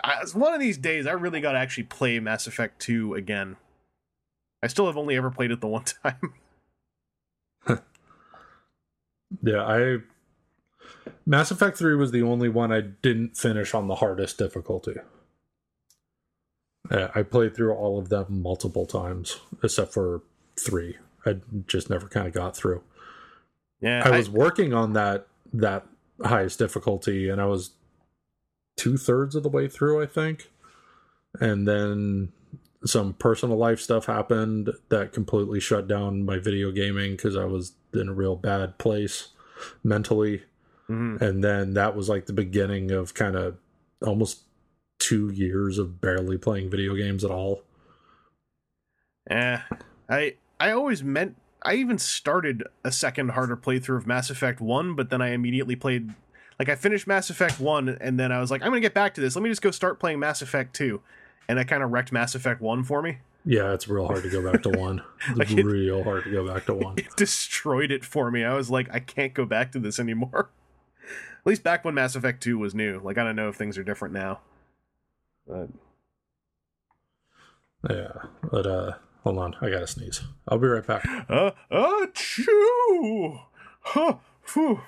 I, 0.05 0.25
one 0.35 0.55
of 0.55 0.61
these 0.61 0.79
days, 0.79 1.07
I 1.07 1.13
really 1.13 1.41
got 1.41 1.53
to 1.53 1.59
actually 1.59 1.85
play 1.85 2.19
Mass 2.21 2.47
Effect 2.47 2.81
2 2.81 3.15
again. 3.15 3.57
I 4.63 4.69
still 4.69 4.87
have 4.87 4.97
only 4.97 5.17
ever 5.17 5.31
played 5.31 5.51
it 5.51 5.61
the 5.61 5.69
one 5.69 5.85
time. 6.03 6.35
Yeah, 9.43 9.65
I 9.65 9.99
Mass 11.27 11.51
Effect 11.51 11.79
3 11.79 11.95
was 11.97 12.11
the 12.11 12.23
only 12.23 12.49
one 12.49 12.73
I 12.73 12.81
didn't 12.81 13.37
finish 13.37 13.75
on 13.75 13.89
the 13.89 13.97
hardest 13.97 14.39
difficulty. 14.39 14.97
I 16.91 17.23
played 17.23 17.55
through 17.55 17.75
all 17.75 17.99
of 17.99 18.09
them 18.09 18.43
multiple 18.43 18.87
times, 18.87 19.41
except 19.63 19.95
for 19.95 20.23
3. 20.59 20.97
I 21.25 21.37
just 21.67 21.89
never 21.89 22.09
kind 22.09 22.27
of 22.27 22.35
got 22.35 22.57
through. 22.57 22.83
Yeah, 23.81 24.03
I 24.05 24.17
was 24.17 24.29
working 24.29 24.75
on 24.75 24.93
that 24.93 25.27
that 25.53 25.87
highest 26.25 26.59
difficulty, 26.59 27.29
and 27.29 27.41
I 27.41 27.47
was 27.47 27.71
two 28.77 28.97
thirds 28.97 29.35
of 29.35 29.43
the 29.43 29.49
way 29.49 29.69
through, 29.69 30.03
I 30.03 30.07
think. 30.07 30.51
And 31.41 31.67
then 31.67 32.33
some 32.85 33.15
personal 33.15 33.57
life 33.57 33.81
stuff 33.81 34.07
happened 34.07 34.71
that 34.89 35.13
completely 35.13 35.61
shut 35.61 35.89
down 35.89 36.25
my 36.25 36.39
video 36.39 36.71
gaming 36.73 37.13
because 37.13 37.37
I 37.37 37.45
was 37.45 37.73
in 37.95 38.09
a 38.09 38.13
real 38.13 38.37
bad 38.37 38.79
place 38.79 39.29
mentally. 39.85 40.43
Mhm. 40.89 41.21
And 41.21 41.43
then 41.45 41.75
that 41.75 41.95
was 41.97 42.09
like 42.09 42.27
the 42.27 42.33
beginning 42.33 42.91
of 42.91 43.15
kind 43.15 43.37
of 43.37 43.57
almost 44.05 44.43
two 44.99 45.31
years 45.31 45.79
of 45.79 46.01
barely 46.01 46.39
playing 46.39 46.71
video 46.71 46.95
games 46.95 47.25
at 47.25 47.31
all. 47.31 47.63
Eh, 49.31 49.59
I 50.09 50.35
I 50.61 50.71
always 50.73 51.03
meant 51.03 51.37
I 51.63 51.75
even 51.75 51.99
started 51.99 52.65
a 52.85 52.91
second 52.93 53.31
harder 53.31 53.57
playthrough 53.57 53.97
of 53.99 54.07
Mass 54.07 54.31
Effect 54.31 54.61
1, 54.61 54.95
but 54.95 55.11
then 55.11 55.23
I 55.23 55.29
immediately 55.31 55.77
played 55.77 56.13
like 56.59 56.69
I 56.69 56.75
finished 56.75 57.07
Mass 57.07 57.31
Effect 57.31 57.61
1 57.61 57.89
and 58.01 58.19
then 58.19 58.33
I 58.33 58.41
was 58.41 58.51
like 58.51 58.63
I'm 58.63 58.69
going 58.71 58.83
to 58.83 58.87
get 58.87 58.95
back 58.95 59.15
to 59.15 59.21
this. 59.21 59.37
Let 59.37 59.43
me 59.43 59.49
just 59.49 59.63
go 59.63 59.71
start 59.71 60.01
playing 60.01 60.19
Mass 60.19 60.43
Effect 60.43 60.75
2. 60.75 61.01
And 61.49 61.59
that 61.59 61.67
kind 61.69 61.83
of 61.83 61.91
wrecked 61.91 62.13
Mass 62.13 62.35
Effect 62.35 62.61
1 62.61 62.85
for 62.85 63.03
me. 63.03 63.19
Yeah, 63.45 63.73
it's 63.73 63.89
real 63.89 64.07
hard 64.07 64.23
to 64.23 64.31
go 64.31 64.51
back 64.53 64.63
to 64.63 64.69
one. 64.79 65.03
It's 65.29 65.39
Like 65.39 65.51
it- 65.51 65.65
real 65.65 66.05
hard 66.05 66.25
to 66.25 66.31
go 66.31 66.47
back 66.53 66.67
to 66.67 66.75
one. 66.75 66.95
It 66.99 67.17
destroyed 67.17 67.91
it 67.91 68.05
for 68.05 68.31
me. 68.31 68.45
I 68.45 68.55
was 68.55 68.71
like 68.71 68.89
I 68.93 68.99
can't 69.01 69.35
go 69.35 69.45
back 69.45 69.73
to 69.73 69.79
this 69.79 69.99
anymore. 70.01 70.51
At 71.43 71.47
least 71.47 71.65
back 71.65 71.85
when 71.85 71.95
Mass 71.95 72.15
Effect 72.15 72.43
2 72.43 72.57
was 72.57 72.75
new. 72.75 73.01
Like 73.01 73.19
I 73.19 73.25
don't 73.25 73.37
know 73.37 73.49
if 73.49 73.57
things 73.57 73.77
are 73.77 73.83
different 73.83 74.15
now. 74.15 74.41
But 75.47 75.69
Yeah, 77.91 78.13
but 78.49 78.67
uh, 78.67 78.93
hold 79.25 79.39
on, 79.39 79.57
I 79.61 79.71
gotta 79.71 79.89
sneeze. 79.89 80.23
I'll 80.47 80.59
be 80.59 80.69
right 80.69 80.87
back. 80.87 81.05
Uh, 81.29 81.51
achoo! 81.71 83.41
Huh, 83.81 84.15
phew. 84.43 84.81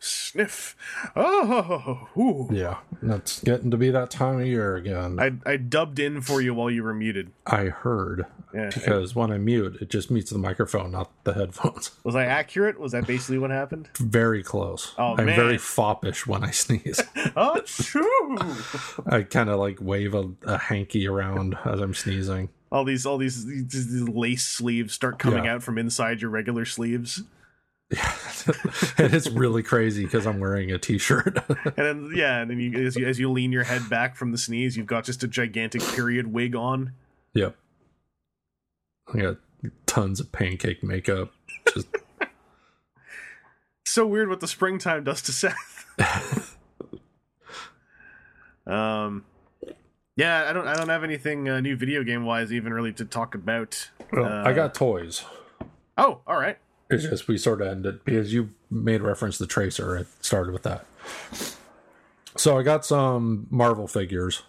Sniff. 0.00 0.76
Oh, 1.16 2.08
ooh. 2.16 2.48
Yeah, 2.52 2.78
that's 3.02 3.40
getting 3.42 3.70
to 3.70 3.76
be 3.76 3.90
that 3.90 4.10
time 4.10 4.40
of 4.40 4.46
year 4.46 4.76
again. 4.76 5.18
I, 5.18 5.26
I 5.48 5.54
I 5.54 5.56
dubbed 5.56 5.98
in 5.98 6.20
for 6.20 6.40
you 6.42 6.52
while 6.54 6.70
you 6.70 6.82
were 6.82 6.92
muted. 6.92 7.30
I 7.46 7.66
heard 7.66 8.26
Yeah. 8.52 8.70
because 8.74 9.14
when 9.14 9.30
I 9.30 9.38
mute, 9.38 9.78
it 9.80 9.88
just 9.90 10.10
mutes 10.10 10.30
the 10.30 10.38
microphone, 10.38 10.90
not 10.90 11.10
the 11.24 11.32
headphones. 11.32 11.92
Was 12.04 12.14
I 12.16 12.24
accurate? 12.26 12.78
Was 12.78 12.92
that 12.92 13.06
basically 13.06 13.38
what 13.38 13.50
happened? 13.50 13.88
Very 13.98 14.42
close. 14.42 14.92
Oh, 14.98 15.14
I'm 15.16 15.24
man. 15.26 15.36
very 15.36 15.56
foppish 15.58 16.26
when 16.26 16.44
I 16.44 16.50
sneeze. 16.52 17.00
Oh, 17.36 17.56
Achoo! 17.58 19.12
I 19.12 19.22
kind 19.22 19.48
of 19.48 19.58
like 19.58 19.78
wave 19.80 20.14
a, 20.14 20.30
a 20.44 20.58
hanky 20.58 21.08
around 21.08 21.56
as 21.64 21.80
I'm 21.80 21.94
sneezing. 21.94 22.48
all 22.70 22.84
these 22.84 23.06
all 23.06 23.18
these, 23.18 23.44
these, 23.46 23.68
these 23.92 24.08
lace 24.08 24.44
sleeves 24.44 24.92
start 24.94 25.18
coming 25.18 25.44
Yeah. 25.44 25.54
out 25.54 25.62
from 25.62 25.78
inside 25.78 26.20
your 26.20 26.30
regular 26.30 26.64
sleeves, 26.64 27.22
and 28.98 29.14
it's 29.14 29.30
really 29.30 29.62
crazy 29.62 30.04
because 30.04 30.26
I'm 30.26 30.40
wearing 30.40 30.70
a 30.72 30.78
t-shirt. 30.78 31.38
and 31.64 31.74
then 31.76 32.12
yeah, 32.14 32.40
and 32.40 32.50
then 32.50 32.60
you 32.60 32.86
as, 32.86 32.96
you 32.96 33.06
as 33.06 33.18
you 33.18 33.30
lean 33.30 33.52
your 33.52 33.64
head 33.64 33.88
back 33.88 34.16
from 34.16 34.32
the 34.32 34.38
sneeze, 34.38 34.76
you've 34.76 34.86
got 34.86 35.04
just 35.04 35.22
a 35.22 35.28
gigantic 35.28 35.82
period 35.82 36.32
wig 36.32 36.54
on. 36.54 36.92
yep. 37.34 37.56
I 39.12 39.18
got 39.18 39.36
tons 39.86 40.20
of 40.20 40.32
pancake 40.32 40.82
makeup. 40.82 41.32
Just 41.72 41.88
so 43.84 44.06
weird 44.06 44.28
what 44.28 44.40
the 44.40 44.48
springtime 44.48 45.04
does 45.04 45.20
to 45.22 45.32
Seth. 45.32 46.56
um, 48.66 49.24
yeah, 50.16 50.46
I 50.48 50.52
don't, 50.52 50.66
I 50.66 50.74
don't 50.74 50.88
have 50.88 51.04
anything 51.04 51.48
uh, 51.48 51.60
new 51.60 51.76
video 51.76 52.02
game 52.02 52.24
wise 52.24 52.52
even 52.52 52.72
really 52.72 52.92
to 52.94 53.04
talk 53.04 53.34
about. 53.34 53.90
well, 54.12 54.24
Uh, 54.24 54.48
I 54.48 54.52
got 54.52 54.74
toys. 54.74 55.24
Oh, 55.98 56.20
all 56.26 56.38
right. 56.38 56.58
It's 56.90 57.04
just 57.04 57.28
we 57.28 57.38
sort 57.38 57.62
of 57.62 57.68
ended 57.68 58.04
because 58.04 58.32
you 58.32 58.50
made 58.70 59.00
reference 59.00 59.38
to 59.38 59.46
Tracer. 59.46 59.96
It 59.96 60.06
started 60.20 60.52
with 60.52 60.62
that. 60.64 60.84
So 62.36 62.58
I 62.58 62.62
got 62.62 62.84
some 62.84 63.46
Marvel 63.50 63.86
figures. 63.86 64.42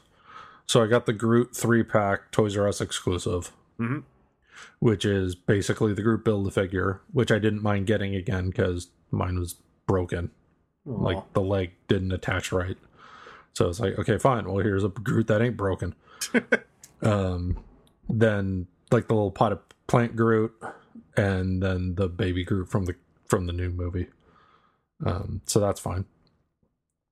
So 0.66 0.84
I 0.84 0.88
got 0.88 1.06
the 1.06 1.14
Groot 1.14 1.56
three 1.56 1.84
pack 1.84 2.32
Toys 2.32 2.58
R 2.58 2.68
Us 2.68 2.82
exclusive, 2.82 3.52
Mhm. 3.80 4.04
which 4.80 5.06
is 5.06 5.36
basically 5.36 5.94
the 5.94 6.02
Groot 6.02 6.26
build 6.26 6.48
a 6.48 6.52
figure, 6.52 7.02
which 7.14 7.32
I 7.32 7.40
didn't 7.40 7.62
mind 7.62 7.88
getting 7.88 8.16
again 8.16 8.48
because 8.50 8.88
mine 9.12 9.40
was 9.40 9.56
broken. 9.88 10.32
Like 10.86 11.34
the 11.34 11.42
leg 11.42 11.72
didn't 11.88 12.12
attach 12.12 12.52
right. 12.52 12.78
So 13.54 13.70
it's 13.70 13.80
like, 13.80 13.98
okay, 14.00 14.18
fine. 14.18 14.46
Well, 14.46 14.64
here's 14.64 14.84
a 14.84 14.90
Groot 14.90 15.28
that 15.28 15.42
ain't 15.42 15.58
broken. 15.58 15.96
um, 17.02 17.58
then 18.10 18.68
like 18.92 19.08
the 19.08 19.14
little 19.14 19.32
pot 19.32 19.52
of 19.52 19.60
plant 19.88 20.16
Groot, 20.16 20.52
and 21.18 21.62
then 21.62 21.96
the 21.96 22.08
baby 22.08 22.44
Groot 22.44 22.70
from 22.70 22.86
the 22.86 22.96
from 23.28 23.48
the 23.48 23.54
new 23.54 23.70
movie. 23.70 24.08
Um, 25.06 25.42
so 25.46 25.60
that's 25.60 25.80
fine. 25.80 26.06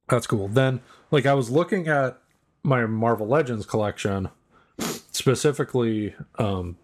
That's 0.10 0.28
cool. 0.28 0.48
Then, 0.48 0.82
like, 1.12 1.26
I 1.26 1.34
was 1.34 1.50
looking 1.50 1.88
at 1.88 2.20
my 2.64 2.86
Marvel 2.86 3.28
Legends 3.28 3.66
collection, 3.66 4.30
specifically 4.80 6.16
um, 6.38 6.78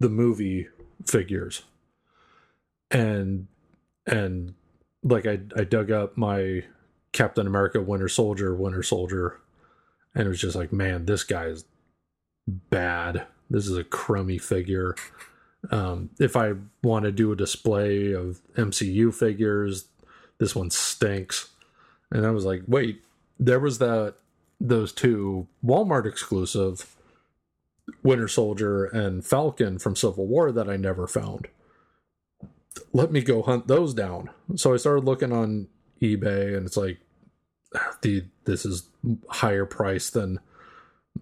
the 0.00 0.08
movie 0.08 0.68
figures, 1.06 1.62
and 2.90 3.46
and 4.06 4.54
like 5.02 5.26
I 5.26 5.40
I 5.56 5.64
dug 5.64 5.90
up 5.90 6.16
my 6.16 6.64
Captain 7.12 7.46
America 7.46 7.80
Winter 7.80 8.08
Soldier 8.08 8.54
Winter 8.54 8.82
Soldier, 8.82 9.40
and 10.14 10.26
it 10.26 10.28
was 10.28 10.40
just 10.40 10.56
like, 10.56 10.72
man, 10.72 11.06
this 11.06 11.24
guy 11.24 11.46
is 11.46 11.64
bad. 12.46 13.26
This 13.48 13.66
is 13.66 13.76
a 13.76 13.84
crummy 13.84 14.38
figure. 14.38 14.94
Um, 15.70 16.10
if 16.20 16.36
I 16.36 16.54
want 16.82 17.04
to 17.04 17.12
do 17.12 17.32
a 17.32 17.36
display 17.36 18.12
of 18.12 18.40
MCU 18.56 19.12
figures, 19.14 19.86
this 20.38 20.54
one 20.54 20.70
stinks. 20.70 21.48
And 22.10 22.26
I 22.26 22.30
was 22.30 22.44
like, 22.44 22.62
wait, 22.66 23.02
there 23.38 23.60
was 23.60 23.78
that 23.78 24.14
those 24.60 24.92
two 24.92 25.48
Walmart 25.64 26.06
exclusive 26.06 26.96
Winter 28.02 28.28
Soldier 28.28 28.84
and 28.84 29.24
Falcon 29.24 29.78
from 29.78 29.96
Civil 29.96 30.26
War 30.26 30.52
that 30.52 30.68
I 30.68 30.76
never 30.76 31.06
found. 31.06 31.48
let 32.92 33.12
me 33.12 33.20
go 33.20 33.42
hunt 33.42 33.68
those 33.68 33.94
down. 33.94 34.30
So 34.56 34.74
I 34.74 34.76
started 34.76 35.04
looking 35.04 35.32
on 35.32 35.68
eBay, 36.00 36.56
and 36.56 36.66
it's 36.66 36.76
like, 36.76 36.98
the 38.02 38.24
this 38.44 38.64
is 38.64 38.88
higher 39.28 39.66
price 39.66 40.10
than 40.10 40.40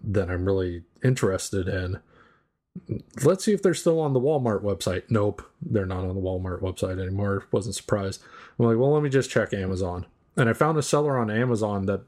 than 0.03 0.31
I'm 0.31 0.45
really 0.45 0.83
interested 1.03 1.69
in. 1.69 2.01
Let's 3.23 3.45
see 3.45 3.53
if 3.53 3.63
they're 3.63 3.75
still 3.75 4.01
on 4.01 4.13
the 4.13 4.21
Walmart 4.21 4.63
website. 4.63 5.05
Nope, 5.09 5.43
they're 5.63 5.87
not 5.87 6.05
on 6.05 6.15
the 6.15 6.21
Walmart 6.21 6.61
website 6.61 7.01
anymore. 7.01 7.47
Wasn't 7.53 7.75
surprised. 7.75 8.23
I'm 8.59 8.67
like, 8.67 8.77
well, 8.77 8.93
let 8.93 9.03
me 9.03 9.11
just 9.11 9.31
check 9.31 9.53
Amazon. 9.53 10.07
And 10.37 10.49
I 10.49 10.53
found 10.53 10.77
a 10.79 10.83
seller 10.83 11.17
on 11.17 11.31
Amazon 11.31 11.87
that 11.87 12.03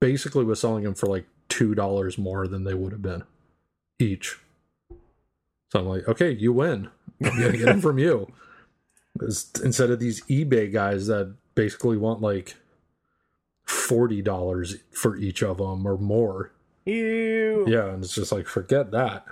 basically 0.00 0.44
was 0.44 0.60
selling 0.60 0.84
them 0.84 0.94
for 0.94 1.06
like 1.06 1.26
two 1.48 1.74
dollars 1.74 2.18
more 2.18 2.48
than 2.48 2.64
they 2.64 2.74
would 2.74 2.92
have 2.92 3.02
been 3.02 3.22
each. 3.98 4.38
So 5.70 5.78
I'm 5.78 5.86
like, 5.86 6.08
okay, 6.08 6.30
you 6.30 6.52
win. 6.52 6.88
I'm 7.22 7.38
gonna 7.38 7.56
get 7.56 7.66
them 7.66 7.80
from 7.80 7.98
you. 7.98 8.32
Instead 9.20 9.90
of 9.90 10.00
these 10.00 10.24
eBay 10.24 10.72
guys 10.72 11.06
that 11.06 11.34
basically 11.54 11.96
want 11.96 12.20
like 12.20 12.56
forty 13.64 14.22
dollars 14.22 14.76
for 14.92 15.16
each 15.16 15.42
of 15.42 15.58
them 15.58 15.86
or 15.86 15.96
more. 15.96 16.52
Ew. 16.86 17.66
Yeah, 17.68 17.90
and 17.90 18.02
it's 18.02 18.14
just 18.14 18.32
like 18.32 18.46
forget 18.46 18.90
that. 18.90 19.24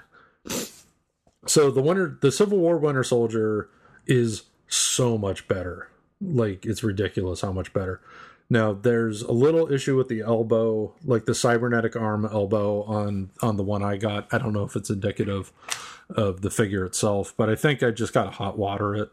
So 1.46 1.70
the 1.70 1.80
winter, 1.80 2.18
the 2.20 2.32
Civil 2.32 2.58
War 2.58 2.76
Winter 2.78 3.04
Soldier 3.04 3.68
is 4.06 4.44
so 4.68 5.16
much 5.16 5.48
better. 5.48 5.88
Like 6.20 6.66
it's 6.66 6.82
ridiculous 6.82 7.40
how 7.40 7.52
much 7.52 7.72
better. 7.72 8.00
Now 8.50 8.72
there's 8.72 9.22
a 9.22 9.32
little 9.32 9.70
issue 9.70 9.96
with 9.96 10.08
the 10.08 10.20
elbow, 10.20 10.94
like 11.04 11.26
the 11.26 11.34
cybernetic 11.34 11.94
arm 11.94 12.24
elbow 12.24 12.82
on 12.84 13.30
on 13.42 13.56
the 13.56 13.62
one 13.62 13.82
I 13.82 13.96
got. 13.96 14.32
I 14.32 14.38
don't 14.38 14.52
know 14.52 14.64
if 14.64 14.74
it's 14.74 14.90
indicative 14.90 15.52
of 16.10 16.40
the 16.40 16.50
figure 16.50 16.84
itself, 16.84 17.34
but 17.36 17.50
I 17.50 17.54
think 17.54 17.82
I 17.82 17.90
just 17.90 18.14
got 18.14 18.24
to 18.24 18.30
hot 18.30 18.58
water 18.58 18.94
it. 18.94 19.10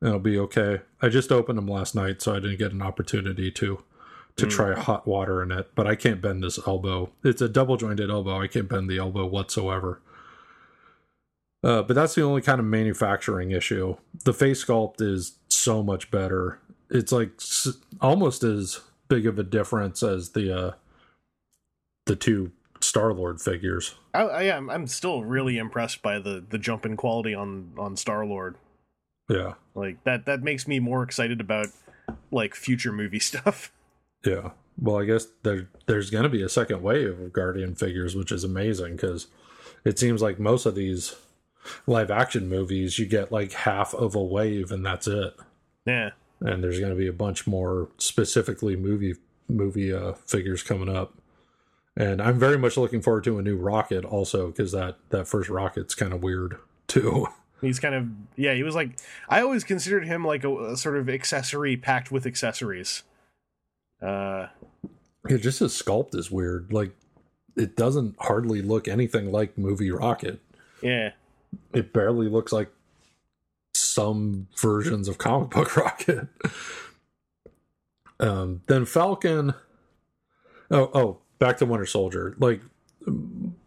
And 0.00 0.08
it'll 0.08 0.20
be 0.20 0.38
okay. 0.40 0.82
I 1.00 1.08
just 1.08 1.32
opened 1.32 1.56
them 1.56 1.68
last 1.68 1.94
night, 1.94 2.20
so 2.20 2.34
I 2.34 2.40
didn't 2.40 2.58
get 2.58 2.72
an 2.72 2.82
opportunity 2.82 3.50
to 3.52 3.82
to 4.36 4.44
hmm. 4.44 4.50
try 4.50 4.78
hot 4.78 5.06
water 5.06 5.42
in 5.42 5.50
it, 5.50 5.70
but 5.74 5.86
I 5.86 5.94
can't 5.94 6.20
bend 6.20 6.42
this 6.42 6.58
elbow. 6.66 7.10
It's 7.24 7.40
a 7.40 7.48
double 7.48 7.76
jointed 7.76 8.10
elbow. 8.10 8.40
I 8.40 8.48
can't 8.48 8.68
bend 8.68 8.90
the 8.90 8.98
elbow 8.98 9.24
whatsoever. 9.24 10.00
Uh, 11.64 11.82
but 11.82 11.94
that's 11.94 12.14
the 12.14 12.22
only 12.22 12.42
kind 12.42 12.60
of 12.60 12.66
manufacturing 12.66 13.50
issue. 13.50 13.96
The 14.24 14.32
face 14.34 14.64
sculpt 14.64 15.00
is 15.00 15.38
so 15.48 15.82
much 15.82 16.10
better. 16.10 16.60
It's 16.90 17.10
like 17.12 17.30
s- 17.40 17.78
almost 18.00 18.44
as 18.44 18.80
big 19.08 19.26
of 19.26 19.38
a 19.38 19.42
difference 19.42 20.02
as 20.02 20.30
the 20.30 20.56
uh, 20.56 20.70
the 22.06 22.16
two 22.16 22.52
Star 22.80 23.12
Lord 23.12 23.40
figures. 23.40 23.94
I, 24.14 24.20
I 24.22 24.42
am. 24.44 24.70
I'm 24.70 24.86
still 24.86 25.24
really 25.24 25.58
impressed 25.58 26.02
by 26.02 26.18
the 26.18 26.44
the 26.48 26.58
jump 26.58 26.84
in 26.86 26.96
quality 26.96 27.34
on 27.34 27.72
on 27.78 27.96
Star 27.96 28.24
Lord. 28.26 28.56
Yeah, 29.28 29.54
Like 29.74 30.04
that. 30.04 30.24
That 30.26 30.42
makes 30.44 30.68
me 30.68 30.78
more 30.78 31.02
excited 31.02 31.40
about 31.40 31.66
like 32.30 32.54
future 32.54 32.92
movie 32.92 33.18
stuff. 33.20 33.72
yeah. 34.24 34.50
Well, 34.78 34.98
I 35.00 35.04
guess 35.06 35.26
there 35.42 35.68
there's 35.86 36.10
going 36.10 36.24
to 36.24 36.28
be 36.28 36.42
a 36.42 36.48
second 36.48 36.82
wave 36.82 37.18
of 37.18 37.32
Guardian 37.32 37.74
figures, 37.74 38.14
which 38.14 38.30
is 38.30 38.44
amazing 38.44 38.92
because 38.94 39.26
it 39.84 39.98
seems 39.98 40.22
like 40.22 40.38
most 40.38 40.64
of 40.66 40.74
these 40.76 41.16
live 41.86 42.10
action 42.10 42.48
movies 42.48 42.98
you 42.98 43.06
get 43.06 43.32
like 43.32 43.52
half 43.52 43.94
of 43.94 44.14
a 44.14 44.22
wave 44.22 44.70
and 44.70 44.84
that's 44.84 45.06
it. 45.06 45.34
Yeah. 45.86 46.10
and 46.40 46.62
there's 46.62 46.78
going 46.80 46.90
to 46.90 46.96
be 46.96 47.06
a 47.06 47.12
bunch 47.12 47.46
more 47.46 47.88
specifically 47.98 48.76
movie 48.76 49.14
movie 49.48 49.92
uh, 49.92 50.12
figures 50.14 50.62
coming 50.62 50.88
up 50.94 51.14
and 51.96 52.20
i'm 52.20 52.38
very 52.38 52.58
much 52.58 52.76
looking 52.76 53.00
forward 53.00 53.22
to 53.22 53.38
a 53.38 53.42
new 53.42 53.56
rocket 53.56 54.04
also 54.04 54.48
because 54.48 54.72
that 54.72 54.96
that 55.10 55.28
first 55.28 55.48
rocket's 55.48 55.94
kind 55.94 56.12
of 56.12 56.22
weird 56.22 56.58
too 56.88 57.26
He's 57.62 57.78
kind 57.80 57.94
of 57.94 58.06
yeah. 58.36 58.52
He 58.52 58.62
was 58.62 58.74
like 58.74 58.98
I 59.30 59.40
always 59.40 59.64
considered 59.64 60.04
him 60.04 60.24
like 60.24 60.44
a, 60.44 60.72
a 60.72 60.76
sort 60.76 60.98
of 60.98 61.08
accessory 61.08 61.74
packed 61.76 62.12
with 62.12 62.26
accessories. 62.26 63.02
Uh, 64.02 64.48
yeah 65.26 65.38
just 65.38 65.60
his 65.60 65.72
sculpt 65.72 66.14
is 66.14 66.30
weird 66.30 66.70
like 66.70 66.92
it 67.56 67.74
doesn't 67.74 68.14
hardly 68.20 68.60
look 68.60 68.86
anything 68.86 69.32
like 69.32 69.56
movie 69.56 69.90
rocket 69.90 70.40
yeah. 70.82 71.12
It 71.72 71.92
barely 71.92 72.28
looks 72.28 72.52
like 72.52 72.70
some 73.74 74.48
versions 74.56 75.08
of 75.08 75.18
comic 75.18 75.50
book 75.50 75.76
rocket. 75.76 76.28
Um 78.18 78.62
then 78.66 78.84
falcon. 78.84 79.54
Oh 80.70 80.90
oh 80.94 81.18
back 81.38 81.58
to 81.58 81.66
winter 81.66 81.86
soldier. 81.86 82.34
Like 82.38 82.62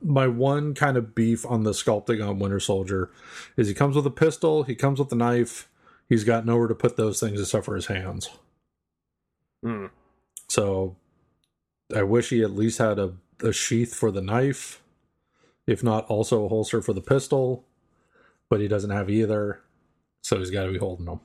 my 0.01 0.27
one 0.27 0.73
kind 0.73 0.97
of 0.97 1.15
beef 1.15 1.45
on 1.45 1.63
the 1.63 1.71
sculpting 1.71 2.27
on 2.27 2.39
winter 2.39 2.59
soldier 2.59 3.09
is 3.55 3.67
he 3.67 3.73
comes 3.73 3.95
with 3.95 4.05
a 4.05 4.11
pistol 4.11 4.63
he 4.63 4.75
comes 4.75 4.99
with 4.99 5.09
a 5.13 5.15
knife 5.15 5.69
he's 6.09 6.25
got 6.25 6.45
nowhere 6.45 6.67
to 6.67 6.75
put 6.75 6.97
those 6.97 7.19
things 7.19 7.39
except 7.39 7.65
for 7.65 7.75
his 7.75 7.85
hands. 7.85 8.29
Hmm. 9.63 9.87
so 10.47 10.95
I 11.93 12.03
wish 12.03 12.29
he 12.29 12.41
at 12.41 12.51
least 12.51 12.77
had 12.77 12.97
a, 12.97 13.13
a 13.41 13.51
sheath 13.51 13.93
for 13.93 14.09
the 14.11 14.21
knife, 14.21 14.81
if 15.67 15.83
not 15.83 16.05
also 16.05 16.45
a 16.45 16.49
holster 16.49 16.81
for 16.81 16.93
the 16.93 17.01
pistol, 17.01 17.65
but 18.49 18.59
he 18.59 18.67
doesn't 18.67 18.89
have 18.89 19.09
either. 19.09 19.61
So 20.23 20.39
he's 20.39 20.51
got 20.51 20.65
to 20.65 20.71
be 20.71 20.77
holding 20.77 21.05
them. 21.05 21.21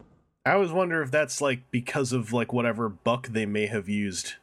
I 0.46 0.52
always 0.52 0.72
wonder 0.72 1.02
if 1.02 1.10
that's 1.10 1.40
like 1.40 1.70
because 1.70 2.12
of 2.12 2.32
like 2.32 2.52
whatever 2.52 2.88
buck 2.88 3.28
they 3.28 3.46
may 3.46 3.66
have 3.66 3.88
used. 3.88 4.34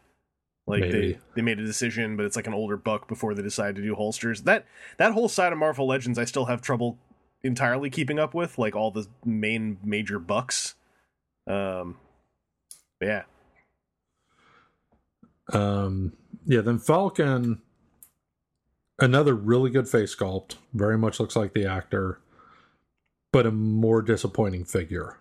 Like 0.68 0.82
Maybe. 0.82 1.14
they 1.14 1.20
they 1.36 1.42
made 1.42 1.60
a 1.60 1.66
decision, 1.66 2.18
but 2.18 2.26
it's 2.26 2.36
like 2.36 2.48
an 2.48 2.54
older 2.54 2.78
buck 2.78 3.08
before 3.08 3.34
they 3.34 3.42
decided 3.42 3.76
to 3.78 3.82
do 3.82 3.96
holsters. 3.96 4.44
That 4.44 4.66
that 4.98 5.14
whole 5.14 5.30
side 5.30 5.52
of 5.52 5.60
Marvel 5.60 5.88
Legends, 5.88 6.18
I 6.20 6.26
still 6.26 6.46
have 6.46 6.62
trouble 6.62 6.98
entirely 7.44 7.90
keeping 7.90 8.20
up 8.20 8.34
with, 8.34 8.58
like 8.58 8.76
all 8.76 8.92
the 8.92 9.08
main 9.26 9.78
major 9.84 10.20
bucks. 10.20 10.76
Um, 11.48 11.98
yeah, 13.02 13.24
Um, 15.52 16.14
yeah, 16.46 16.62
then 16.62 16.80
Falcon, 16.80 17.62
another 19.00 19.36
really 19.36 19.70
good 19.70 19.88
face 19.88 20.16
sculpt, 20.16 20.56
very 20.74 20.98
much 20.98 21.20
looks 21.20 21.36
like 21.36 21.54
the 21.54 21.66
actor, 21.66 22.21
but 23.32 23.46
a 23.46 23.52
more 23.52 24.02
disappointing 24.02 24.66
figure. 24.66 25.18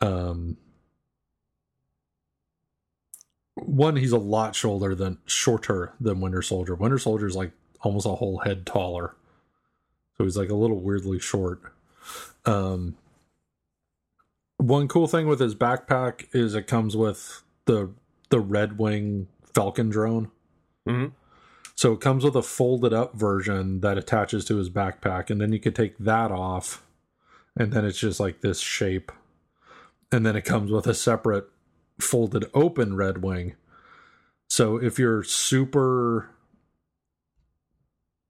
Um, 0.00 0.56
one, 3.54 3.96
he's 3.96 4.12
a 4.12 4.18
lot 4.18 4.54
shorter 4.54 4.94
than 4.94 5.18
shorter 5.26 5.94
than 6.00 6.20
Winter 6.20 6.42
Soldier. 6.42 6.74
Winter 6.74 6.98
Soldier's 6.98 7.36
like 7.36 7.52
almost 7.80 8.06
a 8.06 8.10
whole 8.10 8.38
head 8.38 8.66
taller, 8.66 9.14
so 10.16 10.24
he's 10.24 10.36
like 10.36 10.50
a 10.50 10.54
little 10.54 10.78
weirdly 10.80 11.18
short. 11.18 11.60
Um, 12.44 12.96
one 14.58 14.88
cool 14.88 15.06
thing 15.08 15.26
with 15.26 15.40
his 15.40 15.54
backpack 15.54 16.26
is 16.32 16.54
it 16.54 16.66
comes 16.66 16.96
with 16.96 17.42
the 17.64 17.90
the 18.28 18.40
Red 18.40 18.78
Wing 18.78 19.28
Falcon 19.54 19.88
drone. 19.88 20.30
Mhm. 20.86 21.12
So 21.76 21.92
it 21.92 22.00
comes 22.00 22.24
with 22.24 22.34
a 22.34 22.42
folded 22.42 22.94
up 22.94 23.14
version 23.14 23.80
that 23.80 23.98
attaches 23.98 24.46
to 24.46 24.56
his 24.56 24.70
backpack, 24.70 25.28
and 25.28 25.38
then 25.38 25.52
you 25.52 25.60
could 25.60 25.76
take 25.76 25.98
that 25.98 26.32
off, 26.32 26.82
and 27.54 27.70
then 27.70 27.84
it's 27.84 27.98
just 27.98 28.18
like 28.18 28.40
this 28.40 28.60
shape. 28.60 29.12
And 30.10 30.24
then 30.24 30.36
it 30.36 30.46
comes 30.46 30.70
with 30.70 30.86
a 30.86 30.94
separate 30.94 31.48
folded 31.98 32.46
open 32.54 32.96
Red 32.96 33.22
Wing. 33.22 33.56
So 34.48 34.76
if 34.76 34.98
you're 34.98 35.22
super 35.22 36.30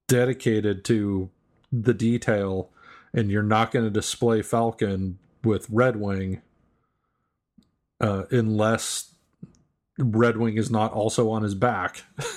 dedicated 0.09 0.85
to 0.87 1.31
the 1.71 1.95
detail 1.95 2.71
and 3.13 3.31
you're 3.31 3.43
not 3.43 3.71
going 3.71 3.85
to 3.85 3.91
display 3.91 4.43
Falcon 4.43 5.19
with 5.45 5.69
Red 5.71 5.97
Wing, 5.97 6.43
uh, 8.01 8.25
unless 8.31 9.15
Red 9.99 10.37
Wing 10.37 10.57
is 10.57 10.71
not 10.71 10.93
also 10.93 11.31
on 11.31 11.43
his 11.43 11.55
back. 11.55 12.03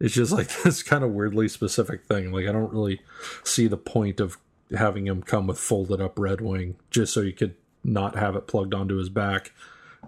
it's 0.00 0.14
just 0.14 0.32
like 0.32 0.48
this 0.62 0.82
kind 0.82 1.04
of 1.04 1.10
weirdly 1.10 1.48
specific 1.48 2.04
thing. 2.04 2.32
Like 2.32 2.46
I 2.46 2.52
don't 2.52 2.72
really 2.72 3.00
see 3.44 3.66
the 3.66 3.76
point 3.76 4.20
of 4.20 4.38
having 4.76 5.06
him 5.06 5.22
come 5.22 5.46
with 5.46 5.58
folded 5.58 6.00
up 6.00 6.18
Red 6.18 6.40
Wing 6.40 6.76
just 6.90 7.12
so 7.12 7.20
you 7.20 7.32
could 7.32 7.54
not 7.84 8.16
have 8.16 8.36
it 8.36 8.46
plugged 8.46 8.74
onto 8.74 8.96
his 8.96 9.08
back 9.08 9.52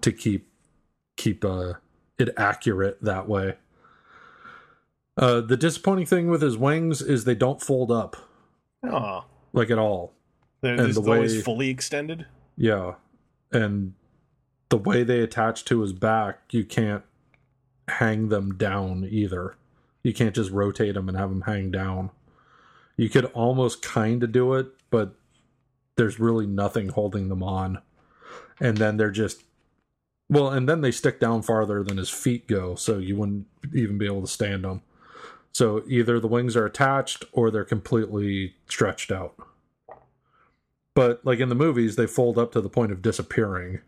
to 0.03 0.13
keep 0.13 0.49
keep 1.17 1.45
uh, 1.45 1.75
it 2.19 2.31
accurate 2.37 3.03
that 3.03 3.29
way. 3.29 3.57
Uh, 5.17 5.41
the 5.41 5.57
disappointing 5.57 6.07
thing 6.07 6.31
with 6.31 6.41
his 6.41 6.57
wings 6.57 7.03
is 7.03 7.25
they 7.25 7.35
don't 7.35 7.61
fold 7.61 7.91
up 7.91 8.17
oh, 8.89 9.25
like 9.53 9.71
at 9.71 9.79
all. 9.79 10.13
they're 10.63 10.81
And 10.81 10.95
the 10.95 11.01
always 11.01 11.37
way- 11.37 11.43
fully 11.43 11.69
extended. 11.69 12.27
Yeah. 12.57 12.95
And 13.53 13.95
the 14.69 14.79
way 14.79 15.03
they 15.03 15.21
attach 15.21 15.65
to 15.67 15.81
his 15.81 15.93
back, 15.93 16.41
you 16.51 16.65
can't 16.65 17.03
hang 17.89 18.29
them 18.29 18.55
down 18.55 19.07
either. 19.11 19.57
You 20.03 20.13
can't 20.15 20.35
just 20.35 20.51
rotate 20.51 20.95
them 20.95 21.09
and 21.09 21.19
have 21.19 21.31
them 21.31 21.43
hang 21.43 21.71
down. 21.71 22.11
You 22.97 23.09
could 23.09 23.27
almost 23.27 23.83
kind 23.83 24.23
of 24.23 24.33
do 24.33 24.55
it, 24.55 24.69
but 24.91 25.15
there's 25.97 26.21
really 26.21 26.47
nothing 26.47 26.89
holding 26.89 27.29
them 27.29 27.43
on. 27.43 27.81
And 28.61 28.77
then 28.77 28.97
they're 28.97 29.11
just 29.11 29.43
well, 30.29 30.49
and 30.51 30.69
then 30.69 30.81
they 30.81 30.93
stick 30.93 31.19
down 31.19 31.43
farther 31.43 31.83
than 31.83 31.97
his 31.97 32.09
feet 32.09 32.47
go, 32.47 32.77
so 32.77 32.99
you 32.99 33.17
wouldn't 33.17 33.47
even 33.75 33.99
be 33.99 34.07
able 34.07 34.21
to 34.21 34.29
stand 34.29 34.63
them. 34.63 34.83
So 35.53 35.83
either 35.89 36.21
the 36.21 36.29
wings 36.29 36.57
are 36.57 36.65
attached 36.67 37.25
or 37.33 37.51
they're 37.51 37.65
completely 37.65 38.55
stretched 38.69 39.11
out. 39.11 39.35
but 40.95 41.25
like 41.25 41.41
in 41.41 41.49
the 41.49 41.55
movies, 41.55 41.97
they 41.97 42.07
fold 42.07 42.39
up 42.39 42.53
to 42.53 42.61
the 42.61 42.69
point 42.69 42.93
of 42.93 43.03
disappearing. 43.03 43.81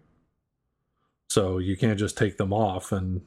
So 1.28 1.58
you 1.58 1.76
can't 1.76 1.98
just 1.98 2.16
take 2.16 2.36
them 2.36 2.52
off 2.52 2.92
and 2.92 3.22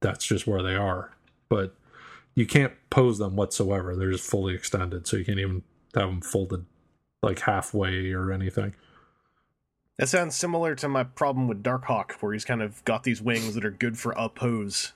that's 0.00 0.24
just 0.24 0.46
where 0.46 0.62
they 0.62 0.74
are. 0.76 1.12
But 1.48 1.74
you 2.38 2.46
can't 2.46 2.72
pose 2.88 3.18
them 3.18 3.34
whatsoever. 3.34 3.96
They're 3.96 4.12
just 4.12 4.30
fully 4.30 4.54
extended, 4.54 5.08
so 5.08 5.16
you 5.16 5.24
can't 5.24 5.40
even 5.40 5.64
have 5.96 6.08
them 6.08 6.20
folded 6.20 6.66
like 7.20 7.40
halfway 7.40 8.12
or 8.12 8.30
anything. 8.30 8.76
That 9.96 10.08
sounds 10.08 10.36
similar 10.36 10.76
to 10.76 10.88
my 10.88 11.02
problem 11.02 11.48
with 11.48 11.64
Darkhawk, 11.64 12.12
where 12.20 12.32
he's 12.32 12.44
kind 12.44 12.62
of 12.62 12.84
got 12.84 13.02
these 13.02 13.20
wings 13.20 13.56
that 13.56 13.64
are 13.64 13.72
good 13.72 13.98
for 13.98 14.12
a 14.12 14.28
pose. 14.28 14.92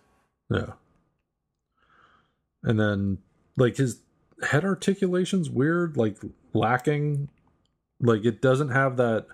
Yeah. 0.51 0.75
And 2.63 2.79
then 2.79 3.19
like 3.57 3.77
his 3.77 4.03
head 4.49 4.65
articulation's 4.65 5.51
weird, 5.51 5.97
like 5.97 6.19
lacking. 6.53 7.29
Like 8.01 8.25
it 8.25 8.41
doesn't 8.41 8.69
have 8.69 8.97
that 8.99 9.27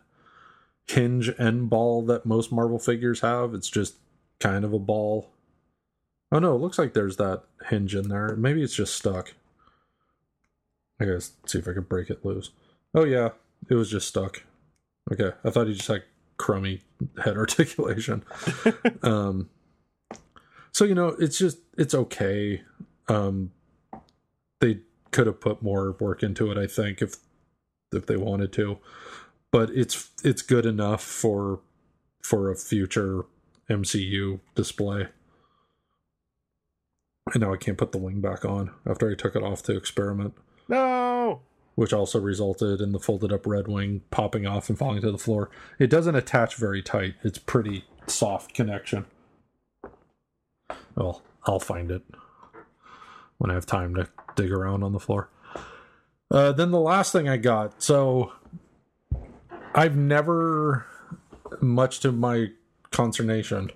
hinge 0.86 1.30
end 1.39 1.68
ball 1.68 2.06
that 2.06 2.24
most 2.24 2.52
Marvel 2.52 2.78
figures 2.78 3.20
have. 3.20 3.52
It's 3.52 3.68
just 3.68 3.97
kind 4.40 4.64
of 4.64 4.72
a 4.72 4.78
ball. 4.78 5.28
Oh 6.30 6.38
no, 6.38 6.55
it 6.55 6.60
looks 6.60 6.78
like 6.78 6.92
there's 6.92 7.16
that 7.16 7.44
hinge 7.68 7.94
in 7.94 8.09
there. 8.09 8.36
Maybe 8.36 8.62
it's 8.62 8.74
just 8.74 8.94
stuck. 8.94 9.34
I 11.00 11.05
gotta 11.05 11.20
see 11.20 11.59
if 11.59 11.68
I 11.68 11.72
can 11.72 11.82
break 11.82 12.10
it 12.10 12.24
loose. 12.24 12.50
Oh 12.94 13.05
yeah, 13.05 13.30
it 13.70 13.74
was 13.74 13.90
just 13.90 14.09
stuck. 14.09 14.42
Okay, 15.12 15.32
I 15.44 15.50
thought 15.50 15.68
he 15.68 15.74
just 15.74 15.88
had 15.88 16.05
crummy 16.36 16.82
head 17.24 17.36
articulation. 17.38 18.24
um, 19.02 19.48
so 20.72 20.84
you 20.84 20.94
know, 20.94 21.09
it's 21.18 21.38
just 21.38 21.59
it's 21.76 21.94
okay. 21.94 22.62
Um, 23.09 23.52
they 24.60 24.80
could 25.10 25.26
have 25.26 25.40
put 25.40 25.62
more 25.62 25.92
work 25.98 26.22
into 26.22 26.50
it, 26.50 26.59
I 26.59 26.66
think, 26.66 27.00
if 27.00 27.16
if 27.92 28.06
they 28.06 28.16
wanted 28.16 28.52
to, 28.55 28.78
but 29.50 29.70
it's 29.70 30.10
it's 30.22 30.42
good 30.42 30.66
enough 30.66 31.02
for 31.02 31.60
for 32.22 32.50
a 32.50 32.56
future 32.56 33.24
MCU 33.70 34.40
display. 34.55 35.09
And 37.32 37.42
now 37.42 37.52
I 37.52 37.56
can't 37.56 37.78
put 37.78 37.92
the 37.92 37.98
wing 37.98 38.20
back 38.20 38.44
on 38.44 38.70
after 38.86 39.10
I 39.10 39.14
took 39.14 39.36
it 39.36 39.42
off 39.42 39.62
to 39.64 39.76
experiment 39.76 40.34
No! 40.68 41.40
which 41.74 41.92
also 41.92 42.18
resulted 42.20 42.80
in 42.80 42.90
the 42.90 42.98
folded 42.98 43.32
up 43.32 43.46
red 43.46 43.68
wing 43.68 44.02
popping 44.10 44.46
off 44.46 44.68
and 44.68 44.76
falling 44.76 45.00
to 45.00 45.12
the 45.12 45.18
floor. 45.18 45.48
It 45.78 45.88
doesn't 45.88 46.16
attach 46.16 46.56
very 46.56 46.82
tight. 46.82 47.14
It's 47.22 47.38
pretty 47.38 47.84
soft 48.09 48.52
connection. 48.52 49.05
Well, 50.96 51.22
I'll 51.44 51.60
find 51.60 51.92
it 51.92 52.02
when 53.38 53.50
I 53.50 53.55
have 53.55 53.66
time 53.66 53.94
to 53.94 54.09
dig 54.34 54.50
around 54.50 54.82
on 54.82 54.92
the 54.92 54.98
floor. 54.98 55.30
Uh, 56.30 56.52
then 56.52 56.72
the 56.72 56.80
last 56.80 57.12
thing 57.12 57.28
I 57.28 57.36
got. 57.36 57.80
So 57.80 58.32
I've 59.74 59.96
never, 59.96 60.84
much 61.60 62.00
to 62.00 62.10
my 62.10 62.48
consternation, 62.90 63.70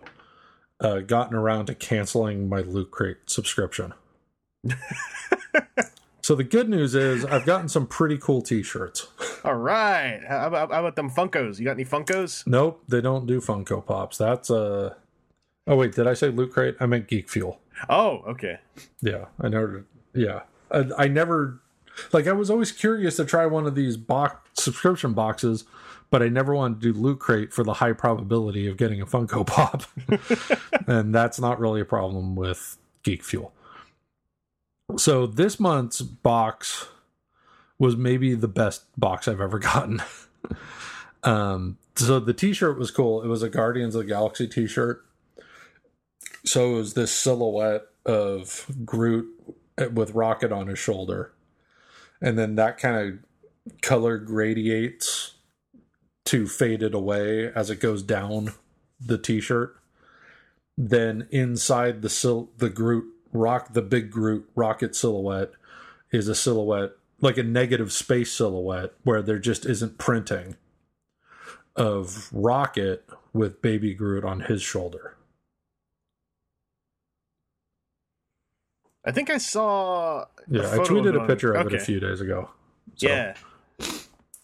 uh, 0.82 1.00
gotten 1.00 1.34
around 1.34 1.66
to 1.66 1.74
canceling 1.74 2.48
my 2.48 2.60
Loot 2.60 2.90
Crate 2.90 3.18
subscription. 3.26 3.94
so 6.22 6.34
the 6.34 6.44
good 6.44 6.68
news 6.68 6.94
is 6.94 7.24
I've 7.24 7.46
gotten 7.46 7.68
some 7.68 7.86
pretty 7.86 8.18
cool 8.18 8.42
T-shirts. 8.42 9.08
All 9.44 9.54
right. 9.54 10.20
How 10.28 10.46
about, 10.46 10.70
how 10.70 10.80
about 10.80 10.96
them 10.96 11.10
Funkos? 11.10 11.58
You 11.58 11.64
got 11.64 11.72
any 11.72 11.84
Funkos? 11.84 12.46
Nope, 12.46 12.82
they 12.88 13.00
don't 13.00 13.26
do 13.26 13.40
Funko 13.40 13.84
Pops. 13.84 14.18
That's 14.18 14.50
uh 14.50 14.94
Oh 15.66 15.76
wait, 15.76 15.92
did 15.92 16.06
I 16.06 16.14
say 16.14 16.28
Loot 16.28 16.52
Crate? 16.52 16.76
I 16.80 16.86
meant 16.86 17.08
Geek 17.08 17.28
Fuel. 17.30 17.60
Oh, 17.88 18.22
okay. 18.26 18.58
Yeah, 19.00 19.26
I 19.40 19.48
never. 19.48 19.86
Yeah, 20.14 20.42
I, 20.70 20.84
I 20.98 21.08
never. 21.08 21.60
Like 22.12 22.26
I 22.26 22.32
was 22.32 22.50
always 22.50 22.72
curious 22.72 23.16
to 23.16 23.24
try 23.24 23.46
one 23.46 23.66
of 23.66 23.74
these 23.74 23.96
box 23.96 24.48
subscription 24.54 25.12
boxes, 25.12 25.64
but 26.12 26.22
I 26.22 26.28
never 26.28 26.54
wanted 26.54 26.82
to 26.82 26.92
do 26.92 27.00
Loot 27.00 27.20
Crate 27.20 27.54
for 27.54 27.64
the 27.64 27.72
high 27.72 27.94
probability 27.94 28.68
of 28.68 28.76
getting 28.76 29.00
a 29.00 29.06
Funko 29.06 29.46
Pop, 29.46 29.84
and 30.86 31.12
that's 31.12 31.40
not 31.40 31.58
really 31.58 31.80
a 31.80 31.86
problem 31.86 32.36
with 32.36 32.76
Geek 33.02 33.24
Fuel. 33.24 33.52
So 34.98 35.26
this 35.26 35.58
month's 35.58 36.02
box 36.02 36.86
was 37.78 37.96
maybe 37.96 38.34
the 38.34 38.46
best 38.46 38.84
box 39.00 39.26
I've 39.26 39.40
ever 39.40 39.58
gotten. 39.58 40.02
um, 41.22 41.78
so 41.96 42.20
the 42.20 42.34
T-shirt 42.34 42.78
was 42.78 42.90
cool. 42.90 43.22
It 43.22 43.28
was 43.28 43.42
a 43.42 43.48
Guardians 43.48 43.94
of 43.94 44.02
the 44.02 44.08
Galaxy 44.08 44.46
T-shirt. 44.46 45.02
So 46.44 46.74
it 46.74 46.74
was 46.74 46.92
this 46.92 47.10
silhouette 47.10 47.86
of 48.04 48.66
Groot 48.84 49.28
with 49.94 50.10
Rocket 50.10 50.52
on 50.52 50.66
his 50.66 50.78
shoulder, 50.78 51.32
and 52.20 52.38
then 52.38 52.56
that 52.56 52.76
kind 52.76 52.96
of 53.64 53.80
color 53.80 54.18
gradiates 54.18 55.36
to 56.26 56.46
fade 56.46 56.82
it 56.82 56.94
away 56.94 57.50
as 57.52 57.70
it 57.70 57.80
goes 57.80 58.02
down 58.02 58.52
the 59.00 59.18
T-shirt. 59.18 59.76
Then 60.76 61.28
inside 61.30 62.02
the 62.02 62.08
sil- 62.10 62.50
the 62.58 62.70
Groot 62.70 63.06
rock 63.32 63.72
the 63.72 63.82
big 63.82 64.10
Groot 64.10 64.48
rocket 64.54 64.94
silhouette 64.94 65.52
is 66.10 66.28
a 66.28 66.34
silhouette 66.34 66.92
like 67.20 67.38
a 67.38 67.42
negative 67.42 67.92
space 67.92 68.32
silhouette 68.32 68.92
where 69.04 69.22
there 69.22 69.38
just 69.38 69.64
isn't 69.64 69.98
printing 69.98 70.56
of 71.76 72.28
Rocket 72.32 73.04
with 73.32 73.62
baby 73.62 73.94
Groot 73.94 74.24
on 74.24 74.40
his 74.40 74.60
shoulder. 74.62 75.16
I 79.04 79.10
think 79.10 79.30
I 79.30 79.38
saw. 79.38 80.26
Yeah, 80.48 80.70
I 80.70 80.78
tweeted 80.78 81.20
a 81.22 81.26
picture 81.26 81.52
of 81.52 81.66
it 81.66 81.74
a 81.74 81.80
few 81.80 81.98
days 81.98 82.20
ago. 82.20 82.50
So, 82.96 83.08
Yeah. 83.08 83.34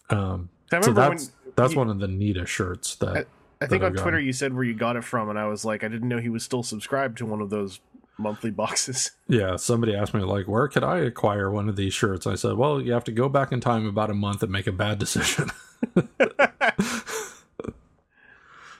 Um, 0.09 0.49
I 0.71 0.81
so 0.81 0.91
that's 0.91 1.27
when. 1.27 1.33
That's 1.55 1.73
you- 1.73 1.79
one 1.79 1.89
of 1.89 1.99
the 1.99 2.07
neatest 2.07 2.51
shirts 2.51 2.95
that 2.97 3.27
I 3.61 3.65
think 3.67 3.81
that 3.81 3.87
on 3.87 3.95
I've 3.97 4.01
Twitter 4.01 4.19
you 4.19 4.33
said 4.33 4.53
where 4.53 4.63
you 4.63 4.73
got 4.73 4.95
it 4.95 5.03
from, 5.03 5.29
and 5.29 5.37
I 5.37 5.47
was 5.47 5.65
like, 5.65 5.83
I 5.83 5.87
didn't 5.89 6.07
know 6.07 6.19
he 6.19 6.29
was 6.29 6.43
still 6.43 6.63
subscribed 6.63 7.17
to 7.19 7.25
one 7.25 7.41
of 7.41 7.49
those 7.49 7.79
monthly 8.17 8.51
boxes. 8.51 9.11
yeah 9.29 9.55
somebody 9.55 9.95
asked 9.95 10.13
me 10.13 10.19
like 10.19 10.45
where 10.45 10.67
could 10.67 10.83
i 10.83 10.97
acquire 10.97 11.49
one 11.49 11.69
of 11.69 11.77
these 11.77 11.93
shirts 11.93 12.27
i 12.27 12.35
said 12.35 12.57
well 12.57 12.81
you 12.81 12.91
have 12.91 13.05
to 13.05 13.13
go 13.13 13.29
back 13.29 13.53
in 13.53 13.61
time 13.61 13.85
about 13.85 14.09
a 14.09 14.13
month 14.13 14.43
and 14.43 14.51
make 14.51 14.67
a 14.67 14.73
bad 14.73 14.99
decision 14.99 15.49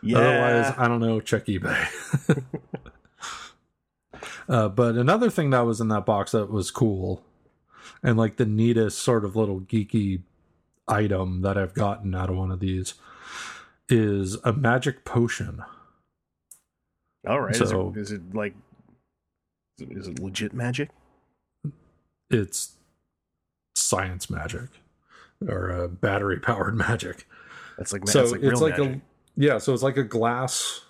Yeah. 0.01 0.17
otherwise 0.17 0.73
i 0.77 0.87
don't 0.89 0.99
know 1.01 1.19
check 1.21 1.45
ebay 1.45 1.87
uh, 4.49 4.69
but 4.69 4.95
another 4.95 5.29
thing 5.29 5.49
that 5.51 5.65
was 5.65 5.79
in 5.81 5.87
that 5.89 6.05
box 6.05 6.31
that 6.31 6.49
was 6.49 6.71
cool 6.71 7.23
and 8.03 8.17
like 8.17 8.37
the 8.37 8.45
neatest 8.45 8.99
sort 8.99 9.23
of 9.25 9.35
little 9.37 9.59
geeky 9.61 10.21
item 10.89 11.41
that 11.41 11.57
i've 11.57 11.73
gotten 11.73 12.13
out 12.15 12.29
of 12.29 12.35
one 12.35 12.51
of 12.51 12.59
these 12.59 12.95
is 13.89 14.35
a 14.43 14.53
magic 14.53 15.03
potion 15.05 15.63
All 17.27 17.41
right. 17.41 17.55
is, 17.55 17.69
So- 17.69 17.89
it, 17.95 17.99
is 17.99 18.11
it 18.11 18.33
like? 18.35 18.53
Is 19.79 20.07
it 20.07 20.19
legit 20.19 20.53
magic? 20.53 20.89
it's 22.29 22.73
science 23.75 24.29
magic 24.29 24.69
or 25.47 25.71
uh, 25.71 25.87
battery 25.87 26.39
powered 26.39 26.75
magic 26.87 27.25
That's 27.77 27.91
like 27.93 28.07
so 28.07 28.19
that's 28.19 28.31
like 28.33 28.43
it's 28.43 28.61
like 28.61 28.77
magic. 28.77 28.95
a 28.97 29.01
yeah 29.35 29.57
so 29.57 29.73
it's 29.73 29.81
like 29.81 29.97
a 29.97 30.03
glass 30.03 30.81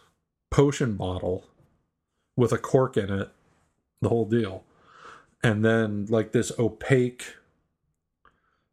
potion 0.52 0.96
bottle 0.96 1.46
with 2.36 2.52
a 2.52 2.58
cork 2.58 2.98
in 2.98 3.10
it 3.12 3.30
the 4.02 4.10
whole 4.10 4.26
deal 4.26 4.64
and 5.44 5.64
then 5.64 6.08
like 6.10 6.32
this 6.34 6.52
opaque 6.60 7.36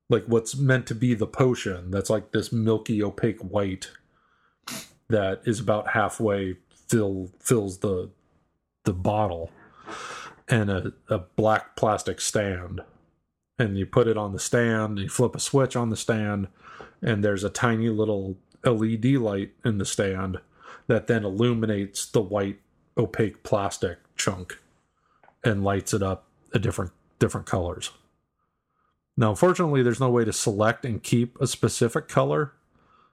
like 0.08 0.24
what's 0.26 0.56
meant 0.56 0.86
to 0.86 0.94
be 0.94 1.14
the 1.14 1.26
potion 1.26 1.90
that's 1.90 2.10
like 2.10 2.32
this 2.32 2.52
milky 2.52 3.02
opaque 3.02 3.40
white 3.40 3.90
that 5.08 5.40
is 5.44 5.60
about 5.60 5.90
halfway 5.90 6.56
fill 6.88 7.30
fills 7.40 7.78
the 7.78 8.10
the 8.84 8.92
bottle 8.92 9.50
and 10.48 10.70
a, 10.70 10.92
a 11.08 11.18
black 11.18 11.74
plastic 11.74 12.20
stand. 12.20 12.80
And 13.58 13.76
you 13.76 13.84
put 13.86 14.06
it 14.06 14.16
on 14.16 14.32
the 14.32 14.38
stand 14.38 14.98
you 14.98 15.08
flip 15.08 15.34
a 15.34 15.40
switch 15.40 15.76
on 15.76 15.90
the 15.90 15.96
stand 15.96 16.48
and 17.02 17.24
there's 17.24 17.44
a 17.44 17.50
tiny 17.50 17.88
little 17.88 18.36
led 18.64 19.04
light 19.04 19.52
in 19.64 19.78
the 19.78 19.84
stand 19.84 20.38
that 20.88 21.06
then 21.06 21.24
illuminates 21.24 22.06
the 22.06 22.20
white 22.20 22.60
opaque 22.98 23.42
plastic 23.42 23.98
chunk 24.16 24.58
and 25.42 25.64
lights 25.64 25.94
it 25.94 26.02
up 26.02 26.26
a 26.52 26.58
different 26.58 26.92
different 27.18 27.46
colors 27.46 27.90
now 29.16 29.30
unfortunately 29.30 29.82
there's 29.82 30.00
no 30.00 30.10
way 30.10 30.24
to 30.24 30.32
select 30.32 30.84
and 30.84 31.02
keep 31.02 31.40
a 31.40 31.46
specific 31.46 32.08
color. 32.08 32.52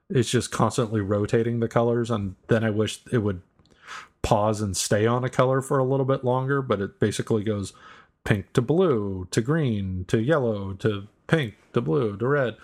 It's 0.10 0.30
just 0.30 0.52
constantly 0.52 1.02
rotating 1.02 1.60
the 1.60 1.68
colors 1.68 2.12
and 2.12 2.36
then 2.48 2.64
i 2.64 2.70
wish 2.70 3.00
it 3.12 3.20
would 3.20 3.42
pause 4.22 4.62
and 4.62 4.76
stay 4.76 5.06
on 5.06 5.24
a 5.24 5.30
color 5.30 5.62
for 5.62 5.80
a 5.80 5.84
little 5.84 6.06
bit 6.06 6.24
longer 6.24 6.62
but 6.62 6.82
it 6.82 7.00
basically 7.00 7.44
goes 7.44 7.74
pink 8.24 8.52
to 8.54 8.62
blue 8.62 9.28
to 9.32 9.42
green 9.42 10.06
to 10.08 10.22
yellow 10.22 10.74
to 10.74 11.08
pink 11.28 11.56
to 11.74 11.82
blue 11.82 12.18
to 12.18 12.28
red. 12.28 12.58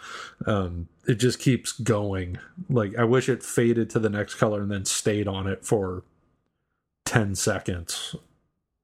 Um, 0.45 0.87
it 1.07 1.15
just 1.15 1.39
keeps 1.39 1.71
going. 1.71 2.39
Like 2.69 2.95
i 2.97 3.03
wish 3.03 3.29
it 3.29 3.43
faded 3.43 3.89
to 3.91 3.99
the 3.99 4.09
next 4.09 4.35
color 4.35 4.61
and 4.61 4.71
then 4.71 4.85
stayed 4.85 5.27
on 5.27 5.47
it 5.47 5.65
for 5.65 6.03
10 7.05 7.35
seconds 7.35 8.15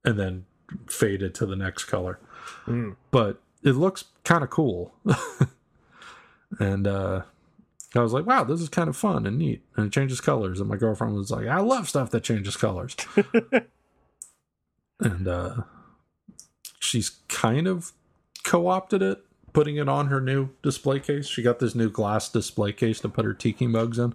and 0.04 0.18
then 0.18 0.44
faded 0.88 1.34
to 1.36 1.46
the 1.46 1.56
next 1.56 1.84
color. 1.84 2.18
Mm. 2.66 2.94
but 3.10 3.40
it 3.66 3.74
looks 3.74 4.04
kind 4.24 4.44
of 4.44 4.50
cool 4.50 4.94
and 6.58 6.86
uh, 6.86 7.22
I 7.94 8.00
was 8.00 8.12
like, 8.12 8.26
"Wow, 8.26 8.44
this 8.44 8.60
is 8.60 8.68
kind 8.68 8.88
of 8.88 8.96
fun 8.96 9.26
and 9.26 9.38
neat." 9.38 9.62
And 9.76 9.86
it 9.86 9.92
changes 9.92 10.20
colors, 10.20 10.60
and 10.60 10.68
my 10.68 10.76
girlfriend 10.76 11.14
was 11.14 11.30
like, 11.30 11.46
"I 11.46 11.60
love 11.60 11.88
stuff 11.88 12.10
that 12.10 12.22
changes 12.22 12.56
colors." 12.56 12.96
and 15.00 15.28
uh, 15.28 15.62
she's 16.78 17.10
kind 17.28 17.66
of 17.66 17.92
co-opted 18.44 19.02
it, 19.02 19.24
putting 19.52 19.76
it 19.76 19.88
on 19.88 20.08
her 20.08 20.20
new 20.20 20.50
display 20.62 21.00
case. 21.00 21.26
She 21.26 21.42
got 21.42 21.58
this 21.58 21.74
new 21.74 21.90
glass 21.90 22.28
display 22.28 22.72
case 22.72 23.00
to 23.00 23.08
put 23.08 23.24
her 23.24 23.34
tiki 23.34 23.66
mugs 23.66 23.98
in, 23.98 24.14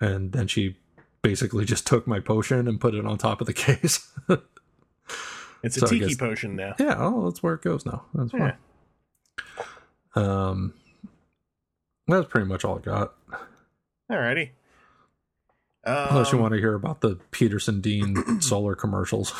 and 0.00 0.32
then 0.32 0.46
she 0.46 0.76
basically 1.22 1.64
just 1.64 1.86
took 1.86 2.06
my 2.06 2.20
potion 2.20 2.68
and 2.68 2.80
put 2.80 2.94
it 2.94 3.06
on 3.06 3.18
top 3.18 3.40
of 3.40 3.46
the 3.46 3.52
case. 3.52 4.08
It's 5.66 5.76
a 5.76 5.80
So 5.80 5.86
I 5.86 5.90
tiki 5.90 6.06
guess- 6.06 6.16
potion 6.16 6.56
now. 6.56 6.74
yeah, 6.78 6.94
oh, 6.96 7.28
that's 7.28 7.42
where 7.42 7.54
it 7.54 7.62
goes 7.62 7.84
now. 7.84 8.04
That's 8.14 8.30
fine. 8.30 8.56
Um, 10.14 10.74
that's 12.06 12.26
pretty 12.28 12.46
much 12.46 12.64
all 12.64 12.78
I 12.78 12.80
got. 12.80 13.14
Alrighty. 14.10 14.50
Unless 15.84 16.32
you 16.32 16.38
Um, 16.38 16.42
want 16.42 16.54
to 16.54 16.58
hear 16.60 16.74
about 16.74 17.00
the 17.00 17.16
Petersen 17.30 17.80
Dean 17.80 18.40
solar 18.40 18.74
commercials. 18.74 19.32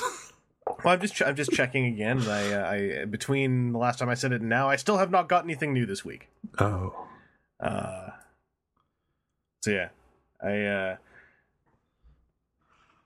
Well, 0.85 0.95
I'm 0.95 1.01
just 1.01 1.15
ch- 1.15 1.23
I'm 1.23 1.35
just 1.37 1.51
checking 1.53 1.87
again. 1.87 2.21
I, 2.23 2.53
uh, 2.53 2.71
I 3.03 3.05
between 3.05 3.73
the 3.73 3.79
last 3.79 3.99
time 3.99 4.09
I 4.09 4.15
said 4.15 4.33
it 4.33 4.41
and 4.41 4.49
now, 4.51 4.69
I 4.69 4.77
still 4.77 4.99
have 4.99 5.11
not 5.11 5.29
got 5.29 5.45
anything 5.45 5.73
new 5.73 5.87
this 5.87 6.05
week. 6.05 6.29
oh, 6.59 7.07
Uh, 7.61 8.11
so 9.63 9.71
yeah, 9.71 9.89
I 10.43 10.61
uh, 10.65 10.97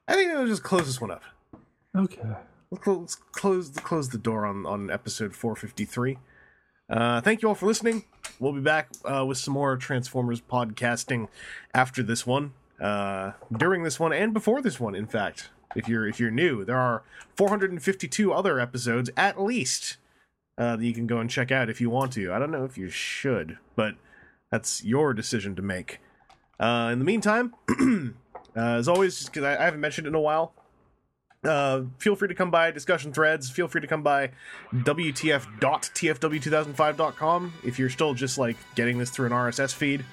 I 0.08 0.14
think 0.14 0.32
I'll 0.32 0.46
just 0.46 0.62
close 0.62 0.86
this 0.86 1.00
one 1.00 1.10
up. 1.10 1.22
okay. 1.96 2.20
Let's 2.70 2.84
close, 2.84 3.16
close 3.32 3.70
close 3.70 4.08
the 4.10 4.18
door 4.18 4.46
on 4.46 4.64
on 4.64 4.92
episode 4.92 5.34
453. 5.34 6.18
Uh, 6.88 7.20
thank 7.20 7.42
you 7.42 7.48
all 7.48 7.56
for 7.56 7.66
listening. 7.66 8.04
We'll 8.38 8.52
be 8.52 8.60
back 8.60 8.90
uh, 9.04 9.26
with 9.26 9.38
some 9.38 9.54
more 9.54 9.76
Transformers 9.76 10.40
podcasting 10.40 11.26
after 11.74 12.04
this 12.04 12.24
one, 12.24 12.52
uh, 12.80 13.32
during 13.52 13.82
this 13.82 13.98
one, 13.98 14.12
and 14.12 14.32
before 14.32 14.62
this 14.62 14.78
one. 14.78 14.94
In 14.94 15.06
fact, 15.06 15.50
if 15.74 15.88
you're 15.88 16.06
if 16.06 16.20
you're 16.20 16.30
new, 16.30 16.64
there 16.64 16.78
are 16.78 17.02
452 17.34 18.32
other 18.32 18.60
episodes 18.60 19.10
at 19.16 19.42
least 19.42 19.96
uh, 20.56 20.76
that 20.76 20.84
you 20.84 20.94
can 20.94 21.08
go 21.08 21.18
and 21.18 21.28
check 21.28 21.50
out 21.50 21.68
if 21.68 21.80
you 21.80 21.90
want 21.90 22.12
to. 22.12 22.32
I 22.32 22.38
don't 22.38 22.52
know 22.52 22.64
if 22.64 22.78
you 22.78 22.88
should, 22.88 23.58
but 23.74 23.96
that's 24.52 24.84
your 24.84 25.12
decision 25.12 25.56
to 25.56 25.62
make. 25.62 25.98
Uh, 26.60 26.90
in 26.92 27.00
the 27.00 27.04
meantime, 27.04 27.52
uh, 28.56 28.60
as 28.60 28.86
always, 28.86 29.24
because 29.24 29.42
I, 29.42 29.60
I 29.60 29.64
haven't 29.64 29.80
mentioned 29.80 30.06
it 30.06 30.10
in 30.10 30.14
a 30.14 30.20
while, 30.20 30.52
uh, 31.44 31.82
feel 31.98 32.16
free 32.16 32.28
to 32.28 32.34
come 32.34 32.50
by 32.50 32.70
discussion 32.70 33.12
threads. 33.12 33.50
Feel 33.50 33.68
free 33.68 33.80
to 33.80 33.86
come 33.86 34.02
by 34.02 34.30
WTF.TFW2005.com 34.74 37.52
if 37.64 37.78
you're 37.78 37.88
still 37.88 38.12
just 38.14 38.36
like 38.36 38.56
getting 38.74 38.98
this 38.98 39.10
through 39.10 39.26
an 39.26 39.32
RSS 39.32 39.72
feed. 39.72 40.04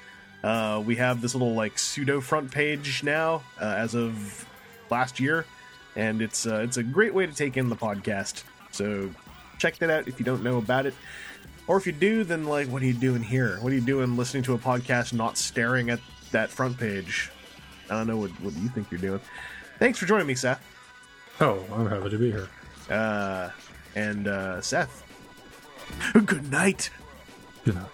Uh, 0.43 0.81
we 0.85 0.95
have 0.95 1.21
this 1.21 1.33
little 1.35 1.53
like 1.53 1.77
pseudo 1.77 2.21
front 2.21 2.49
page 2.51 3.03
now 3.03 3.43
uh, 3.59 3.75
as 3.77 3.95
of 3.95 4.47
last 4.89 5.19
year, 5.19 5.45
and 5.95 6.21
it's 6.21 6.47
uh, 6.47 6.61
it's 6.63 6.77
a 6.77 6.83
great 6.83 7.13
way 7.13 7.25
to 7.25 7.33
take 7.33 7.57
in 7.57 7.67
the 7.69 7.75
podcast. 7.75 8.43
So 8.71 9.09
check 9.57 9.77
that 9.79 9.89
out 9.89 10.07
if 10.07 10.19
you 10.19 10.25
don't 10.25 10.43
know 10.43 10.57
about 10.57 10.85
it. 10.85 10.93
Or 11.67 11.75
if 11.75 11.85
you 11.85 11.91
do, 11.91 12.23
then 12.23 12.45
like, 12.45 12.69
what 12.69 12.81
are 12.81 12.85
you 12.85 12.93
doing 12.93 13.21
here? 13.21 13.57
What 13.59 13.73
are 13.73 13.75
you 13.75 13.81
doing 13.81 14.15
listening 14.15 14.43
to 14.43 14.53
a 14.53 14.57
podcast, 14.57 15.11
not 15.11 15.37
staring 15.37 15.89
at 15.89 15.99
that 16.31 16.49
front 16.49 16.77
page? 16.77 17.29
I 17.89 17.95
don't 17.95 18.07
know 18.07 18.17
what 18.17 18.31
what 18.41 18.53
you 18.55 18.69
think 18.69 18.89
you're 18.91 19.01
doing. 19.01 19.19
Thanks 19.79 19.99
for 19.99 20.05
joining 20.05 20.27
me, 20.27 20.35
Seth. 20.35 20.76
Oh, 21.39 21.63
I'm 21.71 21.87
happy 21.87 22.09
to 22.09 22.17
be 22.17 22.31
here. 22.31 22.49
Uh, 22.89 23.51
and 23.95 24.27
uh, 24.27 24.61
Seth. 24.61 25.03
Good 26.13 26.51
night. 26.51 26.89
You 27.65 27.73
know. 27.73 27.85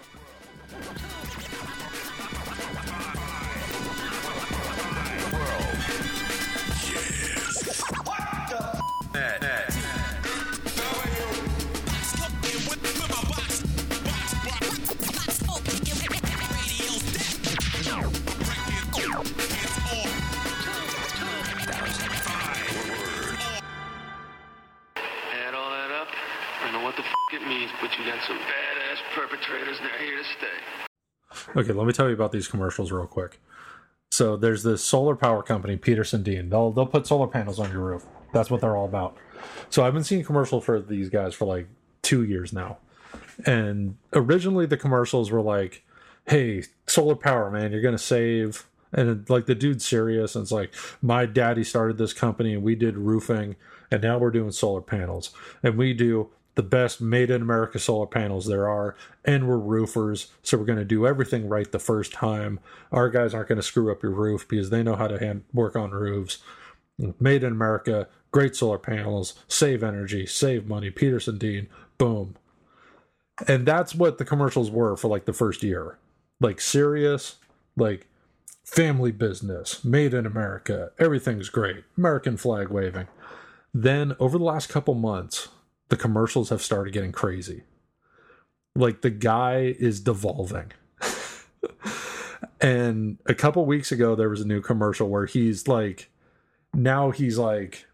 Means, 27.48 27.72
but 27.82 27.92
you 27.98 28.06
got 28.06 28.24
some 28.26 28.38
badass 28.38 29.00
perpetrators 29.14 29.78
and 29.78 29.90
they're 29.90 30.00
here 30.00 30.18
to 30.18 30.24
stay. 30.24 31.60
Okay, 31.60 31.74
let 31.74 31.86
me 31.86 31.92
tell 31.92 32.08
you 32.08 32.14
about 32.14 32.32
these 32.32 32.48
commercials 32.48 32.92
real 32.92 33.06
quick. 33.06 33.40
So 34.12 34.38
there's 34.38 34.64
this 34.64 34.84
solar 34.84 35.16
power 35.16 35.44
company, 35.44 35.76
Petersen 35.76 36.24
Dean. 36.24 36.50
They'll 36.50 36.72
they'll 36.72 36.86
put 36.86 37.08
solar 37.08 37.28
panels 37.28 37.60
on 37.60 37.72
your 37.72 37.82
roof. 37.82 38.06
That's 38.32 38.50
what 38.50 38.62
they're 38.62 38.78
all 38.78 38.86
about. 38.86 39.18
So 39.70 39.84
I've 39.86 39.94
been 39.94 40.04
seeing 40.04 40.24
commercials 40.24 40.64
for 40.64 40.80
these 40.80 41.10
guys 41.10 41.34
for 41.34 41.46
like 41.46 41.68
two 42.02 42.24
years 42.24 42.54
now. 42.54 42.78
And 43.46 43.98
originally 44.14 44.66
the 44.66 44.78
commercials 44.78 45.32
were 45.32 45.42
like, 45.42 45.84
"Hey, 46.26 46.64
solar 46.88 47.16
power, 47.16 47.50
man, 47.52 47.72
you're 47.72 47.82
gonna 47.82 47.98
save." 47.98 48.68
And 48.94 49.28
like 49.30 49.48
the 49.48 49.56
dude's 49.56 49.84
serious, 49.86 50.36
and 50.36 50.44
it's 50.44 50.52
like, 50.52 50.74
"My 51.02 51.26
daddy 51.26 51.64
started 51.64 51.98
this 51.98 52.14
company, 52.14 52.54
and 52.54 52.64
we 52.64 52.76
did 52.76 52.96
roofing, 52.96 53.56
and 53.90 54.02
now 54.02 54.18
we're 54.20 54.32
doing 54.32 54.52
solar 54.52 54.82
panels, 54.82 55.32
and 55.64 55.76
we 55.78 55.94
do 55.94 56.30
the 56.56 56.64
best 56.64 57.02
made 57.02 57.32
in 57.32 57.42
America 57.42 57.80
solar 57.80 58.06
panels 58.06 58.46
there 58.46 58.70
are, 58.70 58.96
and 59.26 59.48
we're 59.48 59.58
roofers, 59.58 60.32
so 60.44 60.58
we're 60.58 60.66
going 60.66 60.80
to 60.80 60.86
do 60.86 61.08
everything 61.08 61.50
right 61.50 61.72
the 61.72 61.80
first 61.80 62.12
time. 62.12 62.60
Our 62.92 63.10
guys 63.10 63.34
aren't 63.34 63.50
going 63.50 63.58
to 63.58 63.64
screw 63.64 63.92
up 63.92 64.04
your 64.04 64.12
roof 64.12 64.48
because 64.48 64.70
they 64.70 64.84
know 64.84 64.96
how 64.96 65.08
to 65.08 65.20
hand, 65.20 65.44
work 65.54 65.76
on 65.76 65.92
roofs. 65.92 66.40
Made 67.20 67.44
in 67.44 67.52
America, 67.52 68.08
great 68.32 68.56
solar 68.56 68.78
panels, 68.78 69.34
save 69.48 69.84
energy, 69.84 70.28
save 70.28 70.68
money. 70.68 70.92
Petersen 70.92 71.40
Dean, 71.40 71.68
boom. 71.98 72.36
And 73.48 73.66
that's 73.66 73.96
what 73.96 74.20
the 74.20 74.26
commercials 74.26 74.70
were 74.70 74.96
for 74.96 75.08
like 75.08 75.26
the 75.26 75.34
first 75.34 75.64
year. 75.64 75.98
Like 76.40 76.62
serious, 76.62 77.38
like 77.76 78.08
family 78.64 79.12
business, 79.12 79.84
made 79.84 80.14
in 80.14 80.26
America, 80.26 80.92
everything's 81.00 81.50
great, 81.50 81.84
American 81.98 82.38
flag 82.38 82.70
waving. 82.70 83.08
Then 83.74 84.16
over 84.20 84.38
the 84.38 84.44
last 84.44 84.70
couple 84.70 84.94
months, 84.94 85.50
the 85.94 85.98
commercials 85.98 86.50
have 86.50 86.64
started 86.64 86.92
getting 86.92 87.12
crazy. 87.12 87.62
Like 88.76 89.02
the 89.02 89.12
guy 89.12 89.76
is 89.78 90.00
devolving. 90.00 90.72
and 92.62 93.20
a 93.28 93.36
couple 93.36 93.64
weeks 93.68 93.92
ago 93.92 94.16
there 94.16 94.28
was 94.28 94.42
a 94.42 94.48
new 94.48 94.60
commercial 94.60 95.08
where 95.08 95.28
he's 95.28 95.68
like 95.68 96.10
now 96.74 97.12
he's 97.12 97.38
like 97.38 97.86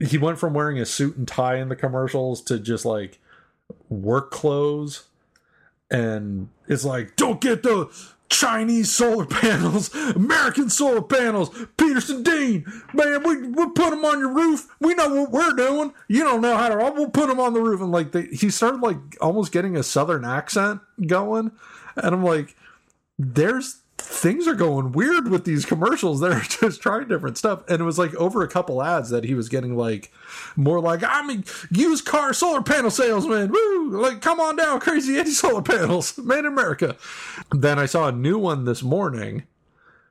he 0.00 0.18
went 0.18 0.40
from 0.40 0.52
wearing 0.52 0.80
a 0.80 0.84
suit 0.84 1.16
and 1.16 1.28
tie 1.28 1.58
in 1.58 1.68
the 1.68 1.76
commercials 1.76 2.42
to 2.42 2.58
just 2.58 2.84
like 2.84 3.20
work 3.88 4.32
clothes 4.32 5.04
and 5.92 6.48
it's 6.66 6.84
like 6.84 7.14
don't 7.14 7.40
get 7.40 7.62
the 7.62 7.88
Chinese 8.30 8.90
solar 8.90 9.26
panels, 9.40 9.94
American 9.94 10.70
solar 10.70 11.02
panels, 11.02 11.50
Petersen 11.88 12.22
Dean, 12.22 12.66
man, 12.92 13.22
we 13.22 13.48
we'll 13.48 13.70
put 13.70 13.90
them 13.90 14.04
on 14.04 14.18
your 14.18 14.32
roof. 14.32 14.68
We 14.78 14.94
know 14.94 15.08
what 15.08 15.30
we're 15.30 15.52
doing. 15.52 15.94
You 16.06 16.22
don't 16.22 16.42
know 16.42 16.54
how 16.54 16.68
to. 16.68 16.76
We'll 16.76 17.08
put 17.08 17.28
them 17.28 17.40
on 17.40 17.54
the 17.54 17.62
roof. 17.62 17.80
And 17.80 17.90
like 17.90 18.12
they, 18.12 18.26
he 18.26 18.50
started 18.50 18.82
like 18.82 18.98
almost 19.22 19.52
getting 19.52 19.74
a 19.74 19.82
southern 19.82 20.22
accent 20.22 20.82
going, 21.06 21.50
and 21.96 22.14
I'm 22.14 22.22
like, 22.22 22.56
there's 23.18 23.80
things 23.96 24.46
are 24.46 24.54
going 24.54 24.92
weird 24.92 25.28
with 25.28 25.46
these 25.46 25.64
commercials. 25.64 26.20
They're 26.20 26.40
just 26.40 26.82
trying 26.82 27.08
different 27.08 27.38
stuff. 27.38 27.62
And 27.68 27.80
it 27.80 27.84
was 27.84 27.98
like 27.98 28.14
over 28.16 28.42
a 28.42 28.48
couple 28.48 28.82
ads 28.82 29.08
that 29.08 29.24
he 29.24 29.32
was 29.34 29.48
getting 29.48 29.74
like 29.74 30.12
more 30.56 30.80
like, 30.80 31.02
I'm 31.02 31.30
a 31.30 31.42
used 31.70 32.04
car 32.04 32.34
solar 32.34 32.62
panel 32.62 32.90
salesman. 32.90 33.50
Woo! 33.50 34.00
Like, 34.00 34.20
come 34.20 34.40
on 34.40 34.56
down, 34.56 34.80
crazy 34.80 35.16
Eddie 35.16 35.30
solar 35.30 35.62
panels, 35.62 36.18
made 36.18 36.40
in 36.40 36.46
America. 36.46 36.96
Then 37.50 37.78
I 37.78 37.86
saw 37.86 38.08
a 38.08 38.12
new 38.12 38.38
one 38.38 38.66
this 38.66 38.82
morning 38.82 39.44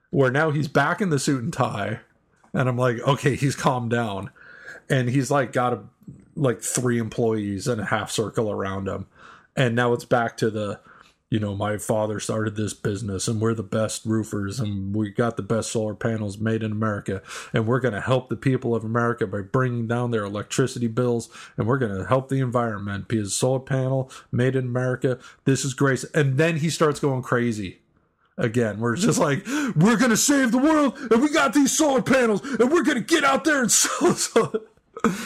where 0.10 0.32
now 0.32 0.52
he's 0.52 0.68
back 0.68 1.02
in 1.02 1.10
the 1.10 1.20
suit 1.20 1.44
and 1.44 1.54
tie. 1.54 2.00
And 2.54 2.68
I'm 2.68 2.78
like, 2.78 3.00
okay, 3.00 3.36
he's 3.36 3.56
calmed 3.56 3.92
down. 3.92 4.32
And 4.90 5.10
he's 5.10 5.30
like 5.30 5.52
got 5.52 5.74
a 5.74 5.80
like 6.36 6.62
three 6.62 7.00
employees 7.00 7.68
and 7.68 7.82
a 7.82 7.86
half 7.86 8.12
circle 8.12 8.52
around 8.52 8.88
him. 8.88 9.08
And 9.56 9.76
now 9.76 9.94
it's 9.94 10.06
back 10.06 10.38
to 10.38 10.50
the 10.50 10.80
you 11.30 11.40
know, 11.40 11.56
my 11.56 11.78
father 11.78 12.22
started 12.22 12.56
this 12.56 12.74
business 12.74 13.28
and 13.28 13.42
we're 13.42 13.54
the 13.54 13.62
best 13.62 14.06
roofers 14.06 14.62
and 14.62 14.96
we 14.96 15.10
got 15.10 15.36
the 15.36 15.44
best 15.44 15.72
solar 15.72 15.94
panels 15.94 16.38
made 16.38 16.64
in 16.64 16.72
America 16.72 17.22
and 17.54 17.68
we're 17.68 17.82
going 17.82 17.94
to 17.94 18.02
help 18.02 18.30
the 18.30 18.38
people 18.38 18.74
of 18.74 18.86
America 18.86 19.28
by 19.28 19.42
bringing 19.42 19.88
down 19.88 20.12
their 20.12 20.24
electricity 20.24 20.88
bills 20.88 21.30
and 21.58 21.68
we're 21.68 21.78
going 21.78 21.96
to 21.96 22.06
help 22.06 22.30
the 22.30 22.40
environment 22.40 23.10
because 23.10 23.36
solar 23.36 23.60
panel 23.60 24.10
made 24.32 24.56
in 24.56 24.66
America, 24.66 25.20
this 25.44 25.66
is 25.66 25.74
great. 25.74 26.06
And 26.14 26.38
then 26.38 26.58
he 26.58 26.70
starts 26.70 27.02
going 27.02 27.24
crazy 27.24 27.80
again. 28.38 28.80
We're 28.80 28.96
just 28.96 29.20
like, 29.20 29.46
we're 29.48 29.98
going 29.98 30.12
to 30.12 30.18
save 30.18 30.52
the 30.52 30.58
world 30.58 30.98
and 31.12 31.22
we 31.22 31.30
got 31.30 31.54
these 31.54 31.76
solar 31.76 32.02
panels 32.02 32.42
and 32.44 32.72
we're 32.72 32.84
going 32.84 32.98
to 32.98 33.04
get 33.04 33.24
out 33.24 33.44
there 33.44 33.62
and 33.62 33.72
sell. 33.72 34.14
sell. 34.14 34.54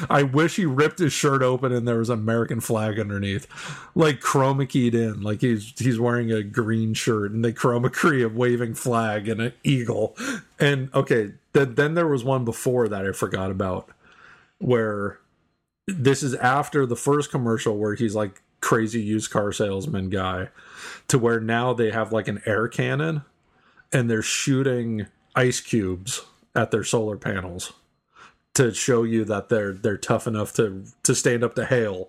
I 0.09 0.23
wish 0.23 0.57
he 0.57 0.65
ripped 0.65 0.99
his 0.99 1.13
shirt 1.13 1.41
open 1.41 1.71
and 1.71 1.87
there 1.87 1.99
was 1.99 2.09
an 2.09 2.19
American 2.19 2.59
flag 2.59 2.99
underneath, 2.99 3.47
like 3.95 4.19
chroma 4.19 4.67
keyed 4.67 4.93
in, 4.93 5.21
like 5.21 5.41
he's 5.41 5.73
he's 5.79 5.99
wearing 5.99 6.31
a 6.31 6.43
green 6.43 6.93
shirt 6.93 7.31
and 7.31 7.43
they 7.43 7.53
chroma 7.53 7.89
key 7.89 8.21
a 8.21 8.29
waving 8.29 8.73
flag 8.73 9.29
and 9.29 9.41
an 9.41 9.53
eagle. 9.63 10.15
And 10.59 10.93
okay, 10.93 11.33
then 11.53 11.75
then 11.75 11.93
there 11.93 12.07
was 12.07 12.23
one 12.23 12.45
before 12.45 12.89
that 12.89 13.05
I 13.05 13.13
forgot 13.13 13.49
about, 13.49 13.89
where 14.59 15.19
this 15.87 16.21
is 16.21 16.35
after 16.35 16.85
the 16.85 16.95
first 16.95 17.31
commercial 17.31 17.77
where 17.77 17.95
he's 17.95 18.15
like 18.15 18.41
crazy 18.59 19.01
used 19.01 19.31
car 19.31 19.51
salesman 19.51 20.09
guy, 20.09 20.49
to 21.11 21.19
where 21.19 21.41
now 21.41 21.73
they 21.73 21.91
have 21.91 22.13
like 22.13 22.29
an 22.29 22.41
air 22.45 22.69
cannon, 22.69 23.23
and 23.91 24.09
they're 24.09 24.21
shooting 24.21 25.07
ice 25.35 25.59
cubes 25.59 26.21
at 26.55 26.71
their 26.71 26.85
solar 26.85 27.17
panels 27.17 27.73
to 28.53 28.73
show 28.73 29.03
you 29.03 29.25
that 29.25 29.49
they're 29.49 29.73
they're 29.73 29.97
tough 29.97 30.25
enough 30.25 30.53
to 30.53 30.85
to 31.03 31.13
stand 31.13 31.43
up 31.43 31.53
to 31.55 31.65
hail. 31.65 32.07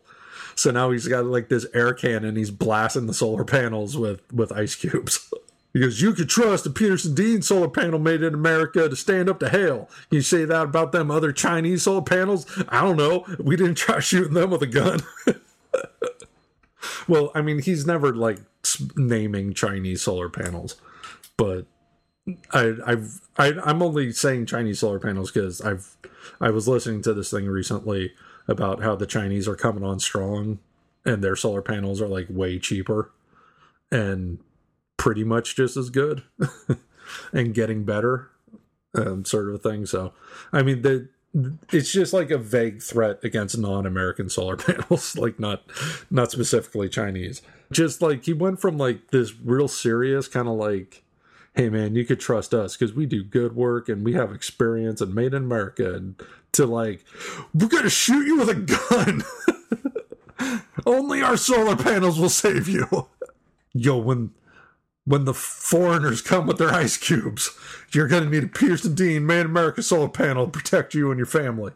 So 0.54 0.70
now 0.70 0.92
he's 0.92 1.08
got 1.08 1.24
like 1.24 1.48
this 1.48 1.66
air 1.74 1.92
cannon. 1.94 2.36
He's 2.36 2.52
blasting 2.52 3.06
the 3.06 3.14
solar 3.14 3.44
panels 3.44 3.96
with 3.96 4.20
with 4.32 4.52
ice 4.52 4.76
cubes. 4.76 5.28
Goes, 5.74 6.00
"You 6.00 6.12
could 6.12 6.28
trust 6.28 6.66
a 6.66 6.70
Petersen 6.70 7.16
Dean 7.16 7.42
solar 7.42 7.68
panel 7.68 7.98
made 7.98 8.22
in 8.22 8.34
America 8.34 8.88
to 8.88 8.94
stand 8.94 9.28
up 9.28 9.40
to 9.40 9.48
hail." 9.48 9.88
Can 10.10 10.16
you 10.16 10.22
say 10.22 10.44
that 10.44 10.66
about 10.66 10.92
them 10.92 11.10
other 11.10 11.32
Chinese 11.32 11.82
solar 11.82 12.02
panels? 12.02 12.46
I 12.68 12.82
don't 12.82 12.96
know. 12.96 13.26
We 13.40 13.56
didn't 13.56 13.78
try 13.78 13.98
shooting 13.98 14.34
them 14.34 14.50
with 14.50 14.62
a 14.62 14.68
gun. 14.68 15.00
well, 17.08 17.30
I 17.34 17.42
mean, 17.42 17.60
he's 17.60 17.86
never 17.86 18.14
like 18.14 18.38
naming 18.96 19.54
Chinese 19.54 20.02
solar 20.02 20.28
panels, 20.28 20.76
but 21.36 21.66
I, 22.52 22.74
I've 22.86 23.20
I, 23.36 23.52
I'm 23.64 23.82
only 23.82 24.12
saying 24.12 24.46
Chinese 24.46 24.80
solar 24.80 24.98
panels 24.98 25.30
because 25.30 25.60
I've 25.60 25.96
I 26.40 26.50
was 26.50 26.68
listening 26.68 27.02
to 27.02 27.14
this 27.14 27.30
thing 27.30 27.46
recently 27.46 28.12
about 28.48 28.82
how 28.82 28.94
the 28.96 29.06
Chinese 29.06 29.48
are 29.48 29.56
coming 29.56 29.84
on 29.84 29.98
strong 29.98 30.58
and 31.04 31.22
their 31.22 31.36
solar 31.36 31.62
panels 31.62 32.00
are 32.00 32.08
like 32.08 32.26
way 32.28 32.58
cheaper 32.58 33.10
and 33.90 34.38
pretty 34.96 35.24
much 35.24 35.56
just 35.56 35.76
as 35.76 35.90
good 35.90 36.22
and 37.32 37.54
getting 37.54 37.84
better, 37.84 38.30
um, 38.94 39.24
sort 39.24 39.52
of 39.52 39.62
thing. 39.62 39.86
So 39.86 40.12
I 40.52 40.62
mean 40.62 40.82
the 40.82 41.08
it's 41.34 41.90
just 41.90 42.12
like 42.12 42.30
a 42.30 42.38
vague 42.38 42.82
threat 42.82 43.20
against 43.24 43.56
non-American 43.58 44.28
solar 44.28 44.56
panels, 44.58 45.16
like 45.16 45.38
not 45.38 45.62
not 46.10 46.30
specifically 46.30 46.88
Chinese. 46.88 47.42
Just 47.70 48.02
like 48.02 48.24
he 48.24 48.32
went 48.32 48.60
from 48.60 48.76
like 48.76 49.10
this 49.10 49.32
real 49.42 49.68
serious 49.68 50.28
kind 50.28 50.48
of 50.48 50.54
like 50.54 51.02
hey 51.54 51.68
man, 51.68 51.94
you 51.94 52.04
could 52.04 52.20
trust 52.20 52.54
us 52.54 52.76
because 52.76 52.94
we 52.94 53.06
do 53.06 53.22
good 53.22 53.54
work 53.54 53.88
and 53.88 54.04
we 54.04 54.14
have 54.14 54.32
experience 54.32 55.00
and 55.00 55.14
made 55.14 55.34
in 55.34 55.42
America 55.44 55.94
and 55.94 56.20
to 56.52 56.66
like, 56.66 57.04
we're 57.54 57.68
gonna 57.68 57.90
shoot 57.90 58.26
you 58.26 58.38
with 58.38 58.48
a 58.48 58.54
gun. 58.54 59.22
Only 60.86 61.22
our 61.22 61.36
solar 61.36 61.76
panels 61.76 62.18
will 62.18 62.28
save 62.28 62.68
you. 62.68 63.08
Yo, 63.72 63.96
when 63.96 64.30
when 65.04 65.24
the 65.24 65.34
foreigners 65.34 66.22
come 66.22 66.46
with 66.46 66.58
their 66.58 66.72
ice 66.72 66.96
cubes, 66.96 67.50
you're 67.92 68.08
gonna 68.08 68.30
need 68.30 68.44
a 68.44 68.48
Petersen 68.48 68.94
Dean 68.94 69.26
Man 69.26 69.46
America 69.46 69.82
solar 69.82 70.08
panel 70.08 70.46
to 70.46 70.50
protect 70.50 70.94
you 70.94 71.10
and 71.10 71.18
your 71.18 71.26
family. 71.26 71.72